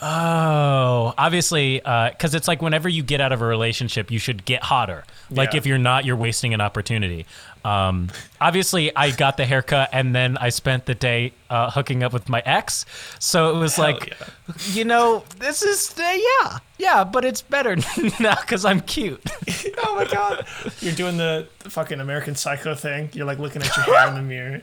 Oh, 0.08 1.16
obviously, 1.18 1.82
uh, 1.82 2.12
because 2.12 2.36
it's 2.36 2.48
like 2.48 2.62
whenever 2.62 2.88
you 2.88 3.02
get 3.02 3.22
out 3.22 3.32
of 3.32 3.42
a 3.42 3.46
relationship, 3.46 4.12
you 4.12 4.20
should 4.20 4.46
get 4.46 4.62
hotter. 4.62 5.04
Like 5.30 5.54
Yeah. 5.54 5.58
if 5.58 5.66
you're 5.66 5.78
not, 5.78 6.06
you're 6.06 6.16
wasting 6.16 6.54
an 6.54 6.62
opportunity. 6.62 7.26
Um, 7.64 8.10
obviously, 8.40 8.96
I 8.96 9.10
got 9.10 9.38
the 9.38 9.46
haircut 9.46 9.90
and 9.92 10.14
then 10.14 10.38
I 10.38 10.50
spent 10.50 10.86
the 10.86 10.94
day 10.94 11.34
uh, 11.50 11.72
hooking 11.72 12.04
up 12.04 12.14
with 12.14 12.30
my 12.30 12.44
ex. 12.46 12.86
So 13.18 13.56
it 13.56 13.60
was 13.60 13.76
Hell 13.78 13.86
like, 13.86 14.14
you 14.74 14.86
know, 14.86 15.24
this 15.40 15.64
is 15.64 15.94
uh, 16.00 16.04
yeah, 16.44 16.60
yeah, 16.78 17.04
but 17.04 17.26
it's 17.26 17.42
better 17.42 17.76
now 18.20 18.36
because 18.40 18.66
I'm 18.66 18.82
cute. 18.82 19.22
Oh 19.88 19.96
my 19.96 20.06
god. 20.06 20.46
You're 20.80 20.94
doing 20.94 21.18
the 21.18 21.48
the 21.60 21.70
fucking 21.70 22.00
American 22.00 22.36
Psycho 22.36 22.76
thing. 22.76 23.10
You're 23.14 23.26
like 23.26 23.40
looking 23.40 23.62
at 23.62 23.76
your 23.78 23.86
hair 23.98 24.08
in 24.10 24.16
the 24.16 24.22
mirror. 24.22 24.62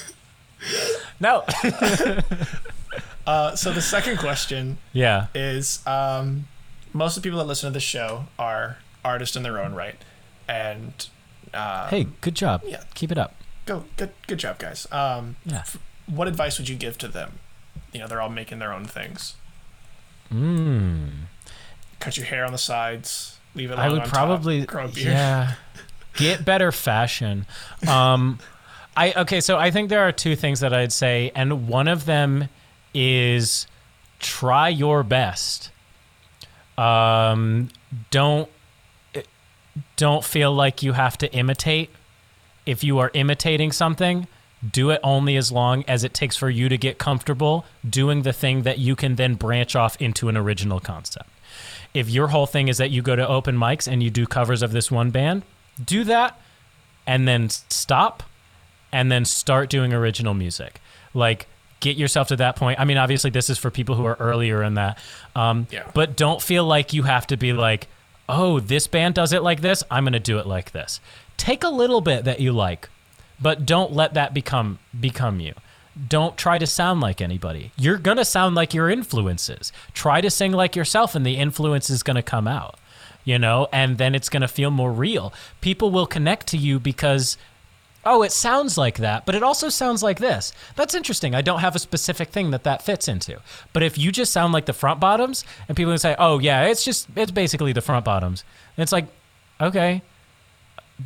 no, 1.20 1.44
Uh, 3.26 3.54
so 3.54 3.72
the 3.72 3.82
second 3.82 4.18
question 4.18 4.78
yeah, 4.94 5.26
is 5.34 5.86
um, 5.86 6.46
most 6.94 7.16
of 7.16 7.22
the 7.22 7.26
people 7.26 7.38
that 7.38 7.44
listen 7.46 7.68
to 7.68 7.74
the 7.74 7.80
show 7.80 8.24
are 8.38 8.78
artists 9.04 9.36
in 9.36 9.42
their 9.42 9.58
own 9.62 9.74
right. 9.74 9.96
And 10.48 11.06
uh, 11.54 11.88
hey, 11.88 12.06
good 12.20 12.34
job. 12.34 12.62
Yeah. 12.66 12.82
keep 12.94 13.10
it 13.12 13.18
up. 13.18 13.34
go 13.66 13.84
good 13.96 14.10
good 14.26 14.38
job 14.38 14.58
guys. 14.58 14.86
Um, 14.92 15.36
Yeah. 15.44 15.64
what 16.06 16.28
advice 16.28 16.58
would 16.58 16.68
you 16.68 16.76
give 16.76 16.96
to 16.98 17.08
them? 17.08 17.38
You 17.92 18.00
know, 18.00 18.06
they're 18.08 18.20
all 18.20 18.28
making 18.30 18.58
their 18.58 18.72
own 18.72 18.84
things. 18.84 19.34
Mm. 20.32 21.10
Cut 22.00 22.16
your 22.16 22.26
hair 22.26 22.44
on 22.44 22.52
the 22.52 22.58
sides, 22.58 23.38
leave 23.54 23.70
it 23.70 23.76
long 23.76 23.86
I 23.86 23.88
would 23.90 24.04
probably 24.04 24.60
top, 24.60 24.68
grow 24.68 24.84
a 24.84 24.88
beard. 24.88 25.06
yeah 25.08 25.54
get 26.16 26.44
better 26.44 26.72
fashion. 26.72 27.46
Um, 27.88 28.38
I 28.96 29.12
okay, 29.12 29.40
so 29.40 29.56
I 29.58 29.70
think 29.70 29.88
there 29.90 30.00
are 30.06 30.12
two 30.12 30.34
things 30.36 30.60
that 30.60 30.72
I'd 30.72 30.92
say, 30.92 31.30
and 31.34 31.68
one 31.68 31.86
of 31.88 32.04
them 32.04 32.48
is 32.94 33.66
try 34.18 34.68
your 34.68 35.02
best. 35.02 35.70
Um, 36.76 37.68
don't 38.10 38.48
don't 39.96 40.24
feel 40.24 40.52
like 40.52 40.82
you 40.82 40.92
have 40.92 41.16
to 41.18 41.32
imitate. 41.32 41.90
If 42.66 42.84
you 42.84 42.98
are 42.98 43.10
imitating 43.14 43.72
something, 43.72 44.26
do 44.72 44.90
it 44.90 45.00
only 45.02 45.36
as 45.36 45.52
long 45.52 45.84
as 45.86 46.04
it 46.04 46.12
takes 46.12 46.36
for 46.36 46.50
you 46.50 46.68
to 46.68 46.76
get 46.76 46.98
comfortable 46.98 47.64
doing 47.88 48.22
the 48.22 48.32
thing 48.32 48.62
that 48.62 48.78
you 48.78 48.96
can 48.96 49.14
then 49.16 49.34
branch 49.34 49.76
off 49.76 49.96
into 50.00 50.28
an 50.28 50.36
original 50.36 50.80
concept. 50.80 51.28
If 51.94 52.10
your 52.10 52.28
whole 52.28 52.46
thing 52.46 52.68
is 52.68 52.76
that 52.78 52.90
you 52.90 53.00
go 53.00 53.16
to 53.16 53.26
open 53.26 53.56
mics 53.56 53.86
and 53.90 54.02
you 54.02 54.10
do 54.10 54.26
covers 54.26 54.62
of 54.62 54.72
this 54.72 54.90
one 54.90 55.10
band, 55.10 55.42
do 55.82 56.04
that 56.04 56.38
and 57.06 57.26
then 57.26 57.48
stop 57.48 58.22
and 58.92 59.10
then 59.10 59.24
start 59.24 59.70
doing 59.70 59.92
original 59.94 60.34
music. 60.34 60.80
Like 61.14 61.46
get 61.80 61.96
yourself 61.96 62.28
to 62.28 62.36
that 62.36 62.56
point. 62.56 62.80
I 62.80 62.84
mean, 62.84 62.98
obviously 62.98 63.30
this 63.30 63.48
is 63.48 63.56
for 63.58 63.70
people 63.70 63.94
who 63.94 64.04
are 64.04 64.16
earlier 64.18 64.62
in 64.62 64.74
that. 64.74 64.98
Um, 65.36 65.66
Yeah. 65.70 65.84
but 65.94 66.16
don't 66.16 66.42
feel 66.42 66.64
like 66.64 66.92
you 66.92 67.04
have 67.04 67.26
to 67.28 67.36
be 67.36 67.52
like, 67.52 67.86
"Oh, 68.28 68.60
this 68.60 68.86
band 68.86 69.14
does 69.14 69.32
it 69.32 69.42
like 69.42 69.60
this, 69.60 69.82
I'm 69.90 70.04
going 70.04 70.12
to 70.12 70.20
do 70.20 70.38
it 70.38 70.46
like 70.46 70.72
this." 70.72 71.00
Take 71.36 71.62
a 71.62 71.68
little 71.68 72.00
bit 72.00 72.24
that 72.24 72.40
you 72.40 72.52
like, 72.52 72.88
but 73.40 73.64
don't 73.64 73.92
let 73.92 74.14
that 74.14 74.34
become 74.34 74.78
become 74.98 75.40
you. 75.40 75.54
Don't 76.08 76.36
try 76.36 76.58
to 76.58 76.66
sound 76.66 77.00
like 77.00 77.20
anybody. 77.20 77.72
You're 77.76 77.98
going 77.98 78.18
to 78.18 78.24
sound 78.24 78.54
like 78.54 78.74
your 78.74 78.88
influences. 78.88 79.72
Try 79.94 80.20
to 80.20 80.30
sing 80.30 80.52
like 80.52 80.76
yourself 80.76 81.14
and 81.14 81.26
the 81.26 81.36
influence 81.36 81.90
is 81.90 82.02
going 82.02 82.16
to 82.16 82.22
come 82.22 82.46
out. 82.46 82.76
You 83.24 83.38
know, 83.38 83.68
and 83.72 83.98
then 83.98 84.14
it's 84.14 84.28
going 84.28 84.42
to 84.42 84.48
feel 84.48 84.70
more 84.70 84.92
real. 84.92 85.32
People 85.60 85.90
will 85.90 86.06
connect 86.06 86.46
to 86.48 86.56
you 86.56 86.78
because 86.78 87.36
oh, 88.08 88.22
it 88.22 88.32
sounds 88.32 88.78
like 88.78 88.98
that, 88.98 89.26
but 89.26 89.34
it 89.34 89.42
also 89.42 89.68
sounds 89.68 90.02
like 90.02 90.18
this. 90.18 90.52
That's 90.74 90.94
interesting. 90.94 91.34
I 91.34 91.42
don't 91.42 91.60
have 91.60 91.76
a 91.76 91.78
specific 91.78 92.30
thing 92.30 92.50
that 92.50 92.64
that 92.64 92.82
fits 92.82 93.06
into. 93.06 93.40
But 93.72 93.82
if 93.82 93.98
you 93.98 94.10
just 94.10 94.32
sound 94.32 94.52
like 94.52 94.66
the 94.66 94.72
front 94.72 94.98
bottoms, 94.98 95.44
and 95.68 95.76
people 95.76 95.92
can 95.92 95.98
say, 95.98 96.16
oh, 96.18 96.38
yeah, 96.38 96.64
it's 96.64 96.84
just, 96.84 97.08
it's 97.14 97.30
basically 97.30 97.72
the 97.72 97.82
front 97.82 98.04
bottoms. 98.04 98.44
And 98.76 98.82
it's 98.82 98.92
like, 98.92 99.06
okay, 99.60 100.02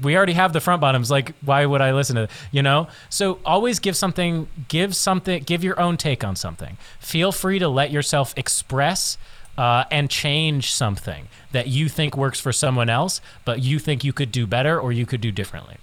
we 0.00 0.16
already 0.16 0.32
have 0.32 0.52
the 0.52 0.60
front 0.60 0.80
bottoms. 0.80 1.10
Like, 1.10 1.34
why 1.44 1.66
would 1.66 1.80
I 1.80 1.92
listen 1.92 2.16
to, 2.16 2.28
you 2.50 2.62
know? 2.62 2.88
So 3.10 3.40
always 3.44 3.78
give 3.78 3.96
something, 3.96 4.48
give 4.68 4.96
something, 4.96 5.42
give 5.42 5.64
your 5.64 5.78
own 5.78 5.96
take 5.96 6.24
on 6.24 6.36
something. 6.36 6.78
Feel 7.00 7.32
free 7.32 7.58
to 7.58 7.68
let 7.68 7.90
yourself 7.90 8.32
express 8.36 9.18
uh, 9.58 9.84
and 9.90 10.08
change 10.08 10.72
something 10.72 11.28
that 11.50 11.68
you 11.68 11.88
think 11.88 12.16
works 12.16 12.40
for 12.40 12.52
someone 12.52 12.88
else, 12.88 13.20
but 13.44 13.60
you 13.60 13.78
think 13.78 14.02
you 14.02 14.12
could 14.12 14.32
do 14.32 14.46
better 14.46 14.80
or 14.80 14.92
you 14.92 15.04
could 15.04 15.20
do 15.20 15.30
differently. 15.30 15.76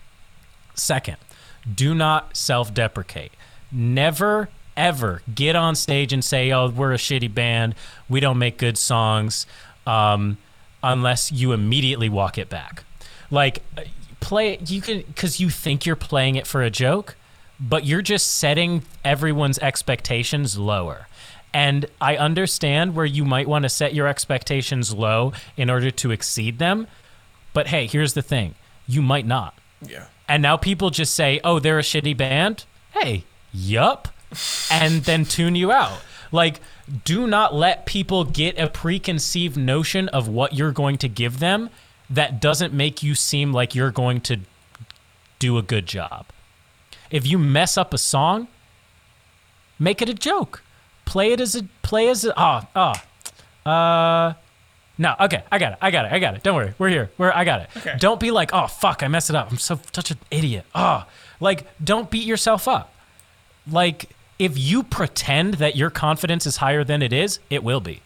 Second, 0.80 1.18
do 1.74 1.94
not 1.94 2.36
self 2.36 2.74
deprecate. 2.74 3.32
Never, 3.72 4.50
ever 4.76 5.22
get 5.34 5.56
on 5.56 5.76
stage 5.76 6.14
and 6.14 6.24
say, 6.24 6.52
oh, 6.52 6.70
we're 6.70 6.94
a 6.94 6.98
shitty 6.98 7.34
band. 7.34 7.76
We 8.08 8.20
don't 8.20 8.38
make 8.38 8.58
good 8.58 8.78
songs, 8.78 9.46
um, 9.86 10.38
unless 10.82 11.32
you 11.32 11.52
immediately 11.52 12.10
walk 12.10 12.38
it 12.38 12.50
back. 12.50 12.84
Like, 13.30 13.62
play 14.20 14.58
you 14.66 14.82
can, 14.82 15.02
because 15.02 15.40
you 15.40 15.50
think 15.50 15.86
you're 15.86 15.96
playing 15.96 16.36
it 16.36 16.48
for 16.48 16.62
a 16.62 16.70
joke, 16.70 17.16
but 17.60 17.86
you're 17.86 18.02
just 18.02 18.36
setting 18.36 18.84
everyone's 19.04 19.60
expectations 19.60 20.58
lower. 20.58 21.08
And 21.54 21.88
I 22.00 22.16
understand 22.16 22.96
where 22.96 23.06
you 23.06 23.26
might 23.26 23.48
want 23.48 23.64
to 23.64 23.70
set 23.70 23.94
your 23.94 24.08
expectations 24.08 24.94
low 24.94 25.34
in 25.58 25.70
order 25.70 25.92
to 25.92 26.12
exceed 26.12 26.60
them. 26.60 26.88
But 27.54 27.68
hey, 27.68 27.88
here's 27.88 28.14
the 28.14 28.22
thing 28.22 28.56
you 28.88 29.02
might 29.02 29.26
not. 29.26 29.56
Yeah. 29.86 30.06
And 30.30 30.44
now 30.44 30.56
people 30.56 30.92
just 30.92 31.16
say, 31.16 31.42
oh, 31.44 31.60
they're 31.60 31.80
a 31.80 31.82
shitty 31.82 32.16
band. 32.16 32.66
Hey, 32.92 33.24
yup. 33.52 34.08
And 34.72 35.04
then 35.04 35.26
tune 35.26 35.56
you 35.56 35.72
out. 35.72 36.00
Like, 36.32 36.62
do 37.04 37.26
not 37.26 37.56
let 37.56 37.88
people 37.88 38.24
get 38.24 38.60
a 38.60 38.70
preconceived 38.70 39.58
notion 39.58 40.08
of 40.10 40.28
what 40.28 40.54
you're 40.54 40.72
going 40.72 41.00
to 41.00 41.10
give 41.10 41.40
them 41.40 41.72
that 42.10 42.40
doesn't 42.40 42.74
make 42.74 43.02
you 43.02 43.16
seem 43.16 43.52
like 43.52 43.74
you're 43.74 43.92
going 43.92 44.22
to 44.22 44.40
do 45.40 45.58
a 45.58 45.64
good 45.64 45.88
job. 45.88 46.28
If 47.10 47.26
you 47.26 47.40
mess 47.40 47.78
up 47.78 47.94
a 47.94 47.98
song, 47.98 48.48
make 49.80 50.02
it 50.02 50.10
a 50.10 50.14
joke. 50.14 50.62
Play 51.06 51.32
it 51.32 51.42
as 51.42 51.56
a 51.56 51.64
play 51.82 52.08
as 52.08 52.24
a 52.24 52.34
ah 52.38 52.68
ah. 52.76 53.04
Uh 53.66 54.34
no, 55.00 55.16
okay, 55.22 55.44
I 55.50 55.58
got 55.58 55.72
it. 55.72 55.78
I 55.82 55.92
got 55.92 56.06
it. 56.06 56.12
I 56.12 56.20
got 56.20 56.36
it. 56.36 56.44
Don't 56.44 56.56
worry. 56.56 56.74
We're 56.78 56.90
here. 56.90 57.10
We're 57.18 57.32
I 57.32 57.46
got 57.46 57.62
it. 57.62 57.70
Okay. 57.78 57.96
Don't 57.98 58.20
be 58.20 58.32
like, 58.32 58.52
"Oh, 58.54 58.68
fuck, 58.68 59.02
I 59.02 59.08
messed 59.08 59.30
it 59.30 59.36
up. 59.36 59.50
I'm 59.50 59.58
so 59.58 59.80
such 59.94 60.12
an 60.12 60.18
idiot." 60.30 60.66
Oh, 60.76 61.06
like 61.40 61.66
don't 61.84 62.12
beat 62.12 62.28
yourself 62.28 62.68
up. 62.68 62.94
Like 63.66 64.10
if 64.38 64.58
you 64.58 64.84
pretend 64.84 65.56
that 65.56 65.78
your 65.78 65.90
confidence 65.90 66.46
is 66.46 66.58
higher 66.58 66.84
than 66.84 67.02
it 67.02 67.14
is, 67.14 67.40
it 67.50 67.64
will 67.64 67.80
be. 67.80 68.02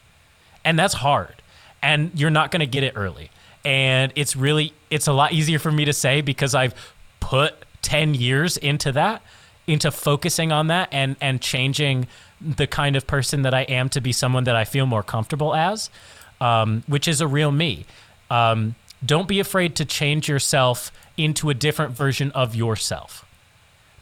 And 0.63 0.77
that's 0.77 0.95
hard. 0.95 1.35
And 1.81 2.11
you're 2.15 2.29
not 2.29 2.51
going 2.51 2.61
to 2.61 2.65
get 2.67 2.83
it 2.83 2.93
early. 2.95 3.29
And 3.65 4.13
it's 4.15 4.35
really 4.35 4.73
it's 4.89 5.07
a 5.07 5.13
lot 5.13 5.33
easier 5.33 5.57
for 5.57 5.71
me 5.71 5.85
to 5.85 5.93
say 5.93 6.21
because 6.21 6.53
I've 6.53 6.73
put 7.19 7.53
10 7.81 8.13
years 8.13 8.57
into 8.57 8.91
that, 8.91 9.21
into 9.65 9.89
focusing 9.89 10.51
on 10.51 10.67
that 10.67 10.89
and 10.91 11.15
and 11.19 11.41
changing 11.41 12.07
the 12.39 12.67
kind 12.67 12.95
of 12.95 13.07
person 13.07 13.43
that 13.43 13.53
I 13.53 13.61
am 13.61 13.89
to 13.89 14.01
be 14.01 14.11
someone 14.11 14.43
that 14.43 14.55
I 14.55 14.65
feel 14.65 14.85
more 14.85 15.03
comfortable 15.03 15.55
as, 15.55 15.89
um, 16.43 16.83
which 16.87 17.07
is 17.07 17.21
a 17.21 17.27
real 17.27 17.51
me. 17.51 17.85
Um, 18.29 18.75
don't 19.03 19.27
be 19.27 19.39
afraid 19.39 19.75
to 19.77 19.85
change 19.85 20.27
yourself 20.27 20.91
into 21.15 21.49
a 21.49 21.53
different 21.53 21.93
version 21.93 22.31
of 22.31 22.53
yourself 22.53 23.25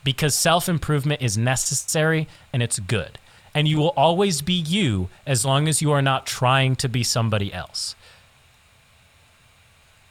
because 0.03 0.33
self 0.33 0.67
improvement 0.67 1.21
is 1.21 1.37
necessary 1.37 2.27
and 2.51 2.63
it's 2.63 2.79
good. 2.79 3.19
And 3.53 3.67
you 3.67 3.77
will 3.77 3.89
always 3.89 4.41
be 4.41 4.53
you 4.53 5.09
as 5.27 5.45
long 5.45 5.67
as 5.67 5.81
you 5.81 5.91
are 5.91 6.01
not 6.01 6.25
trying 6.25 6.75
to 6.77 6.89
be 6.89 7.03
somebody 7.03 7.53
else. 7.53 7.95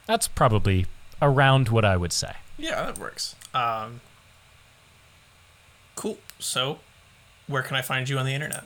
That's 0.05 0.27
probably 0.27 0.85
around 1.21 1.69
what 1.69 1.83
I 1.83 1.97
would 1.97 2.13
say. 2.13 2.33
Yeah, 2.57 2.85
that 2.85 2.97
works. 2.97 3.35
Um, 3.53 4.01
cool. 5.95 6.19
So, 6.39 6.79
where 7.47 7.63
can 7.63 7.75
I 7.75 7.81
find 7.81 8.07
you 8.07 8.19
on 8.19 8.25
the 8.25 8.33
internet? 8.33 8.63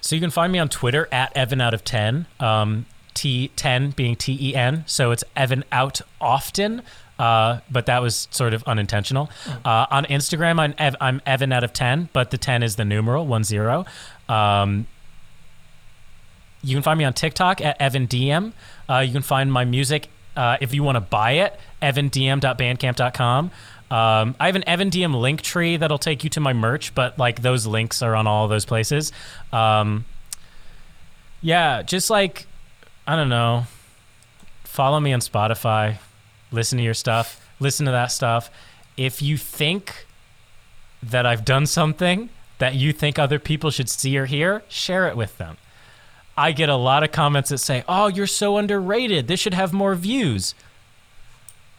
So 0.00 0.14
you 0.16 0.20
can 0.20 0.30
find 0.30 0.52
me 0.52 0.58
on 0.58 0.68
Twitter 0.68 1.08
at 1.12 1.36
Evan 1.36 1.60
out 1.60 1.74
of 1.74 1.84
10. 1.84 2.26
Um, 2.40 2.86
T10 3.14 3.96
being 3.96 4.14
T 4.16 4.36
E 4.40 4.54
N. 4.54 4.84
So 4.86 5.10
it's 5.10 5.24
Evan 5.34 5.64
out 5.72 6.00
often. 6.20 6.82
Uh, 7.18 7.60
but 7.68 7.86
that 7.86 8.00
was 8.00 8.28
sort 8.30 8.54
of 8.54 8.62
unintentional. 8.62 9.28
Uh, 9.64 9.86
on 9.90 10.04
Instagram, 10.04 10.60
I'm, 10.60 10.74
Ev- 10.78 10.94
I'm 11.00 11.20
Evan 11.26 11.52
out 11.52 11.64
of 11.64 11.72
10, 11.72 12.10
but 12.12 12.30
the 12.30 12.38
10 12.38 12.62
is 12.62 12.76
the 12.76 12.84
numeral, 12.84 13.26
1 13.26 13.42
0. 13.42 13.84
Um, 14.28 14.86
you 16.62 16.76
can 16.76 16.82
find 16.84 16.96
me 16.96 17.04
on 17.04 17.12
TikTok 17.12 17.60
at 17.60 17.80
Evan 17.80 18.06
Diem. 18.06 18.52
Uh, 18.88 18.98
you 18.98 19.12
can 19.12 19.22
find 19.22 19.52
my 19.52 19.64
music 19.64 20.08
uh, 20.36 20.56
if 20.60 20.72
you 20.72 20.84
want 20.84 20.94
to 20.94 21.00
buy 21.00 21.32
it, 21.32 21.58
evandiem.bandcamp.com. 21.82 23.50
Um, 23.90 24.36
I 24.38 24.46
have 24.46 24.56
an 24.56 24.68
Evan 24.68 24.90
Diem 24.90 25.14
link 25.14 25.40
tree 25.40 25.76
that'll 25.78 25.98
take 25.98 26.22
you 26.22 26.30
to 26.30 26.40
my 26.40 26.52
merch, 26.52 26.94
but 26.94 27.18
like 27.18 27.40
those 27.42 27.66
links 27.66 28.02
are 28.02 28.14
on 28.14 28.26
all 28.26 28.46
those 28.48 28.64
places. 28.66 29.12
Um, 29.52 30.04
Yeah, 31.40 31.82
just 31.82 32.10
like 32.10 32.46
I 33.06 33.16
don't 33.16 33.28
know. 33.30 33.64
Follow 34.64 35.00
me 35.00 35.12
on 35.12 35.20
Spotify. 35.20 35.96
Listen 36.52 36.78
to 36.78 36.84
your 36.84 36.94
stuff. 36.94 37.40
Listen 37.60 37.86
to 37.86 37.92
that 37.92 38.12
stuff. 38.12 38.50
If 38.96 39.22
you 39.22 39.36
think 39.36 40.06
that 41.02 41.24
I've 41.24 41.44
done 41.44 41.64
something 41.66 42.28
that 42.58 42.74
you 42.74 42.92
think 42.92 43.18
other 43.18 43.38
people 43.38 43.70
should 43.70 43.88
see 43.88 44.18
or 44.18 44.26
hear, 44.26 44.62
share 44.68 45.06
it 45.08 45.16
with 45.16 45.38
them. 45.38 45.56
I 46.36 46.52
get 46.52 46.68
a 46.68 46.76
lot 46.76 47.02
of 47.04 47.12
comments 47.12 47.50
that 47.50 47.58
say, 47.58 47.84
"Oh, 47.88 48.08
you're 48.08 48.26
so 48.26 48.58
underrated. 48.58 49.28
This 49.28 49.40
should 49.40 49.54
have 49.54 49.72
more 49.72 49.94
views." 49.94 50.54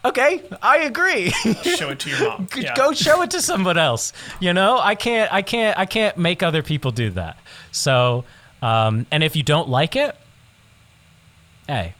Okay, 0.04 0.42
I 0.62 0.78
agree. 0.78 1.30
Show 1.76 1.90
it 1.90 1.98
to 2.00 2.10
your 2.10 2.20
mom. 2.28 2.48
Yeah. 2.56 2.74
Go 2.74 2.92
show 2.92 3.20
it 3.22 3.30
to 3.32 3.42
someone 3.42 3.76
else. 3.76 4.12
You 4.40 4.52
know, 4.54 4.78
I 4.78 4.94
can't, 4.94 5.30
I 5.32 5.42
can't, 5.42 5.78
I 5.78 5.84
can't 5.84 6.16
make 6.16 6.42
other 6.42 6.62
people 6.62 6.90
do 6.90 7.10
that. 7.10 7.36
So, 7.70 8.24
um, 8.62 9.06
and 9.10 9.22
if 9.22 9.36
you 9.36 9.42
don't 9.42 9.68
like 9.68 9.96
it, 9.96 10.16
hey, 11.66 11.94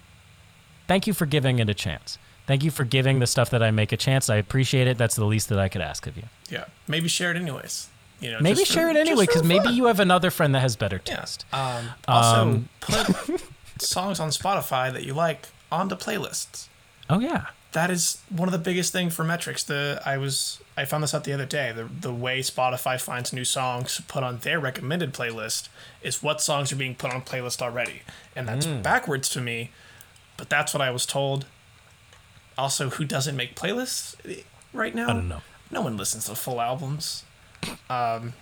thank 0.89 1.06
you 1.06 1.12
for 1.12 1.27
giving 1.27 1.59
it 1.59 1.68
a 1.68 1.74
chance. 1.74 2.16
Thank 2.47 2.64
you 2.64 2.70
for 2.70 2.85
giving 2.85 3.18
the 3.20 3.27
stuff 3.27 3.51
that 3.51 3.62
I 3.62 3.70
make 3.70 3.93
a 3.93 3.97
chance. 3.97 4.28
I 4.31 4.36
appreciate 4.36 4.86
it. 4.89 4.98
That's 4.98 5.14
the 5.14 5.24
least 5.27 5.48
that 5.51 5.59
I 5.59 5.68
could 5.68 5.82
ask 5.82 6.06
of 6.06 6.16
you. 6.16 6.24
Yeah. 6.48 6.64
Maybe 6.89 7.06
share 7.09 7.31
it 7.31 7.36
anyways. 7.36 7.89
You 8.20 8.32
know, 8.32 8.40
Maybe 8.40 8.56
just 8.60 8.68
for- 8.72 8.78
share 8.78 8.90
it 8.90 8.97
anyway, 8.97 9.27
because 9.27 9.44
maybe 9.44 9.68
you 9.68 9.85
have 9.86 10.01
another 10.01 10.31
friend 10.31 10.55
that 10.55 10.60
has 10.60 10.74
better 10.77 11.01
Yeah. 11.06 11.16
taste. 11.20 11.44
Um, 11.52 11.90
also, 12.09 12.40
Um, 12.40 12.68
put 12.81 13.43
songs 13.78 14.18
on 14.20 14.31
Spotify 14.31 14.93
that 14.93 15.05
you 15.05 15.14
like 15.14 15.48
onto 15.70 15.94
playlists. 15.97 16.68
Oh 17.09 17.18
yeah. 17.20 17.47
That 17.73 17.91
is 17.91 18.19
one 18.29 18.49
of 18.49 18.53
the 18.53 18.59
biggest 18.59 18.93
thing 18.93 19.11
for 19.11 19.25
metrics. 19.25 19.63
The 19.63 20.03
I 20.05 20.17
was 20.19 20.61
I 20.77 20.85
found 20.85 21.03
this 21.05 21.15
out 21.15 21.25
the 21.25 21.33
other 21.33 21.47
day. 21.47 21.71
The 21.73 21.85
the 21.85 22.13
way 22.13 22.41
Spotify 22.41 23.01
finds 23.01 23.33
new 23.33 23.45
songs 23.45 23.97
to 23.97 24.03
put 24.03 24.25
on 24.25 24.39
their 24.39 24.59
recommended 24.59 25.15
playlist 25.15 25.69
is 26.03 26.23
what 26.23 26.41
songs 26.41 26.73
are 26.73 26.77
being 26.77 26.95
put 26.97 27.13
on 27.13 27.23
playlist 27.23 27.63
already, 27.63 28.03
and 28.35 28.49
that's 28.49 28.67
Hmm. 28.67 28.83
backwards 28.83 29.29
to 29.31 29.41
me. 29.41 29.71
But 30.37 30.49
that's 30.51 30.75
what 30.75 30.81
I 30.81 30.91
was 30.91 31.07
told. 31.07 31.47
Also, 32.59 32.91
who 32.91 33.05
doesn't 33.05 33.37
make 33.37 33.55
playlists 33.55 34.17
right 34.73 34.95
now? 34.95 35.05
I 35.11 35.13
don't 35.13 35.29
know. 35.29 35.43
No 35.71 35.83
one 35.83 35.97
listens 35.97 36.27
to 36.27 36.35
full 36.35 36.61
albums. 36.61 37.25
Um, 37.89 38.33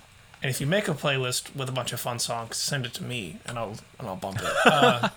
and 0.40 0.48
if 0.50 0.60
you 0.60 0.66
make 0.66 0.88
a 0.88 0.94
playlist 0.94 1.54
with 1.54 1.68
a 1.68 1.72
bunch 1.72 1.92
of 1.92 2.00
fun 2.00 2.18
songs, 2.18 2.56
send 2.56 2.86
it 2.86 2.94
to 2.94 3.02
me, 3.04 3.38
and 3.44 3.58
I'll 3.58 3.76
and 3.98 4.08
I'll 4.08 4.16
bump 4.16 4.40
it. 4.40 4.48
Uh, 4.64 5.08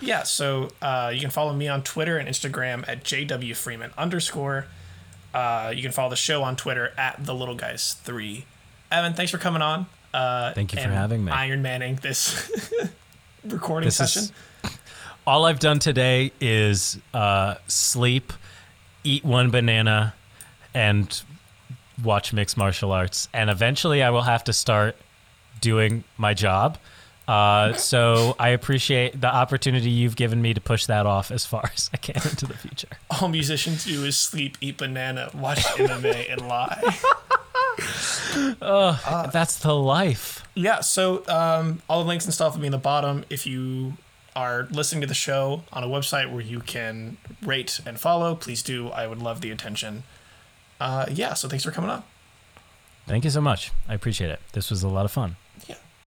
yeah, 0.00 0.22
so 0.22 0.70
uh, 0.80 1.10
you 1.14 1.20
can 1.20 1.30
follow 1.30 1.52
me 1.52 1.68
on 1.68 1.82
Twitter 1.82 2.18
and 2.18 2.28
Instagram 2.28 2.86
at 2.88 3.04
JW 3.04 3.54
Freeman 3.56 3.90
underscore. 3.98 4.66
Uh, 5.34 5.72
you 5.74 5.82
can 5.82 5.92
follow 5.92 6.10
the 6.10 6.16
show 6.16 6.42
on 6.42 6.56
Twitter 6.56 6.92
at 6.98 7.24
the 7.24 7.34
little 7.34 7.54
guys 7.54 7.94
three. 8.02 8.44
Evan, 8.90 9.14
thanks 9.14 9.30
for 9.30 9.38
coming 9.38 9.62
on. 9.62 9.86
Uh, 10.12 10.52
Thank 10.52 10.74
you 10.74 10.80
for 10.82 10.88
having 10.90 11.24
me. 11.24 11.32
Iron 11.32 11.62
Manning 11.62 11.96
this 12.02 12.50
recording 13.44 13.86
This 13.86 13.96
session. 13.96 14.24
is 14.64 14.78
all 15.26 15.46
I've 15.46 15.58
done 15.58 15.78
today 15.78 16.32
is 16.40 16.98
uh, 17.14 17.54
sleep, 17.66 18.32
eat 19.04 19.24
one 19.24 19.50
banana, 19.50 20.14
and 20.74 21.22
watch 22.04 22.32
mixed 22.34 22.58
martial 22.58 22.92
arts. 22.92 23.28
And 23.32 23.48
eventually, 23.48 24.02
I 24.02 24.10
will 24.10 24.22
have 24.22 24.44
to 24.44 24.52
start 24.52 24.96
doing 25.62 26.04
my 26.18 26.34
job. 26.34 26.76
Uh, 27.32 27.72
so 27.72 28.36
I 28.38 28.50
appreciate 28.50 29.18
the 29.18 29.34
opportunity 29.34 29.88
you've 29.88 30.16
given 30.16 30.42
me 30.42 30.52
to 30.52 30.60
push 30.60 30.84
that 30.84 31.06
off 31.06 31.30
as 31.30 31.46
far 31.46 31.70
as 31.74 31.88
I 31.94 31.96
can 31.96 32.16
into 32.16 32.44
the 32.44 32.56
future. 32.58 32.88
All 33.10 33.28
musicians 33.28 33.86
do 33.86 34.04
is 34.04 34.18
sleep, 34.18 34.58
eat 34.60 34.76
banana, 34.76 35.30
watch 35.32 35.60
MMA, 35.78 36.30
and 36.30 36.46
lie. 36.46 36.82
Oh, 38.60 39.30
That's 39.32 39.58
the 39.60 39.74
life. 39.74 40.46
Yeah, 40.54 40.80
so 40.80 41.26
um, 41.26 41.80
all 41.88 42.02
the 42.02 42.08
links 42.08 42.26
and 42.26 42.34
stuff 42.34 42.52
will 42.52 42.60
be 42.60 42.66
in 42.66 42.72
the 42.72 42.76
bottom. 42.76 43.24
If 43.30 43.46
you 43.46 43.94
are 44.36 44.68
listening 44.70 45.00
to 45.00 45.06
the 45.06 45.14
show 45.14 45.62
on 45.72 45.82
a 45.82 45.88
website 45.88 46.30
where 46.30 46.42
you 46.42 46.60
can 46.60 47.16
rate 47.40 47.80
and 47.86 47.98
follow, 47.98 48.34
please 48.34 48.62
do. 48.62 48.90
I 48.90 49.06
would 49.06 49.20
love 49.20 49.40
the 49.40 49.50
attention. 49.50 50.02
Uh, 50.78 51.06
yeah, 51.10 51.32
so 51.32 51.48
thanks 51.48 51.64
for 51.64 51.70
coming 51.70 51.88
on. 51.88 52.02
Thank 53.06 53.24
you 53.24 53.30
so 53.30 53.40
much. 53.40 53.72
I 53.88 53.94
appreciate 53.94 54.28
it. 54.28 54.40
This 54.52 54.68
was 54.68 54.82
a 54.82 54.88
lot 54.88 55.06
of 55.06 55.10
fun. 55.10 55.36